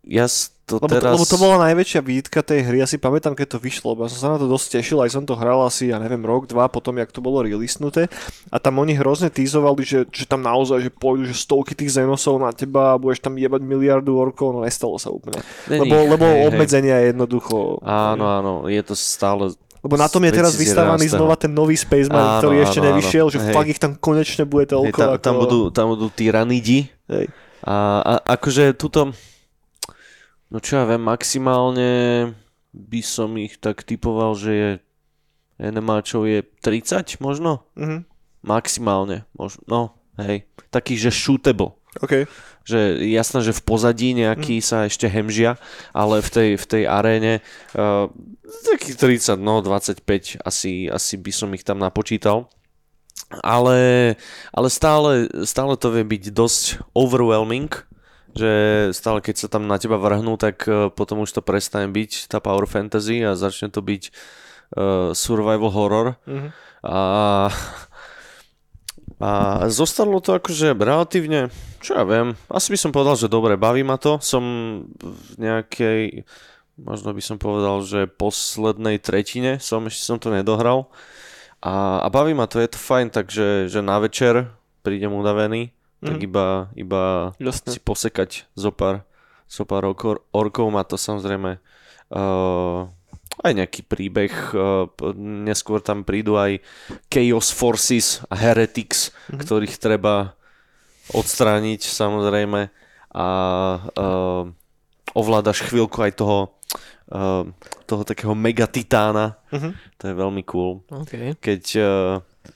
ja 0.07 0.32
s- 0.32 0.55
to 0.66 0.82
Lebo, 0.82 0.89
teraz... 0.89 1.13
to, 1.13 1.16
lebo 1.22 1.26
to 1.30 1.38
bola 1.38 1.57
najväčšia 1.70 2.01
výtka 2.01 2.41
tej 2.41 2.66
hry, 2.66 2.82
ja 2.82 2.89
si 2.89 2.97
pamätám, 2.97 3.38
keď 3.38 3.53
to 3.53 3.59
vyšlo, 3.61 3.93
lebo 3.93 4.05
ja 4.05 4.09
som 4.09 4.20
sa 4.20 4.30
na 4.34 4.41
to 4.41 4.49
dosť 4.49 4.82
tešil, 4.82 4.97
aj 4.97 5.13
som 5.13 5.22
to 5.22 5.38
hral 5.38 5.61
asi, 5.61 5.93
ja 5.93 6.01
neviem, 6.01 6.26
rok, 6.26 6.49
dva 6.49 6.66
potom, 6.66 6.97
jak 6.97 7.13
to 7.13 7.22
bolo 7.22 7.45
releasnuté 7.45 8.09
a 8.49 8.57
tam 8.57 8.82
oni 8.82 8.97
hrozne 8.97 9.30
týzovali, 9.30 9.86
že, 9.86 10.09
že 10.09 10.26
tam 10.26 10.41
naozaj, 10.41 10.82
že 10.82 10.89
pôjdu, 10.89 11.30
že 11.30 11.38
stovky 11.38 11.78
tých 11.78 12.01
zenosov 12.01 12.41
na 12.41 12.49
teba 12.49 12.97
a 12.97 12.99
budeš 12.99 13.22
tam 13.22 13.38
jebať 13.38 13.61
miliardu 13.61 14.18
orkov, 14.18 14.57
no 14.57 14.66
nestalo 14.66 14.97
sa 14.97 15.13
úplne. 15.13 15.38
Není, 15.70 15.86
Lebo, 15.86 15.95
lebo 16.18 16.26
hej, 16.26 16.34
hej. 16.34 16.47
obmedzenia 16.49 16.97
jednoducho... 17.13 17.86
Áno, 17.86 18.26
áno, 18.26 18.53
je 18.66 18.82
to 18.82 18.97
stále... 18.97 19.53
Lebo 19.86 20.01
na 20.01 20.09
tom 20.09 20.26
je 20.26 20.34
teraz 20.34 20.57
2011. 20.57 20.66
vystávaný 20.66 21.05
znova 21.13 21.38
ten 21.38 21.53
nový 21.53 21.78
Space 21.78 22.09
Marine, 22.09 22.26
Áno, 22.26 22.41
ktorý 22.41 22.55
ešte 22.66 22.82
áno, 22.82 22.89
áno. 22.89 22.89
nevyšiel, 22.97 23.26
že 23.30 23.38
Hej. 23.38 23.53
fakt 23.53 23.70
ich 23.70 23.78
tam 23.78 23.93
konečne 24.01 24.49
bude 24.49 24.66
Hej, 24.66 24.74
toľko. 24.74 24.97
tam, 24.97 25.09
ako... 25.13 25.22
tam, 25.22 25.36
budú, 25.38 25.59
tam 25.70 25.86
budú 25.93 26.09
tyranidi 26.09 26.89
Hej. 27.05 27.30
a, 27.61 28.01
a 28.01 28.13
akože 28.34 28.74
tuto... 28.74 29.13
No 30.53 30.61
čo 30.61 30.81
ja 30.81 30.85
viem, 30.85 31.01
maximálne 31.01 31.89
by 32.75 33.01
som 33.01 33.33
ich 33.39 33.57
tak 33.57 33.81
typoval, 33.87 34.35
že 34.37 34.51
je 34.53 34.71
NMAčov 35.57 36.27
je 36.27 36.43
30 36.61 37.23
možno? 37.23 37.65
Mhm. 37.79 38.05
Maximálne, 38.45 39.25
možno, 39.33 39.61
no, 39.65 39.81
hej. 40.21 40.45
Taký, 40.69 41.01
že 41.01 41.09
shootable. 41.09 41.73
OK. 42.03 42.27
že 42.67 42.99
jasné, 43.07 43.39
že 43.39 43.55
v 43.55 43.61
pozadí 43.63 44.11
nejaký 44.11 44.59
sa 44.59 44.83
ešte 44.83 45.07
hemžia, 45.07 45.55
ale 45.95 46.19
v 46.19 46.29
tej, 46.33 46.49
v 46.59 46.65
tej 46.65 46.83
aréne 46.89 47.39
uh, 47.77 48.11
takých 48.67 48.99
30, 49.31 49.39
no 49.39 49.63
25 49.63 50.03
asi, 50.43 50.91
asi 50.91 51.15
by 51.15 51.31
som 51.31 51.53
ich 51.55 51.63
tam 51.63 51.79
napočítal. 51.79 52.51
Ale, 53.41 54.13
ale 54.51 54.67
stále, 54.67 55.31
stále 55.47 55.79
to 55.79 55.87
vie 55.93 56.03
byť 56.03 56.23
dosť 56.35 56.63
overwhelming, 56.91 57.71
že 58.36 58.53
stále 58.91 59.23
keď 59.23 59.36
sa 59.39 59.47
tam 59.47 59.65
na 59.65 59.79
teba 59.79 59.95
vrhnú, 59.95 60.36
tak 60.36 60.67
uh, 60.67 60.91
potom 60.91 61.23
už 61.23 61.39
to 61.39 61.41
prestane 61.41 61.88
byť 61.89 62.27
tá 62.27 62.43
power 62.43 62.67
fantasy 62.67 63.23
a 63.23 63.39
začne 63.39 63.71
to 63.71 63.79
byť 63.79 64.03
uh, 64.75 65.11
survival 65.15 65.71
horror. 65.71 66.19
Mhm. 66.27 66.49
A, 66.86 67.01
a 69.17 69.31
zostalo 69.73 70.21
to 70.21 70.38
akože 70.38 70.77
relatívne, 70.77 71.49
čo 71.81 71.97
ja 71.97 72.03
viem, 72.05 72.38
asi 72.45 72.69
by 72.73 72.77
som 72.77 72.91
povedal, 72.93 73.17
že 73.17 73.31
dobre, 73.31 73.57
baví 73.57 73.81
ma 73.81 73.97
to. 73.97 74.21
Som 74.21 74.43
v 74.97 75.29
nejakej, 75.38 76.29
možno 76.77 77.09
by 77.09 77.23
som 77.25 77.38
povedal, 77.41 77.81
že 77.81 78.05
poslednej 78.05 79.01
tretine 79.01 79.57
som, 79.57 79.86
ešte 79.89 80.05
som 80.05 80.17
to 80.21 80.29
nedohral. 80.29 80.93
A, 81.65 82.05
a 82.05 82.07
baví 82.13 82.38
ma 82.38 82.45
to, 82.45 82.61
je 82.61 82.69
to 82.69 82.77
fajn, 82.77 83.09
takže 83.09 83.65
že 83.65 83.79
na 83.81 83.97
večer 83.97 84.53
prídem 84.86 85.09
unavený, 85.09 85.73
tak 86.06 86.18
Mhm. 86.18 86.24
iba, 86.24 86.45
iba 86.78 87.03
si 87.66 87.82
posekať 87.82 88.45
zo 88.53 88.70
pár, 88.70 89.01
zo 89.49 89.66
pár 89.66 89.89
orkov, 89.89 90.22
orkov 90.30 90.70
má 90.70 90.86
to 90.86 90.95
samozrejme 90.95 91.58
uh, 92.14 92.80
aj 93.41 93.51
nejaký 93.51 93.82
príbeh, 93.84 94.32
uh, 94.53 94.86
neskôr 95.20 95.82
tam 95.82 96.06
prídu 96.06 96.38
aj 96.38 96.62
Chaos 97.10 97.49
Forces 97.49 98.22
a 98.30 98.38
Heretics, 98.38 99.10
mm-hmm. 99.10 99.39
ktorých 99.41 99.76
treba 99.76 100.38
odstrániť 101.12 101.82
samozrejme 101.84 102.70
a 103.12 103.28
uh, 103.80 104.43
ovládaš 105.14 105.62
chvíľku 105.64 106.01
aj 106.01 106.14
toho 106.18 106.39
uh, 107.14 107.45
toho 107.86 108.03
takého 108.03 108.34
megatitána, 108.34 109.38
Mhm. 109.53 109.70
to 109.97 110.03
je 110.10 110.14
veľmi 110.14 110.43
cool 110.49 110.82
OK. 110.89 111.38
keď 111.38 111.64
uh, 111.78 111.86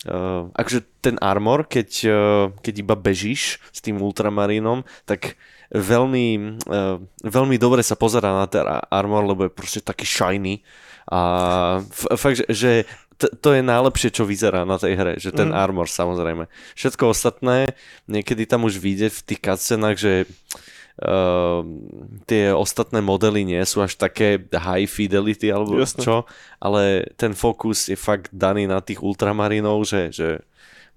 uh, 0.06 0.48
akože 0.54 0.80
ten 1.00 1.16
armor, 1.20 1.66
keď, 1.66 1.90
uh, 2.06 2.14
keď 2.60 2.74
iba 2.80 2.96
bežíš 2.96 3.60
s 3.72 3.80
tým 3.80 3.98
ultramarínom, 3.98 4.84
tak 5.04 5.36
veľmi, 5.70 6.28
uh, 6.66 6.98
veľmi 7.22 7.56
dobre 7.58 7.82
sa 7.82 7.94
pozerá 7.94 8.32
na 8.32 8.46
ten 8.46 8.64
armor, 8.90 9.24
lebo 9.24 9.46
je 9.46 9.52
proste 9.52 9.82
taký 9.82 10.06
shiny 10.06 10.62
a 11.10 11.20
f- 11.84 12.16
fakt, 12.16 12.46
že, 12.48 12.86
t- 13.18 13.34
to 13.38 13.54
je 13.54 13.62
najlepšie, 13.62 14.10
čo 14.10 14.26
vyzerá 14.26 14.62
na 14.64 14.78
tej 14.78 14.94
hre, 14.94 15.14
že 15.18 15.30
ten 15.30 15.50
Mhm. 15.50 15.58
armor 15.58 15.86
samozrejme. 15.86 16.46
Všetko 16.74 17.10
ostatné, 17.10 17.74
niekedy 18.06 18.46
tam 18.46 18.66
už 18.66 18.78
vyjde 18.78 19.10
v 19.10 19.20
tých 19.26 19.42
cutscenách, 19.42 19.98
že 19.98 20.14
tie 22.28 22.52
ostatné 22.52 23.00
modely 23.00 23.48
nie 23.48 23.64
sú 23.64 23.80
až 23.80 23.96
také 23.96 24.36
high 24.52 24.84
fidelity 24.84 25.48
alebo 25.48 25.80
Jasné. 25.80 26.04
čo, 26.04 26.16
ale 26.60 27.08
ten 27.16 27.32
fokus 27.32 27.88
je 27.88 27.96
fakt 27.96 28.28
daný 28.36 28.68
na 28.68 28.84
tých 28.84 29.00
ultramarinov, 29.00 29.88
že, 29.88 30.12
že 30.12 30.44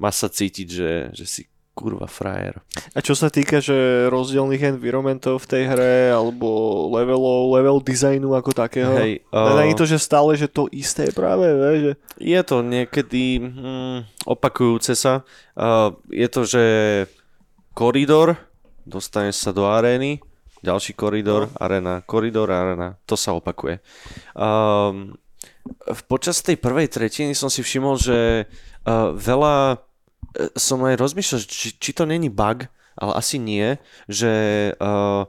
má 0.02 0.10
sa 0.10 0.26
cítiť, 0.26 0.66
že, 0.66 0.92
že 1.14 1.24
si 1.26 1.42
kurva 1.72 2.04
frajer. 2.04 2.60
A 2.92 3.00
čo 3.00 3.16
sa 3.16 3.32
týka, 3.32 3.62
že 3.62 4.10
rozdielných 4.12 4.76
environmentov 4.76 5.40
v 5.40 5.48
tej 5.48 5.62
hre, 5.72 6.12
alebo 6.12 6.48
levelov, 6.92 7.56
level 7.56 7.78
designu 7.80 8.36
ako 8.36 8.52
takého, 8.52 8.92
Hej, 8.92 9.24
uh... 9.32 9.56
není 9.56 9.72
to, 9.72 9.88
že 9.88 9.96
stále, 9.96 10.36
že 10.36 10.52
to 10.52 10.68
isté 10.68 11.08
práve, 11.16 11.48
vie, 11.48 11.72
že... 11.80 11.92
Je 12.20 12.40
to 12.44 12.60
niekedy 12.60 13.40
hm, 13.40 14.04
opakujúce 14.28 14.92
sa. 14.92 15.24
Uh, 15.56 15.96
je 16.12 16.28
to, 16.28 16.44
že 16.44 16.64
koridor, 17.72 18.36
dostaneš 18.86 19.36
sa 19.38 19.50
do 19.50 19.66
arény, 19.66 20.22
ďalší 20.62 20.94
koridor, 20.94 21.50
no. 21.50 21.56
arena, 21.58 22.00
koridor, 22.06 22.48
arena. 22.50 22.96
To 23.10 23.18
sa 23.18 23.34
opakuje. 23.34 23.82
Um, 24.38 25.18
v 25.90 26.00
počas 26.06 26.42
tej 26.42 26.58
prvej 26.58 26.90
tretiny 26.90 27.34
som 27.34 27.50
si 27.50 27.62
všimol, 27.62 27.98
že 27.98 28.46
uh, 28.46 29.14
veľa 29.14 29.78
e, 30.34 30.50
som 30.58 30.82
aj 30.82 30.98
rozmýšľal, 30.98 31.40
či, 31.46 31.74
či 31.78 31.90
to 31.94 32.06
není 32.06 32.30
bug, 32.30 32.66
ale 32.98 33.12
asi 33.18 33.38
nie, 33.38 33.78
že 34.06 34.32
uh, 34.78 35.26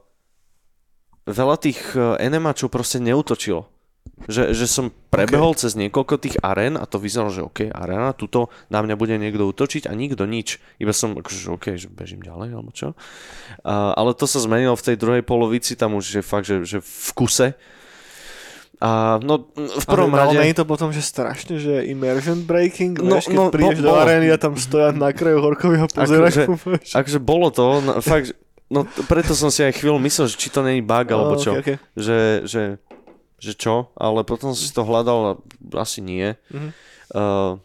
veľa 1.26 1.56
tých 1.62 1.82
uh, 1.98 2.18
enemačov 2.22 2.70
proste 2.70 3.02
neutočilo. 3.02 3.73
Že, 4.24 4.56
že 4.56 4.66
som 4.72 4.88
prebehol 5.12 5.52
okay. 5.52 5.68
cez 5.68 5.76
niekoľko 5.76 6.16
tých 6.16 6.36
arén 6.40 6.80
a 6.80 6.88
to 6.88 6.96
vyzeralo, 6.96 7.32
že 7.32 7.44
OK, 7.44 7.68
arena, 7.68 8.16
tuto 8.16 8.48
na 8.72 8.80
mňa 8.80 8.96
bude 8.96 9.16
niekto 9.20 9.44
útočiť 9.44 9.86
a 9.88 9.94
nikto 9.94 10.24
nič. 10.24 10.64
Iba 10.80 10.96
som 10.96 11.20
akože, 11.20 11.40
že 11.40 11.50
OK, 11.52 11.66
že 11.76 11.88
bežím 11.92 12.24
ďalej, 12.24 12.50
alebo 12.56 12.72
čo. 12.72 12.96
Uh, 13.64 13.92
ale 13.94 14.16
to 14.16 14.24
sa 14.24 14.40
zmenilo 14.40 14.80
v 14.80 14.86
tej 14.88 14.96
druhej 14.96 15.24
polovici, 15.28 15.76
tam 15.76 16.00
už 16.00 16.20
je 16.20 16.24
fakt, 16.24 16.48
že, 16.48 16.64
že 16.64 16.78
v 16.80 17.10
kuse. 17.12 17.48
A 18.84 19.16
no, 19.24 19.48
v 19.56 19.86
prvom 19.88 20.12
ale, 20.12 20.20
rade... 20.28 20.36
Ale 20.36 20.44
nie 20.44 20.52
je 20.52 20.60
to 20.60 20.68
potom, 20.68 20.92
že 20.92 21.00
strašne, 21.00 21.56
že 21.56 21.88
immersion 21.88 22.44
breaking, 22.44 23.00
No, 23.00 23.16
vieš, 23.16 23.32
keď 23.32 23.38
no, 23.40 23.44
prídeš 23.48 23.80
bo- 23.80 23.88
do 23.88 23.92
arény 23.96 24.28
a 24.28 24.36
tam 24.36 24.60
stoja 24.60 24.92
na 24.92 25.16
kraju 25.16 25.40
horkového 25.40 25.88
pozeračku. 25.88 26.60
vieš. 26.60 26.92
Akože 26.92 27.20
bolo 27.24 27.48
to, 27.48 27.80
no, 27.80 28.04
fakt, 28.04 28.36
no 28.68 28.84
preto 29.08 29.40
som 29.40 29.48
si 29.48 29.64
aj 29.64 29.80
chvíľu 29.80 30.04
myslel, 30.04 30.28
že 30.28 30.36
či 30.36 30.52
to 30.52 30.68
není 30.68 30.84
bug, 30.84 31.08
alebo 31.16 31.40
čo. 31.40 31.56
okay, 31.56 31.80
okay. 31.80 31.96
Že, 31.96 32.18
že, 32.44 32.62
že 33.44 33.54
čo, 33.60 33.92
ale 34.00 34.24
potom 34.24 34.56
som 34.56 34.64
si 34.64 34.72
to 34.72 34.88
hľadal 34.88 35.20
a 35.28 35.34
asi 35.84 36.00
nie. 36.00 36.32
Mhm. 36.48 36.70
Uh, 37.12 37.60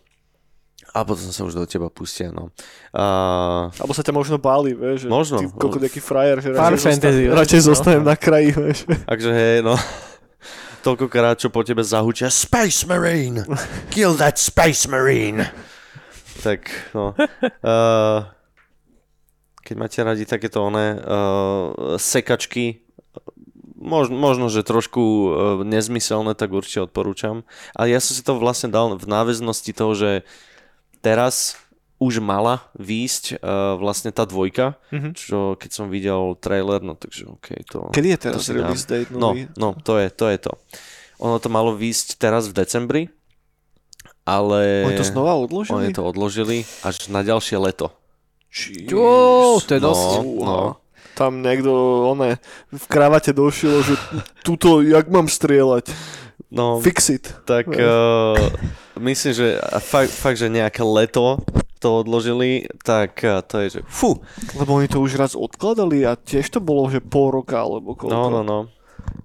a 0.89 1.05
potom 1.05 1.29
sa 1.31 1.45
už 1.45 1.53
do 1.55 1.69
teba 1.69 1.93
pustia, 1.93 2.33
no. 2.33 2.49
Uh, 2.97 3.69
Alebo 3.77 3.93
sa 3.93 4.01
ťa 4.01 4.11
možno 4.17 4.41
báli, 4.41 4.73
vieš, 4.73 5.05
že 5.05 5.09
Možno. 5.13 5.37
ty 5.39 5.47
koľko 5.53 5.79
taký 5.85 6.01
frajer, 6.01 6.41
že 6.41 6.57
Far 6.57 6.73
radšej, 6.73 6.91
fantasy, 6.97 7.23
zosta- 7.29 7.39
radšej 7.39 7.61
no. 7.61 7.67
zostanem 7.69 8.03
na 8.09 8.17
kraji, 8.17 8.51
vieš. 8.57 8.79
takže 9.05 9.31
hej, 9.31 9.57
no. 9.63 9.77
Toľkokrát, 10.83 11.37
čo 11.37 11.53
po 11.53 11.61
tebe 11.61 11.85
zahučia 11.85 12.33
Space 12.33 12.89
Marine! 12.89 13.45
Kill 13.93 14.17
that 14.17 14.41
Space 14.41 14.89
Marine! 14.89 15.45
tak, 16.43 16.71
no. 16.97 17.13
Uh, 17.61 18.25
keď 19.61 19.75
máte 19.77 19.99
radi 20.01 20.25
takéto 20.25 20.65
oné 20.65 20.97
uh, 20.97 22.01
sekačky, 22.01 22.88
možno, 23.89 24.15
možno, 24.15 24.47
že 24.47 24.61
trošku 24.63 25.01
uh, 25.01 25.29
nezmyselné, 25.65 26.37
tak 26.37 26.53
určite 26.53 26.85
odporúčam. 26.85 27.43
Ale 27.73 27.89
ja 27.89 27.99
som 27.99 28.13
si 28.13 28.23
to 28.23 28.37
vlastne 28.37 28.69
dal 28.69 28.93
v 28.95 29.03
náväznosti 29.03 29.73
toho, 29.73 29.97
že 29.97 30.11
teraz 31.01 31.57
už 31.99 32.23
mala 32.23 32.63
výjsť 32.79 33.43
uh, 33.43 33.75
vlastne 33.75 34.15
tá 34.15 34.23
dvojka, 34.23 34.79
Mhm. 34.95 35.19
čo 35.19 35.59
keď 35.59 35.71
som 35.75 35.91
videl 35.91 36.39
trailer, 36.39 36.79
no 36.79 36.95
takže 36.95 37.27
OK, 37.27 37.59
to... 37.67 37.91
Kedy 37.91 38.15
je 38.15 38.19
teraz 38.23 38.47
to 38.47 38.55
release 38.55 38.87
date 38.87 39.11
No, 39.11 39.35
no, 39.59 39.75
to 39.75 39.99
je, 39.99 40.07
to 40.13 40.31
je 40.31 40.39
to. 40.39 40.53
Ono 41.19 41.43
to 41.43 41.51
malo 41.51 41.75
výjsť 41.75 42.23
teraz 42.23 42.47
v 42.47 42.55
decembri, 42.55 43.03
ale... 44.23 44.87
Oni 44.87 44.95
to 44.95 45.03
znova 45.03 45.35
Oni 45.35 45.51
odložili? 45.51 45.91
to 45.91 46.07
odložili 46.07 46.57
až 46.87 47.11
na 47.11 47.27
ďalšie 47.27 47.59
leto. 47.59 47.91
Jó, 48.87 49.59
to 49.61 49.75
je 49.75 49.81
dosť. 49.83 50.09
No, 50.23 50.45
no. 50.47 50.59
Tam 51.19 51.43
niekto, 51.43 51.75
one, 52.15 52.39
v 52.71 52.85
kravate 52.87 53.35
došilo, 53.35 53.83
že 53.83 53.99
tuto, 54.47 54.79
jak 54.87 55.11
mám 55.11 55.27
strieľať? 55.27 55.91
No, 56.49 56.79
Fix 56.79 57.11
it. 57.11 57.27
tak 57.43 57.67
uh, 57.75 58.39
myslím, 58.97 59.33
že 59.35 59.47
fakt, 59.83 60.15
fakt, 60.15 60.39
že 60.39 60.49
nejaké 60.49 60.81
leto 60.81 61.43
to 61.83 62.07
odložili, 62.07 62.71
tak 62.87 63.19
uh, 63.27 63.43
to 63.43 63.67
je, 63.67 63.67
že 63.79 63.81
fú, 63.85 64.23
Lebo 64.55 64.79
oni 64.79 64.87
to 64.87 65.03
už 65.03 65.19
raz 65.19 65.35
odkladali 65.35 66.07
a 66.07 66.15
tiež 66.15 66.49
to 66.55 66.63
bolo, 66.63 66.87
že 66.89 67.03
pol 67.03 67.35
roka 67.35 67.59
alebo 67.59 67.99
koľko. 67.99 68.15
no, 68.15 68.31
no, 68.31 68.41
no. 68.47 68.59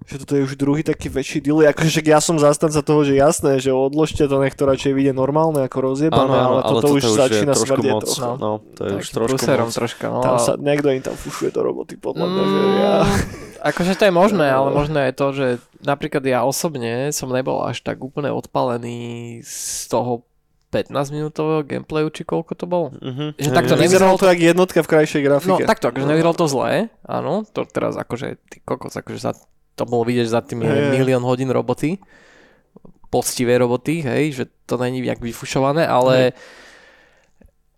Že 0.04 0.16
toto 0.20 0.32
je 0.36 0.44
už 0.44 0.54
druhý 0.54 0.82
taký 0.82 1.08
väčší 1.08 1.40
deal. 1.40 1.64
Akože 1.64 2.04
ja 2.04 2.20
som 2.20 2.36
zastanca 2.36 2.76
toho, 2.78 3.02
že 3.02 3.16
jasné, 3.16 3.56
že 3.56 3.72
odložte 3.72 4.20
to, 4.20 4.36
nech 4.36 4.52
to 4.52 4.62
radšej 4.62 4.92
vyjde 4.92 5.12
normálne 5.12 5.64
ako 5.64 5.78
rozjebané, 5.82 6.36
ale, 6.36 6.60
toto, 6.60 6.92
už 6.92 7.08
začína 7.08 7.56
smrdieť 7.56 7.88
moc. 7.90 8.04
trochu. 8.04 8.36
No, 8.36 8.50
to 8.70 8.80
je 8.84 8.92
už 9.00 9.06
trošku 9.08 9.40
moc. 9.40 9.72
troška, 9.72 10.06
no. 10.06 10.20
Tam 10.20 10.36
ale- 10.36 10.44
sa, 10.44 10.52
niekto 10.54 10.92
im 10.92 11.00
tam 11.00 11.16
fušuje 11.16 11.48
do 11.50 11.60
roboty, 11.62 11.96
podľa 11.96 12.26
mňa, 12.26 12.42
že 12.42 12.58
Mm, 12.60 12.76
ja... 12.76 12.94
Akože 13.64 13.92
to 13.96 14.04
je 14.04 14.12
možné, 14.12 14.44
ale 14.44 14.68
možné 14.70 15.08
je 15.08 15.14
to, 15.14 15.26
že 15.32 15.46
napríklad 15.80 16.20
ja 16.22 16.44
osobne 16.44 17.08
som 17.08 17.32
nebol 17.32 17.64
až 17.64 17.80
tak 17.80 17.96
úplne 17.98 18.28
odpalený 18.28 19.40
z 19.40 19.56
toho 19.88 20.20
15-minútového 20.68 21.62
gameplayu, 21.62 22.10
či 22.10 22.22
koľko 22.22 22.52
to 22.52 22.66
bolo. 22.66 22.92
Mhm. 22.94 23.38
Že 23.38 23.50
takto 23.50 23.72
Hej, 23.72 23.78
hej. 23.78 23.84
Vyzeralo 23.86 24.14
to 24.14 24.26
jak 24.26 24.40
jednotka 24.42 24.78
v 24.78 24.88
krajšej 24.90 25.20
No 25.20 25.26
grafike. 25.30 25.64
takto, 25.64 25.88
akože 25.88 26.04
nevyzeralo 26.04 26.36
to 26.36 26.44
zlé, 26.44 26.72
áno, 27.00 27.46
to 27.46 27.64
teraz 27.64 27.94
akože, 27.94 28.36
ty 28.44 28.60
kokos, 28.60 28.92
akože 28.92 29.16
za, 29.18 29.32
to 29.74 29.82
bolo 29.86 30.06
vidieť 30.06 30.28
za 30.30 30.40
tými 30.40 30.64
Hej, 30.66 30.78
hej. 30.78 30.90
milión 30.94 31.22
hodín 31.26 31.50
roboty, 31.50 31.98
poctivé 33.10 33.58
roboty, 33.58 34.02
hej, 34.02 34.24
že 34.34 34.44
to 34.66 34.74
není 34.74 35.02
nejak 35.02 35.22
vyfušované, 35.22 35.86
ale 35.86 36.34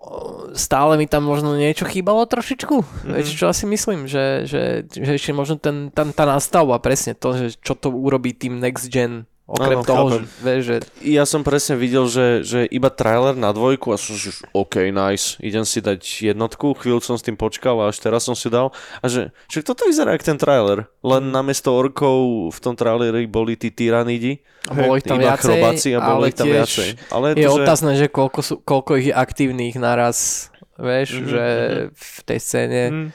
o, 0.01 0.49
stále 0.57 0.97
mi 0.97 1.05
tam 1.05 1.29
možno 1.29 1.53
niečo 1.57 1.85
chýbalo 1.85 2.25
trošičku. 2.25 2.77
Mm-hmm. 2.81 3.13
Vieš, 3.13 3.37
čo 3.37 3.53
asi 3.53 3.69
myslím, 3.69 4.09
že, 4.09 4.49
že, 4.49 4.89
že 4.89 5.13
ešte 5.17 5.37
možno 5.37 5.61
ten, 5.61 5.93
tam 5.93 6.13
tá 6.17 6.25
nastavba, 6.25 6.81
presne 6.81 7.13
to, 7.13 7.37
že 7.37 7.61
čo 7.61 7.77
to 7.77 7.93
urobí 7.93 8.33
tým 8.33 8.57
next 8.61 8.89
gen, 8.89 9.29
okrem 9.47 9.79
Áno, 9.79 9.87
toho, 9.87 10.07
že, 10.11 10.19
vieš, 10.43 10.61
že 10.67 10.77
Ja 11.07 11.23
som 11.23 11.47
presne 11.47 11.79
videl, 11.79 12.11
že, 12.11 12.43
že 12.43 12.67
iba 12.67 12.91
trailer 12.91 13.39
na 13.39 13.55
dvojku 13.55 13.95
a 13.95 13.97
som 13.97 14.19
že 14.19 14.35
OK, 14.51 14.91
nice, 14.91 15.39
idem 15.39 15.63
si 15.63 15.79
dať 15.79 16.03
jednotku, 16.35 16.75
chvíľu 16.75 16.99
som 16.99 17.15
s 17.15 17.23
tým 17.23 17.39
počkal 17.39 17.79
a 17.79 17.95
až 17.95 18.03
teraz 18.03 18.27
som 18.27 18.35
si 18.35 18.51
dal 18.51 18.75
a 18.99 19.07
že, 19.07 19.31
že 19.47 19.63
toto 19.63 19.87
vyzerá 19.87 20.19
jak 20.19 20.27
ten 20.27 20.35
trailer, 20.35 20.91
len 21.01 21.31
namiesto 21.31 21.71
orkov 21.71 22.51
v 22.51 22.59
tom 22.59 22.75
traileri 22.75 23.31
boli 23.31 23.55
tí 23.55 23.71
tyranidi, 23.71 24.43
a 24.67 24.75
bolo 24.75 24.99
ich 24.99 25.07
tam 25.07 25.23
iba 25.23 25.39
viacej, 25.39 25.91
a 25.95 26.01
bolo 26.03 26.27
ich 26.27 26.35
tam 26.35 26.51
viacej. 26.51 26.89
Ale 27.15 27.39
je 27.39 27.47
to, 27.47 27.55
že- 27.55 27.63
otázne, 27.63 27.93
že 27.95 28.07
koľko, 28.11 28.41
sú, 28.43 28.55
koľko 28.67 28.99
ich 28.99 29.07
je 29.11 29.15
aktívnych 29.15 29.79
naraz, 29.79 30.51
vieš, 30.75 31.23
Mhm, 31.23 31.27
že 31.31 31.45
mhm. 31.47 31.89
v 31.95 32.19
tej 32.27 32.39
scéne, 32.43 32.83
Mm. 32.91 33.09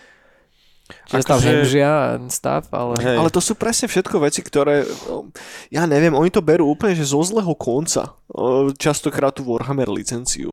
Že 1.08 1.24
tam 1.26 1.38
Akože- 1.38 1.50
hemžia 1.50 1.90
a 1.90 2.06
stav, 2.32 2.66
ale... 2.72 2.96
Hej. 3.02 3.18
Ale 3.20 3.30
to 3.30 3.42
sú 3.44 3.54
presne 3.56 3.92
všetko 3.92 4.16
veci, 4.24 4.40
ktoré, 4.46 4.88
o, 5.08 5.28
ja 5.70 5.84
neviem, 5.86 6.16
oni 6.16 6.30
to 6.32 6.40
berú 6.40 6.70
úplne, 6.72 6.96
že 6.96 7.08
zo 7.08 7.20
zlého 7.22 7.52
konca. 7.58 8.16
O, 8.32 8.72
Častokrát 8.72 9.36
tú 9.36 9.44
Warhammer 9.44 9.92
licenciu. 9.92 10.52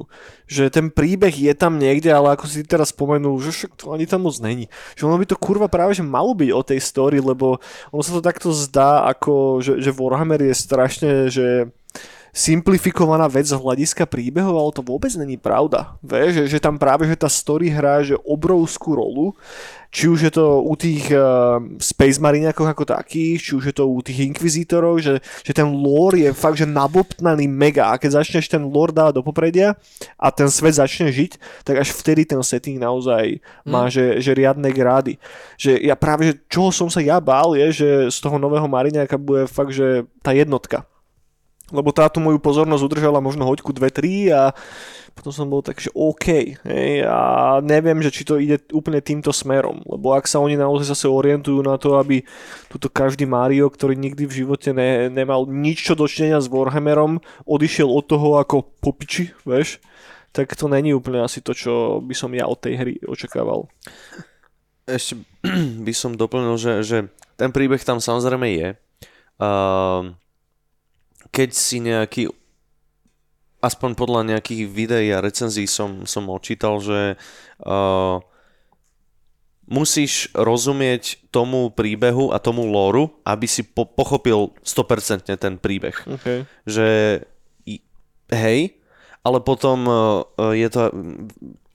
Že 0.50 0.70
ten 0.72 0.86
príbeh 0.90 1.30
je 1.30 1.52
tam 1.54 1.78
niekde, 1.78 2.10
ale 2.10 2.34
ako 2.34 2.50
si 2.50 2.66
teraz 2.66 2.90
spomenul, 2.90 3.38
že 3.38 3.54
však 3.54 3.72
to 3.78 3.94
ani 3.94 4.08
tam 4.08 4.26
moc 4.26 4.34
není. 4.42 4.66
Že 4.98 5.06
ono 5.08 5.16
by 5.20 5.26
to 5.30 5.36
kurva 5.38 5.66
práve, 5.70 5.94
že 5.94 6.02
malo 6.02 6.34
byť 6.34 6.50
o 6.50 6.62
tej 6.66 6.80
story, 6.82 7.18
lebo 7.22 7.62
ono 7.94 8.02
sa 8.02 8.14
to 8.14 8.22
takto 8.24 8.50
zdá, 8.50 9.06
ako, 9.06 9.62
že, 9.62 9.78
že 9.78 9.94
Warhammer 9.94 10.42
je 10.42 10.54
strašne, 10.54 11.10
že 11.30 11.70
simplifikovaná 12.32 13.26
vec 13.26 13.48
z 13.48 13.56
hľadiska 13.56 14.04
príbehov, 14.06 14.54
ale 14.54 14.70
to 14.76 14.82
vôbec 14.84 15.12
není 15.16 15.40
pravda. 15.40 15.96
Vieš, 16.04 16.44
že, 16.44 16.44
že 16.56 16.58
tam 16.62 16.76
práve, 16.76 17.08
že 17.08 17.16
tá 17.16 17.28
story 17.28 17.72
hrá 17.72 18.00
že 18.04 18.14
obrovskú 18.22 18.94
rolu, 18.94 19.34
či 19.88 20.04
už 20.04 20.20
je 20.28 20.32
to 20.32 20.60
u 20.60 20.76
tých 20.76 21.08
uh, 21.08 21.56
Space 21.80 22.20
Marineákov 22.20 22.68
ako 22.68 22.84
takých, 22.84 23.40
či 23.40 23.50
už 23.56 23.64
je 23.72 23.74
to 23.74 23.88
u 23.88 24.04
tých 24.04 24.28
Inquisitorov, 24.28 25.00
že, 25.00 25.24
že 25.40 25.52
ten 25.56 25.64
lore 25.64 26.28
je 26.28 26.30
fakt, 26.36 26.60
že 26.60 26.68
nabobtnaný 26.68 27.48
mega 27.48 27.88
a 27.88 27.96
keď 27.96 28.20
začneš 28.20 28.52
ten 28.52 28.60
lore 28.68 28.92
dávať 28.92 29.16
do 29.16 29.22
popredia 29.24 29.80
a 30.20 30.28
ten 30.28 30.52
svet 30.52 30.76
začne 30.76 31.08
žiť, 31.08 31.64
tak 31.64 31.80
až 31.80 31.96
vtedy 31.96 32.28
ten 32.28 32.40
setting 32.44 32.76
naozaj 32.76 33.40
má, 33.64 33.88
že, 33.88 34.20
že 34.20 34.36
riadne 34.36 34.68
grády. 34.68 35.16
Že 35.56 35.80
ja 35.80 35.96
práve, 35.96 36.32
že 36.32 36.34
čoho 36.52 36.68
som 36.68 36.92
sa 36.92 37.00
ja 37.00 37.16
bál 37.16 37.56
je, 37.56 37.72
že 37.72 37.88
z 38.12 38.18
toho 38.20 38.36
nového 38.36 38.68
Marineáka 38.68 39.16
bude 39.16 39.48
fakt, 39.48 39.72
že 39.72 40.04
tá 40.20 40.36
jednotka 40.36 40.84
lebo 41.68 41.92
táto 41.92 42.18
moju 42.18 42.40
pozornosť 42.40 42.84
udržala 42.84 43.20
možno 43.20 43.44
hoďku 43.44 43.76
2-3 43.76 44.32
a 44.32 44.42
potom 45.12 45.34
som 45.34 45.50
bol 45.50 45.60
tak, 45.66 45.82
že 45.82 45.90
OK, 45.98 46.56
hej, 46.62 47.02
a 47.02 47.58
neviem, 47.58 47.98
že 47.98 48.14
či 48.14 48.22
to 48.22 48.38
ide 48.38 48.62
úplne 48.70 49.02
týmto 49.02 49.34
smerom, 49.34 49.82
lebo 49.82 50.14
ak 50.14 50.30
sa 50.30 50.38
oni 50.38 50.54
naozaj 50.54 50.94
zase 50.94 51.10
orientujú 51.10 51.58
na 51.66 51.74
to, 51.74 51.98
aby 51.98 52.22
tuto 52.70 52.86
každý 52.86 53.26
Mario, 53.26 53.66
ktorý 53.66 53.98
nikdy 53.98 54.30
v 54.30 54.36
živote 54.46 54.70
ne, 54.70 55.10
nemal 55.10 55.50
nič 55.50 55.90
čo 55.90 55.98
dočinenia 55.98 56.38
s 56.38 56.46
Warhammerom, 56.46 57.18
odišiel 57.50 57.90
od 57.90 58.04
toho 58.06 58.38
ako 58.38 58.62
popiči, 58.78 59.34
vieš, 59.42 59.82
tak 60.30 60.54
to 60.54 60.70
není 60.70 60.94
úplne 60.94 61.26
asi 61.26 61.42
to, 61.42 61.50
čo 61.50 61.98
by 61.98 62.14
som 62.14 62.30
ja 62.30 62.46
od 62.46 62.62
tej 62.62 62.74
hry 62.78 62.94
očakával. 63.02 63.66
Ešte 64.86 65.18
by 65.86 65.92
som 65.92 66.14
doplnil, 66.14 66.54
že, 66.54 66.72
že 66.86 66.98
ten 67.34 67.50
príbeh 67.50 67.82
tam 67.82 67.98
samozrejme 67.98 68.46
je. 68.54 68.68
Uh, 69.38 70.14
keď 71.32 71.50
si 71.54 71.78
nejaký 71.82 72.22
aspoň 73.58 73.90
podľa 73.98 74.22
nejakých 74.34 74.70
videí 74.70 75.10
a 75.10 75.22
recenzií 75.22 75.66
som, 75.66 76.06
som 76.06 76.30
očítal, 76.30 76.78
že 76.78 77.18
uh, 77.66 78.22
musíš 79.68 80.30
rozumieť 80.32 81.28
tomu 81.34 81.68
príbehu 81.74 82.30
a 82.30 82.38
tomu 82.40 82.64
lóru, 82.64 83.18
aby 83.26 83.44
si 83.50 83.66
po- 83.66 83.84
pochopil 83.84 84.54
100% 84.62 85.28
ten 85.36 85.54
príbeh 85.58 85.96
Okay. 86.08 86.46
že 86.64 86.88
hej, 88.32 88.78
ale 89.24 89.38
potom 89.42 89.78
uh, 89.88 90.54
je 90.54 90.68
to, 90.70 90.92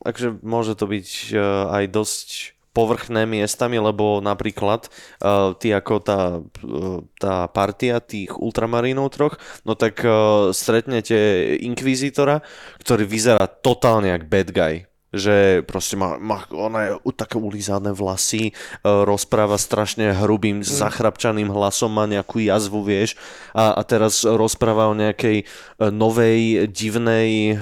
akože 0.06 0.30
môže 0.42 0.74
to 0.80 0.86
byť 0.88 1.08
uh, 1.36 1.76
aj 1.82 1.84
dosť 1.92 2.30
povrchné 2.74 3.30
miestami, 3.30 3.78
lebo 3.78 4.20
napríklad 4.20 4.90
uh, 5.22 5.54
ty 5.56 5.72
ako 5.72 5.94
tá, 6.02 6.42
uh, 6.42 7.00
tá 7.22 7.48
partia 7.54 8.02
tých 8.02 8.34
ultramarínov 8.36 9.14
troch, 9.14 9.38
no 9.64 9.78
tak 9.78 10.02
uh, 10.02 10.50
stretnete 10.50 11.54
inkvizitora, 11.62 12.42
ktorý 12.82 13.06
vyzerá 13.06 13.46
totálne 13.46 14.10
jak 14.10 14.26
bad 14.26 14.50
guy 14.52 14.76
že 15.14 15.62
proste 15.70 15.98
má, 15.98 16.18
má 16.18 16.46
ona 16.50 16.90
je 16.90 16.92
také 17.14 17.38
ulízané 17.38 17.94
vlasy, 17.94 18.50
e, 18.50 18.54
rozpráva 18.82 19.58
strašne 19.62 20.14
hrubým, 20.14 20.66
zachrapčaným 20.66 21.54
hlasom, 21.54 21.94
má 21.94 22.10
nejakú 22.10 22.42
jazvu, 22.42 22.82
vieš, 22.82 23.14
a, 23.54 23.78
a 23.78 23.82
teraz 23.86 24.26
rozpráva 24.26 24.90
o 24.90 24.98
nejakej 24.98 25.42
e, 25.42 25.46
novej, 25.94 26.66
divnej 26.70 27.54
e, 27.54 27.56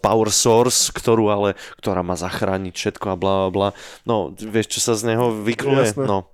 power 0.00 0.28
source, 0.32 0.88
ktorú 0.92 1.28
ale, 1.28 1.50
ktorá 1.80 2.00
má 2.00 2.16
zachrániť 2.16 2.74
všetko 2.76 3.06
a 3.12 3.16
bla 3.20 3.36
bla 3.48 3.50
bla. 3.52 3.68
No, 4.08 4.32
vieš, 4.34 4.78
čo 4.78 4.80
sa 4.80 4.92
z 4.96 5.14
neho 5.14 5.30
vykluje? 5.30 5.94
Jasné. 5.94 6.06
No, 6.08 6.32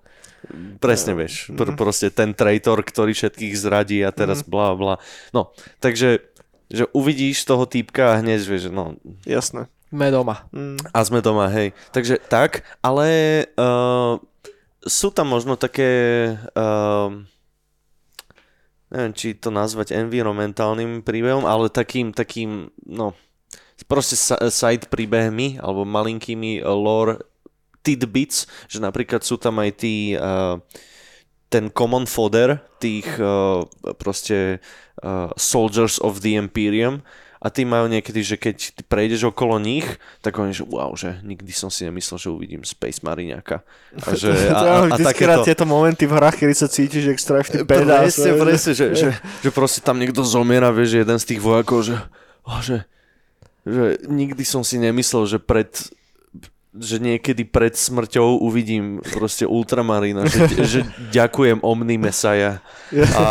presne 0.78 1.12
vieš, 1.18 1.50
pr- 1.52 1.74
proste 1.74 2.08
ten 2.08 2.32
traitor, 2.32 2.80
ktorý 2.80 3.12
všetkých 3.12 3.54
zradí 3.58 3.98
a 4.06 4.14
teraz 4.14 4.46
bla 4.46 4.72
bla. 4.78 5.02
No, 5.34 5.50
takže 5.82 6.22
že 6.66 6.90
uvidíš 6.90 7.46
toho 7.46 7.62
týpka 7.62 8.14
a 8.14 8.18
hneď 8.18 8.42
vieš, 8.42 8.74
no, 8.74 8.98
Jasné. 9.22 9.70
Sme 9.86 10.10
doma. 10.10 10.44
Mm. 10.50 10.82
a 10.90 10.98
sme 11.06 11.22
doma, 11.22 11.46
hej. 11.50 11.70
Takže 11.94 12.18
tak, 12.26 12.66
ale 12.82 13.06
uh, 13.54 14.18
sú 14.82 15.14
tam 15.14 15.30
možno 15.30 15.54
také, 15.54 15.90
uh, 16.58 17.10
neviem, 18.90 19.14
či 19.14 19.38
to 19.38 19.54
nazvať 19.54 19.94
environmentálnym 19.94 21.06
príbehom, 21.06 21.46
ale 21.46 21.70
takým, 21.70 22.10
takým, 22.10 22.74
no, 22.82 23.14
proste 23.86 24.18
side 24.50 24.90
príbehmi, 24.90 25.62
alebo 25.62 25.86
malinkými 25.86 26.66
lore 26.66 27.22
tidbits, 27.86 28.50
že 28.66 28.82
napríklad 28.82 29.22
sú 29.22 29.38
tam 29.38 29.62
aj 29.62 29.70
tí, 29.78 30.18
uh, 30.18 30.58
ten 31.46 31.70
common 31.70 32.10
fodder 32.10 32.58
tých 32.82 33.06
uh, 33.22 33.62
proste 34.02 34.58
uh, 35.06 35.30
soldiers 35.38 36.02
of 36.02 36.26
the 36.26 36.34
Imperium, 36.34 37.06
a 37.46 37.54
tí 37.54 37.62
majú 37.62 37.86
niekedy, 37.86 38.26
že 38.26 38.34
keď 38.34 38.74
prejdeš 38.90 39.30
okolo 39.30 39.62
nich, 39.62 39.86
tak 40.18 40.34
oni, 40.34 40.50
že 40.50 40.66
wow, 40.66 40.90
že 40.98 41.22
nikdy 41.22 41.54
som 41.54 41.70
si 41.70 41.86
nemyslel, 41.86 42.18
že 42.18 42.34
uvidím 42.34 42.66
Space 42.66 43.06
Mariňaka. 43.06 43.62
A, 44.02 44.18
že, 44.18 44.34
a, 44.50 44.82
a, 44.82 44.90
a 44.90 44.96
takéto... 44.98 45.46
tieto 45.46 45.62
momenty 45.62 46.10
v 46.10 46.18
hrách, 46.18 46.42
kedy 46.42 46.54
sa 46.58 46.66
cítiš, 46.66 47.06
že 47.06 47.12
strašný 47.14 47.62
pedás. 47.62 48.18
Presne, 48.18 48.34
presne, 48.34 48.72
že, 48.74 48.86
že, 48.98 49.08
že, 49.46 49.50
proste 49.54 49.78
tam 49.78 50.02
niekto 50.02 50.26
zomiera, 50.26 50.74
vieš, 50.74 51.06
jeden 51.06 51.18
z 51.22 51.26
tých 51.30 51.38
vojakov, 51.38 51.86
že, 51.86 51.94
oh, 52.42 52.58
že, 52.58 52.82
že 53.62 54.02
nikdy 54.10 54.42
som 54.42 54.66
si 54.66 54.82
nemyslel, 54.82 55.30
že 55.30 55.38
pred 55.38 55.70
že 56.76 57.00
niekedy 57.00 57.48
pred 57.48 57.72
smrťou 57.72 58.40
uvidím 58.44 59.00
proste 59.16 59.48
Ultramarina, 59.48 60.28
že, 60.28 60.46
že 60.64 60.80
ďakujem 61.10 61.64
Omni 61.64 61.96
Messiah. 61.96 62.60
A, 63.16 63.26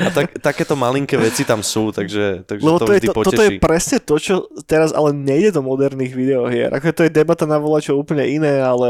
a 0.00 0.08
tak, 0.10 0.34
takéto 0.42 0.74
malinké 0.74 1.14
veci 1.14 1.46
tam 1.46 1.62
sú, 1.62 1.94
takže, 1.94 2.42
takže 2.48 2.64
Lebo 2.66 2.78
to, 2.82 2.86
to 2.88 2.92
vždy 2.92 3.06
je 3.06 3.08
to, 3.08 3.22
Toto 3.22 3.42
je 3.46 3.50
presne 3.62 3.98
to, 4.02 4.14
čo 4.18 4.34
teraz 4.66 4.90
ale 4.90 5.14
nejde 5.14 5.54
do 5.54 5.62
moderných 5.62 6.12
videohier. 6.16 6.70
Ako 6.74 6.90
to 6.90 7.06
je 7.06 7.12
debata 7.12 7.46
na 7.46 7.62
volačo 7.62 7.94
úplne 7.94 8.26
iné, 8.26 8.58
ale 8.58 8.88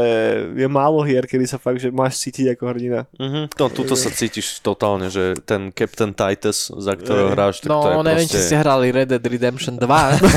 je 0.57 0.67
málo 0.71 1.05
hier, 1.05 1.27
kedy 1.29 1.45
sa 1.45 1.61
fakt, 1.61 1.77
že 1.77 1.93
máš 1.93 2.17
cítiť 2.23 2.57
ako 2.57 2.63
hrdina. 2.73 2.99
Mm-hmm. 3.19 3.43
No, 3.59 3.65
tuto 3.69 3.93
sa 3.93 4.09
cítiš 4.09 4.63
totálne, 4.65 5.13
že 5.13 5.37
ten 5.45 5.69
Captain 5.69 6.15
Titus, 6.15 6.73
za 6.73 6.97
ktorého 6.97 7.35
hráš, 7.35 7.61
tak 7.61 7.69
no, 7.69 7.79
to 7.83 7.89
je 7.91 7.97
neviem, 8.01 8.27
proste... 8.27 8.39
či 8.41 8.47
ste 8.49 8.55
hrali 8.57 8.85
Red 8.89 9.07
Dead 9.13 9.23
Redemption 9.23 9.75
2. 9.77 9.85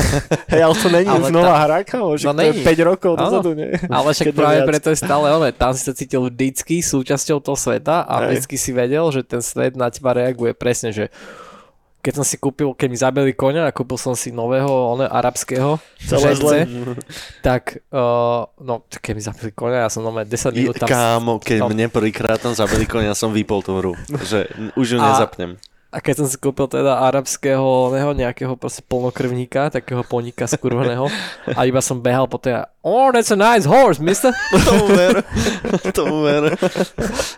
Hej, 0.53 0.61
ale 0.61 0.75
to 0.77 0.87
není 0.93 1.09
už 1.09 1.29
nová 1.33 1.55
hra, 1.65 1.77
že 2.17 2.25
no, 2.29 2.33
to 2.37 2.43
je 2.45 2.53
5 2.61 2.89
rokov 2.93 3.04
dozadu, 3.13 3.53
nie? 3.53 3.77
Ale 3.85 4.09
však 4.09 4.33
práve 4.33 4.65
preto 4.65 4.89
je 4.89 4.97
stále 4.97 5.29
ono, 5.29 5.45
tam 5.53 5.77
si 5.77 5.85
sa 5.85 5.93
cítil 5.93 6.25
vždycky 6.25 6.81
súčasťou 6.81 7.37
toho 7.37 7.53
sveta 7.53 8.01
a 8.01 8.25
Hej. 8.25 8.25
vždycky 8.25 8.55
si 8.57 8.73
vedel, 8.73 9.05
že 9.13 9.21
ten 9.21 9.45
svet 9.45 9.77
na 9.77 9.93
teba 9.93 10.17
reaguje 10.17 10.57
presne, 10.57 10.89
že 10.89 11.13
keď 12.05 12.21
som 12.21 12.25
si 12.25 12.37
kúpil, 12.37 12.77
keď 12.77 12.87
mi 12.89 12.97
zabili 13.01 13.31
koňa 13.33 13.65
a 13.65 13.73
kúpil 13.73 13.97
som 13.97 14.13
si 14.13 14.29
nového, 14.29 14.69
one, 14.69 15.09
arabského 15.09 15.81
žence, 15.97 16.69
tak 17.41 17.81
uh, 17.89 18.45
no, 18.61 18.85
keď 18.89 19.13
mi 19.17 19.21
zabili 19.25 19.49
koňa, 19.49 19.85
ja 19.85 19.89
som 19.89 20.05
nové 20.05 20.21
10 20.21 20.53
minút 20.53 20.77
tam... 20.77 20.85
Kámo, 20.85 21.41
keď 21.41 21.65
no. 21.65 21.69
mne 21.73 21.89
prvýkrát 21.89 22.37
tam 22.37 22.53
zabili 22.53 22.85
koňa, 22.85 23.17
som 23.17 23.33
vypol 23.33 23.65
tú 23.65 23.81
hru, 23.81 23.93
že 24.21 24.45
už 24.77 24.85
ju 24.85 24.97
a, 25.01 25.17
nezapnem. 25.17 25.57
A 25.57 25.74
keď 25.99 26.13
som 26.23 26.27
si 26.27 26.35
kúpil 26.39 26.67
teda 26.67 26.99
arabského 27.03 27.91
neho, 27.93 28.11
nejakého 28.11 28.55
proste 28.59 28.83
plnokrvníka, 28.83 29.71
takého 29.71 30.03
poníka 30.03 30.47
skurveného 30.47 31.07
a 31.55 31.61
iba 31.63 31.79
som 31.79 31.99
behal 31.99 32.27
po 32.27 32.39
tej 32.39 32.63
Oh, 32.85 33.09
that's 33.09 33.33
a 33.33 33.35
nice 33.35 33.65
horse, 33.65 33.97
mister. 33.97 34.29
to 34.69 34.73
uver. 34.85 35.25
to 35.89 36.01
uver. 36.05 36.53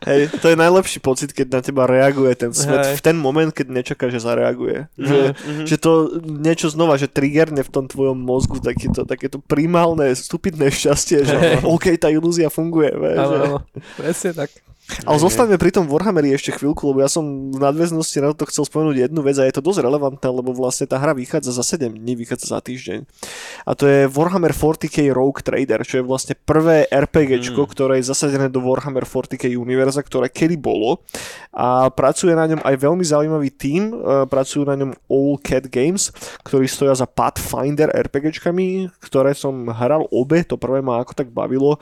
Hej, 0.04 0.28
to 0.44 0.52
je 0.52 0.60
najlepší 0.60 1.00
pocit, 1.00 1.32
keď 1.32 1.48
na 1.48 1.60
teba 1.64 1.88
reaguje 1.88 2.36
ten 2.36 2.52
svet 2.52 2.84
Hej. 2.84 3.00
v 3.00 3.02
ten 3.02 3.16
moment, 3.16 3.56
keď 3.56 3.72
nečaká, 3.72 4.12
že 4.12 4.20
zareaguje. 4.20 4.92
Mm-hmm. 5.00 5.08
Že, 5.08 5.20
mm-hmm. 5.32 5.66
že 5.72 5.76
to 5.80 5.92
niečo 6.20 6.68
znova, 6.68 7.00
že 7.00 7.08
triggerne 7.08 7.64
v 7.64 7.72
tom 7.72 7.88
tvojom 7.88 8.20
mozgu 8.20 8.60
takéto, 8.60 9.08
takéto 9.08 9.40
primálne, 9.40 10.12
stupidné 10.12 10.68
šťastie, 10.68 11.24
že 11.24 11.36
Hej. 11.40 11.64
OK, 11.64 11.96
tá 11.96 12.12
ilúzia 12.12 12.52
funguje. 12.52 12.92
Áno, 13.16 13.36
áno, 13.40 13.58
presne 13.96 14.36
tak. 14.36 14.52
Ale 15.04 15.20
zostaňme 15.20 15.60
pri 15.60 15.76
tom 15.76 15.84
Warhammeri 15.92 16.32
ešte 16.32 16.56
chvíľku, 16.56 16.88
lebo 16.88 17.04
ja 17.04 17.12
som 17.12 17.52
v 17.52 17.60
nadväznosti 17.60 18.24
na 18.24 18.32
to 18.32 18.48
chcel 18.48 18.64
spomenúť 18.64 19.12
jednu 19.12 19.20
vec 19.20 19.36
a 19.36 19.44
je 19.44 19.60
to 19.60 19.60
dosť 19.60 19.84
relevantné, 19.84 20.28
lebo 20.32 20.56
vlastne 20.56 20.88
tá 20.88 20.96
hra 20.96 21.12
vychádza 21.12 21.52
za 21.52 21.64
7 21.64 21.92
dní, 21.92 22.16
vychádza 22.16 22.56
za 22.56 22.60
týždeň. 22.64 23.04
A 23.68 23.72
to 23.76 23.84
je 23.84 24.08
Warhammer 24.08 24.56
40k 24.56 25.12
Rogue 25.12 25.44
Trader, 25.44 25.84
čo 25.84 26.00
je 26.00 26.08
vlastne 26.08 26.40
prvé 26.40 26.88
RPGčko, 26.88 27.68
mm. 27.68 27.72
ktoré 27.76 27.94
je 28.00 28.08
zasadené 28.08 28.48
do 28.48 28.64
Warhammer 28.64 29.04
40k 29.04 29.60
univerza, 29.60 30.00
ktoré 30.00 30.32
kedy 30.32 30.56
bolo. 30.56 31.04
A 31.52 31.92
pracuje 31.92 32.32
na 32.32 32.48
ňom 32.48 32.64
aj 32.64 32.76
veľmi 32.80 33.04
zaujímavý 33.04 33.50
tím, 33.52 33.92
e, 33.92 34.24
pracujú 34.24 34.64
na 34.64 34.80
ňom 34.80 34.96
All 35.12 35.36
Cat 35.44 35.68
Games, 35.68 36.16
ktorí 36.48 36.64
stoja 36.64 36.96
za 36.96 37.04
Pathfinder 37.04 37.92
RPGčkami, 37.92 38.88
ktoré 39.04 39.36
som 39.36 39.68
hral 39.68 40.08
obe, 40.16 40.48
to 40.48 40.56
prvé 40.56 40.80
ma 40.80 41.04
ako 41.04 41.12
tak 41.12 41.28
bavilo 41.28 41.76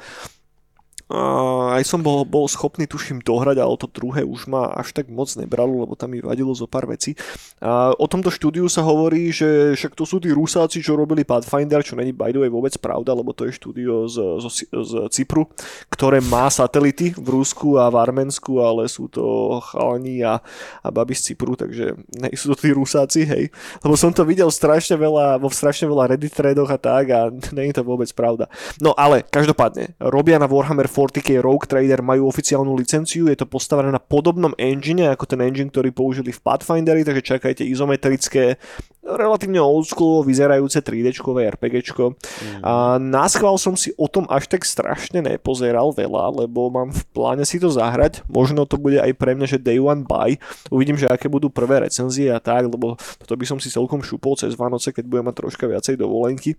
aj 1.05 1.85
som 1.85 2.01
bol, 2.01 2.25
bol 2.25 2.49
schopný, 2.49 2.89
tuším, 2.89 3.21
dohrať, 3.21 3.61
ale 3.61 3.77
to 3.77 3.85
druhé 3.85 4.25
už 4.25 4.49
ma 4.49 4.73
až 4.73 4.89
tak 4.89 5.05
moc 5.05 5.29
nebralo, 5.37 5.85
lebo 5.85 5.93
tam 5.93 6.17
mi 6.17 6.19
vadilo 6.19 6.49
zo 6.57 6.65
pár 6.65 6.89
vecí. 6.89 7.13
A 7.61 7.93
o 7.93 8.09
tomto 8.09 8.33
štúdiu 8.33 8.65
sa 8.65 8.81
hovorí, 8.81 9.29
že 9.29 9.77
však 9.77 9.93
to 9.93 10.01
sú 10.09 10.17
tí 10.17 10.33
Rusáci, 10.33 10.81
čo 10.81 10.97
robili 10.97 11.21
Pathfinder, 11.21 11.85
čo 11.85 11.93
není 11.93 12.09
by 12.09 12.33
the 12.33 12.41
way 12.41 12.49
vôbec 12.49 12.73
pravda, 12.81 13.13
lebo 13.13 13.37
to 13.37 13.45
je 13.45 13.53
štúdio 13.53 14.09
z, 14.09 14.17
z, 14.41 14.65
z 14.65 14.91
Cypru, 15.13 15.45
ktoré 15.93 16.25
má 16.25 16.49
satelity 16.49 17.13
v 17.13 17.27
Rusku 17.37 17.77
a 17.77 17.93
v 17.93 18.01
Arménsku, 18.01 18.57
ale 18.65 18.89
sú 18.89 19.05
to 19.05 19.57
chalani 19.61 20.25
a, 20.25 20.41
a 20.81 20.87
baby 20.89 21.13
z 21.13 21.31
Cypru, 21.31 21.53
takže 21.53 21.93
nej, 22.17 22.33
sú 22.33 22.49
to 22.49 22.57
tí 22.57 22.73
Rusáci, 22.73 23.29
hej. 23.29 23.53
Lebo 23.85 23.93
som 23.93 24.09
to 24.09 24.25
videl 24.25 24.49
strašne 24.49 24.97
veľa, 24.97 25.37
vo 25.37 25.53
strašne 25.53 25.85
veľa 25.85 26.17
Reddit 26.17 26.33
threadoch 26.33 26.73
a 26.73 26.81
tak 26.81 27.05
a 27.13 27.29
není 27.53 27.69
to 27.77 27.85
vôbec 27.85 28.09
pravda. 28.17 28.49
No 28.81 28.97
ale 28.97 29.21
každopádne, 29.21 29.93
robia 30.01 30.41
na 30.41 30.49
Warhammer 30.49 30.94
40k 30.95 31.43
Rogue 31.43 31.67
Trader 31.67 31.99
majú 31.99 32.31
oficiálnu 32.31 32.71
licenciu, 32.71 33.27
je 33.27 33.35
to 33.35 33.43
postavené 33.43 33.91
na 33.91 33.99
podobnom 33.99 34.55
engine 34.55 35.11
ako 35.11 35.27
ten 35.27 35.43
engine, 35.43 35.67
ktorý 35.67 35.91
použili 35.91 36.31
v 36.31 36.39
Pathfinderi, 36.39 37.03
takže 37.03 37.35
čakajte 37.35 37.67
izometrické, 37.67 38.55
relatívne 39.03 39.59
oldschool 39.59 40.23
vyzerajúce 40.23 40.79
3D 40.79 41.19
RPGčko. 41.19 42.15
Mm. 42.15 42.61
A 42.63 42.97
náschval 42.97 43.59
som 43.59 43.77
si 43.77 43.91
o 43.99 44.07
tom 44.07 44.25
až 44.31 44.49
tak 44.49 44.63
strašne 44.63 45.21
nepozeral 45.21 45.91
veľa, 45.91 46.47
lebo 46.47 46.71
mám 46.71 46.89
v 46.89 47.03
pláne 47.11 47.43
si 47.43 47.59
to 47.61 47.67
zahrať. 47.67 48.25
Možno 48.25 48.65
to 48.65 48.79
bude 48.79 48.97
aj 48.97 49.11
pre 49.19 49.37
mňa, 49.37 49.45
že 49.45 49.61
day 49.61 49.77
one 49.77 50.07
buy. 50.07 50.39
Uvidím, 50.73 50.97
že 50.97 51.11
aké 51.11 51.29
budú 51.29 51.51
prvé 51.51 51.85
recenzie 51.85 52.33
a 52.33 52.41
tak, 52.41 52.65
lebo 52.65 52.97
toto 53.21 53.35
by 53.37 53.45
som 53.45 53.59
si 53.61 53.69
celkom 53.69 54.01
šupol 54.01 54.39
cez 54.39 54.57
Vánoce, 54.57 54.89
keď 54.89 55.05
budem 55.05 55.25
mať 55.27 55.35
troška 55.43 55.67
viacej 55.69 55.99
dovolenky. 55.99 56.57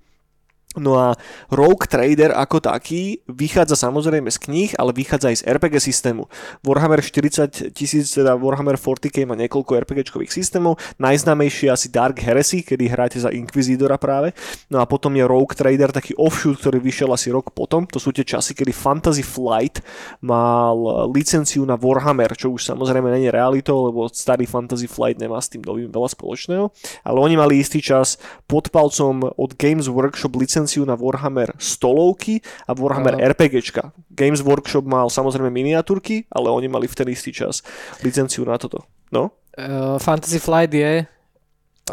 No 0.76 1.00
a 1.00 1.16
Rogue 1.48 1.88
Trader 1.88 2.36
ako 2.36 2.60
taký 2.60 3.24
vychádza 3.26 3.80
samozrejme 3.88 4.28
z 4.28 4.38
kníh, 4.44 4.70
ale 4.76 4.92
vychádza 4.92 5.32
aj 5.32 5.36
z 5.40 5.46
RPG 5.56 5.74
systému. 5.80 6.28
Warhammer 6.60 7.00
40 7.00 7.72
tisíc, 7.72 8.12
teda 8.12 8.36
Warhammer 8.36 8.76
40k 8.76 9.24
má 9.24 9.34
niekoľko 9.34 9.72
RPGčkových 9.84 10.32
systémov, 10.32 10.76
najznámejší 11.00 11.72
asi 11.72 11.88
Dark 11.88 12.20
Heresy, 12.20 12.60
kedy 12.60 12.84
hráte 12.92 13.18
za 13.20 13.32
Inquisitora 13.32 13.96
práve. 13.96 14.36
No 14.68 14.78
a 14.78 14.84
potom 14.84 15.16
je 15.16 15.24
Rogue 15.24 15.56
Trader, 15.56 15.90
taký 15.90 16.12
offshoot, 16.14 16.60
ktorý 16.60 16.78
vyšiel 16.84 17.08
asi 17.10 17.32
rok 17.32 17.56
potom. 17.56 17.88
To 17.88 17.96
sú 17.96 18.12
tie 18.12 18.22
časy, 18.22 18.52
kedy 18.52 18.76
Fantasy 18.76 19.24
Flight 19.24 19.80
mal 20.20 21.08
licenciu 21.10 21.64
na 21.64 21.80
Warhammer, 21.80 22.36
čo 22.36 22.52
už 22.52 22.68
samozrejme 22.68 23.08
není 23.08 23.32
realitou, 23.32 23.88
lebo 23.88 24.12
starý 24.12 24.44
Fantasy 24.44 24.86
Flight 24.86 25.16
nemá 25.16 25.40
s 25.40 25.48
tým 25.48 25.64
novým 25.64 25.88
veľa 25.88 26.12
spoločného. 26.12 26.68
Ale 27.00 27.18
oni 27.18 27.34
mali 27.40 27.62
istý 27.62 27.80
čas 27.80 28.20
pod 28.44 28.68
palcom 28.68 29.24
od 29.24 29.50
Games 29.56 29.88
Workshop 29.88 30.36
licenciu 30.36 30.65
licenciu 30.66 30.82
na 30.82 30.98
Warhammer 30.98 31.54
stolovky 31.62 32.42
a 32.66 32.74
Warhammer 32.74 33.14
uh. 33.14 33.30
RPGčka. 33.30 33.94
Games 34.10 34.42
Workshop 34.42 34.82
mal 34.82 35.06
samozrejme 35.06 35.46
miniatúrky, 35.54 36.26
ale 36.26 36.50
oni 36.50 36.66
mali 36.66 36.90
v 36.90 36.98
ten 36.98 37.06
istý 37.06 37.30
čas 37.30 37.62
licenciu 38.02 38.42
na 38.42 38.58
toto. 38.58 38.82
No? 39.14 39.30
Uh, 39.54 40.02
Fantasy 40.02 40.42
Flight 40.42 40.74
je 40.74 41.06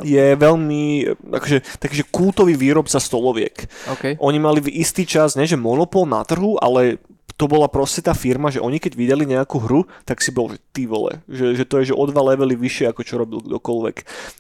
je 0.02 0.34
veľmi 0.34 1.06
akože, 1.38 1.78
takýže 1.78 2.10
kultový 2.10 2.58
výrobca 2.58 2.98
stoloviek. 2.98 3.70
Okay. 3.94 4.18
Oni 4.18 4.42
mali 4.42 4.58
v 4.58 4.82
istý 4.82 5.06
čas, 5.06 5.38
nie 5.38 5.46
že 5.46 5.54
monopol 5.54 6.10
na 6.10 6.26
trhu, 6.26 6.58
ale 6.58 6.98
to 7.44 7.52
bola 7.52 7.68
proste 7.68 8.00
tá 8.00 8.16
firma, 8.16 8.48
že 8.48 8.64
oni 8.64 8.80
keď 8.80 8.96
videli 8.96 9.28
nejakú 9.28 9.60
hru, 9.60 9.84
tak 10.08 10.24
si 10.24 10.32
bol, 10.32 10.48
že 10.48 10.64
ty 10.72 10.88
vole, 10.88 11.20
že, 11.28 11.60
že 11.60 11.68
to 11.68 11.84
je 11.84 11.92
že 11.92 12.00
o 12.00 12.08
dva 12.08 12.32
levely 12.32 12.56
vyššie 12.56 12.96
ako 12.96 13.02
čo 13.04 13.20
robil 13.20 13.44
kdokoľvek. 13.44 13.96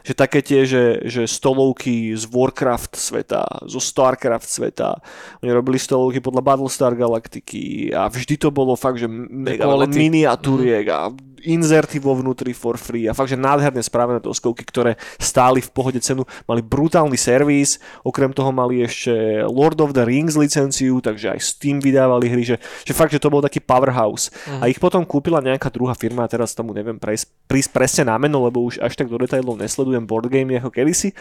Že 0.07 0.13
také 0.15 0.39
tie, 0.39 0.63
že, 0.63 1.03
že 1.03 1.27
stolovky 1.27 2.15
z 2.15 2.23
Warcraft 2.31 2.95
sveta, 2.95 3.67
zo 3.67 3.83
Starcraft 3.83 4.47
sveta, 4.47 5.03
oni 5.43 5.51
robili 5.51 5.75
stolovky 5.75 6.23
podľa 6.23 6.47
Battlestar 6.47 6.95
Galactiky 6.95 7.91
a 7.91 8.07
vždy 8.07 8.39
to 8.39 8.55
bolo 8.55 8.79
fakt, 8.79 9.03
že 9.03 9.11
mega 9.11 9.67
miniatúriek 9.67 10.87
a 10.87 11.11
inzerty 11.45 11.99
vo 11.99 12.15
vnútri 12.15 12.55
for 12.55 12.79
free 12.79 13.05
a 13.07 13.13
fakt, 13.13 13.31
že 13.31 13.39
nádherne 13.39 13.83
spravené 13.83 14.19
doskovky, 14.23 14.63
ktoré 14.63 14.95
stáli 15.19 15.59
v 15.59 15.69
pohode 15.71 15.99
cenu, 15.99 16.23
mali 16.47 16.63
brutálny 16.63 17.19
servis, 17.19 17.77
okrem 18.01 18.31
toho 18.31 18.49
mali 18.55 18.81
ešte 18.83 19.43
Lord 19.47 19.79
of 19.83 19.91
the 19.91 20.07
Rings 20.07 20.39
licenciu, 20.39 21.03
takže 21.03 21.35
aj 21.35 21.39
s 21.39 21.49
tým 21.59 21.83
vydávali 21.83 22.31
hry, 22.31 22.43
že, 22.43 22.57
že 22.87 22.93
fakt, 22.95 23.11
že 23.11 23.19
to 23.19 23.31
bol 23.31 23.43
taký 23.43 23.59
powerhouse. 23.59 24.31
Uh-huh. 24.31 24.63
A 24.63 24.71
ich 24.71 24.79
potom 24.79 25.03
kúpila 25.03 25.43
nejaká 25.43 25.67
druhá 25.67 25.93
firma, 25.93 26.25
a 26.25 26.31
teraz 26.31 26.55
tomu 26.55 26.71
neviem 26.71 26.95
prísť, 26.95 27.29
prísť 27.47 27.69
presne 27.75 28.03
na 28.09 28.15
meno, 28.15 28.43
lebo 28.43 28.63
už 28.63 28.79
až 28.79 28.95
tak 28.95 29.11
do 29.11 29.19
detailov 29.19 29.59
nesledujem 29.59 30.07
board 30.07 30.31
game 30.31 30.55
ako 30.55 30.71
kedysi, 30.71 31.11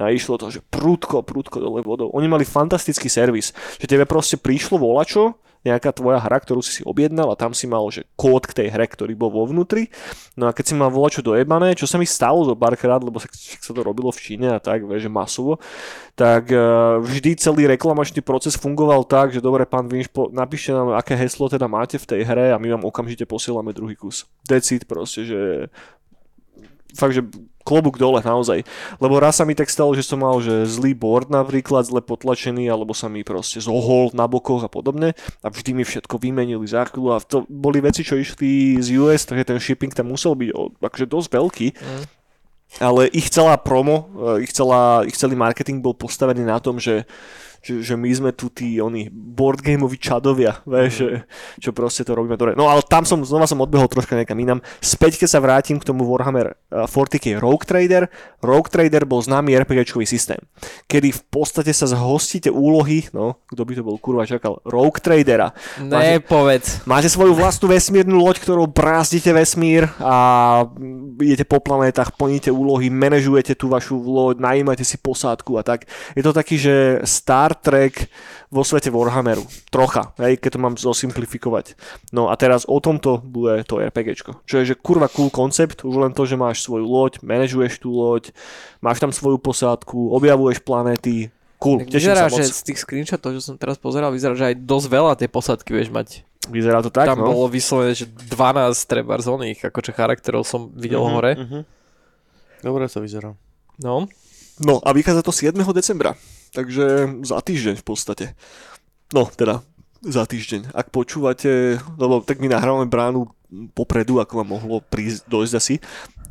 a 0.00 0.08
išlo 0.08 0.40
to, 0.40 0.48
že 0.48 0.64
prúdko, 0.72 1.20
prúdko 1.20 1.60
dole 1.60 1.84
vodou. 1.84 2.08
Oni 2.16 2.24
mali 2.24 2.48
fantastický 2.48 3.12
servis, 3.12 3.52
že 3.76 3.84
tebe 3.84 4.08
proste 4.08 4.40
prišlo 4.40 4.80
volačo, 4.80 5.36
nejaká 5.62 5.94
tvoja 5.94 6.18
hra, 6.18 6.42
ktorú 6.42 6.58
si 6.58 6.74
si 6.74 6.82
objednal 6.82 7.30
a 7.30 7.38
tam 7.38 7.54
si 7.54 7.70
mal, 7.70 7.86
že 7.94 8.02
kód 8.18 8.50
k 8.50 8.62
tej 8.62 8.68
hre, 8.74 8.86
ktorý 8.90 9.14
bol 9.14 9.30
vo 9.30 9.46
vnútri. 9.46 9.88
No 10.34 10.50
a 10.50 10.54
keď 10.54 10.64
si 10.70 10.74
mal 10.74 10.90
volať 10.90 11.22
čo 11.22 11.32
dojebané, 11.34 11.78
čo 11.78 11.86
sa 11.86 11.96
mi 11.96 12.06
stalo 12.06 12.42
zo 12.42 12.58
párkrát, 12.58 12.98
lebo 12.98 13.22
sa, 13.22 13.30
sa 13.32 13.70
to 13.70 13.80
robilo 13.80 14.10
v 14.10 14.18
Číne 14.18 14.48
a 14.54 14.58
tak, 14.58 14.82
že 14.84 15.06
masovo, 15.06 15.62
tak 16.18 16.50
uh, 16.50 16.98
vždy 16.98 17.38
celý 17.38 17.70
reklamačný 17.70 18.20
proces 18.20 18.58
fungoval 18.58 19.06
tak, 19.06 19.30
že 19.30 19.40
dobre, 19.40 19.62
pán 19.64 19.86
Vinš, 19.86 20.10
napíšte 20.34 20.74
nám, 20.74 20.98
aké 20.98 21.14
heslo 21.14 21.46
teda 21.46 21.70
máte 21.70 21.96
v 21.96 22.08
tej 22.08 22.20
hre 22.26 22.50
a 22.50 22.60
my 22.60 22.78
vám 22.78 22.84
okamžite 22.84 23.24
posielame 23.24 23.70
druhý 23.70 23.94
kus. 23.94 24.26
Decid 24.44 24.84
proste, 24.84 25.24
že 25.24 25.40
fakt, 26.96 27.16
že 27.16 27.24
klobúk 27.62 27.96
dole 27.96 28.20
naozaj. 28.22 28.66
Lebo 28.98 29.18
raz 29.22 29.38
sa 29.40 29.44
mi 29.46 29.56
tak 29.56 29.70
stalo, 29.70 29.94
že 29.94 30.04
som 30.04 30.20
mal 30.20 30.38
že 30.42 30.66
zlý 30.68 30.92
board 30.92 31.30
napríklad, 31.30 31.86
zle 31.86 32.02
potlačený, 32.02 32.68
alebo 32.68 32.92
sa 32.92 33.06
mi 33.06 33.22
proste 33.22 33.62
zohol 33.62 34.10
na 34.12 34.26
bokoch 34.26 34.66
a 34.66 34.70
podobne 34.70 35.14
a 35.40 35.46
vždy 35.48 35.72
mi 35.72 35.84
všetko 35.86 36.18
vymenili 36.18 36.66
za 36.66 36.84
chvíľu 36.86 37.14
a 37.14 37.22
to 37.22 37.46
boli 37.46 37.78
veci, 37.78 38.02
čo 38.02 38.18
išli 38.18 38.82
z 38.82 38.98
US, 38.98 39.24
takže 39.24 39.48
ten 39.48 39.58
shipping 39.62 39.94
tam 39.94 40.10
musel 40.10 40.34
byť 40.34 40.50
akože 40.82 41.06
dosť 41.06 41.28
veľký. 41.30 41.68
Mm. 41.72 42.04
Ale 42.80 43.04
ich 43.12 43.28
celá 43.28 43.60
promo, 43.60 44.08
eh, 44.16 44.48
ich, 44.48 44.52
celá, 44.56 45.04
ich 45.04 45.16
celý 45.16 45.36
marketing 45.36 45.84
bol 45.84 45.92
postavený 45.92 46.44
na 46.48 46.56
tom, 46.56 46.80
že 46.80 47.04
že, 47.62 47.78
že 47.78 47.94
my 47.94 48.10
sme 48.10 48.30
tu 48.34 48.50
tí 48.50 48.82
oni 48.82 49.06
boardgameoví 49.08 49.94
čadovia, 50.02 50.58
vieš, 50.66 50.92
mm. 50.92 50.98
že, 50.98 51.08
čo 51.62 51.70
proste 51.70 52.02
to 52.02 52.18
robíme 52.18 52.34
dobre. 52.34 52.58
No 52.58 52.66
ale 52.66 52.82
tam 52.82 53.06
som, 53.06 53.22
znova 53.22 53.46
som 53.46 53.62
odbehol 53.62 53.86
troška 53.86 54.18
niekam 54.18 54.34
inam. 54.42 54.58
Späť, 54.82 55.22
keď 55.22 55.28
sa 55.30 55.38
vrátim 55.38 55.78
k 55.78 55.86
tomu 55.86 56.02
Warhammer 56.10 56.58
40k 56.74 57.38
Rogue 57.38 57.62
Trader, 57.62 58.10
Rogue 58.42 58.66
Trader 58.66 59.06
bol 59.06 59.22
známy 59.22 59.54
RPGčkový 59.62 60.02
systém, 60.02 60.42
kedy 60.90 61.14
v 61.14 61.22
podstate 61.30 61.70
sa 61.70 61.86
zhostíte 61.86 62.50
úlohy, 62.50 63.06
no, 63.14 63.38
kto 63.46 63.62
by 63.62 63.72
to 63.78 63.82
bol 63.86 63.96
kurva 64.02 64.26
čakal, 64.26 64.58
Rogue 64.66 64.98
Tradera. 64.98 65.54
Ne, 65.78 66.18
máte, 66.18 66.26
povedz. 66.26 66.82
Máte 66.82 67.06
svoju 67.06 67.38
vlastnú 67.38 67.70
vesmírnu 67.70 68.18
loď, 68.18 68.42
ktorou 68.42 68.66
brázdite 68.66 69.30
vesmír 69.30 69.86
a 70.02 70.66
idete 71.22 71.46
po 71.46 71.62
planetách, 71.62 72.18
plníte 72.18 72.50
úlohy, 72.50 72.90
manažujete 72.90 73.54
tú 73.54 73.70
vašu 73.70 74.02
loď, 74.02 74.42
najímate 74.42 74.82
si 74.82 74.98
posádku 74.98 75.54
a 75.54 75.62
tak. 75.62 75.86
Je 76.18 76.26
to 76.26 76.34
taký, 76.34 76.58
že 76.58 76.74
star 77.06 77.51
Star 77.52 77.60
Trek 77.60 78.08
vo 78.48 78.64
svete 78.64 78.88
Warhammeru. 78.88 79.44
Trocha, 79.68 80.16
hej, 80.20 80.40
keď 80.40 80.56
to 80.56 80.60
mám 80.60 80.74
zosimplifikovať. 80.80 81.76
No 82.12 82.32
a 82.32 82.34
teraz 82.40 82.64
o 82.64 82.80
tomto 82.80 83.20
bude 83.20 83.64
to 83.68 83.80
RPGčko. 83.80 84.40
Čo 84.48 84.64
je, 84.64 84.72
že 84.72 84.80
kurva 84.80 85.12
cool 85.12 85.28
koncept, 85.28 85.84
už 85.84 85.96
len 86.00 86.12
to, 86.16 86.24
že 86.24 86.40
máš 86.40 86.64
svoju 86.64 86.88
loď, 86.88 87.20
manažuješ 87.20 87.84
tú 87.84 87.92
loď, 87.92 88.32
máš 88.80 89.04
tam 89.04 89.12
svoju 89.12 89.36
posádku, 89.36 90.16
objavuješ 90.16 90.64
planéty, 90.64 91.28
cool, 91.60 91.84
tak 91.84 91.92
vyzerá, 91.92 92.32
že 92.32 92.48
z 92.48 92.72
tých 92.72 92.80
screenshotov, 92.80 93.36
čo 93.36 93.42
som 93.44 93.56
teraz 93.60 93.76
pozeral, 93.76 94.08
vyzerá, 94.08 94.32
že 94.32 94.52
aj 94.52 94.64
dosť 94.64 94.86
veľa 94.88 95.12
tej 95.20 95.28
posádky 95.28 95.70
vieš 95.76 95.92
mať. 95.92 96.08
Vyzerá 96.48 96.82
to 96.82 96.90
tak, 96.90 97.06
Tam 97.06 97.22
no. 97.22 97.30
bolo 97.30 97.46
vyslovené, 97.46 97.94
že 97.94 98.08
12 98.08 98.74
treba 98.88 99.14
z 99.20 99.28
oných, 99.28 99.68
akože 99.70 99.94
charakterov 99.94 100.42
som 100.42 100.72
videl 100.74 100.98
uh-huh, 100.98 101.14
hore. 101.14 101.32
Uh-huh. 101.38 101.62
Dobre 102.64 102.88
to 102.90 102.98
vyzerá. 102.98 103.36
No. 103.78 104.10
No 104.58 104.82
a 104.82 104.90
vychádza 104.90 105.22
to 105.22 105.30
7. 105.30 105.54
decembra. 105.70 106.18
Takže 106.52 106.86
za 107.24 107.38
týždeň 107.40 107.80
v 107.80 107.84
podstate. 107.84 108.24
No, 109.16 109.28
teda 109.28 109.64
za 110.04 110.28
týždeň. 110.28 110.76
Ak 110.76 110.92
počúvate, 110.92 111.80
lebo 111.96 112.20
tak 112.20 112.44
my 112.44 112.52
nahrávame 112.52 112.90
bránu 112.90 113.30
popredu, 113.72 114.20
ako 114.20 114.42
vám 114.42 114.48
mohlo 114.60 114.80
prísť, 114.80 115.28
dojsť 115.28 115.54
asi, 115.56 115.74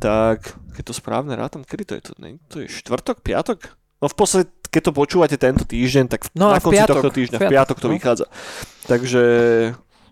tak 0.02 0.54
keď 0.74 0.82
to 0.90 0.94
správne 0.94 1.34
rátam, 1.38 1.62
kedy 1.62 1.82
to 1.86 1.94
je 1.98 2.02
to? 2.02 2.12
Ne, 2.18 2.38
to 2.50 2.62
je 2.62 2.66
štvrtok, 2.70 3.22
piatok? 3.22 3.70
No 4.02 4.10
v 4.10 4.16
podstate, 4.18 4.50
keď 4.70 4.90
to 4.90 4.92
počúvate 4.92 5.36
tento 5.38 5.62
týždeň, 5.62 6.04
tak 6.10 6.26
no 6.34 6.50
na 6.50 6.58
konci 6.58 6.82
piatok, 6.82 6.96
tohto 6.98 7.10
týždňa, 7.14 7.38
v 7.38 7.50
piatok 7.54 7.76
to 7.78 7.88
no. 7.88 7.94
vychádza. 7.94 8.26
Takže 8.90 9.22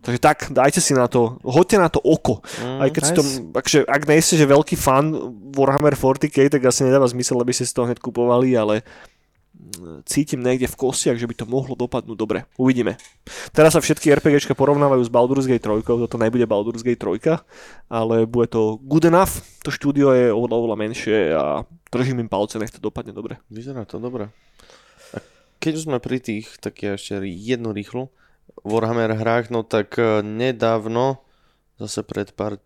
Takže 0.01 0.17
tak, 0.17 0.49
dajte 0.49 0.81
si 0.81 0.97
na 0.97 1.05
to, 1.13 1.37
hoďte 1.45 1.77
na 1.77 1.93
to 1.93 2.01
oko. 2.01 2.41
Mm, 2.65 2.81
Aj 2.81 2.89
keď 2.89 3.03
nice. 3.05 3.11
si 3.13 3.17
to, 3.21 3.23
akže, 3.53 3.79
ak 3.85 4.03
nejste 4.09 4.35
že 4.41 4.49
veľký 4.49 4.73
fan 4.73 5.13
Warhammer 5.53 5.93
40k, 5.93 6.49
tak 6.49 6.65
asi 6.65 6.89
nedáva 6.89 7.05
zmysel, 7.05 7.37
aby 7.37 7.53
ste 7.53 7.69
si 7.69 7.77
to 7.77 7.85
hneď 7.85 8.01
kupovali, 8.01 8.57
ale 8.57 8.81
cítim 10.05 10.41
niekde 10.41 10.69
v 10.69 10.79
kostiach, 10.79 11.17
že 11.17 11.29
by 11.29 11.35
to 11.37 11.47
mohlo 11.49 11.77
dopadnúť 11.77 12.19
dobre. 12.19 12.45
Uvidíme. 12.57 12.97
Teraz 13.55 13.77
sa 13.77 13.81
všetky 13.81 14.13
RPGčka 14.21 14.57
porovnávajú 14.57 15.03
s 15.05 15.13
Baldur's 15.13 15.47
Gate 15.49 15.63
3, 15.63 15.85
toto 15.85 16.17
nebude 16.21 16.45
Baldur's 16.45 16.85
Gate 16.85 17.01
3, 17.01 17.41
ale 17.89 18.25
bude 18.27 18.49
to 18.51 18.81
good 18.85 19.05
enough, 19.07 19.41
to 19.65 19.73
štúdio 19.73 20.13
je 20.13 20.33
oveľa, 20.33 20.57
oveľa 20.57 20.77
menšie 20.77 21.19
a 21.35 21.65
držím 21.93 22.27
im 22.27 22.31
palce, 22.31 22.57
nech 22.57 22.73
to 22.73 22.83
dopadne 22.83 23.13
dobre. 23.15 23.41
Vyzerá 23.49 23.85
to 23.85 24.01
dobre. 24.01 24.33
A 25.15 25.19
keď 25.59 25.73
už 25.81 25.85
sme 25.91 25.99
pri 25.99 26.19
tých, 26.21 26.57
tak 26.63 26.81
ja 26.81 26.97
ešte 26.97 27.25
jednu 27.25 27.73
rýchlu. 27.75 28.09
Warhammer 28.67 29.15
hrách, 29.15 29.49
no 29.49 29.63
tak 29.63 29.97
eh, 29.97 30.21
nedávno, 30.21 31.23
zase 31.79 32.05
pred 32.05 32.35
pár 32.35 32.61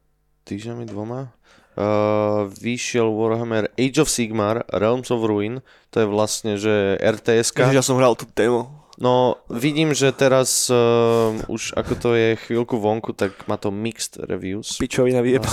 týždňami, 0.45 0.85
dvoma, 0.89 1.33
uh, 1.77 2.47
vyšiel 2.51 3.11
Warhammer 3.11 3.71
Age 3.79 4.03
of 4.03 4.09
Sigmar 4.11 4.63
Realms 4.71 5.11
of 5.11 5.23
Ruin, 5.27 5.63
to 5.91 6.03
je 6.03 6.07
vlastne, 6.07 6.53
že 6.59 6.99
rts 6.99 7.55
Ja 7.71 7.85
som 7.85 7.99
hral 7.99 8.19
tú 8.19 8.27
demo. 8.35 8.85
No, 8.95 9.43
vidím, 9.51 9.91
že 9.91 10.15
teraz 10.15 10.71
uh, 10.71 11.35
už 11.51 11.75
ako 11.75 11.93
to 11.99 12.09
je 12.15 12.39
chvíľku 12.47 12.79
vonku, 12.79 13.11
tak 13.11 13.35
má 13.51 13.59
to 13.59 13.75
mixed 13.75 14.15
reviews. 14.23 14.79
Pičovina 14.79 15.19
vyjeba. 15.19 15.51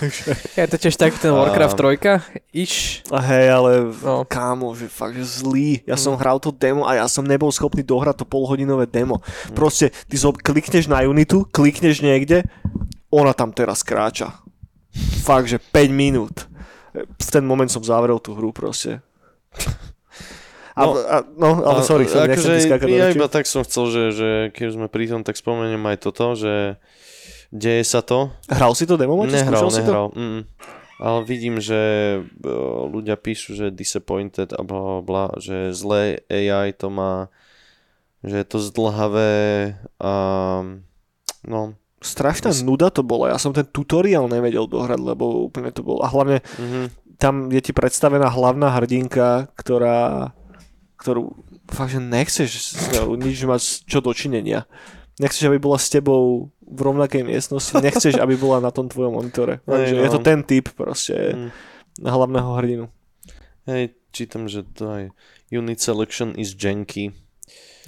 je 0.56 0.64
to 0.64 0.76
tiež 0.80 0.96
tak 0.96 1.12
ten 1.20 1.28
Warcraft 1.28 1.76
3, 1.76 2.56
iš. 2.56 3.04
A 3.12 3.20
hej, 3.20 3.52
ale 3.52 3.70
no. 4.00 4.24
kámo, 4.24 4.72
že 4.72 4.88
fakt, 4.88 5.12
že 5.12 5.28
zlý. 5.28 5.84
Ja 5.84 6.00
hmm. 6.00 6.04
som 6.08 6.14
hral 6.16 6.40
to 6.40 6.56
demo 6.56 6.88
a 6.88 6.96
ja 6.96 7.04
som 7.04 7.28
nebol 7.28 7.52
schopný 7.52 7.84
dohrať 7.84 8.24
to 8.24 8.26
polhodinové 8.28 8.88
demo. 8.88 9.20
Hmm. 9.20 9.52
Proste, 9.52 9.92
ty 10.08 10.16
zo, 10.16 10.32
klikneš 10.32 10.88
na 10.88 11.04
Unitu, 11.04 11.44
klikneš 11.52 12.00
niekde, 12.00 12.48
ona 13.12 13.36
tam 13.36 13.52
teraz 13.52 13.84
kráča 13.84 14.40
fakt, 15.20 15.46
že 15.46 15.60
5 15.60 15.92
minút. 15.92 16.48
V 16.96 17.28
ten 17.30 17.44
moment 17.46 17.70
som 17.70 17.84
zavrel 17.84 18.18
tú 18.18 18.34
hru 18.34 18.50
proste. 18.50 18.98
A, 20.80 20.86
no, 20.86 20.92
a, 20.96 21.16
no 21.36 21.48
ale 21.66 21.80
sorry, 21.84 22.08
som 22.08 22.24
akože 22.24 22.72
ja 22.88 23.12
iba 23.12 23.28
tak 23.28 23.44
som 23.44 23.66
chcel, 23.66 23.90
že, 23.90 24.04
že 24.16 24.28
keď 24.54 24.66
sme 24.72 24.86
pri 24.88 25.12
tom, 25.12 25.20
tak 25.26 25.36
spomeniem 25.36 25.82
aj 25.82 25.96
toto, 26.00 26.38
že 26.38 26.80
deje 27.52 27.84
sa 27.84 28.00
to. 28.00 28.30
Hral 28.48 28.72
si 28.72 28.86
to 28.86 28.94
demo? 28.96 29.18
Nehral, 29.26 29.68
nehral. 29.68 30.08
Mm. 30.14 30.46
Ale 31.00 31.18
vidím, 31.24 31.60
že 31.60 31.80
ľudia 32.92 33.16
píšu, 33.16 33.56
že 33.56 33.74
disappointed 33.74 34.52
a 34.52 34.60
bla, 34.60 35.00
bla, 35.00 35.32
že 35.40 35.72
zlé 35.72 36.24
AI 36.28 36.76
to 36.76 36.92
má, 36.92 37.32
že 38.20 38.44
je 38.44 38.46
to 38.46 38.58
zdlhavé 38.60 39.32
a 39.96 40.14
no, 41.48 41.60
strašná 42.00 42.50
Mys... 42.50 42.64
nuda 42.64 42.88
to 42.88 43.04
bola. 43.04 43.32
Ja 43.32 43.38
som 43.38 43.52
ten 43.52 43.68
tutoriál 43.68 44.26
nevedel 44.26 44.64
dohrať, 44.66 45.00
lebo 45.00 45.46
úplne 45.46 45.70
to 45.70 45.84
bolo. 45.84 46.00
A 46.00 46.08
hlavne 46.08 46.40
mm-hmm. 46.40 46.84
tam 47.20 47.52
je 47.52 47.60
ti 47.60 47.72
predstavená 47.76 48.32
hlavná 48.32 48.72
hrdinka, 48.80 49.52
ktorá, 49.54 50.32
ktorú 50.96 51.36
fakt, 51.70 51.94
že 51.94 52.00
nechceš 52.02 52.50
nič 53.20 53.44
mať 53.46 53.62
čo 53.86 54.00
dočinenia. 54.02 54.66
Nechceš, 55.20 55.52
aby 55.52 55.60
bola 55.60 55.76
s 55.76 55.92
tebou 55.92 56.48
v 56.64 56.80
rovnakej 56.80 57.28
miestnosti, 57.28 57.76
nechceš, 57.76 58.16
aby 58.16 58.40
bola 58.40 58.64
na 58.64 58.72
tom 58.72 58.88
tvojom 58.88 59.20
monitore. 59.20 59.60
Takže 59.68 59.94
no. 59.94 60.02
je 60.02 60.10
to 60.10 60.20
ten 60.24 60.40
typ 60.42 60.72
proste 60.72 61.36
mm. 61.36 61.50
hlavného 62.00 62.50
hrdinu. 62.56 62.84
Hej, 63.68 63.92
čítam, 64.16 64.48
že 64.48 64.64
to 64.64 64.88
aj 64.88 65.04
unit 65.52 65.78
selection 65.82 66.32
is 66.38 66.56
janky. 66.56 67.12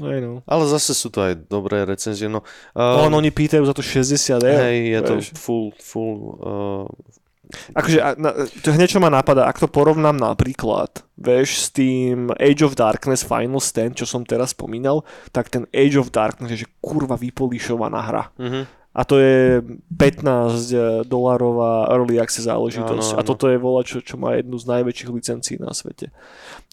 Hej, 0.00 0.18
no. 0.24 0.40
Ale 0.48 0.64
zase 0.70 0.96
sú 0.96 1.12
to 1.12 1.20
aj 1.20 1.48
dobré 1.52 1.84
recenzie. 1.84 2.30
No, 2.30 2.40
um, 2.72 3.10
no, 3.12 3.20
oni 3.20 3.28
pýtajú 3.28 3.64
za 3.66 3.74
to 3.76 3.84
60 3.84 4.40
eur. 4.40 4.60
Hej, 4.64 4.76
je 4.88 5.00
to 5.04 5.14
full, 5.36 5.66
full 5.76 6.16
uh, 6.40 6.86
Akože, 7.76 8.00
to 8.64 8.72
hneď 8.72 8.96
čo 8.96 9.00
ma 9.02 9.12
napadá, 9.12 9.44
ak 9.44 9.60
to 9.60 9.68
porovnám 9.68 10.16
napríklad, 10.16 11.04
vieš, 11.20 11.68
s 11.68 11.74
tým 11.74 12.32
Age 12.40 12.64
of 12.64 12.76
Darkness 12.78 13.24
Final 13.28 13.60
Stand, 13.60 14.00
čo 14.00 14.08
som 14.08 14.24
teraz 14.24 14.56
spomínal, 14.56 15.04
tak 15.36 15.52
ten 15.52 15.68
Age 15.68 16.00
of 16.00 16.08
Darkness 16.08 16.48
je 16.48 16.64
že 16.64 16.68
kurva 16.80 17.20
vypolišovaná 17.20 18.00
hra. 18.08 18.24
Mm-hmm 18.40 18.81
a 18.92 19.08
to 19.08 19.16
je 19.16 19.64
15 19.96 21.08
dolárová 21.08 21.88
early 21.88 22.20
access 22.20 22.44
záležitosť. 22.44 23.16
Ano, 23.16 23.16
ano. 23.16 23.20
A 23.20 23.24
toto 23.24 23.48
je 23.48 23.56
vola, 23.56 23.80
čo, 23.80 24.04
čo 24.04 24.20
má 24.20 24.36
jednu 24.36 24.60
z 24.60 24.68
najväčších 24.68 25.08
licencií 25.08 25.56
na 25.56 25.72
svete. 25.72 26.12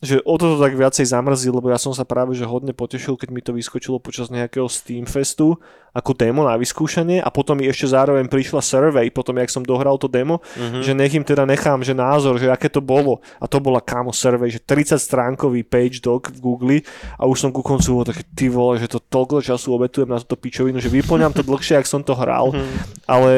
Že 0.03 0.27
o 0.27 0.35
to 0.35 0.59
tak 0.59 0.75
viacej 0.75 1.07
zamrzí, 1.07 1.47
lebo 1.47 1.71
ja 1.71 1.79
som 1.79 1.95
sa 1.95 2.03
práve 2.03 2.35
že 2.35 2.43
hodne 2.43 2.75
potešil, 2.75 3.15
keď 3.15 3.29
mi 3.31 3.39
to 3.39 3.55
vyskočilo 3.55 4.03
počas 4.03 4.27
nejakého 4.27 4.67
Steam 4.67 5.07
Festu 5.07 5.63
ako 5.93 6.11
demo 6.13 6.45
na 6.45 6.55
vyskúšanie 6.55 7.19
a 7.21 7.29
potom 7.33 7.57
mi 7.57 7.65
ešte 7.65 7.89
zároveň 7.89 8.29
prišla 8.29 8.61
survey, 8.61 9.09
potom 9.09 9.37
jak 9.41 9.49
som 9.49 9.65
dohral 9.65 9.97
to 9.97 10.05
demo, 10.05 10.41
uh-huh. 10.41 10.81
že 10.85 10.93
nech 10.93 11.13
im 11.13 11.25
teda 11.25 11.43
nechám, 11.49 11.81
že 11.81 11.97
názor, 11.97 12.37
že 12.37 12.49
aké 12.49 12.69
to 12.69 12.79
bolo. 12.79 13.21
A 13.41 13.49
to 13.49 13.57
bola 13.57 13.81
kámo 13.81 14.13
survey, 14.13 14.53
že 14.53 14.61
30 14.61 15.01
stránkový 15.01 15.65
page 15.65 15.97
doc 15.99 16.29
v 16.29 16.39
Google 16.39 16.77
a 17.17 17.25
už 17.25 17.37
som 17.47 17.49
ku 17.49 17.65
koncu 17.65 18.01
bol 18.01 18.05
taký, 18.05 18.23
ty 18.37 18.45
vole, 18.47 18.77
že 18.77 18.89
to 18.89 19.01
toľko 19.01 19.41
času 19.41 19.73
obetujem 19.73 20.09
na 20.09 20.21
túto 20.21 20.37
pičovinu, 20.37 20.77
že 20.77 20.93
vyplňam 20.93 21.33
to 21.33 21.41
dlhšie, 21.41 21.81
ak 21.81 21.89
som 21.89 22.05
to 22.05 22.13
hral, 22.13 22.53
mm-hmm. 22.53 23.05
ale 23.09 23.31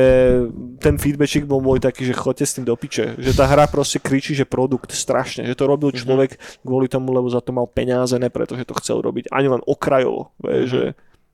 ten 0.84 0.99
feedbackik 0.99 1.48
bol 1.48 1.64
môj 1.64 1.80
taký, 1.80 2.03
že 2.03 2.15
chodte 2.15 2.44
s 2.44 2.56
tým 2.57 2.68
do 2.68 2.76
piče. 2.76 3.15
Že 3.15 3.32
tá 3.38 3.48
hra 3.48 3.65
proste 3.72 3.98
kričí, 4.02 4.36
že 4.36 4.44
produkt 4.44 4.91
strašne, 4.91 5.48
že 5.48 5.56
to 5.56 5.65
robil 5.69 5.95
mhm. 5.95 5.98
človek 5.98 6.32
mm-hmm. 6.36 6.68
kvôli 6.68 6.88
tomu, 6.91 7.15
lebo 7.15 7.32
za 7.32 7.40
to 7.40 7.56
mal 7.56 7.65
peniaze, 7.65 8.14
ne 8.19 8.28
preto, 8.28 8.60
že 8.60 8.68
to 8.68 8.76
chcel 8.78 8.99
robiť 8.99 9.32
ani 9.32 9.48
len 9.48 9.61
okrajovo. 9.64 10.36
Mm-hmm. 10.41 10.68
že 10.68 10.82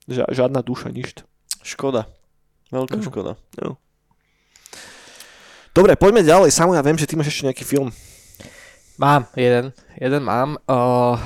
Ža- 0.07 0.31
žiadna 0.31 0.63
duša, 0.63 0.87
nič. 0.87 1.19
Škoda. 1.59 2.07
Veľká 2.71 2.95
No. 2.95 3.03
škoda. 3.03 3.31
Dobre, 5.75 5.93
poďme 5.93 6.23
ďalej. 6.23 6.49
Samu, 6.49 6.73
ja 6.73 6.81
viem, 6.81 6.97
že 6.97 7.05
ty 7.05 7.13
máš 7.13 7.29
ešte 7.29 7.45
nejaký 7.45 7.63
film. 7.63 7.91
Mám, 8.97 9.29
jeden. 9.37 9.75
Jeden 9.93 10.23
mám. 10.25 10.57
Uh, 10.65 11.21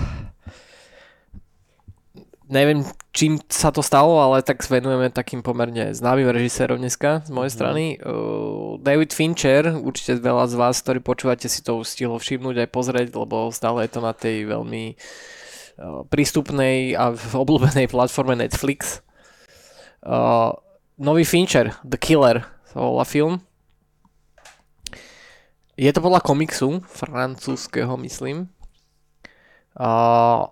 neviem, 2.51 2.83
čím 3.15 3.39
sa 3.47 3.71
to 3.71 3.79
stalo, 3.79 4.19
ale 4.19 4.43
tak 4.43 4.59
venujeme 4.59 5.07
takým 5.07 5.39
pomerne 5.39 5.95
známym 5.95 6.27
režisérom 6.27 6.75
dneska 6.75 7.23
z 7.23 7.31
mojej 7.31 7.53
strany. 7.53 7.83
Uh, 8.03 8.75
David 8.83 9.15
Fincher, 9.15 9.71
určite 9.77 10.19
veľa 10.19 10.51
z 10.51 10.55
vás, 10.59 10.83
ktorí 10.83 10.99
počúvate, 10.99 11.47
si 11.47 11.63
to 11.63 11.79
stihlo 11.87 12.19
všimnúť 12.19 12.65
aj 12.65 12.69
pozrieť, 12.75 13.07
lebo 13.15 13.53
stále 13.55 13.87
je 13.87 13.91
to 13.95 14.01
na 14.03 14.11
tej 14.11 14.51
veľmi 14.51 14.83
uh, 14.91 15.40
prístupnej 16.09 16.93
a 16.93 17.13
v 17.15 17.31
obľúbenej 17.33 17.89
platforme 17.89 18.37
Netflix. 18.37 19.01
Uh, 20.01 20.53
nový 20.97 21.25
Fincher, 21.25 21.73
The 21.85 21.97
Killer, 21.97 22.45
sa 22.69 22.77
volá 22.81 23.05
film. 23.05 23.41
Je 25.75 25.89
to 25.89 26.03
podľa 26.03 26.21
komiksu, 26.21 26.83
francúzského 26.85 27.97
myslím. 28.05 28.49
Uh, 29.73 30.45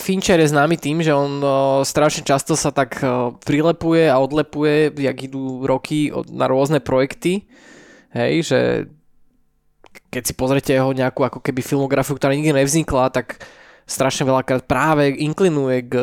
Fincher 0.00 0.40
je 0.40 0.52
známy 0.52 0.80
tým, 0.80 1.04
že 1.04 1.12
on 1.12 1.42
uh, 1.42 1.84
strašne 1.84 2.24
často 2.24 2.56
sa 2.56 2.72
tak 2.72 3.02
uh, 3.04 3.34
prilepuje 3.44 4.08
a 4.08 4.16
odlepuje, 4.16 4.94
jak 4.96 5.18
idú 5.20 5.68
roky 5.68 6.08
od, 6.08 6.32
na 6.32 6.48
rôzne 6.48 6.80
projekty. 6.80 7.44
Hej, 8.14 8.48
že 8.48 8.60
keď 10.08 10.22
si 10.24 10.32
pozrete 10.32 10.72
jeho 10.72 10.96
nejakú 10.96 11.24
ako 11.28 11.44
keby 11.44 11.60
filmografiu, 11.60 12.16
ktorá 12.16 12.32
nikdy 12.32 12.56
nevznikla, 12.56 13.12
tak 13.12 13.44
strašne 13.86 14.26
veľakrát 14.26 14.66
práve 14.66 15.14
inklinuje 15.14 15.76
k, 15.86 15.94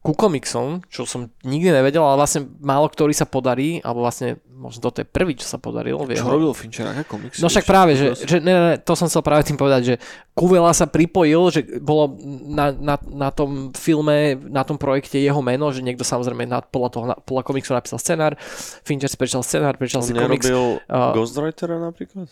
ku 0.00 0.16
komiksom, 0.16 0.80
čo 0.88 1.04
som 1.04 1.28
nikdy 1.44 1.74
nevedel, 1.74 2.00
ale 2.00 2.16
vlastne 2.16 2.48
málo 2.64 2.88
ktorý 2.88 3.12
sa 3.12 3.28
podarí, 3.28 3.84
alebo 3.84 4.00
vlastne 4.00 4.40
možno 4.48 4.80
toto 4.84 5.00
je 5.00 5.08
prvý, 5.08 5.36
čo 5.36 5.44
sa 5.44 5.56
podarilo. 5.56 6.04
Čo 6.04 6.12
jeho- 6.20 6.32
robil 6.32 6.52
Fincher? 6.52 6.88
Aké 6.88 7.04
komiksy? 7.04 7.40
No 7.40 7.48
však 7.48 7.64
práve, 7.64 7.96
že, 7.96 8.12
že 8.16 8.40
ne, 8.40 8.52
ne, 8.52 8.62
ne, 8.72 8.76
to 8.76 8.92
som 8.92 9.08
chcel 9.08 9.20
práve 9.20 9.44
tým 9.44 9.56
povedať, 9.56 9.82
že 9.84 9.94
Kuvela 10.32 10.72
sa 10.72 10.84
pripojil, 10.84 11.42
že 11.52 11.60
bolo 11.80 12.16
na, 12.48 12.72
na, 12.72 12.96
na 13.08 13.28
tom 13.32 13.72
filme, 13.72 14.36
na 14.48 14.64
tom 14.64 14.76
projekte 14.76 15.16
jeho 15.16 15.40
meno, 15.40 15.68
že 15.68 15.80
niekto 15.80 16.04
samozrejme 16.04 16.44
na, 16.44 16.60
podľa, 16.60 16.88
toho, 16.92 17.04
na, 17.08 17.16
podľa 17.16 17.44
komiksu 17.44 17.72
napísal 17.72 18.00
scenár, 18.00 18.36
Fincher 18.84 19.08
si 19.08 19.16
prečítal 19.16 19.44
scenár, 19.44 19.76
prečítal 19.80 20.00
On 20.00 20.08
si 20.08 20.16
komiks. 20.16 20.44
nerobil 20.48 20.80
uh, 20.88 21.12
Ghostwritera 21.12 21.76
napríklad? 21.76 22.28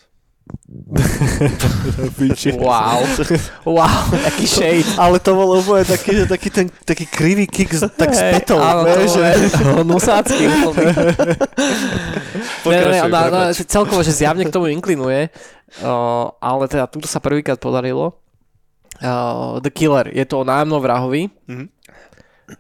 Wow, 2.61 3.05
wow, 3.65 4.01
aký 4.27 4.47
shade. 4.47 4.85
Ale 4.99 5.17
to 5.19 5.33
bol 5.33 5.57
úplne 5.57 5.85
taký, 5.85 6.13
že 6.13 6.25
taký 6.29 6.49
ten 6.53 6.67
taký 6.85 7.05
krivý 7.09 7.47
kick 7.49 7.73
z- 7.73 7.89
tak 7.93 8.13
Hej, 8.13 8.45
spätou. 8.45 8.61
áno, 8.61 8.85
to 8.85 8.97
vieš, 9.01 9.13
že... 9.17 9.25
úplný. 10.69 10.93
Ne, 12.69 12.77
ne, 12.79 12.87
ne, 12.91 13.01
ona, 13.07 13.19
ona, 13.29 13.41
prepáč. 13.49 13.57
že 13.57 13.65
celkovo, 13.65 14.01
že 14.05 14.13
zjavne 14.13 14.45
k 14.45 14.53
tomu 14.53 14.69
inklinuje, 14.69 15.33
uh, 15.83 16.29
ale 16.39 16.69
teda 16.69 16.85
túto 16.91 17.09
sa 17.09 17.23
prvýkrát 17.23 17.57
podarilo. 17.57 18.19
Uh, 18.99 19.63
The 19.63 19.71
Killer, 19.71 20.11
je 20.11 20.27
to 20.27 20.43
o 20.43 20.45
nájomnom 20.45 20.83
vrahovi. 20.83 21.31
Mhm. 21.47 21.67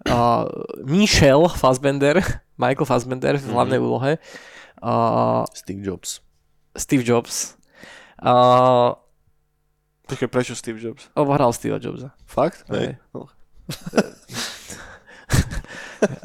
Uh, 0.04 0.44
Michel 0.84 1.48
Fassbender, 1.48 2.20
Michael 2.60 2.84
Fassbender 2.84 3.40
v 3.40 3.46
hlavnej 3.48 3.80
úlohe. 3.80 4.20
Uh, 4.78 5.48
Steve 5.56 5.80
Jobs. 5.80 6.20
Steve 6.76 7.02
Jobs. 7.02 7.57
Uh, 8.18 8.94
Počkaj, 10.08 10.28
prečo 10.28 10.56
Steve 10.56 10.80
Jobs? 10.80 11.12
on 11.12 11.28
hral 11.28 11.52
Steve 11.52 11.76
Jobsa. 11.76 12.16
Fakt? 12.24 12.64
Hej. 12.72 12.96
No. 13.12 13.28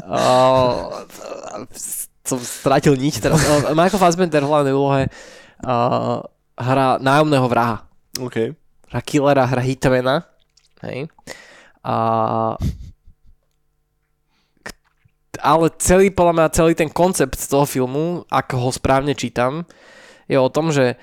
Uh, 0.06 1.02
som 2.22 2.38
stratil 2.40 2.94
niť 2.94 3.16
teraz. 3.20 3.42
Uh, 3.42 3.74
Michael 3.74 3.98
Fassbender 4.00 4.46
v 4.46 4.50
hlavnej 4.54 4.74
úlohe 4.74 5.02
uh, 5.66 6.22
hrá 6.56 7.02
nájomného 7.02 7.48
vraha. 7.50 7.84
OK. 8.22 8.54
Hra 8.94 9.02
killera, 9.02 9.44
hra 9.50 9.60
hitmana. 9.66 10.30
Hej. 10.86 11.10
A 11.82 11.96
k- 14.62 14.78
ale 15.42 15.74
celý, 15.82 16.14
podľa 16.14 16.34
mňa, 16.38 16.56
celý 16.56 16.78
ten 16.78 16.88
koncept 16.88 17.36
toho 17.36 17.66
filmu, 17.66 18.24
ako 18.30 18.56
ho 18.62 18.70
správne 18.70 19.18
čítam, 19.18 19.66
je 20.30 20.38
o 20.38 20.54
tom, 20.54 20.70
že 20.70 20.96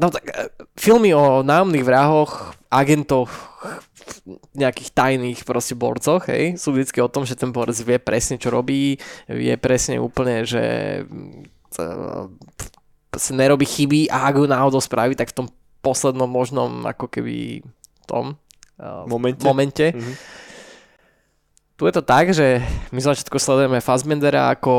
no 0.00 0.08
tak, 0.08 0.24
e, 0.32 0.48
filmy 0.80 1.12
o 1.12 1.44
nájomných 1.44 1.84
vrahoch, 1.84 2.56
agentoch, 2.72 3.28
nejakých 4.56 4.90
tajných 4.96 5.40
proste 5.44 5.76
borcoch, 5.76 6.24
hej, 6.32 6.56
sú 6.56 6.72
vždy 6.72 7.04
o 7.04 7.12
tom, 7.12 7.28
že 7.28 7.36
ten 7.36 7.52
borec 7.52 7.76
vie 7.76 8.00
presne, 8.00 8.40
čo 8.40 8.48
robí, 8.48 8.96
vie 9.28 9.54
presne 9.60 10.00
úplne, 10.00 10.48
že 10.48 10.64
e, 11.04 11.82
sa 13.14 13.32
nerobí 13.36 13.68
chyby 13.68 14.08
a 14.08 14.30
ak 14.30 14.34
ju 14.40 14.46
náhodou 14.48 14.80
spraví, 14.80 15.12
tak 15.14 15.36
v 15.36 15.44
tom 15.44 15.46
poslednom 15.84 16.28
možnom 16.28 16.84
ako 16.84 17.08
keby 17.08 17.64
tom 18.10 18.34
uh, 18.78 19.06
Momente. 19.06 19.46
momente. 19.46 19.86
Mhm. 19.94 20.14
Tu 21.80 21.88
je 21.88 21.94
to 21.96 22.04
tak, 22.04 22.28
že 22.36 22.60
my 22.92 23.00
začiatku 23.00 23.40
sledujeme 23.40 23.80
Fassbendera 23.80 24.52
ako 24.52 24.72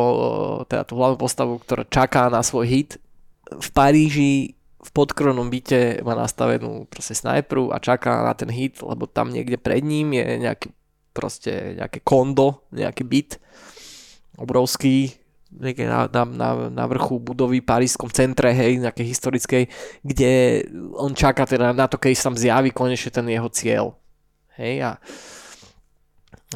teda 0.70 0.86
tú 0.86 1.02
hlavnú 1.02 1.18
postavu, 1.18 1.58
ktorá 1.58 1.82
čaká 1.90 2.30
na 2.30 2.46
svoj 2.46 2.70
hit. 2.70 3.02
V 3.50 3.70
Paríži 3.74 4.54
v 4.82 4.90
podkronom 4.90 5.54
byte 5.54 6.02
má 6.02 6.18
nastavenú 6.18 6.90
proste 6.90 7.14
snajpru 7.14 7.70
a 7.70 7.78
čaká 7.78 8.26
na 8.26 8.34
ten 8.34 8.50
hit, 8.50 8.82
lebo 8.82 9.06
tam 9.06 9.30
niekde 9.30 9.62
pred 9.62 9.86
ním 9.86 10.18
je 10.18 10.26
nejaký 10.42 10.68
proste 11.14 11.78
nejaké 11.78 12.02
kondo, 12.02 12.66
nejaký 12.74 13.04
byt 13.06 13.30
obrovský, 14.42 15.14
niekde 15.52 15.86
na, 15.86 16.08
na, 16.08 16.24
na, 16.26 16.50
na 16.72 16.86
vrchu 16.88 17.20
budovy 17.20 17.60
v 17.60 17.68
parískom 17.68 18.08
centre, 18.10 18.56
hej, 18.56 18.80
nejakej 18.80 19.06
historickej, 19.06 19.64
kde 20.02 20.64
on 20.96 21.12
čaká 21.12 21.44
teda 21.44 21.76
na 21.76 21.86
to, 21.86 22.00
keď 22.00 22.12
sa 22.16 22.32
tam 22.32 22.40
zjaví 22.40 22.72
konečne 22.72 23.12
ten 23.12 23.28
jeho 23.28 23.50
cieľ. 23.52 23.86
Hej, 24.56 24.74
a, 24.88 24.92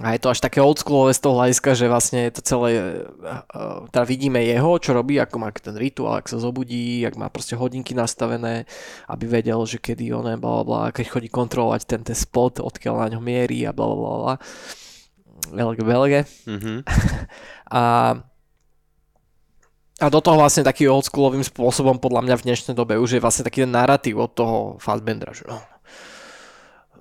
a 0.04 0.12
je 0.12 0.20
to 0.20 0.28
až 0.28 0.44
také 0.44 0.60
oldschoolové 0.60 1.16
z 1.16 1.24
toho 1.24 1.40
hľadiska, 1.40 1.72
že 1.72 1.88
vlastne 1.88 2.28
je 2.28 2.34
to 2.36 2.42
celé, 2.44 2.70
uh, 2.76 3.48
uh, 3.48 3.88
teda 3.88 4.04
vidíme 4.04 4.44
jeho, 4.44 4.76
čo 4.76 4.92
robí, 4.92 5.16
ako 5.16 5.36
má 5.40 5.56
ten 5.56 5.72
rituál, 5.72 6.20
ak 6.20 6.28
sa 6.28 6.36
zobudí, 6.36 7.00
ak 7.08 7.16
má 7.16 7.32
proste 7.32 7.56
hodinky 7.56 7.96
nastavené, 7.96 8.68
aby 9.08 9.24
vedel, 9.24 9.64
že 9.64 9.80
kedy 9.80 10.12
on 10.12 10.28
je, 10.28 10.36
bla, 10.36 10.68
bla, 10.68 10.92
keď 10.92 11.16
chodí 11.16 11.32
kontrolovať 11.32 11.82
ten, 11.88 12.02
ten 12.04 12.18
spot, 12.18 12.60
odkiaľ 12.60 13.08
na 13.08 13.08
ňo 13.16 13.22
mierí 13.24 13.64
a 13.64 13.72
bla, 13.72 13.88
bla, 13.88 14.14
bla. 14.20 14.36
Belge, 15.56 15.84
belge. 15.88 16.22
Mhm. 16.44 16.84
A, 17.66 18.14
a 19.98 20.06
do 20.14 20.20
toho 20.22 20.38
vlastne 20.38 20.62
takým 20.62 20.94
oldschoolovým 20.94 21.42
spôsobom 21.42 21.98
podľa 21.98 22.22
mňa 22.22 22.36
v 22.38 22.46
dnešnej 22.46 22.78
dobe 22.78 22.94
už 23.02 23.18
je 23.18 23.24
vlastne 23.24 23.42
taký 23.42 23.66
ten 23.66 23.74
narratív 23.74 24.22
od 24.22 24.32
toho 24.38 24.56
Fassbendera, 24.78 25.34
že 25.34 25.50
no, 25.50 25.58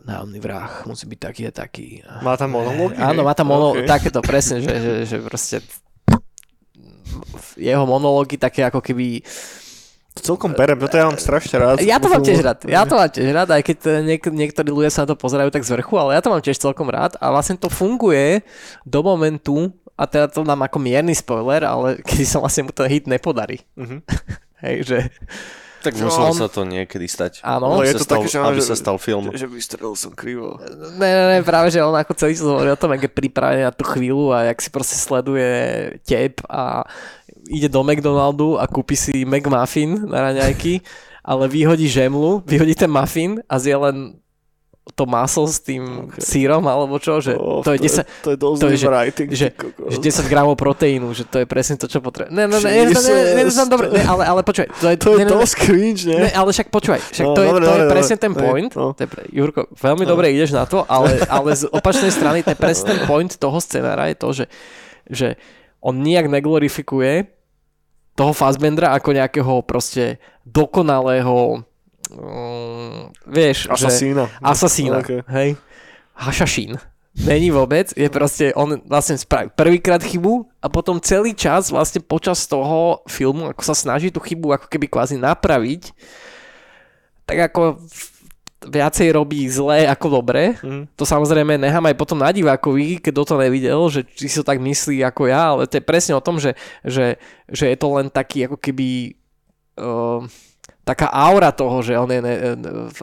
nájomný 0.04 0.38
vrah 0.38 0.84
musí 0.84 1.04
byť 1.04 1.18
taký 1.18 1.42
a 1.44 1.52
taký. 1.52 1.86
Má 2.20 2.36
tam 2.36 2.52
monológy? 2.52 2.96
Áno, 2.96 3.20
má 3.20 3.32
tam 3.32 3.48
mono, 3.48 3.72
Okay. 3.72 3.88
takéto 3.88 4.20
presne, 4.20 4.60
že, 4.60 4.70
že, 4.70 4.92
že 5.04 5.16
proste 5.18 5.64
jeho 7.56 7.84
monológy 7.84 8.36
také 8.36 8.62
ako 8.62 8.80
keby 8.80 9.22
Celkom 10.14 10.54
perem, 10.54 10.78
toto 10.78 10.94
ja 10.94 11.10
mám 11.10 11.18
strašne 11.18 11.58
rád. 11.58 11.82
ja 11.82 11.98
to 11.98 12.06
mám 12.06 12.22
tiež 12.22 12.38
rád, 12.38 12.62
ja 12.64 12.86
to 12.86 12.94
mám 12.94 13.10
tiež 13.10 13.34
rád, 13.34 13.50
aj 13.50 13.62
keď 13.64 13.78
eh, 13.82 13.94
niek- 14.06 14.30
niektorí 14.32 14.70
ľudia 14.70 14.86
sa 14.86 15.02
na 15.02 15.10
to 15.10 15.18
pozerajú 15.18 15.50
tak 15.50 15.66
z 15.66 15.74
vrchu, 15.74 15.98
ale 15.98 16.14
ja 16.14 16.22
to 16.22 16.30
mám 16.30 16.38
tiež 16.38 16.54
celkom 16.54 16.86
rád 16.86 17.18
a 17.18 17.34
vlastne 17.34 17.58
to 17.58 17.66
funguje 17.66 18.46
do 18.84 19.02
momentu, 19.02 19.74
a 19.92 20.06
teda 20.06 20.30
to 20.30 20.42
nám 20.42 20.62
ako 20.62 20.78
mierny 20.78 21.10
spoiler, 21.12 21.62
ale 21.62 21.98
keď 22.06 22.18
sa 22.24 22.38
vlastne 22.38 22.62
mu 22.62 22.70
ten 22.70 22.86
hit 22.86 23.04
nepodarí. 23.04 23.66
Mhm. 23.74 24.06
Hej, 24.62 24.76
že 24.86 24.98
Tak 25.84 25.92
Čo 25.92 26.08
muselo 26.08 26.32
on- 26.32 26.40
sa 26.40 26.48
to 26.48 26.64
niekedy 26.64 27.04
stať. 27.04 27.44
Áno. 27.44 27.68
No, 27.68 27.84
aby 27.84 27.92
je 27.92 27.94
sa 27.94 28.00
to 28.00 28.06
stal, 28.08 28.16
také, 28.24 28.28
že- 28.32 28.40
aby 28.40 28.56
že- 28.58 28.68
sa 28.72 28.76
stal 28.80 28.96
film. 28.96 29.24
Že 29.28 29.46
vystrelil 29.52 29.92
som 29.94 30.16
krivo. 30.16 30.56
Ne, 30.96 31.04
ne, 31.04 31.24
ne, 31.28 31.38
práve, 31.44 31.68
že 31.68 31.84
on 31.84 31.92
ako 31.92 32.16
celý 32.16 32.32
čas 32.32 32.42
hovorí 32.42 32.72
o 32.72 32.80
tom, 32.80 32.96
jak 32.96 33.04
je 33.04 33.12
pripravený 33.12 33.62
na 33.62 33.70
tú 33.70 33.84
chvíľu 33.84 34.32
a 34.32 34.48
jak 34.48 34.58
si 34.58 34.72
proste 34.72 34.96
sleduje 34.96 35.52
tep 36.02 36.40
a 36.48 36.88
ide 37.44 37.68
do 37.68 37.84
McDonaldu 37.84 38.56
a 38.56 38.64
kúpi 38.64 38.96
si 38.96 39.28
McMuffin 39.28 40.08
na 40.08 40.32
raňajky, 40.32 40.80
ale 41.20 41.44
vyhodí 41.44 41.84
žemlu, 41.84 42.40
vyhodí 42.48 42.72
ten 42.72 42.88
muffin 42.88 43.44
a 43.44 43.60
zje 43.60 43.76
len 43.76 44.16
to 44.86 45.04
maso 45.04 45.42
s 45.42 45.58
tým 45.58 45.80
Okay. 46.06 46.20
sírom 46.20 46.60
alebo 46.62 47.00
čo, 47.00 47.16
že 47.16 47.32
Oh, 47.32 47.64
to 47.64 47.72
je 47.72 47.80
10, 47.80 48.04
to 48.20 48.28
je 48.30 48.36
to 48.36 48.46
je, 48.46 48.56
zlý 48.60 48.76
že- 48.76 48.86
writing. 48.86 49.28
že, 49.32 49.48
že 49.88 49.98
10 49.98 50.28
gramov 50.28 50.54
proteínu, 50.54 51.08
že 51.10 51.24
to 51.24 51.40
je 51.40 51.46
presne 51.46 51.74
to, 51.74 51.88
čo 51.88 51.98
potrebuje. 51.98 52.30
Ne, 52.30 52.44
ne, 52.44 52.52
ne, 52.54 52.68
ne, 52.84 52.84
ne, 52.84 52.92
ne, 52.92 53.14
ne, 53.34 53.44
ne, 53.46 53.64
dobre, 53.66 53.88
ne, 53.90 54.04
ale, 54.04 54.22
ale 54.22 54.40
počúvaj, 54.40 54.68
to 54.70 54.86
je, 54.86 54.96
To 54.98 55.10
je 55.14 55.18
ne, 55.18 55.24
ne, 55.24 55.34
ne, 55.34 55.48
cringe, 55.48 56.02
nie? 56.04 56.20
Ne, 56.20 56.30
ale 56.30 56.52
však 56.52 56.68
počúvaj, 56.68 57.00
však 57.10 57.24
No, 57.24 57.32
to 57.32 57.40
je, 57.40 57.48
dobre, 57.48 57.62
to 57.62 57.66
je 57.66 57.80
dobre, 57.80 57.90
presne 57.90 58.14
dobre. 58.14 58.22
ten 58.22 58.32
point. 58.36 58.72
no. 58.72 58.86
To 58.92 59.00
je 59.00 59.08
pre, 59.08 59.22
Jurko, 59.26 59.60
veľmi 59.72 60.04
dobre 60.04 60.26
ideš 60.30 60.52
na 60.52 60.64
to, 60.64 60.84
ale, 60.84 61.16
ale 61.26 61.48
z 61.54 61.64
opačnej 61.66 62.12
strany 62.12 62.38
to 62.40 62.52
je 62.52 62.58
presne 62.58 62.84
ten 62.86 63.00
point 63.04 63.32
toho 63.32 63.56
scenára 63.58 64.06
je 64.06 64.16
to, 64.16 64.28
že, 64.34 64.44
že 65.08 65.28
on 65.80 65.96
nijak 65.96 66.28
neglorifikuje 66.28 67.32
toho 68.14 68.30
Fassbendera 68.30 68.92
ako 68.92 69.10
nejakého 69.10 69.54
proste 69.60 70.20
dokonalého 70.44 71.64
um, 72.12 73.08
vieš, 73.24 73.70
že 73.72 73.86
Asasína. 73.88 74.24
asasína, 74.42 74.98
Okay. 75.00 75.20
hej, 75.28 75.48
hašašín. 76.18 76.76
Není 77.14 77.54
vôbec, 77.54 77.94
je 77.94 78.10
proste, 78.10 78.50
on 78.58 78.74
vlastne 78.90 79.14
spraví 79.14 79.46
prvýkrát 79.54 80.02
chybu 80.02 80.50
a 80.58 80.66
potom 80.66 80.98
celý 80.98 81.30
čas 81.30 81.70
vlastne 81.70 82.02
počas 82.02 82.42
toho 82.50 83.06
filmu, 83.06 83.54
ako 83.54 83.62
sa 83.62 83.70
snaží 83.78 84.10
tú 84.10 84.18
chybu 84.18 84.58
ako 84.58 84.66
keby 84.66 84.90
kvázi 84.90 85.14
napraviť, 85.22 85.94
tak 87.22 87.38
ako 87.54 87.78
viacej 88.66 89.14
robí 89.14 89.46
zlé 89.46 89.86
ako 89.86 90.20
dobre. 90.20 90.58
Mm. 90.58 90.90
To 90.98 91.04
samozrejme 91.06 91.54
nechám 91.54 91.86
aj 91.86 91.94
potom 91.94 92.18
na 92.18 92.34
divákovi, 92.34 92.98
keď 92.98 93.12
to 93.22 93.36
nevidel, 93.38 93.80
že 93.92 94.02
či 94.02 94.26
si 94.26 94.36
to 94.40 94.44
tak 94.44 94.58
myslí 94.58 95.04
ako 95.06 95.30
ja, 95.30 95.54
ale 95.54 95.70
to 95.70 95.78
je 95.78 95.84
presne 95.84 96.18
o 96.18 96.24
tom, 96.24 96.42
že, 96.42 96.58
že, 96.82 97.20
že 97.46 97.70
je 97.70 97.76
to 97.78 97.88
len 97.94 98.10
taký 98.10 98.50
ako 98.50 98.58
keby 98.58 99.14
uh, 99.78 100.24
taká 100.84 101.08
aura 101.08 101.48
toho, 101.48 101.80
že 101.80 101.96
on, 101.96 102.12
je, 102.12 102.20
ne, 102.20 102.34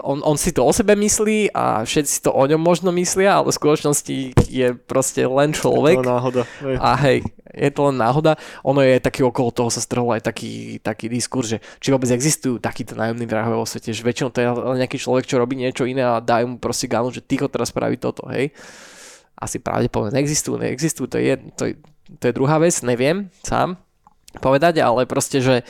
on, 0.06 0.22
on 0.22 0.38
si 0.38 0.54
to 0.54 0.62
o 0.62 0.70
sebe 0.70 0.94
myslí 0.94 1.50
a 1.50 1.82
všetci 1.82 2.22
to 2.22 2.30
o 2.30 2.44
ňom 2.46 2.62
možno 2.62 2.94
myslia, 2.94 3.42
ale 3.42 3.50
v 3.50 3.58
skutočnosti 3.58 4.18
je 4.38 4.68
proste 4.78 5.26
len 5.26 5.50
človek. 5.50 5.98
To 6.00 6.06
je 6.06 6.14
náhoda. 6.14 6.42
Hej. 6.62 6.76
A 6.78 6.90
hej, 7.02 7.18
je 7.50 7.70
to 7.74 7.82
len 7.90 7.98
náhoda. 7.98 8.38
Ono 8.62 8.86
je 8.86 9.02
taký 9.02 9.26
okolo 9.26 9.50
toho 9.50 9.74
sa 9.74 9.82
strhol 9.82 10.14
aj 10.14 10.30
taký, 10.30 10.78
taký 10.78 11.10
diskurs, 11.10 11.58
že 11.58 11.58
či 11.82 11.90
vôbec 11.90 12.14
existujú 12.14 12.62
takíto 12.62 12.94
nájomní 12.94 13.26
vrahové 13.26 13.58
vo 13.58 13.66
svete, 13.66 13.98
že 13.98 14.06
väčšinou 14.06 14.30
to 14.30 14.40
je 14.40 14.48
nejaký 14.86 15.02
človek, 15.02 15.26
čo 15.26 15.42
robí 15.42 15.58
niečo 15.58 15.90
iné 15.90 16.06
a 16.06 16.22
dajú 16.22 16.54
mu 16.54 16.58
proste 16.62 16.86
gánu, 16.86 17.10
že 17.10 17.26
ty 17.26 17.42
teraz 17.42 17.74
spraví 17.74 17.98
toto, 17.98 18.30
hej. 18.30 18.54
Asi 19.42 19.58
pravdepodobne 19.58 20.14
neexistujú, 20.14 20.62
neexistujú, 20.62 21.10
to 21.10 21.18
je, 21.18 21.34
to, 21.58 21.64
je, 21.66 21.74
to 22.22 22.30
je 22.30 22.34
druhá 22.38 22.62
vec, 22.62 22.78
neviem 22.86 23.34
sám 23.42 23.82
povedať, 24.40 24.80
ale 24.80 25.04
proste, 25.10 25.44
že 25.44 25.68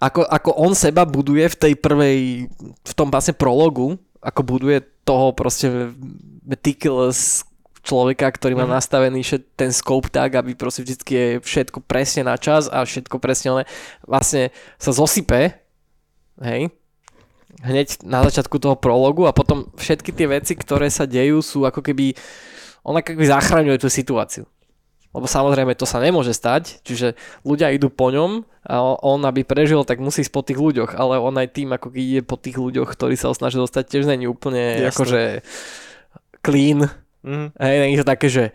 ako, 0.00 0.24
ako 0.24 0.50
on 0.56 0.72
seba 0.72 1.04
buduje 1.04 1.44
v 1.44 1.56
tej 1.56 1.72
prvej, 1.76 2.18
v 2.64 2.92
tom 2.96 3.12
vlastne 3.12 3.36
prologu, 3.36 4.00
ako 4.24 4.40
buduje 4.42 4.80
toho 5.04 5.36
proste 5.36 5.92
meticulous 6.40 7.44
človeka, 7.80 8.28
ktorý 8.28 8.56
má 8.56 8.68
Mhm. 8.68 8.76
nastavený 8.76 9.20
všet- 9.24 9.56
ten 9.56 9.72
scope 9.72 10.12
tak, 10.12 10.36
aby 10.36 10.52
proste 10.52 10.84
vždy 10.84 10.96
je 11.04 11.26
všetko 11.40 11.80
presne 11.80 12.28
na 12.28 12.36
čas 12.36 12.68
a 12.68 12.84
všetko 12.84 13.16
presne 13.16 13.64
vlastne 14.04 14.52
sa 14.76 14.92
zosype, 14.92 15.56
hej, 16.44 16.68
hneď 17.64 18.04
na 18.04 18.20
začiatku 18.24 18.56
toho 18.60 18.76
prologu 18.76 19.24
a 19.24 19.36
potom 19.36 19.68
všetky 19.76 20.12
tie 20.12 20.28
veci, 20.28 20.52
ktoré 20.56 20.92
sa 20.92 21.08
dejú 21.08 21.40
sú 21.40 21.64
ako 21.64 21.80
keby, 21.80 22.12
on 22.84 22.96
ako 22.96 23.16
keby 23.16 23.26
zachraňuje 23.28 23.76
tú 23.80 23.88
situáciu. 23.88 24.44
Lebo 25.10 25.26
samozrejme 25.26 25.74
to 25.74 25.90
sa 25.90 25.98
nemôže 25.98 26.30
stať, 26.30 26.78
čiže 26.86 27.18
ľudia 27.42 27.74
idú 27.74 27.90
po 27.90 28.14
ňom 28.14 28.46
a 28.62 28.78
on 29.02 29.18
aby 29.26 29.42
prežil, 29.42 29.82
tak 29.82 29.98
musí 29.98 30.22
ísť 30.22 30.30
po 30.30 30.46
tých 30.46 30.62
ľuďoch, 30.62 30.94
ale 30.94 31.18
on 31.18 31.34
aj 31.34 31.50
tým, 31.50 31.74
ako 31.74 31.90
ide 31.90 32.22
po 32.22 32.38
tých 32.38 32.54
ľuďoch, 32.54 32.94
ktorí 32.94 33.18
sa 33.18 33.26
ho 33.26 33.34
snažia 33.34 33.58
dostať, 33.58 33.90
tiež 33.90 34.06
není 34.06 34.30
úplne 34.30 34.86
Jasné. 34.86 34.90
akože 34.94 35.20
clean, 36.40 36.86
Mm. 37.20 37.52
hej, 37.52 37.76
není 37.84 38.00
to 38.00 38.04
také, 38.08 38.32
že 38.32 38.48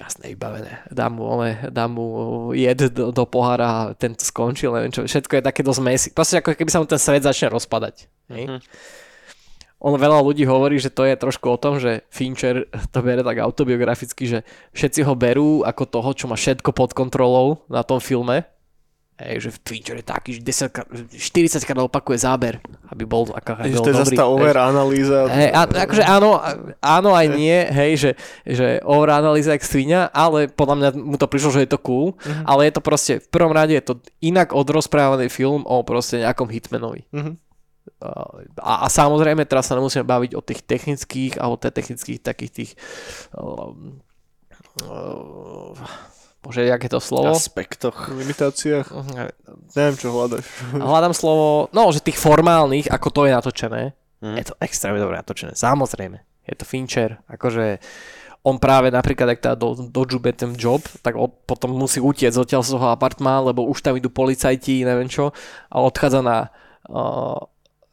jasné, 0.00 0.32
vybavené, 0.32 0.88
dám 0.88 1.20
mu, 1.20 1.28
ale, 1.28 1.68
dám 1.68 1.90
mu 1.92 2.06
jed 2.56 2.88
do, 2.88 3.12
do 3.12 3.24
pohára 3.28 3.68
a 3.68 3.80
tento 3.92 4.24
skončil, 4.24 4.72
neviem 4.72 4.88
čo, 4.88 5.04
všetko 5.04 5.36
je 5.36 5.42
také 5.44 5.60
dosť 5.60 5.80
mesi. 5.84 6.08
Proste 6.08 6.40
ako 6.40 6.56
keby 6.56 6.70
sa 6.72 6.80
mu 6.80 6.88
ten 6.88 6.96
svet 6.96 7.28
začne 7.28 7.52
rozpadať. 7.52 8.08
Hej? 8.32 8.44
Mhm. 8.48 8.60
On 9.78 9.94
veľa 9.94 10.18
ľudí 10.20 10.42
hovorí, 10.42 10.82
že 10.82 10.90
to 10.90 11.06
je 11.06 11.14
trošku 11.14 11.46
o 11.46 11.54
tom, 11.54 11.78
že 11.78 12.02
Fincher 12.10 12.66
to 12.90 12.98
bere 12.98 13.22
tak 13.22 13.38
autobiograficky, 13.38 14.26
že 14.26 14.38
všetci 14.74 15.06
ho 15.06 15.14
berú 15.14 15.62
ako 15.62 15.82
toho, 15.86 16.10
čo 16.14 16.26
má 16.26 16.34
všetko 16.34 16.74
pod 16.74 16.90
kontrolou 16.98 17.62
na 17.70 17.86
tom 17.86 18.02
filme. 18.02 18.42
Hej, 19.18 19.36
že 19.38 19.50
Fincher 19.66 19.98
je 19.98 20.06
taký, 20.06 20.30
že 20.38 20.46
10 20.46 20.70
krát, 20.70 20.86
40 21.10 21.66
krát 21.66 21.82
opakuje 21.82 22.22
záber, 22.22 22.62
aby 22.86 23.02
bol, 23.02 23.26
Že 23.26 23.74
bol 23.74 23.82
to 23.82 23.90
je 23.90 23.98
zase 23.98 24.14
tá 24.14 24.30
over 24.30 24.54
analýza. 24.54 25.26
Hej, 25.26 25.50
a, 25.50 25.62
akože 25.66 26.04
áno, 26.06 26.38
áno 26.78 27.10
aj 27.18 27.26
nie, 27.34 27.58
hej, 27.66 27.92
že, 27.98 28.10
že 28.46 28.66
overanalýza 28.86 29.58
jak 29.58 29.66
svinia, 29.66 30.06
ale 30.14 30.46
podľa 30.46 30.74
mňa 30.78 30.88
mu 30.94 31.18
to 31.18 31.26
prišlo, 31.26 31.50
že 31.50 31.66
je 31.66 31.70
to 31.74 31.82
cool, 31.82 32.14
Mhm. 32.22 32.46
ale 32.46 32.70
je 32.70 32.72
to 32.78 32.82
proste, 32.82 33.12
v 33.18 33.28
prvom 33.30 33.50
rade 33.50 33.74
je 33.74 33.82
to 33.82 33.98
inak 34.22 34.54
odrozprávaný 34.54 35.26
film 35.26 35.66
o 35.66 35.82
proste 35.82 36.22
nejakom 36.22 36.46
hitmanovi. 36.46 37.02
Mhm. 37.10 37.32
A, 38.60 38.84
a 38.84 38.86
samozrejme, 38.86 39.44
teraz 39.48 39.68
sa 39.68 39.76
nemusíme 39.76 40.04
baviť 40.04 40.32
o 40.36 40.42
tých 40.44 40.60
technických 40.64 41.40
a 41.40 41.48
o 41.50 41.56
tých 41.56 41.74
technických 41.74 42.18
takých 42.22 42.52
tých 42.52 42.70
um, 43.34 43.98
uh, 44.84 45.74
bože, 46.42 46.64
jak 46.64 46.82
je 46.82 46.90
to 46.90 47.00
slovo? 47.00 47.34
aspektoch. 47.34 48.08
V 48.08 48.22
limitáciách. 48.22 48.86
Neviem, 49.74 49.96
čo 49.98 50.14
hľadaš. 50.14 50.46
Hľadám 50.78 51.14
slovo, 51.14 51.68
no, 51.74 51.90
že 51.90 52.00
tých 52.04 52.18
formálnych, 52.18 52.88
ako 52.88 53.08
to 53.10 53.20
je 53.26 53.32
natočené, 53.34 53.82
Mhm. 54.18 54.34
je 54.34 54.44
to 54.50 54.54
extrémne 54.58 54.98
dobre 54.98 55.14
natočené. 55.14 55.54
Samozrejme, 55.54 56.18
je 56.42 56.54
to 56.58 56.66
Fincher, 56.66 57.22
akože 57.30 57.78
on 58.42 58.58
práve 58.58 58.90
napríklad, 58.90 59.34
ak 59.34 59.42
teda 59.42 59.54
do, 59.58 59.74
dožube 59.90 60.30
ten 60.34 60.54
job, 60.58 60.82
tak 61.02 61.14
on 61.14 61.30
potom 61.46 61.74
musí 61.74 62.02
utiec 62.02 62.34
odtiaľ 62.34 62.62
z 62.66 62.74
toho 62.74 62.86
apartma, 62.90 63.38
lebo 63.42 63.66
už 63.66 63.82
tam 63.82 63.94
idú 63.98 64.10
policajti, 64.10 64.82
neviem 64.82 65.10
čo, 65.10 65.30
a 65.70 65.76
odchádza 65.82 66.22
na 66.22 66.50
uh, 66.90 67.38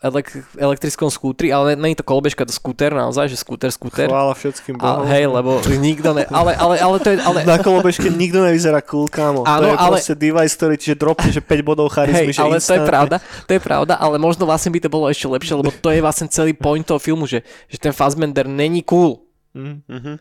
elek- 0.05 0.45
elektrickom 0.55 1.09
skútri, 1.09 1.49
ale 1.49 1.73
je 1.73 1.97
to 1.97 2.05
kolbežka, 2.05 2.45
to 2.45 2.53
skúter, 2.53 2.93
naozaj, 2.93 3.25
že 3.25 3.35
skúter, 3.35 3.73
skúter. 3.73 4.05
Chvála 4.05 4.31
všetkým 4.31 4.77
A, 4.77 5.01
bohom. 5.01 5.05
hej, 5.09 5.25
lebo 5.25 5.51
nikto 5.81 6.13
ne... 6.13 6.29
Ale, 6.29 6.53
ale, 6.53 6.75
ale 6.77 6.97
to 7.01 7.09
je... 7.09 7.17
Ale, 7.17 7.41
Na 7.43 7.57
kolobežke 7.57 8.05
nikto 8.07 8.45
nevyzerá 8.45 8.85
cool, 8.85 9.09
kámo. 9.09 9.41
Áno, 9.43 9.65
to 9.65 9.67
je 9.67 9.75
ale- 9.75 9.97
proste 9.97 10.13
device, 10.13 10.53
ktorý 10.53 10.75
čiže 10.77 10.95
dropne, 10.95 11.29
že 11.29 11.41
5 11.41 11.65
bodov 11.65 11.89
charizmy, 11.89 12.29
Hej, 12.29 12.37
že 12.37 12.41
ale 12.41 12.55
to 12.61 12.73
je 12.73 12.81
pravda, 12.85 13.15
to 13.43 13.51
je 13.51 13.61
pravda, 13.61 13.93
ale 13.97 14.15
možno 14.15 14.45
vlastne 14.45 14.69
by 14.69 14.79
to 14.79 14.89
bolo 14.89 15.09
ešte 15.09 15.25
lepšie, 15.25 15.57
lebo 15.57 15.73
to 15.73 15.89
je 15.89 15.99
vlastne 15.99 16.27
celý 16.29 16.53
point 16.53 16.85
toho 16.85 17.01
filmu, 17.01 17.25
že, 17.25 17.41
že 17.65 17.81
ten 17.81 17.89
Fassbender 17.91 18.45
není 18.45 18.85
cool. 18.85 19.25
Mhm. 19.57 19.81
Mhm. 19.89 20.13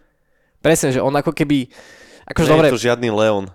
Presne, 0.59 0.89
že 0.91 1.05
on 1.05 1.13
ako 1.13 1.37
keby... 1.37 1.69
Akože 2.25 2.49
Nie 2.49 2.53
dobre, 2.57 2.67
je 2.73 2.75
to 2.75 2.85
žiadny 2.89 3.13
Leon. 3.13 3.53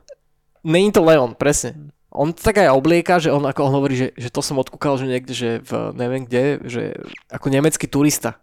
není 0.62 0.94
to 0.94 1.02
Leon, 1.02 1.34
presne. 1.34 1.90
On 2.10 2.34
tak 2.34 2.58
aj 2.58 2.74
oblieka, 2.74 3.22
že 3.22 3.30
on 3.30 3.46
ako 3.46 3.70
on 3.70 3.74
hovorí, 3.78 3.94
že, 3.94 4.08
že 4.18 4.34
to 4.34 4.42
som 4.42 4.58
odkúkal, 4.58 4.98
že 4.98 5.06
niekde, 5.06 5.34
že 5.38 5.50
v 5.62 5.94
neviem 5.94 6.26
kde, 6.26 6.58
že 6.66 6.84
ako 7.30 7.54
nemecký 7.54 7.86
turista. 7.86 8.42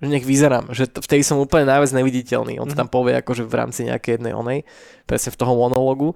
Že 0.00 0.08
nech 0.14 0.24
vyzerám, 0.24 0.72
že 0.72 0.88
t- 0.88 1.02
vtedy 1.02 1.26
som 1.26 1.42
úplne 1.42 1.68
najviac 1.68 1.90
neviditeľný. 1.92 2.56
On 2.62 2.70
to 2.70 2.78
tam 2.78 2.88
povie 2.88 3.18
akože 3.18 3.44
v 3.44 3.54
rámci 3.58 3.84
nejakej 3.84 4.16
jednej 4.16 4.32
onej, 4.32 4.64
presne 5.04 5.34
v 5.34 5.40
toho 5.42 5.52
monologu. 5.58 6.14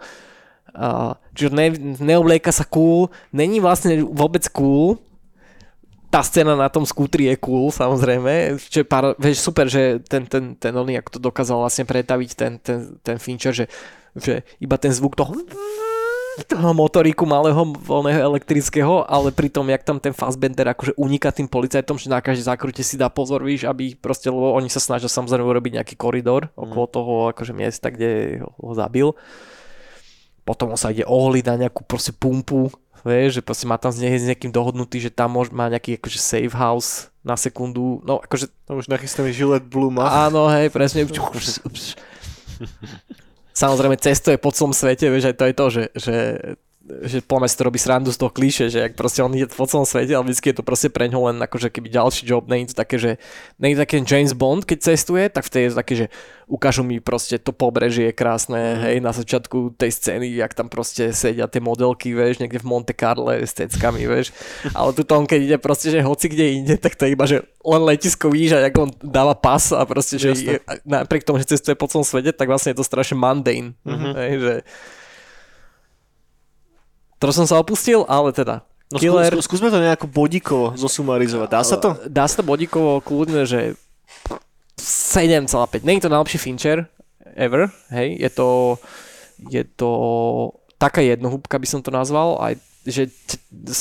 Uh, 0.73 1.12
čiže 1.36 1.53
ne, 1.53 1.69
neoblieka 2.01 2.49
sa 2.49 2.65
cool, 2.65 3.12
není 3.35 3.61
vlastne 3.61 4.01
vôbec 4.01 4.47
cool, 4.49 4.97
tá 6.12 6.20
scéna 6.20 6.53
na 6.53 6.69
tom 6.69 6.85
skútri 6.85 7.28
je 7.32 7.36
cool, 7.40 7.73
samozrejme. 7.73 8.61
Čo 8.61 8.85
je 8.85 8.86
pár, 8.86 9.16
vieš, 9.16 9.44
super, 9.44 9.65
že 9.65 10.01
ten, 10.05 10.28
ten, 10.28 10.61
ten 10.61 10.73
oný, 10.77 11.01
ako 11.01 11.16
to 11.16 11.20
dokázal 11.20 11.61
vlastne 11.61 11.89
pretaviť 11.89 12.31
ten, 12.36 12.53
ten, 12.61 13.01
ten 13.01 13.16
Fincher, 13.16 13.57
že, 13.57 13.65
že 14.16 14.44
iba 14.61 14.77
ten 14.77 14.93
zvuk 14.93 15.16
toho 15.16 15.32
toho 16.49 16.73
motoríku 16.73 17.29
malého 17.29 17.61
voľného 17.85 18.25
elektrického, 18.33 19.05
ale 19.05 19.29
pritom, 19.33 19.69
jak 19.69 19.85
tam 19.85 20.01
ten 20.01 20.17
Fassbender 20.17 20.65
akože 20.73 20.97
uniká 20.97 21.29
tým 21.29 21.45
policajtom, 21.45 22.01
že 22.01 22.09
na 22.09 22.25
každé 22.25 22.49
zákrute 22.49 22.81
si 22.81 22.97
dá 22.97 23.13
pozor, 23.13 23.45
víš, 23.45 23.69
aby 23.69 23.93
proste, 23.93 24.33
lebo 24.33 24.57
oni 24.57 24.73
sa 24.73 24.81
snažia 24.81 25.13
samozrejme 25.13 25.45
urobiť 25.45 25.73
nejaký 25.81 25.95
koridor 26.01 26.49
okolo 26.57 26.87
toho 26.89 27.13
akože 27.37 27.53
miesta, 27.53 27.93
kde 27.93 28.41
ho, 28.41 28.73
zabil. 28.73 29.13
Potom 30.49 30.73
on 30.73 30.81
sa 30.81 30.91
ide 30.91 31.05
ohliť 31.05 31.45
na 31.53 31.69
nejakú 31.69 31.85
proste 31.85 32.17
pumpu, 32.17 32.73
vieš, 33.05 33.39
že 33.39 33.43
proste 33.45 33.69
má 33.69 33.77
tam 33.77 33.93
s, 33.93 34.01
nie, 34.01 34.17
s 34.17 34.25
niekým 34.25 34.51
dohodnutý, 34.51 35.05
že 35.05 35.13
tam 35.13 35.37
môž, 35.37 35.53
má 35.53 35.69
nejaký 35.69 36.01
akože 36.01 36.19
safe 36.19 36.57
house 36.57 37.13
na 37.21 37.37
sekundu, 37.37 38.01
no 38.03 38.25
akože 38.25 38.49
Tam 38.67 38.81
už 38.81 38.89
nachystaný 38.89 39.37
Gillette 39.37 39.69
Blue 39.69 39.93
Mach. 39.93 40.33
Áno, 40.33 40.49
hej, 40.51 40.73
presne. 40.73 41.07
Samozrejme, 43.53 44.01
cestuje 44.01 44.41
po 44.41 44.51
celom 44.51 44.73
svete, 44.73 45.12
vieš, 45.12 45.33
aj 45.33 45.37
to 45.37 45.45
je 45.45 45.55
to, 45.55 45.66
že, 45.69 45.85
že 45.93 46.16
že 46.83 47.23
podľa 47.23 47.47
mňa 47.47 47.51
si 47.51 47.59
to 47.59 47.67
robí 47.67 47.79
srandu 47.79 48.11
z 48.11 48.19
toho 48.19 48.35
klíše, 48.35 48.67
že 48.67 48.83
ak 48.83 48.99
proste 48.99 49.23
on 49.23 49.31
ide 49.31 49.47
po 49.47 49.71
celom 49.71 49.87
svete, 49.87 50.19
ale 50.19 50.27
vždy 50.27 50.51
je 50.51 50.57
to 50.59 50.67
proste 50.67 50.91
pre 50.91 51.07
ňo 51.07 51.31
len 51.31 51.39
akože 51.39 51.71
keby 51.71 51.87
ďalší 51.87 52.27
job, 52.27 52.51
je 52.51 52.75
to 52.75 52.77
také, 52.77 52.97
že 52.99 53.11
je 53.63 53.75
to 53.79 53.83
také 53.87 54.03
James 54.03 54.35
Bond, 54.35 54.67
keď 54.67 54.91
cestuje, 54.91 55.31
tak 55.31 55.47
vtedy 55.47 55.71
je 55.71 55.71
to 55.71 55.79
také, 55.79 55.95
že 55.95 56.07
ukážu 56.51 56.83
mi 56.83 56.99
proste 56.99 57.39
to 57.39 57.55
pobrežie 57.55 58.11
krásne, 58.11 58.59
mm. 58.59 58.81
hej, 58.83 58.97
na 58.99 59.15
začiatku 59.15 59.79
tej 59.79 59.95
scény, 59.95 60.27
jak 60.35 60.59
tam 60.59 60.67
proste 60.67 61.15
sedia 61.15 61.47
tie 61.47 61.63
modelky, 61.63 62.11
vieš, 62.11 62.43
niekde 62.43 62.59
v 62.59 62.67
Monte 62.67 62.95
Carlo 62.99 63.31
s 63.31 63.55
ceckami, 63.55 64.03
vieš, 64.05 64.35
ale 64.75 64.91
tu 64.91 65.07
on 65.15 65.25
keď 65.25 65.39
ide 65.39 65.59
proste, 65.63 65.95
že 65.95 66.03
hoci 66.03 66.27
kde 66.27 66.61
inde, 66.61 66.75
tak 66.83 66.99
to 66.99 67.07
je 67.07 67.15
iba, 67.15 67.25
že 67.31 67.47
len 67.63 67.83
letisko 67.87 68.27
víš 68.27 68.59
a 68.59 68.67
on 68.75 68.91
dáva 69.01 69.39
pas 69.39 69.71
a 69.71 69.87
proste, 69.87 70.19
že 70.19 70.35
je, 70.35 70.59
napriek 70.83 71.23
tomu, 71.23 71.39
že 71.39 71.55
cestuje 71.55 71.79
po 71.79 71.87
celom 71.87 72.03
svete, 72.03 72.35
tak 72.35 72.51
vlastne 72.51 72.75
je 72.75 72.83
to 72.83 72.87
strašne 72.87 73.15
mundane, 73.15 73.79
mm-hmm. 73.87 74.13
hej, 74.19 74.35
že 74.43 74.55
to 77.23 77.31
som 77.31 77.47
sa 77.47 77.57
opustil, 77.57 78.03
ale 78.11 78.35
teda. 78.35 78.66
No 78.90 78.99
Killer, 78.99 79.31
skú, 79.39 79.55
skúsme 79.55 79.70
to 79.70 79.78
nejako 79.78 80.11
bodíkovo 80.11 80.74
zosumarizovať. 80.74 81.49
Dá 81.49 81.62
sa 81.62 81.78
to? 81.78 81.94
Dá 82.05 82.27
sa 82.27 82.43
to 82.43 82.44
bodíkovo 82.44 82.99
kľudne, 83.01 83.47
že 83.47 83.78
7,5. 84.77 85.86
Nie 85.86 85.97
je 85.97 86.05
to 86.05 86.12
najlepší 86.12 86.39
Fincher 86.39 86.90
ever, 87.32 87.70
hej, 87.89 88.19
je 88.19 88.28
to 88.28 88.49
je 89.49 89.65
to 89.65 89.90
taká 90.77 91.01
jednohúbka 91.01 91.57
by 91.57 91.66
som 91.66 91.81
to 91.81 91.89
nazval, 91.89 92.36
aj 92.39 92.59
že 92.85 93.09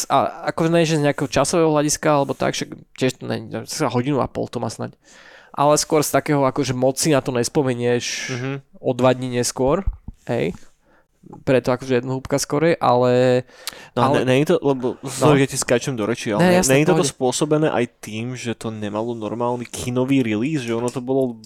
a, 0.07 0.45
ako 0.47 0.69
ne, 0.69 0.85
že 0.85 1.01
z 1.01 1.05
nejakého 1.09 1.25
časového 1.27 1.73
hľadiska 1.73 2.07
alebo 2.07 2.37
tak, 2.37 2.53
však 2.53 2.69
tiež 2.95 3.11
to 3.17 3.25
ne, 3.25 3.65
hodinu 3.89 4.21
a 4.21 4.29
pol 4.29 4.45
to 4.45 4.61
má 4.61 4.69
snať. 4.69 4.93
ale 5.51 5.75
skôr 5.75 5.99
z 5.99 6.15
takého, 6.15 6.45
akože 6.47 6.71
moc 6.71 6.95
si 6.95 7.11
na 7.11 7.19
to 7.19 7.33
nespomenieš 7.35 8.31
Mhm. 8.31 8.51
o 8.79 8.91
dva 8.95 9.11
dní 9.11 9.41
neskôr, 9.41 9.83
hej. 10.29 10.53
Preto 11.21 11.69
akože 11.69 12.01
jednu 12.01 12.17
húbka 12.17 12.41
skorej, 12.41 12.75
ale 12.81 13.45
No, 13.93 14.09
ale... 14.09 14.21
Ale- 14.21 14.25
ne, 14.25 14.33
nie 14.33 14.43
je 14.43 14.53
to, 14.53 14.57
lebo 14.59 14.97
no. 14.97 15.37
ja 15.37 15.47
ti 15.47 15.57
skáčem 15.57 15.93
do 15.93 16.09
reči, 16.09 16.33
ale 16.33 16.41
Ne, 16.41 16.49
ne, 16.49 16.55
jasné, 16.59 16.71
nie 16.73 16.81
je 16.81 16.89
toto 16.91 17.05
spôsobené 17.05 17.69
aj 17.69 17.85
tým, 18.01 18.33
že 18.33 18.57
to 18.57 18.73
nemalo 18.73 19.13
normálny 19.13 19.69
kinový 19.69 20.25
release, 20.25 20.65
že 20.65 20.73
ono 20.73 20.89
to 20.89 20.97
bolo 20.97 21.37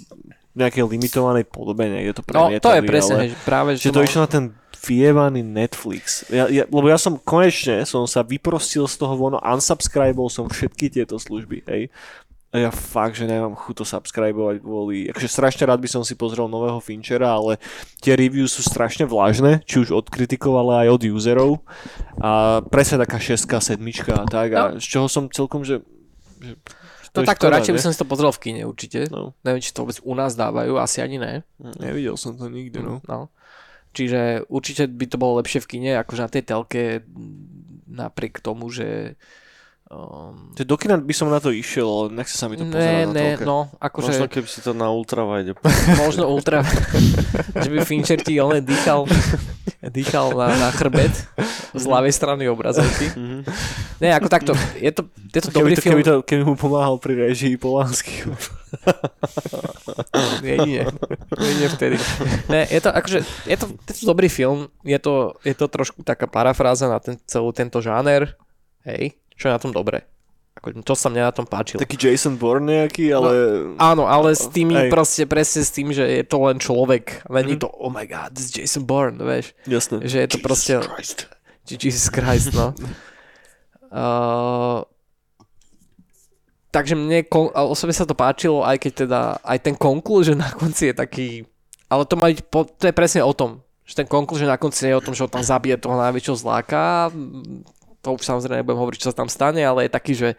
v 0.56 0.58
nejakej 0.64 0.88
limitovanej 0.88 1.44
podobe, 1.52 1.92
niekde 1.92 2.16
to 2.16 2.24
no, 2.32 2.48
to 2.48 2.56
je 2.56 2.60
premietali, 2.64 2.88
presne, 2.88 3.14
ale... 3.14 3.22
hej, 3.22 3.30
že 3.30 3.38
práve, 3.44 3.70
Že 3.76 3.92
to 3.92 4.06
išlo 4.08 4.22
na 4.24 4.30
ten 4.32 4.46
vyjebaný 4.86 5.42
Netflix. 5.42 6.24
Ja, 6.30 6.46
ja, 6.46 6.64
lebo 6.70 6.86
ja 6.86 6.96
som 7.02 7.18
konečne 7.18 7.84
som 7.90 8.06
sa 8.06 8.22
vyprostil 8.22 8.86
z 8.86 8.96
toho 9.02 9.18
von, 9.18 9.36
unsubscribol 9.36 10.30
som 10.30 10.46
všetky 10.46 10.94
tieto 10.94 11.18
služby, 11.18 11.66
hej. 11.66 11.90
A 12.56 12.64
ja 12.64 12.72
fakt, 12.72 13.20
že 13.20 13.28
nemám 13.28 13.52
chuť 13.52 13.76
to 13.76 13.86
subscribovať 13.86 14.64
kvôli... 14.64 15.12
Akože 15.12 15.28
strašne 15.28 15.68
rád 15.68 15.84
by 15.84 15.92
som 15.92 16.08
si 16.08 16.16
pozrel 16.16 16.48
nového 16.48 16.80
Finchera, 16.80 17.36
ale 17.36 17.60
tie 18.00 18.16
reviews 18.16 18.56
sú 18.56 18.64
strašne 18.64 19.04
vlažné, 19.04 19.60
či 19.68 19.84
už 19.84 19.92
od 19.92 20.08
kritikov, 20.08 20.56
ale 20.56 20.88
aj 20.88 20.96
od 20.96 21.02
userov. 21.12 21.52
A 22.16 22.64
presne 22.64 23.04
taká 23.04 23.20
šestka, 23.20 23.60
sedmička 23.60 24.24
a 24.24 24.24
tak. 24.24 24.56
A 24.56 24.62
No. 24.72 24.80
z 24.80 24.88
čoho 24.88 25.12
som 25.12 25.28
celkom, 25.28 25.68
že... 25.68 25.84
že 26.40 26.56
že 27.04 27.10
To 27.12 27.24
je 27.24 27.28
takto, 27.28 27.52
radšej 27.52 27.76
by 27.76 27.84
som 27.84 27.92
si 27.92 28.00
to 28.00 28.08
pozrel 28.08 28.32
v 28.32 28.40
kine 28.40 28.64
určite. 28.64 29.12
No, 29.12 29.36
Neviem, 29.44 29.60
či 29.60 29.76
to 29.76 29.84
vôbec 29.84 30.00
u 30.00 30.16
nás 30.16 30.32
dávajú, 30.40 30.80
asi 30.80 31.04
ani 31.04 31.20
ne. 31.20 31.34
nevidel 31.60 32.16
som 32.16 32.40
to 32.40 32.48
nikde, 32.48 32.80
no. 32.80 33.04
No. 33.04 33.28
Čiže 33.96 34.48
určite 34.48 34.88
by 34.88 35.06
to 35.12 35.16
bolo 35.20 35.40
lepšie 35.44 35.60
v 35.64 35.70
kine, 35.76 35.92
akože 36.00 36.24
na 36.24 36.32
tej 36.32 36.44
telke, 36.48 37.04
napriek 37.88 38.40
tomu, 38.40 38.72
že... 38.72 39.20
Um, 39.96 40.52
Že 40.60 40.68
do 40.68 40.76
kina 40.76 41.00
by 41.00 41.14
som 41.16 41.32
na 41.32 41.40
to 41.40 41.56
išiel, 41.56 41.88
ale 41.88 42.20
nechce 42.20 42.36
sa 42.36 42.52
mi 42.52 42.60
to 42.60 42.68
ne, 42.68 42.76
pozerať 42.76 43.08
na 43.08 43.14
ne, 43.16 43.24
telke. 43.40 43.48
no, 43.48 43.72
akože 43.80 44.12
Možno 44.12 44.28
keby 44.28 44.48
si 44.52 44.60
to 44.60 44.72
na 44.76 44.92
ultravajde. 44.92 45.56
možno 46.04 46.28
ultra, 46.28 46.68
že 47.64 47.70
by 47.72 47.80
Fincher 47.88 48.20
ti 48.20 48.36
on 48.44 48.60
dýchal, 48.60 49.08
dýchal 49.88 50.36
na, 50.36 50.52
na 50.52 50.70
chrbet 50.76 51.16
z 51.72 51.84
ľavej 51.88 52.12
strany 52.12 52.44
obrazovky. 52.52 53.08
Mhm. 53.16 53.48
Ne, 54.04 54.12
ako 54.12 54.28
takto, 54.28 54.52
je 54.76 54.92
to, 54.92 55.08
je 55.32 55.40
to 55.40 55.48
Keby, 55.48 55.56
dobrý 55.64 55.74
to, 55.80 55.82
film. 55.82 55.92
keby, 55.96 56.04
to, 56.04 56.14
keby 56.28 56.44
mu 56.44 56.56
pomáhal 56.60 57.00
pri 57.00 57.32
režii 57.32 57.56
Polanský. 57.56 58.28
Jedine, 60.44 60.92
jedine 61.32 61.68
vtedy. 61.72 61.96
Ne, 62.52 62.68
je 62.68 62.80
to 62.84 62.92
akože, 62.92 63.20
je 63.48 63.56
to, 63.56 63.66
je 63.72 63.94
to 63.96 64.04
dobrý 64.04 64.28
film, 64.28 64.68
je 64.84 65.00
to, 65.00 65.40
je 65.48 65.56
to 65.56 65.72
trošku 65.72 66.04
taká 66.04 66.28
parafráza 66.28 66.92
na 66.92 67.00
ten, 67.00 67.16
celú 67.24 67.56
tento 67.56 67.80
žáner, 67.80 68.36
hej, 68.84 69.16
čo 69.36 69.52
je 69.52 69.56
na 69.56 69.62
tom 69.62 69.76
dobre. 69.76 70.08
Ako, 70.56 70.72
to 70.88 70.96
sa 70.96 71.12
mne 71.12 71.28
na 71.28 71.36
tom 71.36 71.44
páčilo. 71.44 71.84
Taký 71.84 72.00
Jason 72.00 72.40
Bourne 72.40 72.64
nejaký, 72.64 73.12
ale... 73.12 73.32
Áno, 73.76 74.08
ale 74.08 74.32
s 74.32 74.48
tými 74.48 74.88
Hej. 74.88 74.90
proste 74.90 75.24
presne 75.28 75.68
s 75.68 75.72
tým, 75.76 75.92
že 75.92 76.08
je 76.08 76.24
to 76.24 76.40
len 76.48 76.64
človek. 76.64 77.28
Není 77.28 77.60
to, 77.60 77.68
oh 77.68 77.92
my 77.92 78.08
god, 78.08 78.32
this 78.32 78.48
is 78.48 78.56
Jason 78.56 78.88
Bourne, 78.88 79.20
vieš. 79.20 79.52
Jasné. 79.68 80.08
Že 80.08 80.18
je 80.24 80.28
to 80.32 80.38
proste... 80.40 80.74
Christ. 80.80 81.28
Jesus 81.68 82.08
Christ, 82.08 82.56
no. 82.56 82.72
uh, 83.92 84.88
takže 86.72 86.96
mne 86.96 87.28
kon- 87.28 87.52
osobe 87.52 87.92
sa 87.92 88.08
to 88.08 88.16
páčilo, 88.16 88.64
aj 88.64 88.80
keď 88.80 88.92
teda 89.08 89.20
aj 89.44 89.58
ten 89.60 89.76
conclusion 89.76 90.40
na 90.40 90.48
konci 90.56 90.92
je 90.92 90.96
taký... 90.96 91.28
Ale 91.92 92.08
to, 92.08 92.16
má 92.16 92.32
byť 92.32 92.40
po, 92.48 92.64
to 92.64 92.88
je 92.88 92.96
presne 92.96 93.28
o 93.28 93.36
tom. 93.36 93.60
Že 93.84 94.02
ten 94.02 94.08
conclusion 94.08 94.48
na 94.48 94.58
konci 94.58 94.88
nie 94.88 94.96
je 94.96 95.00
o 95.04 95.06
tom, 95.06 95.14
že 95.14 95.28
on 95.28 95.36
tam 95.36 95.44
zabije 95.44 95.78
toho 95.78 96.00
najväčšieho 96.00 96.38
zláka. 96.40 97.12
To 98.06 98.14
už 98.14 98.22
samozrejme 98.22 98.62
nebudem 98.62 98.78
hovoriť, 98.86 99.00
čo 99.02 99.10
sa 99.10 99.18
tam 99.18 99.30
stane, 99.30 99.66
ale 99.66 99.90
je 99.90 99.98
taký, 99.98 100.14
že 100.14 100.30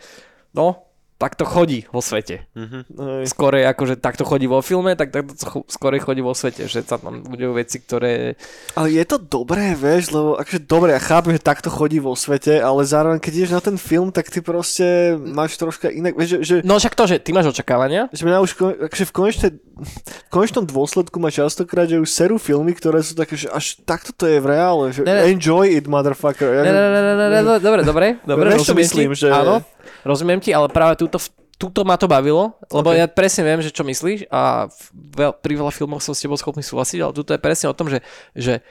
no, 0.54 0.85
tak 1.16 1.32
to 1.32 1.48
chodí 1.48 1.88
vo 1.88 2.04
svete. 2.04 2.44
Mhm. 2.52 2.78
Hej. 2.92 3.24
Skôr 3.32 3.56
akože 3.56 3.96
takto 3.96 4.28
chodí 4.28 4.44
vo 4.44 4.60
filme, 4.60 4.92
tak 4.92 5.16
takto 5.16 5.32
skôr 5.64 5.96
chodí 5.96 6.20
vo 6.20 6.36
svete, 6.36 6.68
že 6.68 6.84
sa 6.84 7.00
tam 7.00 7.24
budú 7.24 7.56
veci, 7.56 7.80
ktoré... 7.80 8.36
Ale 8.76 8.92
je 8.92 9.04
to 9.08 9.16
dobré, 9.16 9.72
vieš, 9.72 10.12
lebo 10.12 10.36
akože 10.36 10.68
dobre, 10.68 10.92
ja 10.92 11.00
chápem, 11.00 11.32
že 11.32 11.40
takto 11.40 11.72
chodí 11.72 11.96
vo 12.04 12.12
svete, 12.12 12.60
ale 12.60 12.84
zároveň 12.84 13.16
keď 13.16 13.32
ideš 13.32 13.52
na 13.56 13.62
ten 13.64 13.80
film, 13.80 14.12
tak 14.12 14.28
ty 14.28 14.44
proste 14.44 15.16
máš 15.16 15.56
troška 15.56 15.88
inak, 15.88 16.12
vieš, 16.20 16.36
že, 16.36 16.38
že 16.44 16.54
No 16.68 16.76
však 16.76 16.92
to, 16.92 17.08
že 17.08 17.16
ty 17.16 17.32
máš 17.32 17.48
očakávania, 17.48 18.12
že 18.12 18.20
mňa 18.28 18.44
už 18.44 18.50
akože 18.84 19.04
v, 19.08 19.12
konečne, 19.16 19.48
v 19.56 20.28
konečnom 20.28 20.68
dôsledku 20.68 21.16
ma 21.16 21.32
častokrát, 21.32 21.88
že 21.88 21.96
už 21.96 22.12
serú 22.12 22.36
filmy, 22.36 22.76
ktoré 22.76 23.00
sú 23.00 23.16
také, 23.16 23.40
že 23.40 23.48
až 23.48 23.80
takto 23.88 24.12
to 24.12 24.28
je 24.28 24.36
v 24.36 24.46
reále, 24.52 24.92
že 24.92 25.00
Ne, 25.00 25.16
ne. 25.16 25.32
enjoy 25.32 25.80
it, 25.80 25.88
motherfucker. 25.88 26.60
Ja, 26.60 26.62
Ne, 26.68 26.72
ne, 26.72 26.76
ne, 26.76 26.90
ne, 26.92 27.14
ne, 27.16 27.26
ne, 27.32 27.40
ne, 27.40 27.56
dobre, 27.56 27.80
dobre, 27.80 28.06
dobre, 28.20 28.46
čo 28.60 28.76
rozumiem 28.76 28.84
myslím, 28.84 29.10
že- 29.16 29.32
áno, 29.32 29.64
rozumiem 30.06 30.38
ti, 30.38 30.54
ale 30.54 30.70
práve 30.70 30.94
túto, 30.94 31.18
túto 31.56 31.82
ma 31.82 31.98
to 31.98 32.06
bavilo, 32.06 32.54
lebo 32.68 32.88
Ok. 32.90 32.96
ja 32.96 33.06
presne 33.06 33.42
viem, 33.42 33.60
že 33.60 33.68
čo 33.68 33.82
myslíš 33.82 34.30
a 34.30 34.70
veľ, 34.94 35.36
pri 35.36 35.54
veľa 35.56 35.72
filmoch 35.72 36.00
som 36.00 36.14
s 36.14 36.22
tebou 36.22 36.36
schopný 36.36 36.62
súhlasiť, 36.62 36.98
ale 37.00 37.12
túto 37.12 37.34
je 37.34 37.40
presne 37.40 37.66
o 37.66 37.74
tom, 37.74 37.90
že, 37.90 37.98
že 38.32 38.62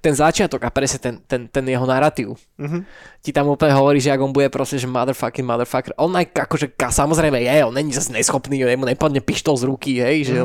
ten 0.00 0.10
začiatok 0.10 0.58
a 0.62 0.74
presne 0.74 0.98
ten, 0.98 1.14
ten, 1.22 1.46
ten 1.46 1.64
jeho 1.64 1.84
narratív 1.84 2.34
Mhm. 2.58 2.82
ti 3.22 3.30
tam 3.30 3.46
úplne 3.46 3.72
hovorí, 3.72 3.98
že 3.98 4.10
ak 4.10 4.20
on 4.20 4.32
bude 4.32 4.48
proste, 4.48 4.74
že 4.76 4.86
motherfucking 4.86 5.46
motherfucker. 5.46 5.94
On 5.96 6.10
aj 6.10 6.34
akože, 6.34 6.74
samozrejme 6.74 7.38
je, 7.38 7.56
on 7.62 7.74
není 7.74 7.94
zase 7.94 8.10
neschopný, 8.10 8.58
jemu 8.58 8.84
nepadne 8.84 9.20
pištol 9.20 9.54
z 9.54 9.64
ruky, 9.64 9.92
hej, 9.98 10.26
že 10.26 10.38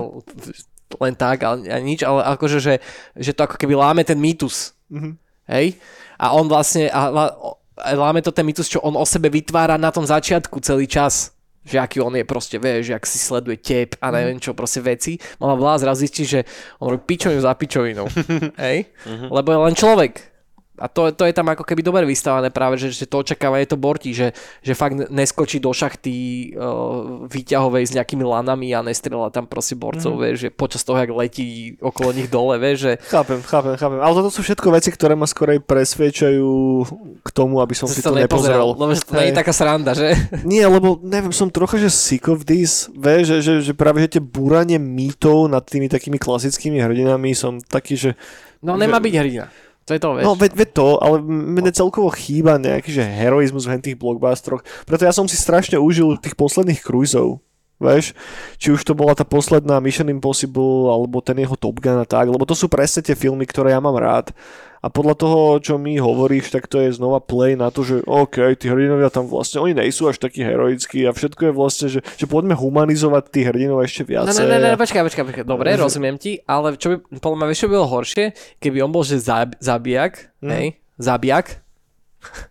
len 1.01 1.17
tak 1.17 1.41
a, 1.41 1.57
a 1.57 1.77
nič, 1.81 2.05
ale 2.05 2.21
akože, 2.37 2.61
že, 2.61 2.77
že 3.17 3.33
to 3.33 3.49
ako 3.49 3.57
keby 3.57 3.73
láme 3.73 4.05
ten 4.05 4.17
mýtus. 4.17 4.77
Mhm. 4.93 5.17
Hej? 5.49 5.81
A 6.21 6.31
on 6.33 6.45
vlastne, 6.47 6.87
a 6.87 7.09
láme 7.77 8.21
to 8.21 8.31
ten 8.31 8.45
mýtus, 8.45 8.69
čo 8.69 8.81
on 8.81 8.97
o 8.97 9.05
sebe 9.05 9.29
vytvára 9.29 9.77
na 9.77 9.89
tom 9.89 10.05
začiatku 10.05 10.61
celý 10.61 10.85
čas. 10.85 11.33
Že 11.63 11.79
aký 11.79 11.97
on 12.03 12.11
je 12.11 12.27
proste, 12.27 12.59
vieš, 12.59 12.91
že 12.91 12.95
ak 12.99 13.07
si 13.07 13.15
sleduje 13.15 13.55
tep 13.55 13.95
a 14.03 14.11
neviem 14.11 14.35
čo, 14.35 14.51
proste 14.51 14.83
veci. 14.83 15.15
Mala 15.39 15.55
vlá 15.55 15.79
zrazu 15.79 16.03
zistí, 16.03 16.27
že 16.27 16.43
on 16.83 16.91
robí 16.91 17.15
pičovinu 17.15 17.39
za 17.39 17.55
pičovinou. 17.55 18.11
Hej? 18.67 18.91
Lebo 19.31 19.47
je 19.47 19.59
len 19.63 19.75
človek. 19.75 20.32
A 20.81 20.89
to, 20.89 21.13
to 21.13 21.29
je 21.29 21.37
tam 21.37 21.45
ako 21.53 21.61
keby 21.61 21.85
dobre 21.85 22.01
vystávané 22.01 22.49
práve, 22.49 22.81
že, 22.81 22.89
že 22.89 23.05
to 23.05 23.21
očakávanie 23.21 23.69
to 23.69 23.77
bortí, 23.77 24.09
že, 24.09 24.33
že 24.65 24.73
fakt 24.73 24.97
neskočí 24.97 25.61
do 25.61 25.69
šachty 25.69 26.49
uh, 26.57 27.29
výťahovej 27.29 27.83
s 27.85 27.91
nejakými 27.93 28.25
lanami 28.25 28.73
a 28.73 28.81
nestrela 28.81 29.29
tam 29.29 29.45
proste 29.45 29.77
borcov, 29.77 30.17
mm. 30.17 30.21
vieš, 30.25 30.35
že 30.41 30.49
počas 30.49 30.81
toho, 30.81 30.97
jak 30.97 31.13
letí 31.13 31.77
okolo 31.77 32.09
nich 32.17 32.25
dole, 32.25 32.57
vieš, 32.57 32.89
že 32.89 32.93
Chápem, 33.05 33.45
chápem, 33.45 33.77
chápem. 33.77 33.99
Ale 34.01 34.13
toto 34.17 34.33
sú 34.33 34.41
všetko 34.41 34.73
veci, 34.73 34.89
ktoré 34.89 35.13
ma 35.13 35.29
skorej 35.29 35.61
presvedčajú 35.61 36.49
k 37.21 37.29
tomu, 37.29 37.61
aby 37.61 37.77
som 37.77 37.85
si 37.85 38.01
si 38.01 38.05
to 38.05 38.09
to 38.09 38.17
nepozeral, 38.17 38.73
lebo 38.73 38.97
že 38.97 39.05
to 39.05 39.13
nie 39.13 39.29
je 39.29 39.37
taká 39.37 39.53
sranda, 39.53 39.93
že? 39.93 40.17
Nie, 40.41 40.65
lebo 40.65 40.97
neviem, 41.05 41.29
som 41.29 41.53
trocha, 41.53 41.77
že 41.77 41.93
sick 41.93 42.25
of 42.25 42.49
this, 42.49 42.89
vieš, 42.97 43.29
že, 43.29 43.37
že, 43.45 43.53
že 43.69 43.73
práve 43.77 44.01
že 44.01 44.17
tie 44.17 44.23
búranie 44.23 44.81
mýtov 44.81 45.53
nad 45.53 45.61
tými 45.61 45.85
takými 45.85 46.17
klasickými 46.17 46.81
hrdinami 46.81 47.37
som 47.37 47.61
taký, 47.61 47.93
že 47.93 48.11
No 48.63 48.79
nemá 48.79 49.03
byť 49.03 49.13
hrdina. 49.19 49.45
To 49.83 49.91
je 49.91 49.99
to, 49.99 50.09
vieš. 50.15 50.23
No, 50.23 50.31
veď, 50.39 50.51
veď 50.55 50.69
to, 50.71 50.87
ale 51.03 51.15
mne 51.27 51.71
celkovo 51.75 52.07
chýba 52.15 52.55
nejaký 52.55 52.87
že 52.87 53.03
heroizmus 53.03 53.67
v 53.67 53.83
tých 53.83 53.99
blockbusteroch. 53.99 54.63
Preto 54.87 55.03
ja 55.03 55.11
som 55.11 55.27
si 55.27 55.35
strašne 55.35 55.75
užil 55.75 56.15
tých 56.23 56.39
posledných 56.39 56.79
cruiseov. 56.79 57.43
Vieš, 57.83 58.15
či 58.55 58.71
už 58.71 58.79
to 58.87 58.95
bola 58.95 59.11
tá 59.11 59.27
posledná 59.27 59.75
Mission 59.83 60.07
Impossible, 60.07 60.87
alebo 60.87 61.19
ten 61.19 61.35
jeho 61.35 61.59
Top 61.59 61.83
Gun 61.83 61.99
a 61.99 62.07
tak, 62.07 62.31
lebo 62.31 62.47
to 62.47 62.55
sú 62.55 62.71
presne 62.71 63.03
tie 63.03 63.11
filmy, 63.11 63.43
ktoré 63.43 63.75
ja 63.75 63.83
mám 63.83 63.99
rád. 63.99 64.31
A 64.83 64.91
podľa 64.91 65.15
toho, 65.15 65.39
čo 65.57 65.73
mi 65.77 65.95
hovoríš, 65.95 66.51
tak 66.51 66.67
to 66.67 66.75
je 66.77 66.91
znova 66.91 67.17
play 67.17 67.55
na 67.55 67.71
to, 67.71 67.81
že 67.81 68.03
OK, 68.03 68.35
tí 68.53 68.67
hrdinovia 68.67 69.07
tam 69.07 69.25
vlastne, 69.25 69.57
oni 69.57 69.71
nejsú 69.73 70.05
až 70.05 70.19
takí 70.19 70.43
heroickí 70.43 71.01
a 71.01 71.11
všetko 71.11 71.41
je 71.41 71.53
vlastne, 71.53 71.87
že, 71.87 71.99
že 72.03 72.25
poďme 72.25 72.51
humanizovať 72.53 73.23
tých 73.25 73.47
hrdinov 73.47 73.79
ešte 73.81 74.03
No, 74.03 74.27
viacej. 74.27 74.43
no, 74.43 74.51
no, 74.51 74.67
no, 74.67 74.75
počkaj, 74.75 75.01
počkaj, 75.01 75.23
počkaj. 75.23 75.45
Dobre, 75.45 75.71
Že- 75.71 75.81
rozumiem 75.81 76.17
ti, 76.17 76.35
ale 76.43 76.75
čo 76.75 76.91
by, 76.91 77.15
podľa 77.15 77.37
mňa, 77.37 77.47
vieš, 77.47 77.59
čo 77.59 77.67
by 77.67 77.73
bolo 77.73 77.89
horšie, 77.89 78.25
keby 78.59 78.77
on 78.79 78.91
bol, 78.91 79.01
že 79.01 79.15
zab, 79.17 79.55
zabijak, 79.57 80.35
Mm. 80.37 80.51
hej, 80.51 80.65
zabijak, 80.97 81.63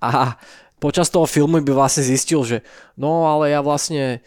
a 0.00 0.34
počas 0.76 1.06
toho 1.06 1.24
filmu 1.24 1.60
by 1.60 1.72
vlastne 1.72 2.02
zistil, 2.02 2.42
že 2.42 2.66
no, 2.94 3.28
ale 3.28 3.50
ja 3.50 3.60
vlastne 3.60 4.24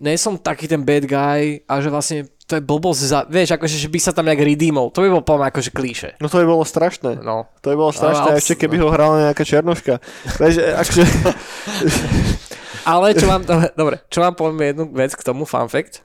nie 0.00 0.16
som 0.18 0.36
taký 0.36 0.68
ten 0.68 0.82
bad 0.82 1.04
guy 1.06 1.62
a 1.66 1.74
že 1.80 1.88
vlastne 1.88 2.18
to 2.46 2.60
je 2.60 2.68
blbosť, 2.68 3.00
za, 3.00 3.20
vieš, 3.32 3.56
akože, 3.56 3.76
že 3.80 3.88
by 3.88 3.98
sa 4.02 4.12
tam 4.12 4.28
nejak 4.28 4.44
redeemol, 4.44 4.92
to 4.92 5.00
by 5.00 5.08
bolo 5.08 5.24
podľa 5.24 5.40
mňa 5.40 5.50
akože 5.56 5.70
klíše. 5.72 6.10
No 6.20 6.28
to 6.28 6.42
by 6.42 6.46
bolo 6.46 6.64
strašné. 6.68 7.24
No. 7.24 7.48
To 7.64 7.66
by 7.72 7.76
bolo 7.80 7.92
strašné, 7.96 8.28
Ale 8.28 8.36
a 8.36 8.40
ešte 8.42 8.60
keby 8.60 8.76
ho 8.82 8.92
hrala 8.92 9.30
nejaká 9.30 9.40
černoška. 9.46 10.04
Vieš, 10.36 10.54
akože... 10.60 11.02
Ale 12.92 13.14
čo 13.14 13.30
vám, 13.30 13.46
dobre, 13.78 14.02
čo 14.10 14.20
vám 14.20 14.34
poviem 14.34 14.74
jednu 14.74 14.84
vec 14.90 15.14
k 15.14 15.22
tomu, 15.22 15.46
fun 15.46 15.70
fact, 15.70 16.02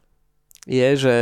je, 0.70 0.88
že 0.96 1.16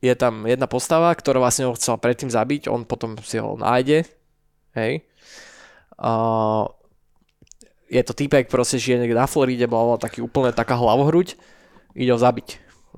je 0.00 0.14
tam 0.14 0.46
jedna 0.46 0.70
postava, 0.70 1.10
ktorá 1.10 1.42
vlastne 1.42 1.66
ho 1.66 1.74
chcela 1.74 1.98
predtým 1.98 2.30
zabiť, 2.30 2.70
on 2.70 2.86
potom 2.86 3.18
si 3.20 3.42
ho 3.42 3.58
nájde, 3.58 4.06
hej. 4.78 5.02
Uh, 5.96 6.68
je 7.86 8.02
to 8.02 8.12
týpek, 8.12 8.50
proste 8.50 8.82
žije 8.82 8.98
niekde 8.98 9.18
na 9.18 9.30
Floride, 9.30 9.70
bol 9.70 9.98
taký 9.98 10.22
úplne 10.22 10.50
taká 10.50 10.74
hlavhruď, 10.74 11.38
ide 11.94 12.10
ho 12.10 12.18
zabiť, 12.18 12.48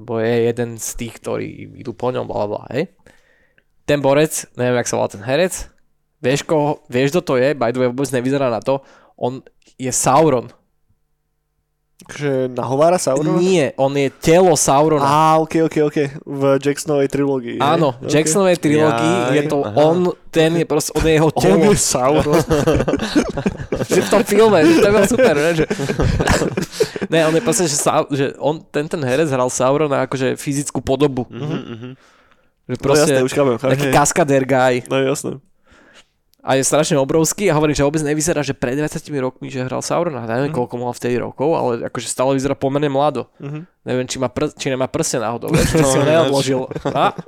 lebo 0.00 0.20
je 0.20 0.34
jeden 0.48 0.70
z 0.80 0.88
tých, 0.96 1.14
ktorí 1.20 1.76
idú 1.80 1.92
po 1.92 2.08
ňom, 2.08 2.24
bla 2.24 2.44
bla, 2.48 2.62
hej. 2.72 2.88
Ten 3.88 4.04
borec, 4.04 4.48
neviem, 4.56 4.76
jak 4.80 4.88
sa 4.88 4.96
volá 5.00 5.08
ten 5.08 5.24
herec, 5.24 5.68
vieš 6.20 6.44
koho, 6.44 6.84
vieš, 6.92 7.16
kto 7.16 7.20
to 7.24 7.34
je, 7.40 7.56
by 7.56 7.72
the 7.72 7.80
way, 7.80 7.88
vôbec 7.88 8.10
nevyzerá 8.12 8.52
na 8.52 8.60
to, 8.60 8.84
on 9.16 9.40
je 9.78 9.90
Sauron. 9.92 10.50
Že 11.98 12.46
nahovára 12.54 12.94
Saurona? 12.94 13.42
Nie, 13.42 13.74
on 13.74 13.90
je 13.92 14.06
telo 14.08 14.54
Saurona. 14.54 15.02
Á, 15.02 15.42
ok, 15.42 15.66
ok, 15.66 15.76
ok. 15.90 15.96
V 16.22 16.42
Jacksonovej 16.62 17.10
trilógii. 17.10 17.58
Áno, 17.58 17.98
v 17.98 18.06
Ok. 18.06 18.14
Jacksonovej 18.14 18.56
trilógii 18.56 19.14
Jaj, 19.18 19.34
je 19.34 19.42
to 19.44 19.58
aha. 19.66 19.74
on, 19.76 19.96
ten 20.30 20.50
je 20.56 20.64
proste, 20.64 20.94
on 20.94 21.04
je 21.04 21.14
jeho 21.18 21.30
On 21.36 21.42
telo. 21.42 21.68
je 21.68 21.76
Sauron. 21.76 22.38
že 23.92 24.00
v 24.00 24.08
tom 24.08 24.22
filme, 24.22 24.58
že 24.62 24.78
to 24.78 24.88
je 24.88 25.10
super, 25.10 25.34
ne? 25.34 25.50
Že... 25.58 25.64
ne, 27.12 27.20
on 27.26 27.34
je 27.34 27.42
proste, 27.42 27.64
že, 27.66 27.76
Sau- 27.76 28.08
že 28.08 28.30
on, 28.38 28.62
ten, 28.62 28.86
ten 28.86 29.02
herec 29.02 29.26
hral 29.28 29.50
Saurona 29.50 30.06
akože 30.06 30.38
fyzickú 30.38 30.78
podobu. 30.78 31.26
Mhm, 31.28 31.58
mhm. 31.66 31.90
Že 32.68 32.76
No 32.78 32.82
proste 32.84 33.10
jasné, 33.10 33.24
už 33.26 33.32
chápem. 33.32 33.56
chápem, 33.58 33.70
taký 33.74 33.86
kaskadér 33.90 34.42
guy. 34.46 34.86
No 34.86 34.96
jasné. 35.02 35.42
A 36.38 36.54
je 36.54 36.62
strašne 36.62 36.94
obrovský 36.94 37.46
a 37.46 37.54
hovorím, 37.54 37.74
že 37.74 37.82
vôbec 37.82 37.98
nevyzerá, 38.00 38.40
že 38.40 38.54
pred 38.54 38.72
20 38.72 38.88
rokmi, 39.18 39.48
že 39.48 39.60
hral 39.60 39.80
Saurona. 39.80 40.22
Neviem, 40.22 40.48
Mhm. 40.48 40.56
koľko 40.56 40.74
mal 40.76 40.92
vtedy 40.92 41.18
rokov, 41.18 41.50
ale 41.52 41.70
akože 41.84 42.06
stále 42.06 42.32
vyzerá 42.32 42.54
pomerne 42.54 42.86
mlado. 42.86 43.26
Mhm. 43.38 43.66
Neviem, 43.84 44.06
či, 44.06 44.16
má 44.16 44.26
pr- 44.26 44.52
či 44.52 44.68
nemá 44.68 44.86
prste 44.86 45.16
náhodou, 45.16 45.50
vieš, 45.50 45.74
No, 45.76 45.84
si 45.84 45.98
ho 45.98 46.04
neodložil. 46.04 46.60
A? 46.88 47.10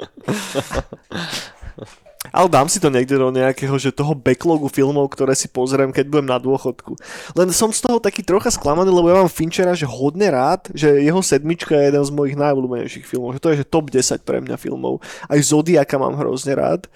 Ale 2.30 2.46
dám 2.46 2.68
si 2.68 2.76
to 2.76 2.92
niekde 2.92 3.16
do 3.16 3.32
nejakého, 3.32 3.72
že 3.74 3.90
toho 3.90 4.12
backlogu 4.12 4.68
filmov, 4.68 5.08
ktoré 5.08 5.32
si 5.32 5.48
pozriem, 5.48 5.88
keď 5.88 6.04
budem 6.06 6.28
na 6.28 6.36
dôchodku. 6.36 6.94
Len 7.32 7.48
som 7.50 7.72
z 7.72 7.80
toho 7.80 7.96
taký 7.96 8.20
trocha 8.20 8.52
sklamaný, 8.52 8.92
lebo 8.92 9.08
ja 9.08 9.18
mám 9.18 9.26
Finchera, 9.26 9.72
že 9.72 9.88
hodne 9.88 10.28
rád, 10.28 10.68
že 10.70 11.00
jeho 11.00 11.18
sedmička 11.18 11.72
je 11.74 11.90
jeden 11.90 12.04
z 12.04 12.12
mojich 12.12 12.36
najobľúbenejších 12.36 13.02
filmov. 13.02 13.34
Že 13.34 13.40
to 13.40 13.48
je 13.50 13.56
že 13.58 13.66
top 13.66 13.88
10 13.88 14.20
pre 14.20 14.38
mňa 14.38 14.54
filmov. 14.54 15.00
Aj 15.26 15.40
Zodiaka 15.40 15.96
mám 15.96 16.14
hrozne 16.14 16.54
rád. 16.54 16.86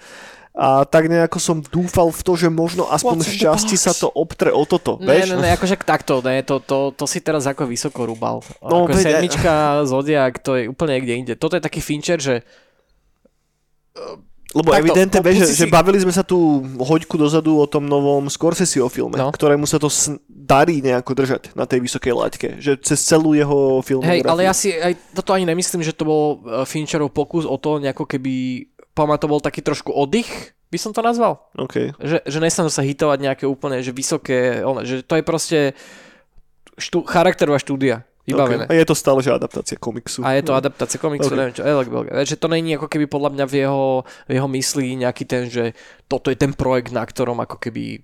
A 0.55 0.81
tak 0.81 1.05
nejako 1.05 1.35
som 1.35 1.59
dúfal 1.59 2.07
v 2.07 2.21
to, 2.21 2.33
že 2.33 2.47
možno 2.47 2.87
aspoň 2.87 3.21
the 3.21 3.35
časti 3.35 3.75
sa 3.75 3.91
to 3.91 4.07
obtre 4.07 4.49
o 4.49 4.63
toto. 4.63 4.95
Ne, 4.97 5.19
vieš? 5.19 5.35
ne, 5.35 5.43
ne, 5.43 5.51
akože 5.51 5.75
takto, 5.77 6.23
ne, 6.23 6.39
to, 6.41 6.63
to, 6.63 6.95
to 6.95 7.03
si 7.03 7.19
teraz 7.19 7.43
ako 7.43 7.67
vysoko 7.67 8.07
rúbal. 8.07 8.39
No, 8.63 8.87
ako 8.87 8.95
veď- 8.95 9.19
sedmička, 9.19 9.53
Zodiak, 9.83 10.39
to 10.39 10.55
je 10.55 10.63
úplne 10.65 10.95
niekde 10.95 11.13
inde. 11.13 11.33
Toto 11.35 11.53
je 11.53 11.61
taký 11.61 11.83
Fincher, 11.83 12.17
že 12.17 12.39
Lebo 14.55 14.71
Takto, 14.71 14.87
evidentne, 14.87 15.19
vieš, 15.19 15.51
že, 15.51 15.51
že 15.53 15.65
si- 15.67 15.73
bavili 15.73 15.99
sme 15.99 16.15
sa 16.15 16.23
tu 16.23 16.39
hoďku 16.63 17.19
dozadu 17.19 17.59
o 17.59 17.67
tom 17.67 17.83
novom 17.83 18.23
Scorseseho 18.25 18.87
filme, 18.87 19.19
No. 19.19 19.27
no. 19.27 19.35
ktorému 19.35 19.67
sa 19.67 19.75
to 19.75 19.91
sn- 19.91 20.15
darí 20.29 20.79
nejako 20.79 21.11
držať 21.11 21.51
na 21.51 21.67
tej 21.67 21.83
vysokej 21.83 22.13
laťke. 22.15 22.47
Že 22.63 22.79
cez 22.79 23.03
celú 23.03 23.35
jeho 23.35 23.83
filmografiu. 23.83 24.23
Hej, 24.23 24.31
ale 24.31 24.47
ja 24.47 24.55
si 24.55 24.71
aj 24.71 24.95
toto 25.11 25.35
ani 25.35 25.43
nemyslím, 25.43 25.83
že 25.83 25.91
to 25.91 26.07
bol 26.07 26.23
e, 26.39 26.63
Fincherov 26.63 27.11
pokus 27.11 27.43
o 27.43 27.59
to 27.59 27.83
nejako 27.83 28.07
keby 28.07 28.63
Palma 28.95 29.19
to 29.19 29.27
bol 29.27 29.43
taký 29.43 29.59
trošku 29.59 29.91
oddych, 29.91 30.55
by 30.71 30.77
som 30.79 30.91
to 30.95 31.03
nazval. 31.03 31.51
Okay. 31.55 31.91
Že, 31.99 32.23
že 32.23 32.37
nestanú 32.39 32.71
sa 32.71 32.81
hitovať 32.81 33.19
nejaké 33.19 33.45
úplne 33.45 33.83
že 33.83 33.91
vysoké, 33.91 34.63
one, 34.63 34.87
že 34.87 35.03
to 35.03 35.19
je 35.19 35.23
proste 35.23 35.59
štú, 36.79 37.03
charakterová 37.03 37.59
štúdia, 37.59 38.07
vybavené. 38.23 38.65
Okay. 38.65 38.75
A 38.75 38.79
je 38.81 38.87
to 38.87 38.95
stále, 38.97 39.19
že 39.21 39.35
adaptácia 39.35 39.77
komiksu. 39.77 40.25
A 40.25 40.35
je 40.35 40.43
to 40.47 40.57
adaptácia 40.57 40.97
komiksu, 40.97 41.29
Ok. 41.29 41.31
okay. 41.31 41.39
neviem 41.39 41.55
čo, 41.55 41.63
Elek 41.63 41.89
Belga. 41.91 42.11
Že 42.25 42.35
to 42.39 42.47
není 42.49 42.71
ako 42.75 42.87
keby 42.89 43.05
podľa 43.05 43.29
mňa 43.37 43.45
v 43.45 43.53
jeho, 43.61 43.85
v 44.25 44.31
jeho 44.33 44.47
mysli 44.49 44.85
nejaký 44.97 45.23
ten, 45.27 45.43
že 45.51 45.77
toto 46.09 46.33
je 46.33 46.37
ten 46.39 46.55
projekt, 46.55 46.91
na 46.95 47.05
ktorom 47.05 47.37
ako 47.43 47.59
keby 47.61 48.01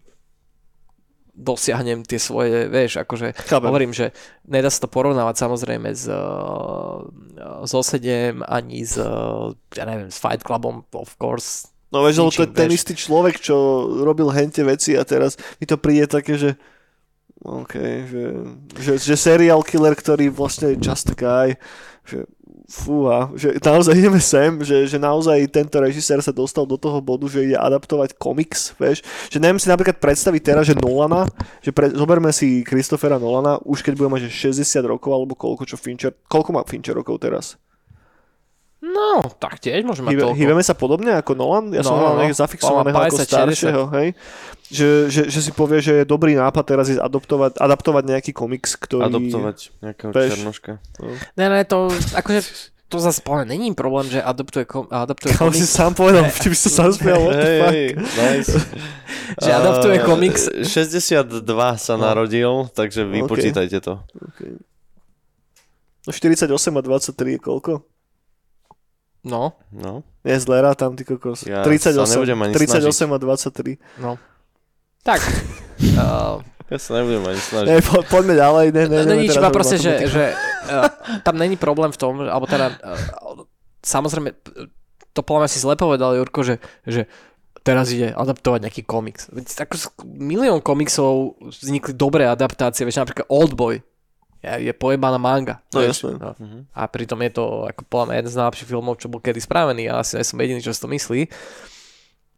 dosiahnem 1.42 2.06
tie 2.06 2.22
svoje, 2.22 2.70
vieš, 2.70 3.02
akože 3.02 3.34
Chápem. 3.50 3.68
hovorím, 3.68 3.92
že 3.92 4.14
nedá 4.46 4.70
sa 4.70 4.86
to 4.86 4.90
porovnávať 4.90 5.36
samozrejme 5.42 5.90
s, 5.90 6.06
so 7.66 7.80
7 7.82 8.46
ani 8.46 8.86
s, 8.86 9.02
ja 9.74 9.84
neviem, 9.90 10.14
s 10.14 10.22
Fight 10.22 10.46
Clubom, 10.46 10.86
of 10.94 11.18
course. 11.18 11.68
No 11.92 12.06
vieš, 12.06 12.24
lebo 12.24 12.32
to 12.32 12.46
je 12.48 12.54
ten 12.56 12.70
vieš. 12.72 12.78
istý 12.80 12.94
človek, 12.96 13.42
čo 13.42 13.56
robil 14.06 14.32
hente 14.32 14.64
veci 14.64 14.96
a 14.96 15.04
teraz 15.04 15.36
mi 15.60 15.66
to 15.68 15.76
príde 15.76 16.08
také, 16.08 16.40
že 16.40 16.56
OK, 17.42 17.74
že, 18.06 18.24
že, 18.78 18.94
že 19.02 19.16
serial 19.18 19.66
killer, 19.66 19.98
ktorý 19.98 20.30
vlastne 20.30 20.78
je 20.78 20.78
just 20.78 21.10
a 21.10 21.18
guy, 21.18 21.58
že 22.06 22.30
fúha, 22.72 23.28
že 23.36 23.60
naozaj 23.60 23.94
ideme 24.00 24.24
sem, 24.24 24.50
že, 24.64 24.88
že 24.88 24.98
naozaj 24.98 25.44
tento 25.52 25.76
režisér 25.78 26.24
sa 26.24 26.32
dostal 26.32 26.64
do 26.64 26.80
toho 26.80 27.04
bodu, 27.04 27.28
že 27.28 27.44
ide 27.44 27.58
adaptovať 27.60 28.16
komiks, 28.16 28.72
vieš, 28.80 29.04
že 29.28 29.38
neviem 29.38 29.60
si 29.60 29.68
napríklad 29.68 30.00
predstaviť 30.00 30.42
teraz, 30.42 30.64
že 30.72 30.80
Nolana, 30.80 31.28
že 31.60 31.76
pre, 31.76 31.92
zoberme 31.92 32.32
si 32.32 32.64
Christophera 32.64 33.20
Nolana, 33.20 33.60
už 33.68 33.84
keď 33.84 33.94
bude 34.00 34.10
mať 34.10 34.32
že 34.32 34.56
60 34.56 34.88
rokov, 34.88 35.12
alebo 35.12 35.36
koľko, 35.36 35.68
čo 35.68 35.76
Fincher, 35.76 36.16
koľko 36.32 36.56
má 36.56 36.64
Fincher 36.64 36.96
rokov 36.96 37.20
teraz? 37.20 37.60
No, 38.82 39.22
tak 39.32 39.58
tiež 39.58 39.82
môže 39.82 40.02
mať 40.02 40.10
Hýbe, 40.12 40.22
toľko. 40.24 40.36
hýbeme 40.36 40.64
sa 40.64 40.74
podobne 40.74 41.14
ako 41.14 41.32
Nolan? 41.34 41.70
Ja 41.70 41.82
som 41.82 41.94
No, 41.94 42.02
mal 42.02 42.14
no, 42.14 42.20
niekde 42.20 42.34
zafixovaného 42.34 42.98
ako 42.98 43.14
50, 43.16 43.30
staršieho, 43.30 43.84
hej? 43.94 44.08
Že, 44.68 44.90
že, 45.08 45.22
že 45.28 45.40
si 45.40 45.52
povie, 45.52 45.80
že 45.80 45.94
je 45.98 46.04
dobrý 46.04 46.34
nápad 46.34 46.64
teraz 46.66 46.90
ísť 46.90 46.98
adoptovať, 46.98 47.58
adaptovať 47.58 48.04
nejaký 48.08 48.32
komiks, 48.32 48.74
ktorý... 48.74 49.06
Adoptovať 49.06 49.58
nejakého 49.80 50.10
Vieš. 50.10 50.30
černoška. 50.34 50.72
Ne, 51.36 51.46
ne, 51.48 51.62
to 51.62 51.88
akože 52.12 52.42
to 52.88 52.98
zase 52.98 53.22
poviem, 53.22 53.48
není 53.50 53.72
problém, 53.72 54.04
že 54.08 54.20
adoptuje, 54.20 54.66
kom, 54.66 54.84
adaptuje 54.86 55.32
Kam 55.32 55.48
si 55.48 55.62
komiks, 55.62 55.72
sám 55.72 55.92
povedal, 55.94 56.26
či 56.42 56.50
by 56.50 56.58
sa 56.58 56.70
sám 56.74 56.90
smial, 56.92 57.20
what 57.22 57.34
the 57.34 57.52
fuck? 57.56 57.70
hej, 57.70 57.86
nice. 58.18 58.52
že 59.44 59.50
adaptuje 59.54 59.96
Uh, 59.96 60.04
komiks. 60.04 60.42
62 60.60 61.46
sa 61.78 61.94
No. 61.96 62.04
narodil, 62.04 62.50
takže 62.74 63.06
vypočítajte 63.06 63.78
to. 63.80 64.02
Okay. 64.34 64.58
No 66.02 66.10
48 66.10 66.50
a 66.50 66.82
23 66.82 67.14
je 67.30 67.40
koľko? 67.40 67.72
No, 69.22 69.54
No. 69.70 70.02
Nie, 70.26 70.38
zle 70.38 70.62
rátam, 70.62 70.94
ty 70.98 71.06
kokos. 71.06 71.46
Ja 71.46 71.66
38, 71.66 71.98
sa 71.98 72.18
nebudem 72.18 72.40
ani 72.42 72.54
38 72.54 72.94
snažiť. 72.94 73.10
a 73.10 73.18
23. 73.18 74.02
no. 74.02 74.12
Tak. 75.02 75.22
Uh, 75.98 76.42
Ja 76.72 76.80
sa 76.80 77.04
nebudem 77.04 77.20
ani 77.28 77.42
snažiť. 77.42 77.68
Ne, 77.68 77.78
po, 77.84 78.00
poďme 78.08 78.40
ďalej. 78.40 78.66
Ne, 78.72 78.84
ne, 78.88 78.98
No 79.04 79.14
nič, 79.20 79.36
iba 79.36 79.52
proste, 79.52 79.76
že, 79.76 80.08
že 80.08 80.32
uh, 80.72 80.88
tam 81.20 81.36
není 81.36 81.60
problém 81.60 81.92
v 81.92 82.00
tom, 82.00 82.24
alebo 82.24 82.48
teda 82.48 82.72
uh, 82.80 83.44
samozrejme, 83.84 84.32
to 85.12 85.20
podľa 85.20 85.40
mňa 85.44 85.50
si 85.52 85.60
zle 85.60 85.76
povedal, 85.76 86.16
Jurko, 86.16 86.48
že, 86.48 86.64
že 86.88 87.12
teraz 87.68 87.92
ide 87.92 88.16
adaptovať 88.16 88.64
nejaký 88.64 88.82
komiks. 88.88 89.28
Veď 89.36 89.68
milión 90.08 90.64
komiksov 90.64 91.36
vznikli 91.44 91.92
dobré 91.92 92.24
adaptácie, 92.32 92.88
vieš, 92.88 93.04
napríklad 93.04 93.28
Oldboy 93.28 93.84
je, 94.42 94.68
je 94.68 94.74
pojebaná 94.74 95.16
manga. 95.16 95.62
No 95.70 95.80
jasné. 95.80 96.14
No. 96.14 96.34
Mhm. 96.34 96.70
A 96.72 96.86
pritom 96.86 97.22
je 97.22 97.32
to 97.32 97.44
ako 97.64 97.82
podľa 97.86 98.06
mňa 98.06 98.16
jeden 98.16 98.32
z 98.32 98.38
najlepších 98.38 98.68
filmov, 98.68 98.98
čo 98.98 99.08
bol 99.08 99.18
kedy 99.18 99.38
spravený 99.38 99.88
a 99.88 100.02
asi 100.02 100.16
nie 100.16 100.24
som 100.24 100.38
jediný, 100.38 100.60
čo 100.60 100.70
si 100.70 100.80
to 100.80 100.88
myslí. 100.88 101.22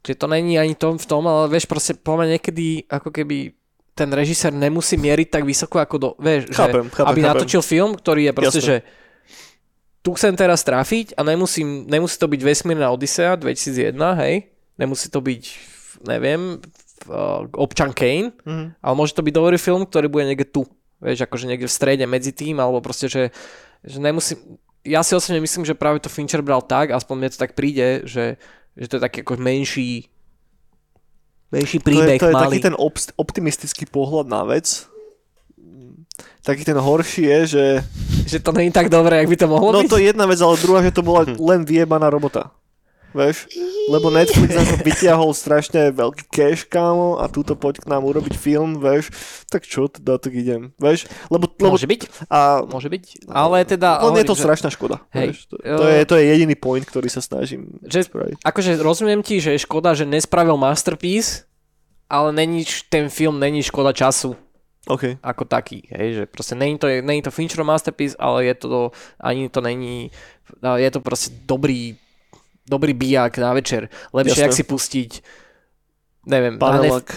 Čiže 0.02 0.18
to 0.18 0.28
není 0.28 0.56
ani 0.56 0.74
tom 0.74 0.96
v 0.96 1.06
tom, 1.06 1.24
ale 1.24 1.48
vieš, 1.48 1.64
proste 1.64 1.96
podľa 1.96 2.18
mňa 2.20 2.30
niekedy 2.34 2.66
ako 2.86 3.10
keby 3.10 3.56
ten 3.94 4.10
režisér 4.10 4.52
nemusí 4.52 4.98
mieriť 4.98 5.28
tak 5.30 5.44
vysoko 5.44 5.78
ako 5.78 5.96
do, 5.96 6.10
vieš, 6.18 6.50
Chápem, 6.50 6.84
že 6.84 6.92
chápem, 6.92 7.08
aby 7.08 7.22
chápem. 7.22 7.30
natočil 7.30 7.62
film, 7.62 7.92
ktorý 7.94 8.22
je 8.24 8.34
proste, 8.34 8.60
Jasné. 8.60 8.68
že 8.68 8.78
tu 10.02 10.12
chcem 10.12 10.34
teraz 10.34 10.60
trafiť 10.62 11.16
a 11.16 11.24
nemusím, 11.24 11.86
nemusí 11.86 12.18
to 12.18 12.28
byť 12.28 12.42
Vesmírna 12.42 12.90
Odisea 12.90 13.38
2001, 13.38 13.96
hej, 14.20 14.52
nemusí 14.76 15.08
to 15.08 15.22
byť, 15.22 15.44
neviem, 16.04 16.60
uh, 17.08 17.48
občan 17.56 17.94
Kane, 17.94 18.36
Mhm. 18.44 18.66
ale 18.78 18.94
môže 18.94 19.14
to 19.14 19.22
byť 19.22 19.32
dobrý 19.32 19.56
film, 19.56 19.86
ktorý 19.86 20.10
bude 20.10 20.26
niekde 20.26 20.44
tu. 20.46 20.68
Vieš, 21.04 21.28
akože 21.28 21.46
niekde 21.46 21.68
v 21.68 21.76
strede 21.76 22.06
medzi 22.08 22.32
tým, 22.32 22.58
alebo 22.58 22.80
proste, 22.80 23.12
že, 23.12 23.30
že 23.84 24.00
nemusím... 24.00 24.40
Ja 24.84 25.04
si 25.04 25.16
osobne 25.16 25.44
myslím, 25.44 25.64
že 25.64 25.76
práve 25.76 26.00
to 26.00 26.08
Fincher 26.08 26.40
bral 26.40 26.64
tak, 26.64 26.92
aspoň 26.92 27.16
mne 27.16 27.30
to 27.32 27.40
tak 27.40 27.56
príde, 27.56 28.08
že, 28.08 28.40
že 28.76 28.88
to 28.88 28.98
je 28.98 29.04
taký 29.04 29.24
ako 29.24 29.36
menší 29.36 30.08
menší 31.54 31.78
To 31.78 31.86
je, 31.86 31.88
príbeh 31.88 32.18
to 32.18 32.32
je 32.32 32.36
malý. 32.36 32.44
taký 32.50 32.60
ten 32.66 32.76
obst- 32.76 33.14
optimistický 33.14 33.86
pohľad 33.86 34.26
na 34.26 34.42
vec. 34.44 34.88
Taký 36.42 36.66
ten 36.66 36.76
horší 36.76 37.24
je, 37.24 37.40
že... 37.48 37.64
Že 38.28 38.40
to 38.44 38.52
není 38.52 38.72
tak 38.72 38.90
dobré, 38.90 39.18
jak 39.22 39.30
by 39.30 39.38
to 39.38 39.48
mohlo 39.48 39.72
No 39.72 39.82
byť. 39.84 39.90
to 39.90 39.98
je 40.00 40.06
jedna 40.10 40.26
vec, 40.26 40.40
ale 40.42 40.58
druhá, 40.60 40.80
že 40.84 40.92
to 40.92 41.04
bola 41.06 41.24
len 41.30 41.62
vyjebaná 41.64 42.10
robota. 42.10 42.52
Vieš? 43.14 43.46
Lebo 43.94 44.10
Netflix 44.10 44.58
to 44.58 44.78
vytiahol 44.82 45.32
strašne 45.38 45.94
veľký 45.94 46.26
cash, 46.34 46.66
kámo, 46.66 47.22
a 47.22 47.30
túto 47.30 47.54
poď 47.54 47.86
k 47.86 47.90
nám 47.94 48.02
urobiť 48.10 48.34
film, 48.34 48.82
vieš? 48.82 49.14
Tak 49.54 49.70
čo, 49.70 49.86
teda 49.86 50.18
tak 50.18 50.34
idem, 50.34 50.74
vieš? 50.82 51.06
Lebo, 51.30 51.46
lebo 51.46 51.78
Môže 51.78 51.86
byť, 51.86 52.02
a 52.28 52.66
môže 52.66 52.90
byť. 52.90 53.30
Ale 53.30 53.62
teda... 53.70 54.02
je 54.02 54.10
hovorím, 54.10 54.26
to 54.26 54.36
že- 54.36 54.44
strašná 54.44 54.70
škoda. 54.74 54.98
Hej. 55.14 55.28
Vieš? 55.30 55.40
To, 55.46 55.56
to, 55.62 55.86
je, 55.86 56.00
to 56.10 56.16
je 56.18 56.24
jediný 56.26 56.56
point, 56.58 56.82
ktorý 56.82 57.06
sa 57.08 57.22
snažím 57.22 57.78
Že- 57.86 58.10
spraviť. 58.10 58.38
Akože 58.42 58.82
rozumiem 58.82 59.22
ti, 59.22 59.38
že 59.38 59.54
je 59.54 59.62
škoda, 59.62 59.94
že 59.94 60.10
nespravil 60.10 60.58
masterpiece, 60.58 61.46
ale 62.10 62.34
není, 62.34 62.66
ten 62.90 63.14
film 63.14 63.38
není 63.38 63.62
škoda 63.62 63.94
času 63.94 64.34
OK. 64.84 65.16
ako 65.24 65.48
taký, 65.48 65.88
hej, 65.96 66.08
že 66.14 66.24
proste 66.28 66.60
není 66.60 66.76
to, 66.76 66.92
není 66.92 67.24
to 67.24 67.32
Fincherov 67.32 67.64
masterpiece, 67.64 68.20
ale 68.20 68.52
je 68.52 68.56
to, 68.60 68.92
ani 69.16 69.48
to 69.48 69.64
není, 69.64 70.12
no, 70.60 70.76
je 70.76 70.90
to 70.92 71.00
proste 71.00 71.32
dobrý, 71.48 71.96
dobrý 72.64 72.94
bijak 72.94 73.38
na 73.38 73.54
večer. 73.54 73.92
Lepšie, 74.12 74.40
Jasné. 74.40 74.44
jak 74.44 74.58
si 74.58 74.64
pustiť 74.64 75.12
neviem, 76.24 76.56
Panelak. 76.56 77.12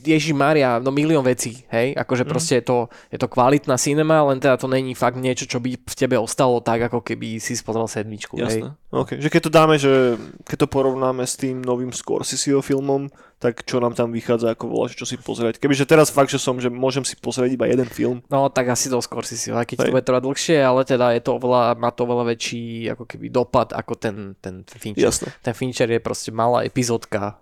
Ježiš 0.00 0.32
Maria, 0.32 0.80
no 0.80 0.88
milión 0.88 1.20
vecí, 1.20 1.68
hej, 1.68 1.92
akože 1.92 2.24
Mhm. 2.24 2.30
proste 2.32 2.54
je 2.60 2.64
to, 2.64 2.78
je 3.12 3.18
to 3.20 3.28
kvalitná 3.28 3.76
cinema, 3.76 4.24
len 4.24 4.40
teda 4.40 4.56
to 4.56 4.64
není 4.68 4.96
fakt 4.96 5.20
niečo, 5.20 5.44
čo 5.44 5.60
by 5.60 5.76
v 5.76 5.94
tebe 5.94 6.16
ostalo 6.16 6.60
tak, 6.64 6.88
ako 6.88 7.04
keby 7.04 7.36
si 7.40 7.52
spozrel 7.52 7.84
sedmičku, 7.84 8.40
hej. 8.40 8.64
Jasné. 8.64 8.68
Okay. 8.88 9.20
Že 9.20 9.28
keď 9.28 9.42
to 9.44 9.50
dáme, 9.52 9.74
že 9.76 10.16
keď 10.48 10.64
to 10.64 10.68
porovnáme 10.72 11.28
s 11.28 11.36
tým 11.36 11.60
novým 11.60 11.92
Scorseseho 11.92 12.64
filmom, 12.64 13.12
tak 13.38 13.62
čo 13.62 13.78
nám 13.78 13.94
tam 13.94 14.10
vychádza 14.10 14.50
ako 14.50 14.66
voláš, 14.66 14.94
čo 14.94 15.06
si 15.06 15.14
pozrieť. 15.14 15.56
Kebyže 15.56 15.86
teraz 15.86 16.10
fakt, 16.10 16.26
že 16.26 16.36
som, 16.36 16.58
že 16.58 16.66
môžem 16.66 17.02
si 17.02 17.14
pozrieť 17.14 17.54
iba 17.54 17.64
jeden 17.64 17.86
film. 17.86 18.18
No 18.26 18.50
tak 18.50 18.66
asi 18.68 18.86
to 18.86 18.98
skôr 18.98 19.22
si 19.22 19.34
si, 19.34 19.48
aj 19.48 19.62
keď 19.64 19.76
Hej. 19.78 19.84
to 19.84 19.94
bude 19.94 20.02
trvať 20.02 20.22
dlhšie, 20.24 20.58
ale 20.58 20.80
teda 20.82 21.14
je 21.14 21.22
to 21.22 21.30
oveľa, 21.34 21.74
má 21.74 21.88
to 21.88 22.02
oveľa 22.02 22.24
väčší 22.28 22.62
ako 22.90 23.06
keby 23.06 23.30
dopad 23.30 23.70
ako 23.70 23.94
ten, 23.94 24.16
ten 24.36 24.66
Fincher. 24.66 25.06
Jasné. 25.06 25.30
Ten 25.38 25.54
Fincher 25.54 25.86
je 25.86 25.98
proste 25.98 26.28
malá 26.28 26.62
epizódka, 26.62 27.38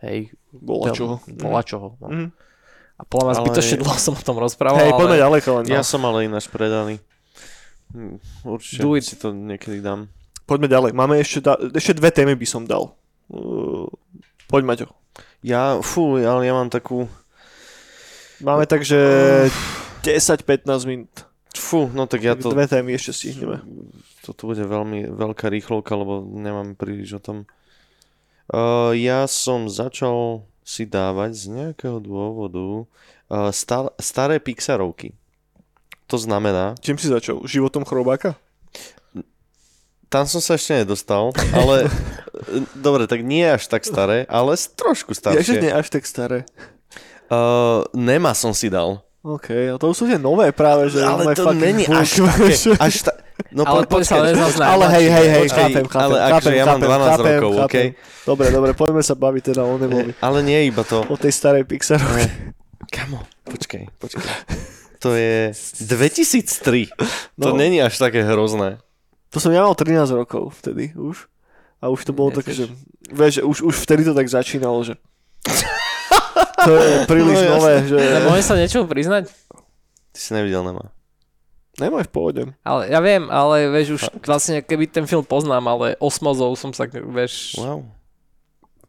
hej, 0.00 0.30
Bola 0.48 0.94
čoho. 0.94 1.18
Bola 1.28 1.60
čoho, 1.60 1.98
no. 1.98 2.08
Mhm. 2.08 2.28
A 2.94 3.02
podľa 3.02 3.24
mňa 3.24 3.34
Ale- 3.34 3.42
zbytočne 3.44 3.76
dlho 3.78 3.94
som 3.96 4.14
o 4.14 4.22
tom 4.22 4.36
rozprával, 4.36 4.78
Hej, 4.80 4.90
ale... 4.90 4.98
poďme 4.98 5.16
ďalej, 5.18 5.40
len. 5.44 5.64
Ja 5.68 5.82
No. 5.82 5.86
som 5.86 6.02
ale 6.02 6.26
ináč 6.26 6.46
predaný. 6.46 6.98
Hm, 7.90 8.18
Určite 8.44 8.82
Do 8.82 8.94
it. 8.94 9.02
si 9.02 9.14
to 9.14 9.30
niekedy 9.30 9.78
dám. 9.78 10.10
Poďme 10.44 10.66
ďalej. 10.66 10.90
Máme 10.92 11.14
ešte, 11.16 11.38
da- 11.40 11.58
ešte 11.72 11.94
dve 11.94 12.10
témy 12.10 12.34
by 12.34 12.42
som 12.44 12.62
dal. 12.62 12.98
Uh, 13.28 13.86
poď 14.44 14.62
Maťo. 14.64 14.86
Ja, 15.42 15.78
fú, 15.78 16.18
ale 16.18 16.46
ja 16.46 16.52
mám 16.54 16.70
takú... 16.70 17.06
Máme 18.42 18.66
takže 18.66 18.98
10-15 20.02 20.66
minút. 20.86 21.14
Fú, 21.58 21.90
no 21.90 22.06
tak 22.06 22.22
ja 22.22 22.38
Tak 22.38 22.42
to... 22.46 22.48
Dve 22.54 22.70
témy 22.70 22.94
ešte 22.94 23.12
stihneme. 23.14 23.62
Toto 24.22 24.50
bude 24.50 24.62
veľmi 24.62 25.10
veľká 25.10 25.50
rýchlovka, 25.50 25.98
lebo 25.98 26.22
nemám 26.22 26.78
príliš 26.78 27.18
o 27.18 27.22
tom. 27.22 27.36
Uh, 28.48 28.94
ja 28.94 29.26
som 29.26 29.66
začal 29.66 30.46
si 30.62 30.86
dávať 30.88 31.34
z 31.34 31.44
nejakého 31.52 31.98
dôvodu 32.00 32.84
uh, 32.84 33.50
star- 33.50 33.92
staré 33.98 34.38
Pixarovky. 34.38 35.12
To 36.08 36.16
znamená, 36.16 36.72
Čím 36.80 36.96
si 36.96 37.12
začal? 37.12 37.44
Životom 37.44 37.84
chrobáka? 37.84 38.40
Tam 40.08 40.24
som 40.24 40.40
sa 40.40 40.56
ešte 40.56 40.72
nedostal, 40.74 41.30
ale 41.52 41.86
e, 42.56 42.64
dobre, 42.74 43.04
tak 43.04 43.20
nie 43.20 43.44
až 43.44 43.68
tak 43.68 43.84
staré, 43.84 44.24
ale 44.26 44.56
s- 44.56 44.68
trošku 44.68 45.12
staršie. 45.12 45.60
nie 45.60 45.72
až 45.72 45.92
tak 45.92 46.04
staré. 46.04 46.48
Uh, 47.28 47.84
Nema 47.92 48.32
som 48.32 48.56
si 48.56 48.72
dal. 48.72 49.04
OK, 49.20 49.52
a 49.68 49.76
to 49.76 49.92
už 49.92 49.96
sú 50.00 50.04
tie 50.08 50.16
nové 50.16 50.48
práve, 50.56 50.88
že 50.88 51.04
ale 51.04 51.36
to 51.36 51.52
není 51.52 51.84
až 51.84 52.24
také, 52.24 52.54
až 52.88 52.94
ta... 53.04 53.12
No 53.52 53.62
Ale 53.68 53.84
po, 53.84 54.00
poď 54.00 54.02
sa 54.08 54.16
Ale 54.64 54.84
hej, 54.98 55.06
hej, 55.12 55.26
hej, 55.28 55.42
Počkaj, 55.46 55.62
chápem, 55.68 55.84
chápem, 55.86 56.02
ale 56.02 56.16
chápem, 56.18 56.32
akože 56.34 56.56
ja 56.56 56.64
mám 56.64 56.80
chápem, 56.80 56.88
12 56.88 57.06
chápem, 57.12 57.34
rokov, 57.38 57.52
chápem. 57.54 57.86
Dobre, 58.26 58.46
dobre, 58.50 58.70
poďme 58.74 59.02
sa 59.04 59.14
baviť 59.14 59.42
teda 59.44 59.62
o 59.62 59.74
Nemovi. 59.78 60.12
Ale 60.18 60.38
nie 60.42 60.58
iba 60.66 60.82
to. 60.82 61.04
O 61.06 61.14
tej 61.14 61.30
starej 61.30 61.62
Pixarovke. 61.68 62.24
Kamo, 62.88 63.20
počkaj, 63.44 63.84
počkaj. 64.00 64.24
To 64.98 65.14
je 65.14 65.54
2003. 65.54 66.90
To 67.38 67.52
No. 67.52 67.54
není 67.54 67.78
až 67.78 67.94
také 68.00 68.26
hrozné. 68.26 68.82
To 69.32 69.38
som 69.38 69.52
ja 69.52 69.60
mal 69.60 69.76
13 69.76 70.08
rokov 70.12 70.56
vtedy 70.64 70.96
už. 70.96 71.28
A 71.78 71.92
už 71.92 72.02
to 72.02 72.12
bolo 72.16 72.34
také, 72.34 72.56
že... 72.56 72.66
Vieš, 73.12 73.44
už, 73.46 73.58
už 73.62 73.74
vtedy 73.86 74.02
to 74.02 74.16
tak 74.16 74.26
začínalo, 74.26 74.82
že... 74.82 74.98
To 76.58 76.74
je 76.74 77.06
príliš 77.06 77.38
No, 77.46 77.62
nové, 77.62 77.86
že... 77.86 77.96
Ale 77.96 78.26
môžem 78.26 78.44
sa 78.44 78.58
niečomu 78.58 78.90
priznať? 78.90 79.30
Ty 80.10 80.18
si 80.18 80.30
nevidel, 80.34 80.66
nemá. 80.66 80.90
Nemaj 81.78 82.10
v 82.10 82.12
pohode. 82.12 82.42
Ale 82.66 82.90
ja 82.90 82.98
viem, 82.98 83.30
ale 83.30 83.70
vieš, 83.70 83.88
už 83.94 84.02
vlastne 84.26 84.58
keby 84.66 84.90
ten 84.90 85.06
film 85.06 85.22
poznám, 85.22 85.62
ale 85.70 85.94
osmozou 86.02 86.50
som 86.58 86.74
sa, 86.74 86.90
vieš... 86.90 87.54
Wow. 87.62 87.86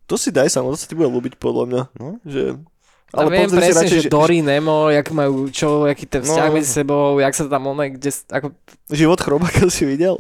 To 0.10 0.18
si 0.18 0.34
daj 0.34 0.50
samo, 0.50 0.74
to 0.74 0.82
sa 0.82 0.90
ti 0.90 0.98
bude 0.98 1.14
ľúbiť 1.14 1.38
podľa 1.38 1.64
mňa. 1.70 1.82
No. 2.02 2.18
Že... 2.26 2.58
Ale 3.12 3.26
viem 3.28 3.42
pozri 3.44 3.58
si 3.58 3.64
presne, 3.64 3.82
radšej, 3.82 4.00
že 4.00 4.10
Dory, 4.10 4.38
Nemo, 4.40 4.88
jak 4.88 5.08
majú, 5.10 5.50
čo, 5.50 5.68
aký 5.84 6.06
ten 6.06 6.22
vzťah 6.22 6.48
No. 6.48 6.54
medzi 6.54 6.70
sebou, 6.70 7.18
jak 7.18 7.34
sa 7.34 7.46
tam 7.46 7.66
one, 7.68 7.90
kde, 7.92 8.10
ako 8.28 8.54
Život 8.88 9.20
chrobáka 9.20 9.66
si 9.68 9.84
videl? 9.84 10.14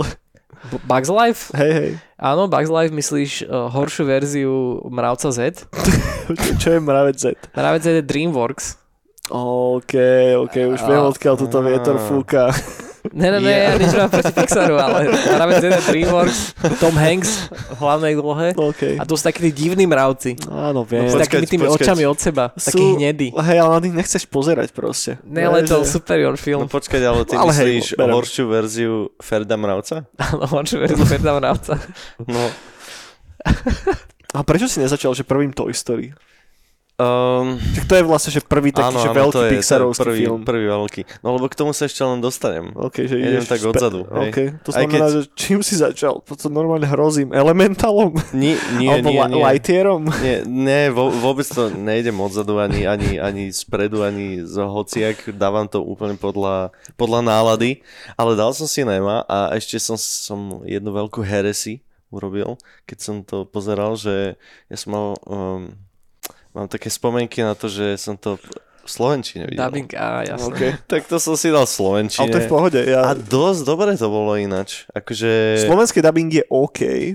B- 0.66 0.82
Bugs 0.84 1.08
Life? 1.08 1.54
Hej, 1.54 1.72
hej. 1.72 1.92
Áno, 2.16 2.46
Bugs 2.46 2.68
Life 2.68 2.90
myslíš 2.90 3.32
uh, 3.44 3.70
horšiu 3.70 4.04
verziu 4.04 4.54
Mravca 4.86 5.30
Z? 5.30 5.70
Čo, 6.62 6.68
je 6.72 6.80
mravec 6.80 7.16
Z? 7.16 7.38
Mravec 7.54 7.82
Z 7.82 7.88
je 7.94 8.04
DreamWorks. 8.04 8.66
OK, 9.30 9.94
OK, 10.42 10.56
už 10.68 10.80
viem, 10.84 11.00
A- 11.00 11.08
odkiaľ 11.08 11.36
tuto 11.38 11.62
vietor 11.62 11.96
a- 11.96 12.02
fúka. 12.02 12.50
Ne, 13.10 13.28
ne, 13.28 13.40
ne, 13.40 13.50
Ja. 13.50 13.58
ja 13.68 13.78
nič 13.78 13.92
mám 13.92 14.08
proti 14.08 14.30
Pixaru, 14.30 14.76
ale 14.76 15.10
Mravec 15.10 15.58
Z 15.58 15.66
je 15.66 15.82
DreamWorks, 15.84 16.40
Tom 16.78 16.94
Hanks 16.94 17.50
v 17.50 17.78
hlavnej 17.78 18.14
úlohe. 18.14 18.54
OK. 18.54 18.96
A 18.96 19.04
to 19.04 19.14
sú 19.14 19.24
takí 19.24 19.42
tí 19.42 19.66
divní 19.66 19.84
mravci. 19.84 20.38
Áno, 20.46 20.84
viem. 20.84 21.06
S 21.06 21.14
počkať, 21.14 21.26
takými 21.26 21.48
tými 21.48 21.66
počkať. 21.66 21.86
očami 21.86 22.04
od 22.06 22.18
seba, 22.18 22.46
takí 22.52 22.86
hnedí. 22.96 23.28
Hej, 23.32 23.58
ale 23.58 23.72
na 23.72 23.82
tých 23.82 23.96
nechceš 23.96 24.24
pozerať 24.26 24.70
proste. 24.70 25.18
Ne, 25.24 25.42
ale 25.44 25.64
to 25.64 25.82
že- 25.82 25.90
superior 25.92 26.34
No 26.34 26.38
film. 26.38 26.62
počkaj, 26.66 27.00
ale 27.00 27.22
ty 27.24 27.34
Ale 27.42 27.50
hej, 27.52 27.82
myslíš 27.82 27.88
berem. 27.96 28.14
horšiu 28.14 28.44
verziu 28.46 28.94
Ferda 29.18 29.56
Mravca? 29.56 30.06
Áno, 30.16 30.46
horšiu 30.46 30.78
verziu 30.80 31.02
Ferda 31.04 31.34
Mravca. 31.34 31.74
No. 32.24 32.44
A 34.30 34.46
prečo 34.46 34.68
si 34.68 34.78
nezačal, 34.78 35.12
že 35.12 35.26
prvým 35.26 35.50
Toy 35.50 35.74
Story? 35.74 36.14
Um, 37.00 37.56
Tak 37.80 37.88
to 37.88 37.96
je 37.96 38.04
vlastne, 38.04 38.32
že 38.36 38.44
prvý 38.44 38.76
taký, 38.76 38.92
áno, 38.92 39.00
že 39.00 39.08
áno, 39.08 39.20
veľký 39.24 39.40
je, 39.40 39.52
Pixarovský 39.56 40.04
prvý, 40.04 40.20
film. 40.28 40.44
prvý 40.44 40.66
veľký. 40.68 41.02
No 41.24 41.40
lebo 41.40 41.48
k 41.48 41.56
tomu 41.56 41.72
sa 41.72 41.88
ešte 41.88 42.04
len 42.04 42.20
dostanem. 42.20 42.76
OK, 42.76 43.08
že 43.08 43.16
Idem 43.16 43.48
tak 43.48 43.64
spe- 43.64 43.72
odzadu, 43.72 44.04
hej. 44.04 44.28
OK, 44.28 44.38
to 44.68 44.70
znamená, 44.76 45.08
keď- 45.08 45.14
že 45.16 45.22
čím 45.32 45.64
si 45.64 45.80
začal? 45.80 46.20
To, 46.28 46.36
to 46.36 46.52
normálne 46.52 46.84
hrozím. 46.84 47.32
Elementalom? 47.32 48.20
Nie, 48.36 48.60
nie, 48.76 48.92
Alebo 48.92 49.16
nie, 49.16 49.32
nie. 49.32 49.40
Lightyearom? 49.40 50.12
Nie, 50.20 50.44
nie 50.44 50.92
vo, 50.92 51.08
vôbec 51.08 51.48
to 51.48 51.72
nejdem 51.72 52.20
odzadu, 52.20 52.60
ani, 52.60 52.84
ani, 52.84 53.16
ani 53.16 53.48
spredu, 53.56 54.04
ani 54.04 54.44
z 54.44 54.60
hociak. 54.60 55.32
Dávam 55.32 55.72
to 55.72 55.80
úplne 55.80 56.20
podľa, 56.20 56.76
podľa 57.00 57.24
nálady. 57.24 57.80
Ale 58.20 58.36
dal 58.36 58.52
som 58.52 58.68
si 58.68 58.84
Nema 58.84 59.24
a 59.24 59.56
ešte 59.56 59.80
som, 59.80 59.96
som 59.96 60.68
jednu 60.68 60.92
veľkú 60.92 61.24
heresy 61.24 61.80
urobil, 62.12 62.60
keď 62.84 62.98
som 63.00 63.16
to 63.24 63.48
pozeral, 63.48 63.96
že 63.96 64.36
ja 64.68 64.76
som 64.76 64.92
mal... 64.92 65.08
Um, 65.24 65.88
mám 66.60 66.68
také 66.68 66.92
spomienky 66.92 67.40
na 67.40 67.56
to, 67.56 67.72
že 67.72 67.96
som 67.96 68.20
to 68.20 68.36
v 68.36 68.90
Slovenčine 68.90 69.46
videl. 69.48 69.64
Dubbing, 69.64 69.90
á, 69.96 70.26
jasné. 70.26 70.50
OK. 70.50 70.62
Tak 70.92 71.06
to 71.06 71.18
som 71.22 71.38
si 71.38 71.54
dal 71.54 71.64
v 71.64 71.70
Ale 71.70 71.78
Slovenčine. 71.78 72.32
to 72.34 72.38
je 72.42 72.46
v 72.46 72.52
pohode. 72.52 72.80
Ja... 72.82 73.02
A 73.08 73.14
dosť 73.16 73.62
dobre 73.64 73.94
to 73.96 74.08
bolo 74.10 74.34
ináč. 74.36 74.90
Akože... 74.92 75.64
Slovenský 75.64 76.02
dubbing 76.02 76.32
je 76.34 76.44
OK, 76.50 77.14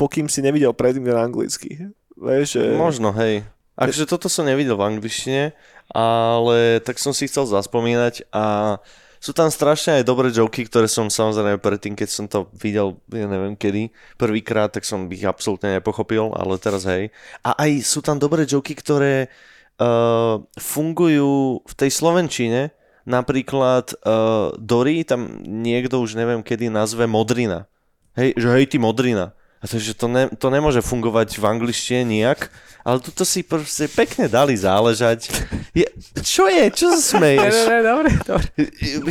pokým 0.00 0.26
si 0.26 0.40
nevidel 0.40 0.72
predtým 0.72 1.04
ten 1.04 1.16
anglický. 1.16 1.92
Vieš, 2.16 2.46
že... 2.56 2.62
Možno, 2.74 3.12
hej. 3.16 3.44
Akože 3.80 4.04
toto 4.04 4.28
som 4.28 4.44
nevidel 4.44 4.76
v 4.76 4.96
angličtine, 4.96 5.56
ale 5.92 6.84
tak 6.84 7.00
som 7.00 7.16
si 7.16 7.24
chcel 7.28 7.48
zaspomínať 7.48 8.28
a 8.28 8.76
sú 9.20 9.36
tam 9.36 9.52
strašne 9.52 10.00
aj 10.00 10.08
dobré 10.08 10.32
joky, 10.32 10.64
ktoré 10.64 10.88
som 10.88 11.12
samozrejme 11.12 11.60
predtým, 11.60 11.92
keď 11.92 12.08
som 12.08 12.24
to 12.24 12.48
videl, 12.56 12.96
ja 13.12 13.28
neviem 13.28 13.52
kedy, 13.52 13.92
prvýkrát, 14.16 14.72
tak 14.72 14.88
som 14.88 15.04
ich 15.12 15.28
absolútne 15.28 15.76
nepochopil, 15.76 16.32
ale 16.32 16.56
teraz 16.56 16.88
hej. 16.88 17.12
A 17.44 17.52
aj 17.52 17.84
sú 17.84 18.00
tam 18.00 18.16
dobré 18.16 18.48
joky, 18.48 18.72
ktoré 18.72 19.28
uh, 19.76 20.40
fungujú 20.56 21.60
v 21.68 21.74
tej 21.76 21.90
slovenčine, 21.92 22.72
napríklad 23.04 23.92
uh, 24.08 24.56
Dory, 24.56 25.04
tam 25.04 25.44
niekto 25.44 26.00
už 26.00 26.16
neviem 26.16 26.40
kedy 26.40 26.72
nazve 26.72 27.04
Modrina. 27.04 27.68
Hej, 28.16 28.40
že 28.40 28.48
hej 28.56 28.66
ty 28.72 28.80
Modrina. 28.80 29.36
A 29.60 29.68
to, 29.68 29.76
že 29.76 29.92
to, 29.92 30.08
ne, 30.08 30.32
to 30.32 30.48
nemôže 30.48 30.80
fungovať 30.80 31.36
v 31.36 31.44
angličtine 31.44 32.00
nijak, 32.02 32.48
ale 32.80 32.96
tuto 32.96 33.28
si 33.28 33.44
proste 33.44 33.92
pekne 33.92 34.24
dali 34.24 34.56
záležať. 34.56 35.28
Je, 35.76 35.84
čo 36.24 36.48
je? 36.48 36.64
Čo 36.72 36.96
sa 36.96 37.20
Ne, 37.20 37.36
smeješ? 37.36 37.54
ne, 37.54 37.68
ne, 37.68 37.78
dobre, 37.84 38.10
dobre. 38.24 38.48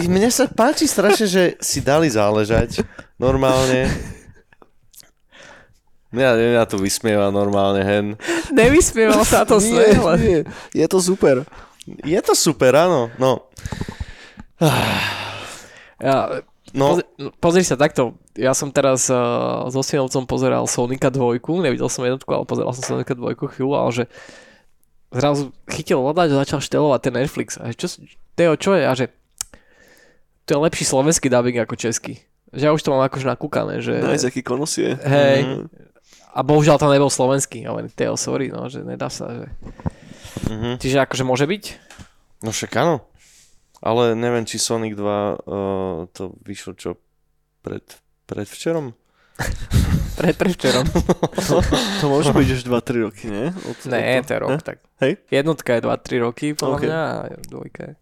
Mne 0.09 0.34
sa 0.34 0.49
páči 0.49 0.89
strašne, 0.89 1.30
že 1.30 1.43
si 1.61 1.85
dali 1.85 2.09
záležať 2.09 2.81
normálne. 3.21 3.93
Ja, 6.09 6.34
ja 6.34 6.65
to 6.65 6.81
vysmieva 6.81 7.30
normálne, 7.30 7.85
hen. 7.85 8.05
Nevysmieval 8.49 9.21
sa 9.21 9.45
to 9.45 9.61
nie, 9.61 9.69
sme, 9.69 9.85
ale... 10.01 10.13
nie, 10.17 10.39
je 10.73 10.88
to 10.89 10.97
super. 10.97 11.45
Je 11.85 12.17
to 12.26 12.34
super, 12.34 12.73
áno. 12.73 13.13
No, 13.21 13.45
Ja, 15.99 16.41
no 16.74 16.96
pozri, 16.96 17.06
pozri 17.41 17.64
sa 17.66 17.76
takto, 17.76 18.18
ja 18.38 18.54
som 18.54 18.70
teraz 18.70 19.10
uh, 19.10 19.68
so 19.70 19.82
synovcom 19.82 20.26
pozeral 20.30 20.66
Sonika 20.70 21.10
2, 21.10 21.41
nevidel 21.66 21.90
som 21.90 22.06
jednotku, 22.06 22.30
ale 22.30 22.46
pozeral 22.46 22.72
som 22.74 22.84
Sonika 22.86 23.14
2 23.14 23.36
chvíľu, 23.36 23.74
ale 23.76 23.91
že 23.91 24.04
zrazu 25.10 25.52
chytil 25.66 26.02
hľadať 26.02 26.30
a 26.34 26.41
začal 26.46 26.60
štelovať 26.62 27.00
ten 27.02 27.14
Netflix. 27.18 27.58
A 27.58 27.74
čo, 27.74 27.90
Teo, 28.38 28.54
čo 28.56 28.78
je? 28.78 28.84
A 28.86 28.94
že 28.94 29.10
to 30.46 30.58
je 30.58 30.60
lepší 30.62 30.86
slovenský 30.86 31.30
dubbing 31.30 31.58
ako 31.62 31.78
český. 31.78 32.22
Že 32.50 32.64
ja 32.66 32.72
už 32.74 32.82
to 32.82 32.94
mám 32.94 33.06
akože 33.06 33.26
nakúkané, 33.30 33.82
že... 33.82 34.02
Nájsť, 34.02 34.26
aký 34.26 34.41
konos 34.41 34.74
je. 34.78 34.98
Hej. 34.98 35.40
Mhm. 35.46 35.66
A 36.30 36.40
bohužiaľ 36.46 36.78
tam 36.78 36.94
nebol 36.94 37.10
slovenský. 37.10 37.66
Ja 37.66 37.74
hovorím, 37.74 37.90
Teo, 37.94 38.14
sorry, 38.14 38.54
no, 38.54 38.70
že 38.70 38.86
nedá 38.86 39.10
sa. 39.10 39.30
Že... 39.30 39.46
mhm. 40.50 40.72
Čiže 40.82 40.98
akože 41.06 41.24
môže 41.26 41.46
byť? 41.46 41.64
no 42.46 42.50
však 42.54 42.72
áno. 42.80 43.04
Ale 43.80 44.11
neviem, 44.14 44.43
či 44.43 44.57
Sonic 44.57 44.93
2 44.93 45.01
uh, 45.01 45.31
to 46.11 46.35
vyšlo 46.41 46.73
čo 46.73 46.99
pred, 47.61 47.84
pred 48.26 48.45
včerom? 48.45 48.91
Pred 50.19 50.35
prevčerom. 50.35 50.84
To, 51.47 51.64
to 52.03 52.06
môže 52.06 52.35
byť 52.35 52.47
už 52.51 52.61
2-3 52.68 53.07
roky, 53.07 53.31
nie? 53.31 53.56
Od, 53.56 53.77
Ne, 53.88 54.19
od 54.19 54.27
to 54.27 54.35
je 54.35 54.39
rok, 54.43 54.60
tak. 54.60 54.84
Hej? 54.99 55.15
Jednotka 55.31 55.80
je 55.80 55.81
2-3 55.81 56.19
roky, 56.19 56.47
podľa 56.51 56.76
Ok. 56.76 56.84
mňa, 56.84 56.99
a 56.99 57.19
dvojka 57.47 57.81
je. 57.88 57.93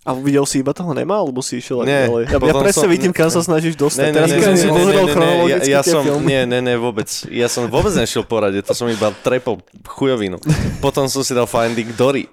A 0.00 0.16
videl 0.16 0.48
si 0.48 0.64
iba 0.64 0.72
toho 0.72 0.96
Nema, 0.96 1.20
alebo 1.20 1.44
si 1.44 1.60
išiel 1.60 1.84
Nie, 1.84 2.08
ďalej? 2.08 2.24
Ja, 2.24 2.38
ja 2.40 2.54
presne 2.56 2.88
som- 2.88 2.88
vidím, 2.88 3.12
kam 3.12 3.28
sa 3.28 3.44
snažíš 3.44 3.76
dostať. 3.76 4.00
Ne, 4.00 4.08
ne, 4.08 4.16
Teraz 4.16 4.28
ne, 4.30 4.32
keď 4.32 4.40
ne, 4.40 4.48
som 4.48 4.56
si 4.56 4.64
ne, 4.64 4.72
pozeral 4.72 4.88
ne, 4.88 4.88
ne, 4.88 4.96
ne, 4.96 5.04
ja, 5.04 5.12
chronologicky 5.12 5.68
ja 5.68 5.80
tie 5.82 5.92
som, 5.92 6.02
filmy. 6.08 6.24
nie, 6.24 6.40
ne, 6.48 6.58
ne, 6.64 6.74
vôbec. 6.80 7.08
Ja 7.28 7.48
som 7.52 7.62
vôbec 7.68 7.92
nešiel 7.92 8.24
poradiť, 8.24 8.62
to 8.64 8.72
som 8.72 8.88
iba 8.88 9.12
trepol 9.12 9.60
chujovinu. 9.84 10.40
Potom 10.80 11.04
som 11.04 11.20
si 11.20 11.36
dal 11.36 11.44
Finding 11.44 11.92
Dory, 11.92 12.24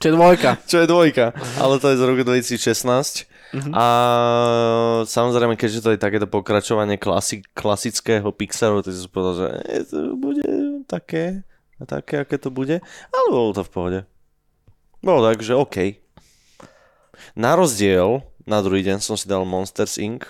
Čo 0.00 0.08
je 0.08 0.14
dvojka? 0.16 0.50
čo 0.64 0.76
je 0.80 0.88
dvojka, 0.88 1.36
ale 1.60 1.76
to 1.76 1.92
je 1.92 2.00
z 2.00 2.02
roku 2.08 2.24
2016. 2.24 3.28
Mhm. 3.52 3.74
A 3.76 3.86
samozrejme, 5.04 5.60
keďže 5.60 5.84
to 5.84 5.90
je 5.92 6.00
takéto 6.00 6.24
pokračovanie 6.24 6.96
klasi- 6.96 7.44
klasického 7.52 8.32
Pixaru, 8.32 8.80
som 8.80 8.96
si 8.96 9.10
povedal, 9.12 9.34
že 9.36 9.48
e, 9.68 9.80
to 9.84 10.16
bude 10.16 10.48
také 10.88 11.44
a 11.76 11.84
také, 11.84 12.24
aké 12.24 12.40
to 12.40 12.48
bude. 12.48 12.80
Ale 13.12 13.26
bolo 13.28 13.52
to 13.52 13.60
v 13.60 13.70
pohode. 13.70 14.00
Bolo 15.04 15.20
tak, 15.20 15.44
že 15.44 15.52
OK. 15.52 16.00
Na 17.36 17.52
rozdiel, 17.52 18.24
na 18.48 18.64
druhý 18.64 18.80
deň 18.80 19.04
som 19.04 19.20
si 19.20 19.28
dal 19.28 19.44
Monsters 19.44 20.00
Inc. 20.00 20.24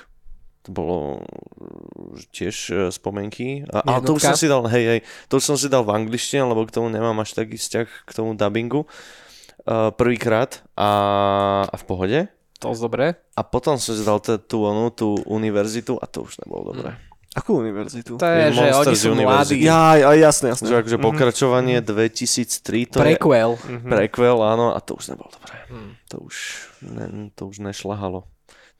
To 0.66 0.70
bolo 0.74 0.98
uh, 1.22 2.18
tiež 2.34 2.56
uh, 2.74 2.78
spomenky. 2.90 3.62
A, 3.70 3.86
a 3.86 3.92
to 4.02 4.18
už 4.18 4.34
som 4.34 4.36
si 4.36 4.50
dal, 4.50 4.66
hej, 4.66 4.84
hej, 4.98 5.00
to 5.30 5.38
už 5.38 5.44
som 5.46 5.56
si 5.56 5.70
dal 5.70 5.86
v 5.86 5.94
angličtine, 5.94 6.42
lebo 6.42 6.66
k 6.66 6.74
tomu 6.74 6.90
nemám 6.90 7.16
až 7.22 7.38
taký 7.38 7.54
vzťah 7.54 7.86
k 7.86 8.10
tomu 8.10 8.34
dubbingu. 8.34 8.84
Uh, 8.84 8.88
prvýkrát 9.94 10.62
a, 10.76 10.90
a 11.68 11.76
v 11.76 11.84
pohode. 11.84 12.18
To 12.60 12.76
je 12.76 12.80
dobré. 12.80 13.16
A 13.36 13.40
potom 13.40 13.80
som 13.80 13.96
si 13.96 14.04
dal 14.04 14.20
t- 14.20 14.36
tú, 14.36 14.68
onu, 14.68 14.92
tú 14.92 15.16
univerzitu 15.24 15.96
a 15.96 16.04
to 16.04 16.28
už 16.28 16.44
nebolo 16.44 16.76
dobré. 16.76 16.92
Akú 17.30 17.62
univerzitu? 17.62 18.18
To 18.18 18.26
je, 18.26 18.50
že 18.52 18.74
oni 18.74 18.96
sú 18.98 19.14
mladí. 19.14 19.62
Ja, 19.62 19.94
aj 19.96 20.18
jasné, 20.18 20.46
jasné. 20.50 20.66
Že 20.66 20.76
akože 20.82 20.98
pokračovanie 20.98 21.78
2003 21.78 22.90
to 22.90 22.98
je 23.00 23.16
Prequel. 23.16 23.54
prequel, 23.86 24.36
áno, 24.42 24.74
a 24.74 24.78
to 24.82 24.98
už 24.98 25.14
nebolo 25.14 25.30
dobré. 25.30 25.56
Hm. 25.70 25.90
To 26.10 26.16
už, 26.26 26.36
ne, 26.90 27.06
to 27.32 27.46
už 27.46 27.62
nešlahalo. 27.62 28.26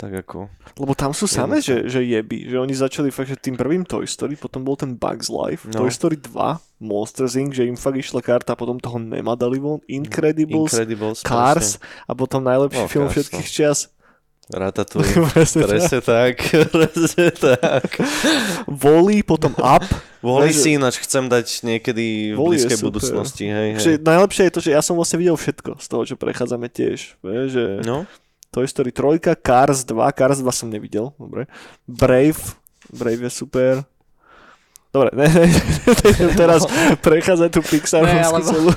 Tak 0.01 0.25
ako... 0.25 0.49
Lebo 0.81 0.97
tam 0.97 1.13
sú 1.13 1.29
samé, 1.29 1.61
že, 1.61 1.85
že 1.85 2.01
jeby. 2.01 2.49
Že 2.49 2.57
oni 2.57 2.73
začali 2.73 3.09
fakt, 3.13 3.29
že 3.29 3.37
tým 3.37 3.53
prvým 3.53 3.85
Toy 3.85 4.09
Story, 4.09 4.33
potom 4.33 4.65
bol 4.65 4.73
ten 4.73 4.97
Bugs 4.97 5.29
Life, 5.29 5.69
No. 5.69 5.85
Toy 5.85 5.93
Story 5.93 6.17
2, 6.17 6.81
Monsters 6.81 7.37
Inc., 7.37 7.53
že 7.53 7.69
im 7.69 7.77
fakt 7.77 8.01
išla 8.01 8.25
karta, 8.25 8.57
potom 8.57 8.81
toho 8.81 8.97
Nema 8.97 9.37
dali 9.37 9.61
von, 9.61 9.77
Incredibles, 9.85 10.73
Incredibles, 10.73 11.21
Cars 11.21 11.77
a 12.09 12.17
potom 12.17 12.41
najlepší 12.41 12.81
No, 12.81 12.89
film 12.89 13.13
Cars, 13.13 13.29
všetkých 13.29 13.45
no. 13.45 13.53
čias. 13.53 13.81
Ratatouille. 14.51 15.15
Presne 15.37 15.63
tak. 15.63 15.69
Presne 15.69 16.01
tak, 16.01 16.35
presne. 16.73 17.27
Wall-E, 18.67 19.23
potom 19.23 19.53
Up. 19.61 19.85
Voli 20.25 20.51
si 20.53 20.75
ináč 20.75 21.01
chcem 21.01 21.29
dať 21.29 21.47
niekedy 21.65 22.35
v 22.35 22.39
blízkej 22.41 22.81
budúcnosti. 22.81 23.47
Hej, 23.47 23.69
hej. 23.79 23.97
najlepšie 24.01 24.49
je 24.49 24.53
to, 24.53 24.61
že 24.61 24.71
ja 24.75 24.81
som 24.81 24.97
vlastne 24.97 25.17
videl 25.17 25.37
všetko 25.37 25.77
z 25.81 25.87
toho, 25.87 26.03
čo 26.09 26.15
prechádzame 26.19 26.67
tiež. 26.67 27.21
Vieš, 27.23 27.47
že 27.53 27.65
No, 27.87 28.05
Toy 28.51 28.67
Story 28.67 28.91
3, 28.91 29.39
Cars 29.39 29.87
2, 29.87 29.95
Cars 30.13 30.39
2 30.43 30.51
som 30.51 30.67
nevidel, 30.67 31.15
dobre. 31.15 31.47
Brave, 31.87 32.59
Brave 32.91 33.23
je 33.27 33.31
super. 33.31 33.87
Dobre, 34.91 35.15
ne, 35.19 35.27
ne, 35.31 35.47
ne, 35.47 36.35
teraz 36.35 36.67
prechádzať 36.99 37.51
tú 37.55 37.63
Pixarovskú 37.63 38.43
celú, 38.43 38.71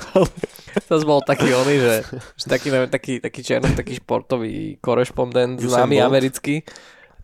To 0.86 0.94
bol 1.02 1.26
taký 1.26 1.58
oný, 1.58 1.82
že, 1.82 1.96
že 2.38 2.46
taký, 2.46 2.70
neviem, 2.70 2.90
taký, 2.90 3.18
taký 3.18 3.42
černý, 3.42 3.74
taký 3.74 3.98
športový 3.98 4.78
korešpondent 4.78 5.58
známy 5.58 6.06
americký, 6.06 6.62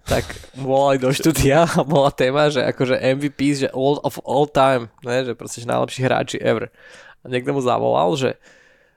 tak 0.10 0.26
volali 0.58 0.98
do 0.98 1.14
štúdia 1.14 1.70
a 1.70 1.86
bola 1.86 2.10
téma, 2.10 2.50
že 2.50 2.66
akože 2.66 2.98
MVP, 2.98 3.40
že 3.62 3.68
all 3.78 4.02
of 4.02 4.18
all 4.26 4.50
time, 4.50 4.90
ne, 5.06 5.22
že 5.22 5.38
proste 5.38 5.62
že 5.62 5.70
najlepší 5.70 6.02
hráči 6.02 6.38
ever. 6.42 6.74
A 7.22 7.30
niekto 7.30 7.54
mu 7.54 7.62
zavolal, 7.62 8.18
že, 8.18 8.42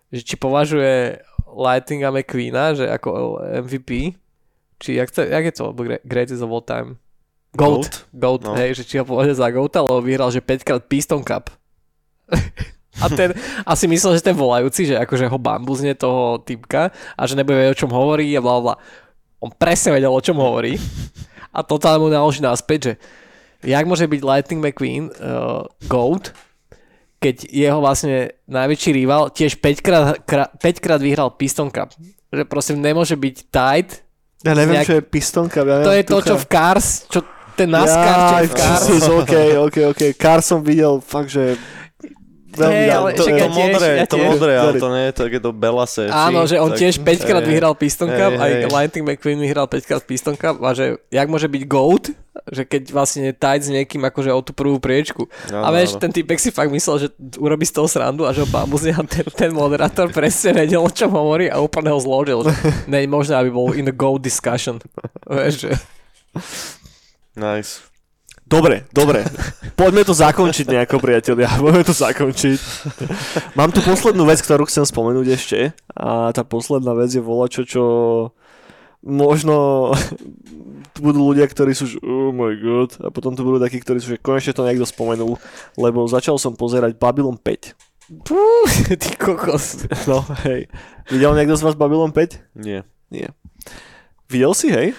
že 0.08 0.24
či 0.24 0.40
považuje 0.40 1.20
Lightinga 1.52 2.08
McQueena, 2.10 2.72
že 2.72 2.88
ako 2.88 3.38
MVP, 3.64 4.16
či 4.80 4.96
jak, 4.96 5.12
to, 5.12 5.22
jak 5.22 5.44
je 5.46 5.54
to, 5.54 5.64
greatest 6.02 6.42
of 6.42 6.50
all 6.50 6.64
time? 6.64 6.96
Goat. 7.52 8.08
Goat, 8.16 8.48
No. 8.48 8.56
hej, 8.56 8.80
že 8.80 8.82
či 8.88 8.96
ho 8.96 9.04
považuje 9.04 9.36
za 9.36 9.52
Goata, 9.52 9.84
lebo 9.84 10.00
vyhral, 10.00 10.32
že 10.32 10.40
5 10.40 10.64
krát 10.64 10.82
Piston 10.88 11.20
Cup. 11.20 11.52
A 13.00 13.08
ten 13.08 13.32
asi 13.64 13.88
myslel, 13.88 14.20
že 14.20 14.24
ten 14.24 14.36
volajúci, 14.36 14.84
že 14.84 15.00
akože 15.00 15.24
ho 15.24 15.38
bambuzne 15.40 15.96
toho 15.96 16.36
typka 16.44 16.92
a 17.16 17.22
že 17.24 17.32
nebude 17.32 17.56
vedieť, 17.56 17.72
o 17.72 17.80
čom 17.88 17.90
hovorí 17.90 18.28
a 18.36 18.44
bla 18.44 18.60
bla. 18.60 18.74
On 19.40 19.48
presne 19.48 19.96
vedel, 19.96 20.12
o 20.12 20.20
čom 20.20 20.36
hovorí. 20.36 20.76
A 21.56 21.64
totálne 21.64 22.04
mu 22.04 22.12
naloží 22.12 22.44
naspäť, 22.44 22.80
že 22.84 22.92
jak 23.64 23.88
môže 23.88 24.04
byť 24.04 24.20
Lightning 24.20 24.60
McQueen 24.60 25.08
uh, 25.08 25.64
GOAT, 25.88 26.36
keď 27.22 27.46
jeho 27.46 27.78
vlastne 27.78 28.34
najväčší 28.50 28.90
rival 28.90 29.30
tiež 29.30 29.62
5 29.62 29.78
krát, 29.86 30.18
krát, 30.26 30.50
5 30.58 30.82
krát 30.82 30.98
vyhral 30.98 31.30
Piston 31.38 31.70
Cup. 31.70 31.94
Že 32.34 32.42
proste 32.50 32.74
nemôže 32.74 33.14
byť 33.14 33.36
tight. 33.46 34.02
ja 34.42 34.58
neviem, 34.58 34.82
Nejak- 34.82 34.88
čo 34.90 34.94
je 34.98 35.04
pistonka. 35.06 35.62
Ja 35.62 35.86
To 35.86 35.94
je 35.94 36.02
to, 36.02 36.18
čo 36.18 36.34
v 36.34 36.46
Cars, 36.50 37.06
čo 37.06 37.22
ten 37.54 37.70
NASCAR, 37.70 38.16
čo 38.26 38.36
je 38.42 38.48
v 38.50 38.54
Cars. 38.58 38.82
Jesus, 38.90 39.06
OK, 39.06 39.34
OK, 39.70 39.76
OK. 39.94 40.02
Cars 40.18 40.44
som 40.50 40.66
videl 40.66 40.98
fakt, 40.98 41.30
že 41.30 41.54
dávno. 42.54 42.92
ale 42.92 43.08
to, 43.16 43.24
to 43.24 43.30
ja 43.32 43.48
tiež, 43.48 43.56
modré, 43.56 43.88
ja 43.96 44.06
to 44.06 44.16
tiež. 44.20 44.28
modré, 44.28 44.52
ale 44.58 44.72
to 44.76 44.88
nie 44.92 45.04
je 45.08 45.12
takéto 45.16 45.48
Belase. 45.52 46.04
Áno, 46.12 46.40
že 46.44 46.56
on 46.60 46.70
tak- 46.72 46.80
tiež 46.84 46.94
5 47.00 47.28
krát 47.28 47.44
hej. 47.44 47.50
vyhral 47.52 47.74
Piston 47.76 48.10
Cup, 48.12 48.32
Hej, 48.36 48.68
aj. 48.68 48.72
Lightning 48.72 49.04
McQueen 49.08 49.40
vyhral 49.40 49.66
5 49.68 49.88
krát 49.88 50.02
Piston 50.04 50.36
Cup 50.36 50.60
a 50.60 50.70
že 50.76 51.00
jak 51.08 51.28
môže 51.28 51.48
byť 51.48 51.62
GOAT, 51.68 52.04
že 52.48 52.64
keď 52.64 52.82
vlastne 52.96 53.28
tight 53.36 53.62
s 53.62 53.68
niekým 53.68 54.00
akože 54.08 54.32
o 54.32 54.40
tú 54.40 54.56
prvú 54.56 54.80
priečku. 54.80 55.28
Áno, 55.52 55.62
a 55.62 55.68
vieš, 55.70 55.96
áno. 55.96 56.08
ten 56.08 56.10
typek 56.16 56.40
si 56.40 56.48
fakt 56.48 56.72
myslel, 56.72 56.96
že 57.04 57.08
urobí 57.36 57.68
z 57.68 57.76
toho 57.76 57.86
srandu 57.86 58.24
a 58.24 58.32
že 58.32 58.42
ho 58.42 58.48
bambuzne 58.48 58.96
a 58.96 59.04
ten, 59.04 59.22
ten 59.28 59.52
moderátor 59.52 60.08
presne 60.08 60.56
vedel, 60.56 60.80
o 60.80 60.88
čom 60.88 61.12
hovorí 61.12 61.52
a 61.52 61.60
úplne 61.60 61.92
ho 61.92 62.00
zložil. 62.00 62.48
Že 62.48 62.52
nie 62.90 63.04
je 63.04 63.08
možné, 63.12 63.34
aby 63.36 63.52
bol 63.52 63.76
in 63.76 63.84
the 63.84 63.94
GOAT 63.94 64.24
discussion. 64.24 64.80
Vieš, 65.28 65.68
že... 65.68 65.70
Nice. 67.36 67.91
Dobre, 68.52 68.84
dobre. 68.92 69.24
Poďme 69.72 70.04
to 70.04 70.12
zakončiť 70.12 70.68
nejako, 70.68 71.00
priatelia. 71.00 71.48
Poďme 71.56 71.88
to 71.88 71.96
zakončiť. 71.96 72.58
Mám 73.56 73.72
tu 73.72 73.80
poslednú 73.80 74.28
vec, 74.28 74.44
ktorú 74.44 74.68
chcem 74.68 74.84
spomenúť 74.84 75.26
ešte. 75.32 75.58
A 75.96 76.36
tá 76.36 76.44
posledná 76.44 76.92
vec 76.92 77.08
je 77.16 77.24
volačo, 77.24 77.64
čo 77.64 77.84
možno 79.00 79.90
budú 81.00 81.32
ľudia, 81.32 81.48
ktorí 81.48 81.72
sú, 81.72 81.88
že 81.88 81.96
oh 82.04 82.30
my 82.30 82.52
god, 82.60 83.00
a 83.00 83.08
potom 83.08 83.32
tu 83.32 83.40
budú 83.42 83.56
takí, 83.56 83.80
ktorí 83.80 83.98
sú, 83.98 84.14
že 84.14 84.20
konečne 84.20 84.52
to 84.52 84.68
niekto 84.68 84.84
spomenul, 84.84 85.40
lebo 85.74 86.04
začal 86.04 86.36
som 86.36 86.52
pozerať 86.52 87.00
Babylon 87.00 87.40
5. 87.40 88.22
Pú, 88.22 88.36
ty 89.00 89.16
kokos. 89.16 89.88
No, 90.04 90.22
hej. 90.44 90.68
Videl 91.08 91.32
niekto 91.34 91.56
z 91.56 91.64
vás 91.64 91.74
Babylon 91.74 92.12
5? 92.12 92.60
Nie. 92.60 92.84
Nie. 93.08 93.32
Videl 94.28 94.52
si, 94.52 94.68
hej? 94.68 94.92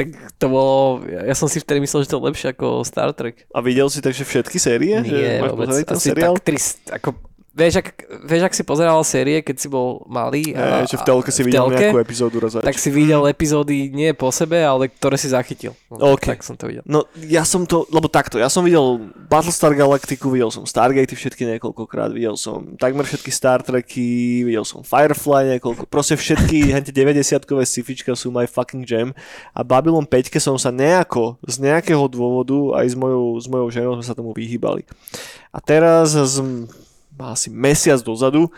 Tak 0.00 0.16
to 0.40 0.46
bolo, 0.48 1.04
ja 1.04 1.36
som 1.36 1.44
si 1.44 1.60
vtedy 1.60 1.84
myslel, 1.84 2.08
že 2.08 2.16
to 2.16 2.16
je 2.16 2.26
lepšie 2.32 2.48
ako 2.56 2.88
Star 2.88 3.12
Trek. 3.12 3.44
A 3.52 3.60
videl 3.60 3.84
si 3.92 4.00
takže 4.00 4.24
všetky 4.24 4.56
série? 4.56 4.96
že 5.04 5.12
Nie, 5.12 5.44
máš 5.44 5.52
vôbec. 5.52 5.68
Asi 5.92 6.08
seriál? 6.08 6.40
tak 6.40 6.48
trist, 6.48 6.80
ako, 6.88 7.20
vieš, 7.50 7.82
ak, 7.82 7.88
vieš, 8.24 8.42
ak 8.46 8.54
si 8.54 8.62
pozeral 8.62 9.02
série, 9.02 9.42
keď 9.42 9.56
si 9.58 9.66
bol 9.66 10.06
malý 10.06 10.54
a, 10.54 10.82
Hej, 10.82 10.94
že 10.94 10.96
v 10.98 11.04
telke 11.06 11.30
si 11.34 11.42
v 11.42 11.50
videl 11.50 11.66
telke, 11.66 11.90
nejakú 11.90 11.98
epizódu 11.98 12.36
za 12.46 12.62
tak 12.62 12.78
si 12.78 12.88
videl 12.94 13.22
epizódy 13.26 13.90
nie 13.90 14.14
po 14.14 14.30
sebe, 14.30 14.62
ale 14.62 14.86
ktoré 14.86 15.18
si 15.18 15.28
zachytil. 15.30 15.74
No, 15.90 16.14
OK. 16.14 16.30
Tak 16.30 16.46
som 16.46 16.54
to 16.54 16.70
videl. 16.70 16.86
No 16.86 17.04
ja 17.26 17.42
som 17.42 17.66
to, 17.66 17.84
lebo 17.90 18.06
takto, 18.06 18.38
ja 18.38 18.46
som 18.46 18.62
videl 18.62 19.10
Battlestar 19.26 19.74
Galactiku, 19.74 20.30
videl 20.30 20.54
som 20.54 20.62
Stargate 20.62 21.12
všetky 21.12 21.58
niekoľkokrát, 21.58 22.14
videl 22.14 22.38
som 22.38 22.78
takmer 22.78 23.02
všetky 23.02 23.30
Star 23.34 23.60
Treky, 23.66 24.46
videl 24.46 24.62
som 24.62 24.86
Firefly 24.86 25.58
niekoľko, 25.58 25.90
proste 25.90 26.14
všetky 26.14 26.66
hente 26.74 26.94
90-kové 26.94 27.66
sci-fička 27.66 28.14
sú 28.14 28.30
my 28.30 28.46
fucking 28.46 28.86
jam 28.86 29.10
a 29.50 29.66
Babylon 29.66 30.06
5 30.06 30.38
som 30.38 30.56
sa 30.56 30.70
nejako, 30.70 31.36
z 31.44 31.66
nejakého 31.66 32.06
dôvodu 32.06 32.78
aj 32.78 32.94
s 32.94 32.96
mojou, 32.96 33.36
s 33.36 33.46
mojou 33.50 33.68
ženou 33.68 33.92
sme 33.98 34.06
sa 34.06 34.14
tomu 34.16 34.30
vyhýbali. 34.30 34.86
A 35.50 35.58
teraz 35.58 36.14
z, 36.14 36.36
asi 37.22 37.52
mesiac 37.52 38.00
dozadu 38.00 38.48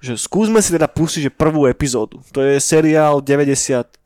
že 0.00 0.16
skúsme 0.16 0.64
si 0.64 0.72
teda 0.72 0.88
pustiť 0.88 1.28
že 1.28 1.32
prvú 1.32 1.68
epizódu. 1.68 2.24
To 2.32 2.40
je 2.40 2.56
seriál 2.56 3.20
93. 3.20 4.00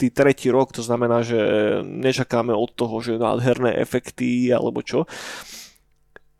rok, 0.51 0.75
to 0.75 0.83
znamená, 0.83 1.23
že 1.23 1.39
nečakáme 1.87 2.51
od 2.51 2.75
toho, 2.75 2.99
že 2.99 3.15
nádherné 3.15 3.79
efekty 3.79 4.51
alebo 4.51 4.83
čo. 4.83 5.07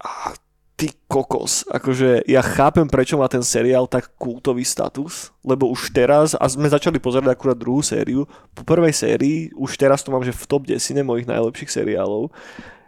A 0.03 0.35
ty 0.75 0.91
kokos, 1.07 1.63
akože 1.71 2.27
ja 2.27 2.43
chápem, 2.43 2.91
prečo 2.91 3.15
má 3.15 3.31
ten 3.31 3.47
seriál 3.47 3.87
tak 3.87 4.11
kultový 4.19 4.67
status, 4.67 5.31
lebo 5.47 5.71
už 5.71 5.95
teraz, 5.95 6.35
a 6.35 6.51
sme 6.51 6.67
začali 6.67 6.99
pozerať 6.99 7.31
akurát 7.31 7.55
druhú 7.55 7.79
sériu, 7.79 8.27
po 8.59 8.67
prvej 8.67 8.91
sérii, 8.91 9.55
už 9.55 9.79
teraz 9.79 10.03
to 10.03 10.11
mám, 10.11 10.27
že 10.27 10.35
v 10.35 10.45
top 10.51 10.67
10 10.67 10.99
mojich 11.07 11.31
najlepších 11.31 11.71
seriálov, 11.71 12.35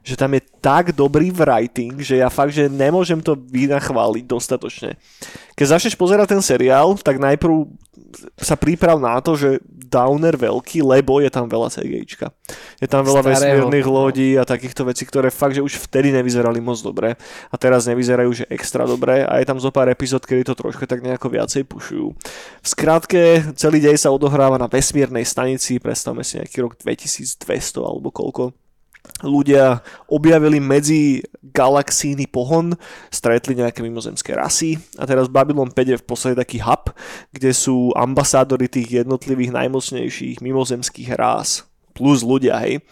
že 0.06 0.14
tam 0.14 0.38
je 0.38 0.42
tak 0.62 0.94
dobrý 0.94 1.34
writing, 1.34 1.98
že 1.98 2.22
ja 2.22 2.30
fakt, 2.30 2.54
že 2.54 2.70
nemôžem 2.70 3.18
to 3.18 3.34
vynachváliť 3.34 4.22
dostatočne. 4.22 4.94
Keď 5.58 5.66
začneš 5.66 5.98
pozerať 5.98 6.38
ten 6.38 6.42
seriál, 6.46 6.94
tak 6.94 7.18
najprv 7.18 7.66
sa 8.38 8.54
príprav 8.54 9.02
na 9.02 9.18
to, 9.18 9.34
že 9.34 9.58
downer 9.66 10.34
veľký, 10.38 10.82
lebo 10.82 11.18
je 11.22 11.30
tam 11.30 11.50
veľa 11.50 11.70
CGIčka. 11.70 12.30
Je 12.78 12.86
tam 12.90 13.02
veľa 13.06 13.22
Starého. 13.22 13.34
vesmírnych 13.34 13.86
lodí 13.86 14.30
a 14.38 14.46
takýchto 14.46 14.86
vecí, 14.86 15.06
ktoré 15.06 15.30
fakt, 15.30 15.58
že 15.58 15.64
už 15.64 15.78
vtedy 15.90 16.14
nevyzerali 16.14 16.58
moc 16.58 16.78
dobre 16.82 17.14
a 17.50 17.54
teraz 17.58 17.86
nevyzerajú, 17.90 18.30
že 18.30 18.44
extra 18.50 18.86
dobre 18.86 19.26
a 19.26 19.38
je 19.42 19.46
tam 19.46 19.58
zo 19.58 19.70
pár 19.70 19.90
epizód, 19.90 20.22
kedy 20.22 20.46
to 20.46 20.54
trošku 20.58 20.86
tak 20.86 21.02
nejako 21.02 21.30
viacej 21.30 21.66
pušujú. 21.66 22.06
V 22.62 22.66
skratke, 22.66 23.42
celý 23.54 23.78
dej 23.82 23.98
sa 23.98 24.10
odohráva 24.10 24.58
na 24.58 24.70
vesmírnej 24.70 25.26
stanici, 25.26 25.78
predstavme 25.78 26.26
si 26.26 26.38
nejaký 26.42 26.62
rok 26.62 26.72
2200 26.78 27.46
alebo 27.82 28.10
koľko 28.10 28.65
ľudia 29.24 29.80
objavili 30.10 30.60
medzi 30.60 31.24
galaxíny 31.40 32.28
pohon, 32.28 32.76
stretli 33.08 33.56
nejaké 33.56 33.80
mimozemské 33.80 34.36
rasy 34.36 34.76
a 35.00 35.08
teraz 35.08 35.30
Babylon 35.30 35.72
5 35.72 35.92
je 35.92 36.00
v 36.00 36.06
podstate 36.06 36.36
taký 36.36 36.60
hub, 36.60 36.92
kde 37.32 37.50
sú 37.56 37.94
ambasádory 37.96 38.68
tých 38.68 39.04
jednotlivých 39.04 39.54
najmocnejších 39.56 40.44
mimozemských 40.44 41.16
rás 41.16 41.64
plus 41.96 42.20
ľudia, 42.20 42.60
hej. 42.60 42.84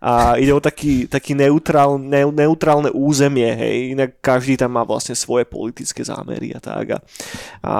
A 0.00 0.40
ide 0.40 0.56
o 0.56 0.64
taký, 0.64 1.04
taký 1.04 1.36
neutrál, 1.36 2.00
ne, 2.00 2.24
neutrálne 2.32 2.88
územie, 2.88 3.52
hej. 3.52 3.92
Inak 3.92 4.16
každý 4.24 4.56
tam 4.56 4.80
má 4.80 4.82
vlastne 4.88 5.12
svoje 5.12 5.44
politické 5.44 6.00
zámery 6.00 6.56
a 6.56 6.60
tak. 6.64 6.96
A, 6.96 6.98
a 7.60 7.76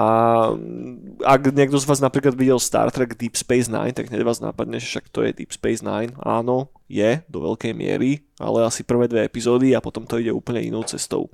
ak 1.25 1.49
niekto 1.49 1.81
z 1.81 1.89
vás 1.89 1.97
napríklad 1.97 2.37
videl 2.37 2.61
Star 2.61 2.93
Trek 2.93 3.17
Deep 3.17 3.33
Space 3.33 3.65
Nine, 3.65 3.97
tak 3.97 4.13
hneď 4.13 4.21
vás 4.21 4.37
napadne, 4.37 4.77
že 4.77 4.85
však 4.85 5.09
to 5.09 5.25
je 5.25 5.33
Deep 5.33 5.49
Space 5.49 5.81
Nine. 5.81 6.13
Áno, 6.21 6.69
je 6.87 7.21
do 7.27 7.39
veľkej 7.43 7.75
miery, 7.75 8.23
ale 8.39 8.67
asi 8.67 8.83
prvé 8.83 9.11
dve 9.11 9.27
epizódy 9.27 9.75
a 9.75 9.83
potom 9.83 10.07
to 10.07 10.19
ide 10.19 10.31
úplne 10.31 10.63
inou 10.63 10.83
cestou. 10.87 11.31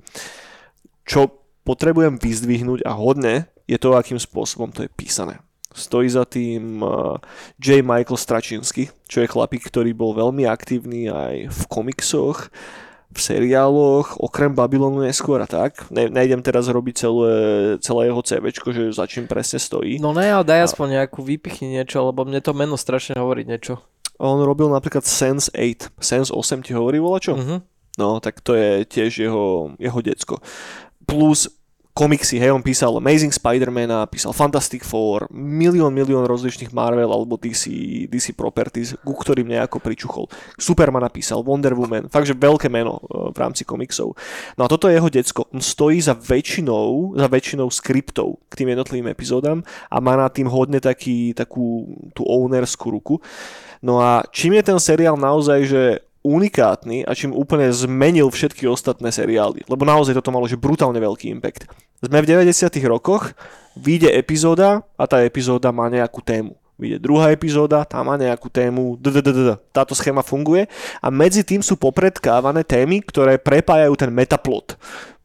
Čo 1.06 1.30
potrebujem 1.64 2.20
vyzdvihnúť 2.20 2.84
a 2.84 2.92
hodne 2.92 3.48
je 3.64 3.80
to, 3.80 3.96
akým 3.96 4.20
spôsobom 4.20 4.68
to 4.70 4.84
je 4.84 4.90
písané. 4.92 5.40
Stojí 5.74 6.06
za 6.06 6.22
tým 6.22 6.86
uh, 6.86 7.18
J. 7.58 7.82
Michael 7.82 8.14
Stračinsky, 8.14 8.94
čo 9.10 9.26
je 9.26 9.30
chlapík, 9.30 9.66
ktorý 9.66 9.90
bol 9.90 10.14
veľmi 10.14 10.46
aktívny 10.46 11.10
aj 11.10 11.50
v 11.50 11.60
komiksoch, 11.66 12.46
v 13.14 13.18
seriáloch, 13.18 14.18
okrem 14.18 14.54
Babylonu 14.54 15.02
neskôr 15.02 15.38
a 15.38 15.46
tak. 15.46 15.86
Ne, 15.90 16.10
nejdem 16.10 16.42
teraz 16.42 16.66
robiť 16.66 16.94
celé, 16.94 17.34
celé 17.78 18.10
jeho 18.10 18.22
CVčko, 18.22 18.68
že 18.74 18.82
za 18.90 19.06
čím 19.06 19.30
presne 19.30 19.62
stojí. 19.62 20.02
No 20.02 20.10
ne, 20.10 20.30
ale 20.30 20.42
daj 20.46 20.74
aspoň 20.74 21.02
nejakú, 21.02 21.22
vypichni 21.22 21.78
niečo, 21.78 22.02
lebo 22.06 22.26
mne 22.26 22.42
to 22.42 22.50
meno 22.54 22.74
strašne 22.74 23.18
hovorí 23.18 23.46
niečo. 23.46 23.78
On 24.18 24.38
robil 24.42 24.70
napríklad 24.70 25.02
Sense 25.02 25.50
8. 25.50 25.90
Sense 25.98 26.30
8 26.30 26.62
ti 26.62 26.72
hovorí 26.74 27.02
čo? 27.18 27.34
Mhm. 27.34 27.56
No, 27.94 28.18
tak 28.18 28.42
to 28.42 28.58
je 28.58 28.82
tiež 28.82 29.22
jeho, 29.22 29.70
jeho 29.78 30.00
decko. 30.02 30.42
Plus 31.06 31.46
komiksy, 31.94 32.42
hej, 32.42 32.50
on 32.50 32.58
písal 32.58 32.90
Amazing 32.98 33.30
Spider-Mana, 33.30 34.10
písal 34.10 34.34
Fantastic 34.34 34.82
Four, 34.82 35.30
milión, 35.30 35.94
milión 35.94 36.26
rozličných 36.26 36.74
Marvel 36.74 37.06
alebo 37.06 37.38
DC, 37.38 37.70
DC 38.10 38.34
properties, 38.34 38.98
ku 39.06 39.14
ktorým 39.14 39.46
nejako 39.46 39.78
pričuchol. 39.78 40.26
Superman 40.58 41.06
napísal, 41.06 41.46
Wonder 41.46 41.78
Woman, 41.78 42.10
fakt, 42.10 42.26
že 42.26 42.34
veľké 42.34 42.66
meno 42.66 42.98
e, 42.98 43.30
v 43.30 43.38
rámci 43.38 43.62
komiksov. 43.62 44.18
No 44.58 44.66
a 44.66 44.68
toto 44.68 44.90
je 44.90 44.98
jeho 44.98 45.06
decko. 45.06 45.46
On 45.54 45.62
stojí 45.62 46.02
za 46.02 46.18
väčšinou, 46.18 47.14
za 47.14 47.30
väčšinou 47.30 47.70
skriptov 47.70 48.42
k 48.50 48.58
tým 48.58 48.74
jednotlivým 48.74 49.14
epizódam 49.14 49.62
a 49.86 49.96
má 50.02 50.18
na 50.18 50.26
tým 50.26 50.50
hodne 50.50 50.82
taký, 50.82 51.30
takú 51.30 51.94
tú 52.10 52.26
ownerskú 52.26 52.90
ruku. 52.90 53.22
No 53.80 54.02
a 54.02 54.26
čím 54.30 54.58
je 54.60 54.62
ten 54.62 54.78
seriál 54.78 55.16
naozaj, 55.16 55.58
že 55.66 55.82
unikátny 56.24 57.04
a 57.04 57.12
čím 57.12 57.36
úplne 57.36 57.68
zmenil 57.68 58.32
všetky 58.32 58.64
ostatné 58.64 59.12
seriály. 59.12 59.68
Lebo 59.68 59.84
naozaj 59.84 60.16
toto 60.16 60.32
malo 60.32 60.48
že 60.48 60.56
brutálne 60.56 60.96
veľký 60.96 61.28
impact. 61.28 61.68
Sme 62.00 62.24
v 62.24 62.30
90 62.32 62.72
rokoch, 62.88 63.36
vyjde 63.76 64.08
epizóda 64.16 64.80
a 64.96 65.04
tá 65.04 65.20
epizóda 65.20 65.68
má 65.68 65.92
nejakú 65.92 66.24
tému. 66.24 66.56
Vyjde 66.74 66.98
druhá 66.98 67.30
epizóda, 67.30 67.86
tá 67.86 68.02
má 68.02 68.18
nejakú 68.18 68.50
tému, 68.50 68.98
táto 69.70 69.94
schéma 69.94 70.26
funguje 70.26 70.66
a 70.98 71.06
medzi 71.06 71.46
tým 71.46 71.62
sú 71.62 71.78
popredkávané 71.78 72.66
témy, 72.66 72.98
ktoré 73.06 73.38
prepájajú 73.38 73.94
ten 73.94 74.10
metaplot. 74.10 74.74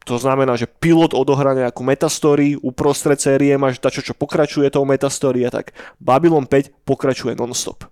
To 0.06 0.16
znamená, 0.16 0.54
že 0.54 0.70
pilot 0.70 1.10
odohrá 1.12 1.52
nejakú 1.52 1.82
metastory, 1.82 2.54
uprostred 2.62 3.18
série 3.18 3.52
máš 3.58 3.82
dačo, 3.82 4.00
čo 4.00 4.14
pokračuje 4.14 4.70
tou 4.70 4.86
metastory 4.86 5.42
a 5.42 5.50
tak. 5.50 5.74
Babylon 5.98 6.46
5 6.46 6.86
pokračuje 6.86 7.34
non-stop. 7.34 7.84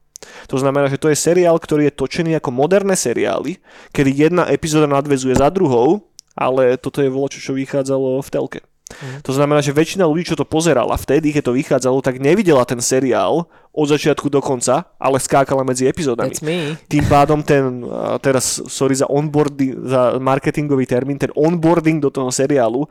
To 0.50 0.56
znamená, 0.58 0.90
že 0.90 0.98
to 0.98 1.08
je 1.08 1.18
seriál, 1.18 1.56
ktorý 1.58 1.88
je 1.88 1.98
točený 1.98 2.38
ako 2.38 2.50
moderné 2.50 2.98
seriály, 2.98 3.62
kedy 3.94 4.10
jedna 4.10 4.44
epizóda 4.50 4.90
nadvezuje 4.90 5.36
za 5.38 5.48
druhou, 5.48 6.02
ale 6.38 6.78
toto 6.78 7.02
je 7.02 7.10
voľačo, 7.10 7.38
čo 7.42 7.52
vychádzalo 7.54 8.22
v 8.22 8.30
telke. 8.30 8.60
Mm. 8.88 9.20
To 9.20 9.32
znamená, 9.36 9.60
že 9.60 9.76
väčšina 9.76 10.08
ľudí, 10.08 10.32
čo 10.32 10.38
to 10.38 10.48
pozerala 10.48 10.96
vtedy, 10.96 11.36
keď 11.36 11.52
to 11.52 11.58
vychádzalo, 11.60 12.00
tak 12.00 12.24
nevidela 12.24 12.64
ten 12.64 12.80
seriál 12.80 13.44
od 13.68 13.86
začiatku 13.86 14.32
do 14.32 14.40
konca, 14.40 14.88
ale 14.96 15.20
skákala 15.20 15.60
medzi 15.60 15.84
epizódami. 15.84 16.32
That's 16.32 16.40
me. 16.40 16.74
Tým 16.88 17.04
pádom 17.04 17.44
ten, 17.44 17.84
teraz 18.24 18.64
sorry 18.66 18.96
za 18.96 19.04
onboarding, 19.06 19.84
za 19.84 20.16
marketingový 20.16 20.88
termín, 20.88 21.20
ten 21.20 21.30
onboarding 21.36 22.00
do 22.00 22.08
toho 22.08 22.32
seriálu 22.32 22.88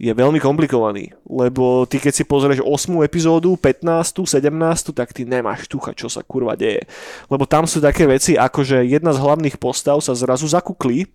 je 0.00 0.10
veľmi 0.10 0.42
komplikovaný, 0.42 1.14
lebo 1.28 1.86
ty 1.86 2.02
keď 2.02 2.12
si 2.12 2.24
pozrieš 2.26 2.64
8 2.64 3.06
epizódu, 3.06 3.54
15, 3.54 4.26
17, 4.26 4.96
tak 4.96 5.14
ty 5.14 5.22
nemáš 5.22 5.70
tucha, 5.70 5.94
čo 5.94 6.10
sa 6.10 6.26
kurva 6.26 6.58
deje. 6.58 6.88
Lebo 7.30 7.46
tam 7.46 7.70
sú 7.70 7.78
také 7.78 8.08
veci, 8.10 8.34
ako 8.34 8.66
že 8.66 8.82
jedna 8.82 9.14
z 9.14 9.22
hlavných 9.22 9.60
postav 9.62 10.02
sa 10.02 10.16
zrazu 10.18 10.50
zakuklí 10.50 11.06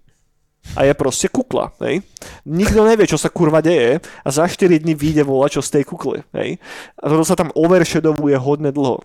a 0.76 0.88
je 0.88 0.94
proste 0.96 1.28
kukla. 1.28 1.72
Hej? 1.84 2.04
Nikto 2.48 2.84
nevie, 2.88 3.08
čo 3.08 3.20
sa 3.20 3.28
kurva 3.28 3.60
deje 3.60 4.00
a 4.24 4.28
za 4.32 4.48
4 4.48 4.84
dní 4.84 4.96
vyjde 4.96 5.24
volať 5.28 5.60
čo 5.60 5.62
z 5.64 5.70
tej 5.80 5.84
kukly. 5.84 6.20
Hej? 6.32 6.56
A 7.00 7.12
toto 7.12 7.24
sa 7.28 7.36
tam 7.36 7.52
overshadowuje 7.56 8.40
hodne 8.40 8.72
dlho 8.72 9.04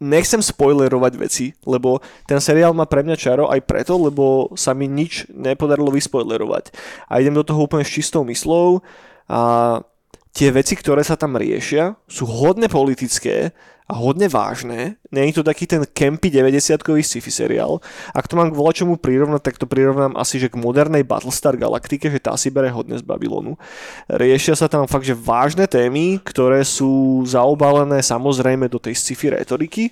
nechcem 0.00 0.40
spoilerovať 0.40 1.12
veci, 1.20 1.46
lebo 1.68 2.00
ten 2.24 2.40
seriál 2.40 2.72
má 2.72 2.88
pre 2.88 3.04
mňa 3.04 3.16
čaro 3.20 3.52
aj 3.52 3.60
preto, 3.68 4.00
lebo 4.00 4.50
sa 4.56 4.72
mi 4.72 4.88
nič 4.88 5.28
nepodarilo 5.28 5.92
vyspoilerovať. 5.92 6.72
A 7.12 7.20
idem 7.20 7.36
do 7.36 7.44
toho 7.44 7.68
úplne 7.68 7.84
s 7.84 7.92
čistou 7.92 8.24
myslou 8.24 8.80
a 9.28 9.84
tie 10.30 10.48
veci, 10.54 10.78
ktoré 10.78 11.02
sa 11.02 11.18
tam 11.18 11.34
riešia, 11.34 11.98
sú 12.06 12.26
hodne 12.26 12.70
politické 12.70 13.50
a 13.90 13.98
hodne 13.98 14.30
vážne. 14.30 15.02
Není 15.10 15.34
to 15.34 15.42
taký 15.42 15.66
ten 15.66 15.82
campy 15.82 16.30
90-kový 16.30 17.02
sci-fi 17.02 17.26
seriál. 17.34 17.82
Ak 18.14 18.30
to 18.30 18.38
mám 18.38 18.54
k 18.54 18.54
volačomu 18.54 19.02
prirovnať, 19.02 19.42
tak 19.42 19.58
to 19.58 19.66
prirovnám 19.66 20.14
asi 20.14 20.38
že 20.38 20.46
k 20.46 20.62
modernej 20.62 21.02
Battlestar 21.02 21.58
Galaktike, 21.58 22.06
že 22.06 22.22
tá 22.22 22.38
si 22.38 22.54
bere 22.54 22.70
hodne 22.70 22.94
z 22.94 23.02
Babylonu. 23.02 23.58
Riešia 24.06 24.54
sa 24.54 24.70
tam 24.70 24.86
fakt, 24.86 25.10
že 25.10 25.18
vážne 25.18 25.66
témy, 25.66 26.22
ktoré 26.22 26.62
sú 26.62 27.26
zaobalené 27.26 27.98
samozrejme 27.98 28.70
do 28.70 28.78
tej 28.78 28.94
sci-fi 28.94 29.34
retoriky, 29.34 29.90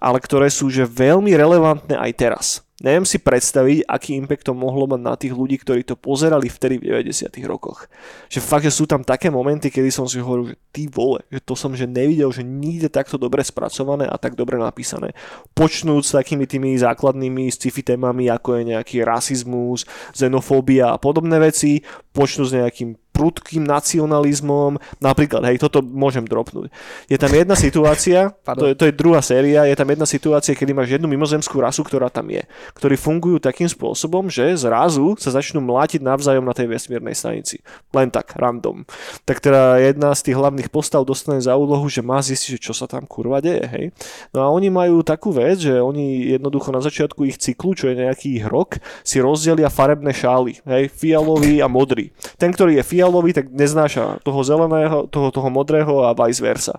ale 0.00 0.16
ktoré 0.24 0.48
sú 0.48 0.72
že 0.72 0.88
veľmi 0.88 1.36
relevantné 1.36 2.00
aj 2.00 2.12
teraz. 2.16 2.63
Neviem 2.82 3.06
si 3.06 3.22
predstaviť, 3.22 3.86
aký 3.86 4.18
impact 4.18 4.50
to 4.50 4.54
mohlo 4.54 4.90
mať 4.90 4.98
na 4.98 5.14
tých 5.14 5.30
ľudí, 5.30 5.62
ktorí 5.62 5.86
to 5.86 5.94
pozerali 5.94 6.50
vtedy 6.50 6.82
v 6.82 7.06
90 7.06 7.30
rokoch. 7.46 7.86
Že 8.26 8.42
fakt, 8.42 8.66
že 8.66 8.74
sú 8.74 8.90
tam 8.90 9.06
také 9.06 9.30
momenty, 9.30 9.70
kedy 9.70 9.94
som 9.94 10.10
si 10.10 10.18
hovoril, 10.18 10.50
že 10.50 10.56
ty 10.74 10.90
vole, 10.90 11.22
že 11.30 11.38
to 11.38 11.54
som 11.54 11.70
že 11.70 11.86
nevidel, 11.86 12.34
že 12.34 12.42
nikde 12.42 12.90
takto 12.90 13.14
dobre 13.14 13.46
spracované 13.46 14.10
a 14.10 14.18
tak 14.18 14.34
dobre 14.34 14.58
napísané. 14.58 15.14
Počnúť 15.54 16.02
s 16.02 16.18
takými 16.18 16.50
tými 16.50 16.74
základnými 16.74 17.46
sci-fi 17.46 17.86
témami, 17.86 18.26
ako 18.26 18.58
je 18.58 18.62
nejaký 18.74 19.06
rasizmus, 19.06 19.86
xenofóbia 20.10 20.90
a 20.90 20.98
podobné 20.98 21.38
veci, 21.38 21.78
počnúť 22.10 22.46
s 22.50 22.56
nejakým 22.58 22.90
prudkým 23.14 23.62
nacionalizmom, 23.62 24.82
napríklad, 24.98 25.46
hej, 25.46 25.62
toto 25.62 25.78
môžem 25.78 26.26
dropnúť. 26.26 26.74
Je 27.06 27.14
tam 27.14 27.30
jedna 27.30 27.54
situácia, 27.54 28.34
to 28.42 28.66
je, 28.66 28.74
to 28.74 28.90
je 28.90 28.92
druhá 28.92 29.22
séria, 29.22 29.70
je 29.70 29.78
tam 29.78 29.86
jedna 29.86 30.02
situácia, 30.02 30.58
kedy 30.58 30.74
máš 30.74 30.98
jednu 30.98 31.06
mimozemskú 31.06 31.62
rasu, 31.62 31.86
ktorá 31.86 32.10
tam 32.10 32.26
je, 32.34 32.42
ktorí 32.74 32.98
fungujú 32.98 33.38
takým 33.38 33.70
spôsobom, 33.70 34.26
že 34.26 34.58
zrazu 34.58 35.14
sa 35.22 35.30
začnú 35.30 35.62
mlátiť 35.62 36.02
navzájom 36.02 36.42
na 36.42 36.50
tej 36.50 36.66
vesmírnej 36.74 37.14
stanici. 37.14 37.62
Len 37.94 38.10
tak, 38.10 38.34
random. 38.34 38.82
Tak 39.22 39.38
teda 39.38 39.78
jedna 39.78 40.10
z 40.10 40.20
tých 40.26 40.36
hlavných 40.36 40.68
postav 40.74 41.06
dostane 41.06 41.38
za 41.38 41.54
úlohu, 41.54 41.86
že 41.86 42.02
má 42.02 42.18
zistiť, 42.18 42.58
že 42.58 42.60
čo 42.60 42.74
sa 42.74 42.90
tam 42.90 43.06
kurva 43.06 43.38
deje, 43.38 43.62
hej. 43.70 43.86
No 44.34 44.42
a 44.42 44.50
oni 44.50 44.74
majú 44.74 45.06
takú 45.06 45.30
vec, 45.30 45.62
že 45.62 45.78
oni 45.78 46.34
jednoducho 46.34 46.74
na 46.74 46.82
začiatku 46.82 47.22
ich 47.30 47.38
cyklu, 47.38 47.78
čo 47.78 47.94
je 47.94 48.02
nejaký 48.02 48.42
rok, 48.50 48.82
si 49.06 49.22
rozdelia 49.22 49.70
farebné 49.70 50.10
šály, 50.10 50.58
hej, 50.66 50.90
fialový 50.90 51.62
a 51.62 51.70
modrý. 51.70 52.10
Ten, 52.34 52.50
ktorý 52.50 52.82
je 52.82 52.84
fialový, 52.84 53.03
fialový, 53.04 53.36
tak 53.36 53.52
neznáša 53.52 54.24
toho 54.24 54.40
zeleného, 54.40 55.04
toho, 55.12 55.28
toho 55.28 55.48
modrého 55.52 56.08
a 56.08 56.16
vice 56.16 56.40
versa. 56.40 56.72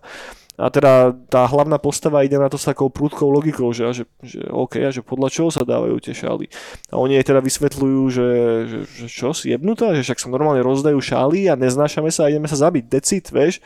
A 0.56 0.72
teda 0.72 1.11
tá 1.27 1.44
hlavná 1.44 1.76
postava 1.76 2.23
ide 2.23 2.40
na 2.40 2.48
to 2.48 2.56
s 2.56 2.64
takou 2.64 2.88
prúdkou 2.88 3.27
logikou, 3.27 3.76
že, 3.76 3.91
že, 3.91 4.03
že 4.23 4.40
OK, 4.48 4.80
a 4.80 4.88
že 4.88 5.03
podľa 5.03 5.27
čoho 5.27 5.49
sa 5.52 5.68
dávajú 5.68 5.99
tie 5.99 6.15
šály. 6.15 6.48
A 6.88 6.95
oni 6.95 7.19
jej 7.19 7.27
teda 7.27 7.44
vysvetľujú, 7.44 8.02
že, 8.07 8.30
že, 8.64 8.80
že 8.88 9.06
čo, 9.11 9.36
si 9.36 9.52
jebnutá, 9.52 9.91
že 9.91 10.07
však 10.07 10.23
sa 10.23 10.32
normálne 10.32 10.64
rozdajú 10.64 10.95
šály 10.95 11.52
a 11.52 11.60
neznášame 11.60 12.07
sa 12.07 12.27
a 12.27 12.32
ideme 12.32 12.48
sa 12.48 12.56
zabiť, 12.56 12.84
decit, 12.88 13.27
vieš. 13.36 13.60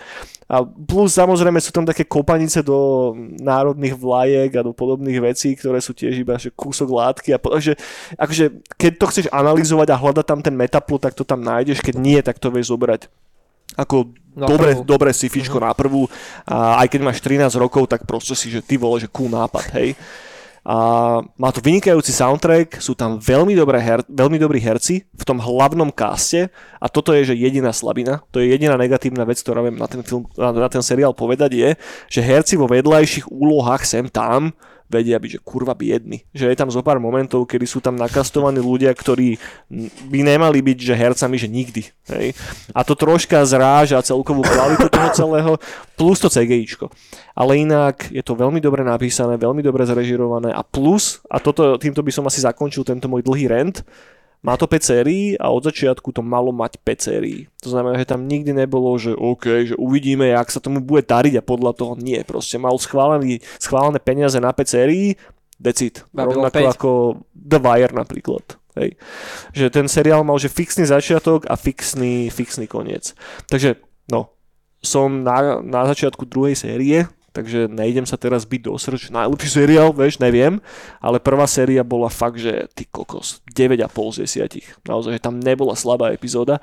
A 0.50 0.66
plus 0.66 1.14
samozrejme 1.14 1.62
sú 1.62 1.70
tam 1.70 1.86
také 1.86 2.10
kopanice 2.10 2.66
do 2.66 3.14
národných 3.38 3.94
vlajek 3.94 4.58
a 4.58 4.66
do 4.66 4.74
podobných 4.74 5.22
vecí, 5.22 5.54
ktoré 5.54 5.78
sú 5.78 5.94
tiež 5.94 6.18
iba 6.26 6.42
že 6.42 6.50
kúsok 6.50 6.90
látky. 6.90 7.38
A 7.38 7.38
po, 7.38 7.54
že, 7.62 7.78
akože, 8.18 8.66
keď 8.82 8.92
to 8.98 9.06
chceš 9.14 9.26
analyzovať 9.30 9.94
a 9.94 10.00
hľadať 10.02 10.26
tam 10.26 10.42
ten 10.42 10.58
metaplot, 10.58 11.06
tak 11.06 11.14
to 11.14 11.22
tam 11.22 11.46
nájdeš, 11.46 11.86
keď 11.86 11.96
nie, 12.02 12.18
tak 12.26 12.42
to 12.42 12.50
vieš 12.50 12.74
zobrať 12.74 13.14
Ako 13.78 14.10
Na 14.40 14.48
dobre, 14.48 14.72
prvú. 14.74 14.88
dobre 14.88 15.12
sifičko 15.12 15.60
na 15.60 15.76
prvú. 15.76 16.08
A 16.48 16.80
aj 16.80 16.88
keď 16.88 17.02
máš 17.04 17.20
13 17.20 17.52
rokov, 17.60 17.92
tak 17.92 18.08
proste 18.08 18.34
si, 18.34 18.48
že 18.48 18.64
ty 18.64 18.80
vole, 18.80 19.04
že 19.04 19.12
cool 19.12 19.28
nápad, 19.28 19.76
hej. 19.76 20.00
A 20.70 20.76
má 21.40 21.50
to 21.56 21.64
vynikajúci 21.64 22.12
soundtrack, 22.12 22.84
sú 22.84 22.92
tam 22.92 23.16
veľmi, 23.16 23.56
dobré 23.56 23.80
her, 23.80 24.04
veľmi 24.06 24.36
dobrí 24.36 24.60
herci 24.60 25.08
v 25.08 25.24
tom 25.24 25.40
hlavnom 25.40 25.88
caste 25.90 26.52
a 26.78 26.86
toto 26.92 27.16
je, 27.16 27.32
že 27.32 27.40
jediná 27.40 27.72
slabina, 27.72 28.20
to 28.30 28.44
je 28.44 28.52
jediná 28.52 28.76
negatívna 28.76 29.24
vec, 29.24 29.40
ktorá 29.40 29.64
viem 29.64 29.80
na 29.80 29.88
ten, 29.88 30.04
film, 30.04 30.28
na, 30.36 30.52
na 30.52 30.70
ten 30.70 30.84
seriál 30.84 31.16
povedať 31.16 31.52
je, 31.56 31.70
že 32.12 32.22
herci 32.22 32.60
vo 32.60 32.68
vedľajších 32.68 33.32
úlohách 33.32 33.88
sem 33.88 34.06
tam 34.12 34.52
vedia 34.90 35.22
byť, 35.22 35.38
že 35.38 35.44
kurva 35.46 35.78
biedni. 35.78 36.26
Že 36.34 36.52
je 36.52 36.58
tam 36.58 36.74
zo 36.74 36.82
pár 36.82 36.98
momentov, 36.98 37.46
kedy 37.46 37.66
sú 37.70 37.80
tam 37.80 37.96
nakastovaní 37.96 38.58
ľudia, 38.58 38.90
ktorí 38.92 39.38
by 40.10 40.20
nemali 40.26 40.60
byť, 40.66 40.78
že 40.82 40.98
hercami, 40.98 41.38
že 41.38 41.48
nikdy. 41.48 41.86
Hej. 42.10 42.34
A 42.74 42.82
to 42.82 42.98
troška 42.98 43.46
zráža 43.46 44.02
celkovú 44.02 44.42
kvalitu 44.42 44.90
toho 44.90 45.10
celého, 45.14 45.52
plus 45.94 46.18
to 46.18 46.28
CGIčko. 46.28 46.90
Ale 47.38 47.62
inak 47.62 48.10
je 48.10 48.26
to 48.26 48.34
veľmi 48.34 48.58
dobre 48.60 48.82
napísané, 48.82 49.38
veľmi 49.38 49.62
dobre 49.62 49.86
zrežirované 49.86 50.50
a 50.50 50.66
plus, 50.66 51.22
a 51.30 51.38
toto, 51.38 51.78
týmto 51.78 52.02
by 52.02 52.12
som 52.12 52.26
asi 52.26 52.42
zakončil 52.42 52.82
tento 52.82 53.06
môj 53.06 53.22
dlhý 53.24 53.48
rent, 53.48 53.86
má 54.40 54.56
to 54.56 54.72
5 54.72 54.80
sérií 54.80 55.36
a 55.36 55.52
od 55.52 55.68
začiatku 55.68 56.16
to 56.16 56.24
malo 56.24 56.56
mať 56.56 56.80
5 56.80 57.08
sérií. 57.12 57.52
To 57.60 57.76
znamená, 57.76 58.00
že 58.00 58.08
tam 58.08 58.24
nikdy 58.24 58.56
nebolo, 58.56 58.96
že 58.96 59.12
OK, 59.12 59.68
že 59.68 59.76
uvidíme, 59.76 60.32
jak 60.32 60.48
sa 60.48 60.64
tomu 60.64 60.80
bude 60.80 61.04
dariť 61.04 61.40
a 61.40 61.44
podľa 61.44 61.76
toho 61.76 61.94
nie. 62.00 62.24
Proste 62.24 62.56
mal 62.56 62.76
schválený, 62.80 63.44
schválené 63.60 64.00
peniaze 64.00 64.40
na 64.40 64.56
5 64.56 64.64
sérií, 64.64 65.20
decit. 65.60 66.08
Rovnako 66.16 66.72
5. 66.72 66.74
ako 66.80 66.92
The 67.36 67.60
Wire 67.60 67.92
napríklad. 67.92 68.56
Hej. 68.80 68.96
Že 69.52 69.66
ten 69.76 69.86
seriál 69.92 70.24
mal 70.24 70.40
že 70.40 70.48
fixný 70.48 70.88
začiatok 70.88 71.44
a 71.52 71.60
fixný, 71.60 72.32
fixný 72.32 72.64
koniec. 72.64 73.12
Takže, 73.52 73.76
no, 74.08 74.32
som 74.80 75.28
na, 75.28 75.60
na 75.60 75.84
začiatku 75.84 76.24
druhej 76.24 76.56
série, 76.56 77.04
takže 77.32 77.70
nejdem 77.70 78.06
sa 78.06 78.18
teraz 78.18 78.44
byť 78.46 78.62
do 78.66 78.74
srč. 78.76 79.10
Najlepší 79.14 79.50
seriál, 79.50 79.94
vieš, 79.94 80.20
neviem, 80.20 80.58
ale 81.00 81.22
prvá 81.22 81.46
séria 81.46 81.86
bola 81.86 82.10
fakt, 82.10 82.42
že 82.42 82.68
ty 82.74 82.86
kokos, 82.90 83.42
9,5 83.54 84.26
z 84.26 84.46
10. 84.50 84.90
Naozaj, 84.90 85.12
že 85.18 85.22
tam 85.22 85.40
nebola 85.40 85.74
slabá 85.74 86.12
epizóda. 86.14 86.62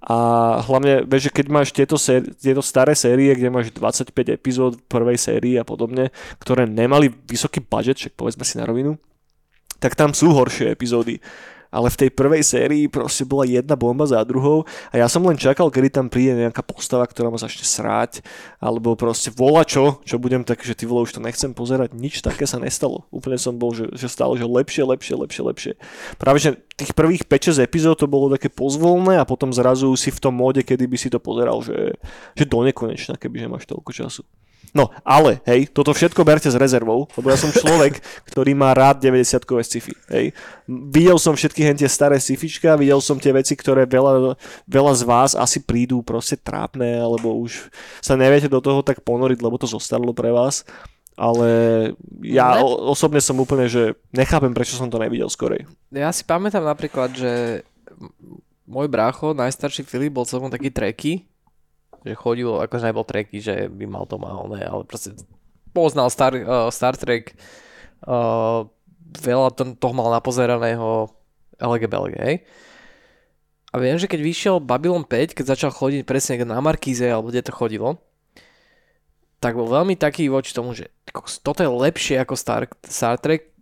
A 0.00 0.16
hlavne, 0.64 1.04
vieš, 1.04 1.30
že 1.30 1.34
keď 1.34 1.46
máš 1.50 1.68
tieto, 1.74 1.98
séri- 1.98 2.32
tieto 2.34 2.62
staré 2.62 2.94
série, 2.96 3.34
kde 3.34 3.50
máš 3.50 3.70
25 3.74 4.10
epizód 4.30 4.78
prvej 4.86 5.18
sérii 5.18 5.58
a 5.58 5.64
podobne, 5.66 6.14
ktoré 6.38 6.64
nemali 6.64 7.10
vysoký 7.26 7.62
budget, 7.62 7.98
však 7.98 8.14
povedzme 8.16 8.44
si 8.46 8.58
na 8.58 8.64
rovinu, 8.64 8.96
tak 9.82 9.98
tam 9.98 10.16
sú 10.16 10.32
horšie 10.32 10.72
epizódy. 10.72 11.20
Ale 11.74 11.90
v 11.90 12.06
tej 12.06 12.10
prvej 12.14 12.46
sérii 12.46 12.86
proste 12.86 13.26
bola 13.26 13.42
jedna 13.42 13.74
bomba 13.74 14.06
za 14.06 14.22
druhou 14.22 14.62
a 14.94 15.02
ja 15.02 15.10
som 15.10 15.26
len 15.26 15.34
čakal, 15.34 15.74
kedy 15.74 15.90
tam 15.90 16.06
príde 16.06 16.38
nejaká 16.38 16.62
postava, 16.62 17.02
ktorá 17.02 17.34
ma 17.34 17.38
začne 17.42 17.66
sráť, 17.66 18.22
alebo 18.62 18.94
proste 18.94 19.34
vola 19.34 19.66
čo, 19.66 19.98
čo 20.06 20.22
budem 20.22 20.46
tak, 20.46 20.62
že 20.62 20.78
ty 20.78 20.86
vole, 20.86 21.02
už 21.02 21.18
to 21.18 21.24
nechcem 21.24 21.50
pozerať, 21.50 21.90
nič 21.98 22.22
také 22.22 22.46
sa 22.46 22.62
nestalo. 22.62 23.10
Úplne 23.10 23.42
som 23.42 23.58
bol, 23.58 23.74
že, 23.74 23.90
že 23.98 24.06
stále, 24.06 24.38
že 24.38 24.46
lepšie, 24.46 24.86
lepšie, 24.86 25.18
lepšie, 25.18 25.42
lepšie. 25.42 25.72
Práve, 26.22 26.38
že 26.38 26.54
tých 26.78 26.94
prvých 26.94 27.26
5-6 27.26 27.66
epizód 27.66 27.98
to 27.98 28.06
bolo 28.06 28.30
také 28.30 28.46
pozvolné 28.46 29.18
a 29.18 29.26
potom 29.26 29.50
zrazu 29.50 29.90
si 29.98 30.14
v 30.14 30.22
tom 30.22 30.38
móde, 30.38 30.62
kedy 30.62 30.86
by 30.86 30.94
si 30.94 31.10
to 31.10 31.18
pozeral, 31.18 31.58
že, 31.58 31.98
že 32.38 32.46
do 32.46 32.62
nekonečna, 32.62 33.18
kebyže 33.18 33.50
máš 33.50 33.66
toľko 33.66 33.90
času. 33.90 34.22
No, 34.74 34.90
ale, 35.06 35.38
hej, 35.46 35.70
toto 35.70 35.94
všetko 35.94 36.26
berte 36.26 36.50
s 36.50 36.58
rezervou, 36.58 37.06
lebo 37.14 37.30
ja 37.30 37.38
som 37.38 37.54
človek, 37.54 38.02
ktorý 38.26 38.58
má 38.58 38.74
rád 38.74 38.98
90-kové 39.06 39.62
sci-fi, 39.62 39.94
hej. 40.10 40.34
Videl 40.66 41.14
som 41.22 41.38
všetky 41.38 41.62
hen 41.62 41.78
tie 41.78 41.86
staré 41.86 42.18
sci-fička, 42.18 42.74
videl 42.74 42.98
som 42.98 43.14
tie 43.22 43.30
veci, 43.30 43.54
ktoré 43.54 43.86
veľa, 43.86 44.34
veľa 44.66 44.92
z 44.98 45.02
vás 45.06 45.30
asi 45.38 45.62
prídu 45.62 46.02
proste 46.02 46.34
trápne, 46.34 46.98
alebo 46.98 47.38
už 47.38 47.70
sa 48.02 48.18
neviete 48.18 48.50
do 48.50 48.58
toho 48.58 48.82
tak 48.82 48.98
ponoriť, 49.06 49.38
lebo 49.46 49.54
to 49.62 49.70
zostalo 49.70 50.10
pre 50.10 50.34
vás. 50.34 50.66
Ale 51.14 51.46
ja 52.26 52.58
Ne. 52.58 52.66
osobne 52.66 53.22
som 53.22 53.38
úplne, 53.38 53.70
že 53.70 53.94
nechápem, 54.10 54.50
prečo 54.50 54.74
som 54.74 54.90
to 54.90 54.98
nevidel 54.98 55.30
skorej. 55.30 55.62
Ja 55.94 56.10
si 56.10 56.26
pamätám 56.26 56.66
napríklad, 56.66 57.14
že 57.14 57.62
môj 58.66 58.90
brácho, 58.90 59.30
najstarší 59.30 59.86
Filip, 59.86 60.10
bol 60.10 60.26
celkom 60.26 60.50
taký 60.50 60.74
treky, 60.74 61.22
že 62.04 62.12
chodil, 62.12 62.52
akože 62.52 62.92
nebol 62.92 63.08
treky, 63.08 63.40
že 63.40 63.72
by 63.72 63.88
mal 63.88 64.04
doma 64.04 64.36
oné, 64.36 64.60
ale 64.60 64.84
proste 64.84 65.16
poznal 65.72 66.12
Star, 66.12 66.36
uh, 66.36 66.68
Star 66.68 66.94
Trek, 66.94 67.32
uh, 68.04 68.68
veľa 69.16 69.48
to, 69.56 69.72
toho 69.74 69.94
mal 69.96 70.12
napozeraného 70.12 71.08
LGBLG, 71.56 72.14
hej. 72.20 72.36
A 73.74 73.82
viem, 73.82 73.98
že 73.98 74.06
keď 74.06 74.20
vyšiel 74.22 74.56
Babylon 74.62 75.02
5, 75.02 75.34
keď 75.34 75.58
začal 75.58 75.74
chodiť 75.74 76.06
presne 76.06 76.46
na 76.46 76.62
Markíze, 76.62 77.10
alebo 77.10 77.34
kde 77.34 77.42
to 77.42 77.50
chodilo, 77.50 77.98
tak 79.42 79.58
bol 79.58 79.66
veľmi 79.66 79.98
taký 79.98 80.30
voči 80.30 80.54
tomu, 80.54 80.76
že 80.78 80.94
toto 81.42 81.60
je 81.64 81.68
lepšie 81.68 82.22
ako 82.22 82.38
Star, 82.38 82.70
Star 82.86 83.18
Trek, 83.18 83.53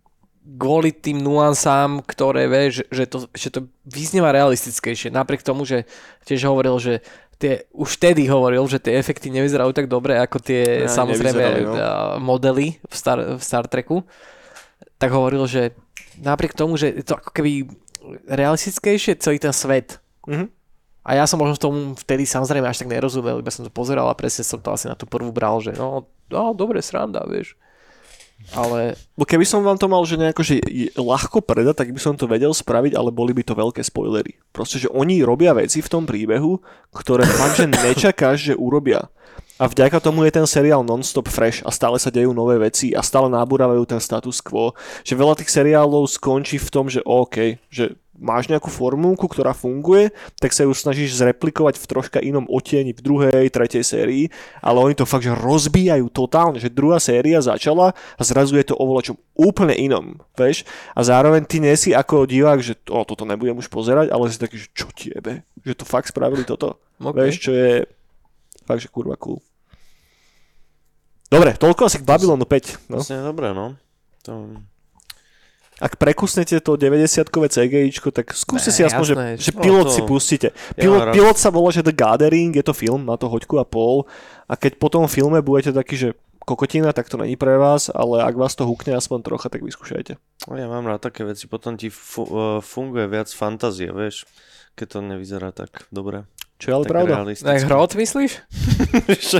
kvôli 0.43 0.91
tým 0.91 1.23
nuansám, 1.23 2.03
ktoré 2.03 2.51
vie, 2.51 2.83
že, 2.83 3.05
to, 3.07 3.31
že 3.31 3.47
to 3.49 3.71
vyznieva 3.87 4.35
realistickejšie. 4.35 5.09
Napriek 5.09 5.41
tomu, 5.41 5.63
že 5.63 5.87
tiež 6.27 6.43
hovoril, 6.51 6.75
že 6.83 6.99
tie, 7.39 7.67
už 7.71 7.99
vtedy 7.99 8.27
hovoril, 8.27 8.63
že 8.67 8.79
tie 8.83 8.99
efekty 8.99 9.31
nevyzerajú 9.31 9.71
tak 9.71 9.87
dobre, 9.87 10.19
ako 10.19 10.43
tie 10.43 10.87
Ne, 10.87 10.91
samozrejme 10.91 11.43
no. 11.63 11.73
a, 11.75 11.87
modely 12.19 12.79
v 12.79 12.93
Star, 12.93 13.19
v 13.19 13.41
Star 13.41 13.65
Treku. 13.71 14.03
Tak 14.99 15.11
hovoril, 15.11 15.47
že 15.47 15.75
napriek 16.19 16.55
tomu, 16.55 16.75
že 16.75 16.91
je 16.91 17.03
to 17.03 17.19
ako 17.19 17.31
keby 17.31 17.67
realistickejšie 18.27 19.19
celý 19.19 19.39
ten 19.39 19.55
svet. 19.55 19.99
Mhm. 20.27 20.51
A 21.03 21.19
ja 21.19 21.27
som 21.27 21.35
možno 21.35 21.59
v 21.59 21.63
tom 21.67 21.75
vtedy 21.99 22.23
samozrejme 22.23 22.63
až 22.63 22.79
tak 22.79 22.87
nerozumel, 22.87 23.43
iba 23.43 23.51
som 23.51 23.67
to 23.67 23.71
pozeral 23.71 24.07
a 24.07 24.15
presne 24.15 24.47
som 24.47 24.63
to 24.63 24.71
asi 24.71 24.87
na 24.87 24.95
tú 24.95 25.03
prvú 25.03 25.35
bral, 25.35 25.59
že 25.59 25.75
no, 25.75 26.07
no 26.31 26.55
dobre, 26.55 26.79
sranda, 26.79 27.27
vieš. 27.27 27.59
Ale 28.51 28.99
Bo 29.15 29.23
keby 29.23 29.47
som 29.47 29.63
vám 29.63 29.79
to 29.79 29.87
mal, 29.87 30.03
že 30.03 30.19
nejako 30.19 30.43
že 30.43 30.59
ľahko 30.99 31.39
predať, 31.39 31.85
tak 31.85 31.89
by 31.95 31.99
som 32.01 32.19
to 32.19 32.27
vedel 32.27 32.51
spraviť, 32.51 32.97
ale 32.97 33.13
boli 33.13 33.31
by 33.31 33.45
to 33.45 33.55
veľké 33.55 33.79
spoilery. 33.79 34.35
Proste, 34.51 34.83
že 34.83 34.91
oni 34.91 35.23
robia 35.23 35.55
veci 35.55 35.79
v 35.79 35.91
tom 35.91 36.03
príbehu, 36.03 36.59
ktoré 36.91 37.23
fakt, 37.23 37.61
že 37.61 37.69
nečakáš, 37.69 38.51
že 38.51 38.59
urobia. 38.59 39.07
A 39.61 39.69
vďaka 39.69 40.01
tomu 40.01 40.25
je 40.25 40.33
ten 40.33 40.43
seriál 40.49 40.81
non-stop 40.81 41.29
fresh 41.29 41.61
a 41.61 41.69
stále 41.69 42.01
sa 42.01 42.09
dejú 42.09 42.33
nové 42.33 42.57
veci 42.57 42.91
a 42.91 43.05
stále 43.05 43.29
náburávajú 43.29 43.85
ten 43.85 44.01
status 44.01 44.41
quo. 44.41 44.73
Že 45.05 45.13
veľa 45.13 45.33
tých 45.39 45.53
seriálov 45.53 46.09
skončí 46.09 46.57
v 46.57 46.69
tom, 46.73 46.89
že 46.89 47.05
OK, 47.05 47.61
že 47.69 47.95
máš 48.17 48.45
nejakú 48.47 48.69
formulku, 48.69 49.25
ktorá 49.25 49.57
funguje, 49.57 50.13
tak 50.37 50.53
sa 50.53 50.63
ju 50.63 50.73
snažíš 50.73 51.17
zreplikovať 51.17 51.81
v 51.81 51.89
troška 51.89 52.19
inom 52.21 52.45
otieni 52.45 52.93
v 52.93 53.01
druhej, 53.01 53.49
tretej 53.49 53.81
sérii, 53.81 54.29
ale 54.61 54.79
oni 54.79 54.93
to 54.93 55.09
fakt, 55.09 55.25
že 55.25 55.33
rozbijajú 55.33 56.07
totálne, 56.13 56.61
že 56.61 56.69
druhá 56.69 57.01
séria 57.01 57.41
začala 57.41 57.97
a 57.97 58.21
zrazu 58.21 58.55
je 58.57 58.69
to 58.69 58.77
o 58.77 58.85
čom 59.01 59.17
úplne 59.33 59.73
inom, 59.73 60.21
vieš? 60.37 60.63
A 60.93 61.01
zároveň 61.01 61.43
ty 61.49 61.57
nie 61.57 61.73
si 61.73 61.91
ako 61.91 62.29
divák, 62.29 62.61
že 62.61 62.77
o, 62.93 63.01
toto 63.01 63.25
nebudem 63.25 63.57
už 63.57 63.67
pozerať, 63.67 64.13
ale 64.13 64.29
si 64.29 64.37
taký, 64.37 64.61
že 64.61 64.69
čo 64.71 64.87
ti 64.93 65.09
jebe? 65.09 65.41
Že 65.65 65.81
to 65.81 65.85
fakt 65.89 66.13
spravili 66.13 66.45
toto. 66.45 66.77
OK. 67.01 67.17
Vieš, 67.17 67.37
čo 67.41 67.51
je 67.51 67.71
fakt, 68.69 68.85
že 68.85 68.93
kurva 68.93 69.17
cool. 69.17 69.41
Dobre, 71.33 71.57
toľko 71.57 71.89
asi 71.89 71.97
k 71.97 72.05
Babylonu 72.05 72.45
5. 72.45 72.93
No. 72.93 73.01
Vlastne 73.01 73.25
dobré, 73.25 73.57
no. 73.57 73.73
To... 74.29 74.53
Ak 75.83 75.99
prekusnete 75.99 76.55
to 76.57 76.79
90-kové 76.79 77.51
CGIčko, 77.51 78.07
tak 78.09 78.31
skúste 78.31 78.71
Ne, 78.71 78.75
si 78.75 78.81
aspoň, 78.81 79.03
že, 79.03 79.13
jasné. 79.13 79.27
že 79.35 79.51
No, 79.51 79.59
pilot 79.59 79.85
to- 79.85 79.93
si 79.93 80.01
pustíte. 80.01 80.47
Pilot, 80.73 81.11
pilot 81.11 81.35
sa 81.35 81.51
volá, 81.51 81.69
že 81.69 81.83
The 81.83 81.91
Gathering, 81.91 82.55
je 82.55 82.63
to 82.63 82.71
film, 82.71 83.03
má 83.03 83.19
to 83.19 83.27
hoďku 83.27 83.59
a 83.59 83.67
pol. 83.67 84.07
A 84.47 84.55
keď 84.55 84.79
po 84.79 84.87
tom 84.87 85.05
filme 85.05 85.43
budete 85.43 85.75
taký, 85.75 85.99
že 85.99 86.09
kokotina, 86.39 86.91
tak 86.91 87.07
to 87.07 87.15
není 87.15 87.35
pre 87.35 87.55
vás, 87.55 87.87
ale 87.87 88.19
ak 88.19 88.31
vás 88.33 88.51
to 88.51 88.63
hukne 88.63 88.95
aspoň 88.95 89.23
trocha, 89.23 89.47
tak 89.47 89.59
vyskúšajte. 89.59 90.15
Ja 90.49 90.67
mám 90.67 90.83
rád 90.83 91.03
také 91.03 91.23
veci, 91.23 91.47
potom 91.47 91.75
ti 91.75 91.87
fu- 91.87 92.23
uh, 92.25 92.59
funguje 92.59 93.03
viac 93.05 93.27
fantázie, 93.27 93.91
vieš, 93.91 94.23
keď 94.73 94.87
to 94.87 94.97
nevyzerá 95.01 95.51
tak 95.51 95.83
dobre. 95.87 96.23
Čo 96.59 96.65
je 96.65 96.73
ale 96.73 96.83
tak 96.85 96.91
pravda. 96.93 97.15
tak 97.27 97.59
hrot 97.61 97.91
myslíš? 97.93 98.31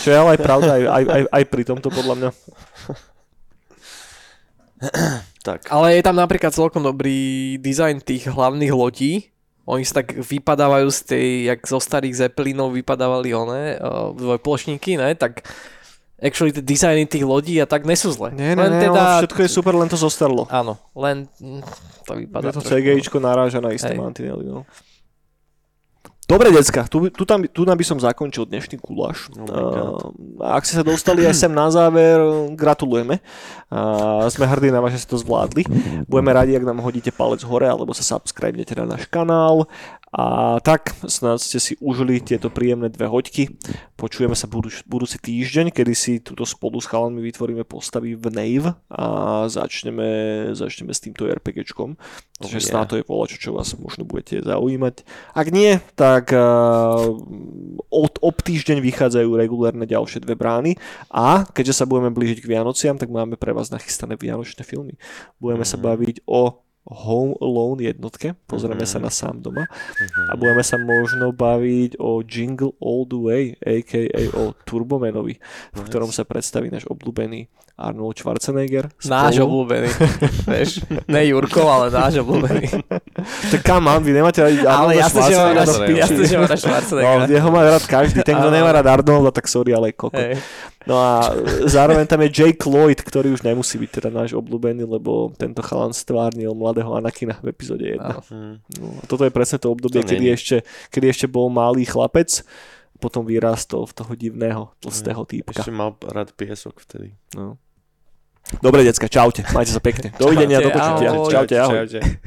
Čo 0.00 0.06
je 0.06 0.16
ale 0.16 0.30
aj 0.34 0.40
pravda 0.40 0.70
aj, 0.72 0.84
aj, 0.86 1.04
aj, 1.04 1.22
aj 1.28 1.44
pri 1.46 1.62
tomto 1.66 1.90
podľa 1.90 2.14
mňa. 2.14 2.30
Tak, 5.40 5.72
Ale 5.72 5.96
je 5.96 6.04
tam 6.04 6.20
napríklad 6.20 6.52
celkom 6.52 6.84
dobrý 6.84 7.56
dizajn 7.56 8.04
tých 8.04 8.28
hlavných 8.28 8.76
lodí. 8.76 9.32
Oni 9.64 9.88
sa 9.88 10.04
tak 10.04 10.20
vypadávajú 10.20 10.92
z 10.92 11.00
tej, 11.08 11.26
jak 11.48 11.60
zo 11.64 11.80
starých 11.80 12.12
Zeppelinov 12.28 12.76
vypadávali 12.76 13.32
one, 13.32 13.80
uh, 13.80 14.12
dvojplošníky, 14.12 15.00
ne? 15.00 15.16
Tak 15.16 15.40
actually 16.20 16.52
tie 16.52 16.60
dizajny 16.60 17.08
tých 17.08 17.24
lodí 17.24 17.56
a 17.56 17.64
tak 17.64 17.88
nesú 17.88 18.12
zle. 18.12 18.36
Nie, 18.36 18.52
nie, 18.52 18.68
nie, 18.68 18.92
teda... 18.92 19.24
všetko 19.24 19.40
je 19.40 19.50
super, 19.50 19.72
len 19.72 19.88
to 19.88 19.96
zostarlo. 19.96 20.44
Áno, 20.52 20.76
len 20.92 21.24
to 22.04 22.12
vypadá 22.20 22.52
Že 22.52 22.60
to 22.60 22.60
trošku- 22.60 22.72
CGIčko 22.76 23.16
naráža 23.24 23.64
na 23.64 23.72
isté 23.72 23.96
mantinely, 23.96 24.44
no. 24.44 24.68
Dobre, 26.30 26.54
decka, 26.54 26.86
tu, 26.86 27.10
tu, 27.10 27.26
tam, 27.26 27.42
tu 27.42 27.66
tam 27.66 27.74
by 27.74 27.82
som 27.82 27.98
zakončil 27.98 28.46
dnešný 28.46 28.78
guláš. 28.78 29.34
Oh. 29.34 30.14
Uh, 30.38 30.46
ak 30.46 30.62
ste 30.62 30.78
sa 30.78 30.86
dostali 30.86 31.26
aj 31.26 31.34
sem 31.34 31.50
na 31.50 31.66
záver, 31.74 32.22
gratulujeme. 32.54 33.18
Uh, 33.66 34.22
sme 34.30 34.46
hrdí 34.46 34.70
na 34.70 34.78
vás, 34.78 34.94
že 34.94 35.02
ste 35.02 35.10
to 35.10 35.18
zvládli. 35.18 35.66
Budeme 36.06 36.30
radi, 36.30 36.54
ak 36.54 36.62
nám 36.62 36.86
hodíte 36.86 37.10
palec 37.10 37.42
hore, 37.42 37.66
alebo 37.66 37.90
sa 37.98 38.06
subscribnete 38.06 38.78
na 38.78 38.94
náš 38.94 39.10
kanál. 39.10 39.66
A 40.10 40.58
tak, 40.58 40.90
snad 41.06 41.38
ste 41.38 41.62
si 41.62 41.78
užili 41.78 42.18
tieto 42.18 42.50
príjemné 42.50 42.90
dve 42.90 43.06
hoďky. 43.06 43.46
Počujeme 43.94 44.34
sa 44.34 44.50
budúci, 44.50 44.82
budúci 44.82 45.22
týždeň, 45.22 45.70
kedy 45.70 45.92
si 45.94 46.12
túto 46.18 46.42
spolu 46.42 46.82
s 46.82 46.90
chalami 46.90 47.22
vytvoríme 47.22 47.62
postavy 47.62 48.18
v 48.18 48.26
Nave 48.26 48.74
a 48.90 49.04
začneme, 49.46 50.50
začneme 50.58 50.90
s 50.90 51.06
týmto 51.06 51.30
RPGčkom. 51.30 51.94
Takže 52.42 52.58
yeah. 52.58 52.66
snáď 52.74 52.86
to 52.90 52.98
je 52.98 53.06
volačo, 53.06 53.36
čo 53.38 53.54
vás 53.54 53.70
možno 53.78 54.02
budete 54.02 54.42
zaujímať. 54.42 55.06
Ak 55.30 55.46
nie, 55.54 55.78
tak 55.94 56.34
uh, 56.34 57.06
od, 57.86 58.12
ob 58.18 58.36
týždeň 58.42 58.82
vychádzajú 58.82 59.30
regulérne 59.38 59.86
ďalšie 59.86 60.26
dve 60.26 60.34
brány 60.34 60.74
a 61.06 61.46
keďže 61.54 61.78
sa 61.78 61.84
budeme 61.86 62.10
blížiť 62.10 62.42
k 62.42 62.50
Vianociam, 62.50 62.98
tak 62.98 63.14
máme 63.14 63.38
pre 63.38 63.54
vás 63.54 63.70
nachystané 63.70 64.18
vianočné 64.18 64.66
filmy. 64.66 64.98
Budeme 65.38 65.62
mm-hmm. 65.62 65.78
sa 65.78 65.86
baviť 65.86 66.26
o 66.26 66.66
Home 66.90 67.38
Alone 67.38 67.86
jednotke, 67.86 68.34
pozrieme 68.50 68.82
mm-hmm. 68.82 68.98
sa 68.98 68.98
na 68.98 69.10
sám 69.14 69.38
doma 69.38 69.70
mm-hmm. 69.70 70.26
a 70.26 70.32
budeme 70.34 70.64
sa 70.66 70.76
možno 70.76 71.30
baviť 71.30 72.02
o 72.02 72.20
Jingle 72.26 72.74
All 72.82 73.06
The 73.06 73.18
Way, 73.18 73.44
a.k.a. 73.62 74.22
o 74.34 74.50
Turbomanovi, 74.66 75.38
nice. 75.38 75.74
v 75.74 75.80
ktorom 75.86 76.10
sa 76.10 76.26
predstaví 76.26 76.66
náš 76.66 76.84
obľúbený 76.90 77.46
Arnold 77.80 78.20
Schwarzenegger. 78.20 78.92
Spolu. 79.00 79.10
Náš 79.10 79.34
obľúbený, 79.40 79.88
vieš, 80.52 80.70
ne 81.08 81.22
Jurko, 81.24 81.64
ale 81.64 81.88
náš 81.88 82.20
obľúbený. 82.20 82.84
tak 83.48 83.60
kam 83.64 83.88
mám, 83.88 84.04
vy 84.04 84.12
nemáte 84.12 84.44
aj 84.44 84.52
Ale 84.68 85.00
jasne, 85.00 85.20
že 85.24 85.34
mám 85.40 85.52
rád, 85.56 85.68
jasne, 85.88 86.22
že 86.28 86.34
mám 86.36 86.48
rád 86.52 86.60
Schwarzeneggera. 86.60 87.24
No, 87.24 87.32
jeho 87.32 87.48
má 87.48 87.60
rád 87.64 87.84
každý, 87.88 88.20
ten, 88.20 88.36
kto 88.36 88.52
nemá 88.52 88.70
rád 88.76 88.86
Arnolda, 89.00 89.32
tak 89.32 89.48
sorry, 89.48 89.72
ale 89.72 89.96
koko. 89.96 90.20
Hey. 90.20 90.36
No 90.88 90.96
a 90.96 91.36
zároveň 91.68 92.08
tam 92.08 92.24
je 92.24 92.32
Jake 92.32 92.64
Lloyd, 92.64 93.04
ktorý 93.04 93.36
už 93.36 93.44
nemusí 93.44 93.76
byť 93.76 93.90
teda 94.00 94.08
náš 94.08 94.32
obľúbený, 94.32 94.88
lebo 94.88 95.28
tento 95.36 95.60
chalan 95.60 95.92
stvárnil 95.92 96.56
mladého 96.56 96.96
Anakina 96.96 97.36
v 97.44 97.52
epizóde 97.52 97.84
1. 97.84 98.00
No, 98.80 98.96
a 98.96 99.04
toto 99.04 99.28
je 99.28 99.32
presne 99.32 99.60
to 99.60 99.68
obdobie, 99.68 100.00
to 100.00 100.08
kedy, 100.08 100.32
ešte, 100.32 100.56
kedy 100.88 101.06
ešte 101.12 101.26
bol 101.28 101.52
malý 101.52 101.84
chlapec, 101.84 102.40
potom 102.96 103.24
vyrástol 103.28 103.88
v 103.88 103.92
toho 103.96 104.12
divného, 104.16 104.62
tlstého 104.80 105.20
týpka. 105.28 105.60
Ešte 105.60 105.72
mal 105.72 105.96
rád 106.00 106.32
piesok 106.32 106.80
vtedy. 106.84 107.12
No. 107.36 107.60
Dobre, 108.58 108.82
decka, 108.82 109.06
čaute. 109.06 109.46
Majte 109.54 109.70
sa 109.70 109.78
pekne. 109.78 110.10
Dovidenia, 110.18 110.58
do 110.58 110.74
počutia. 110.74 111.14
Čaute, 111.14 111.54
ahoj. 111.54 111.86
Čaute. 111.86 112.02
ahoj. 112.02 112.18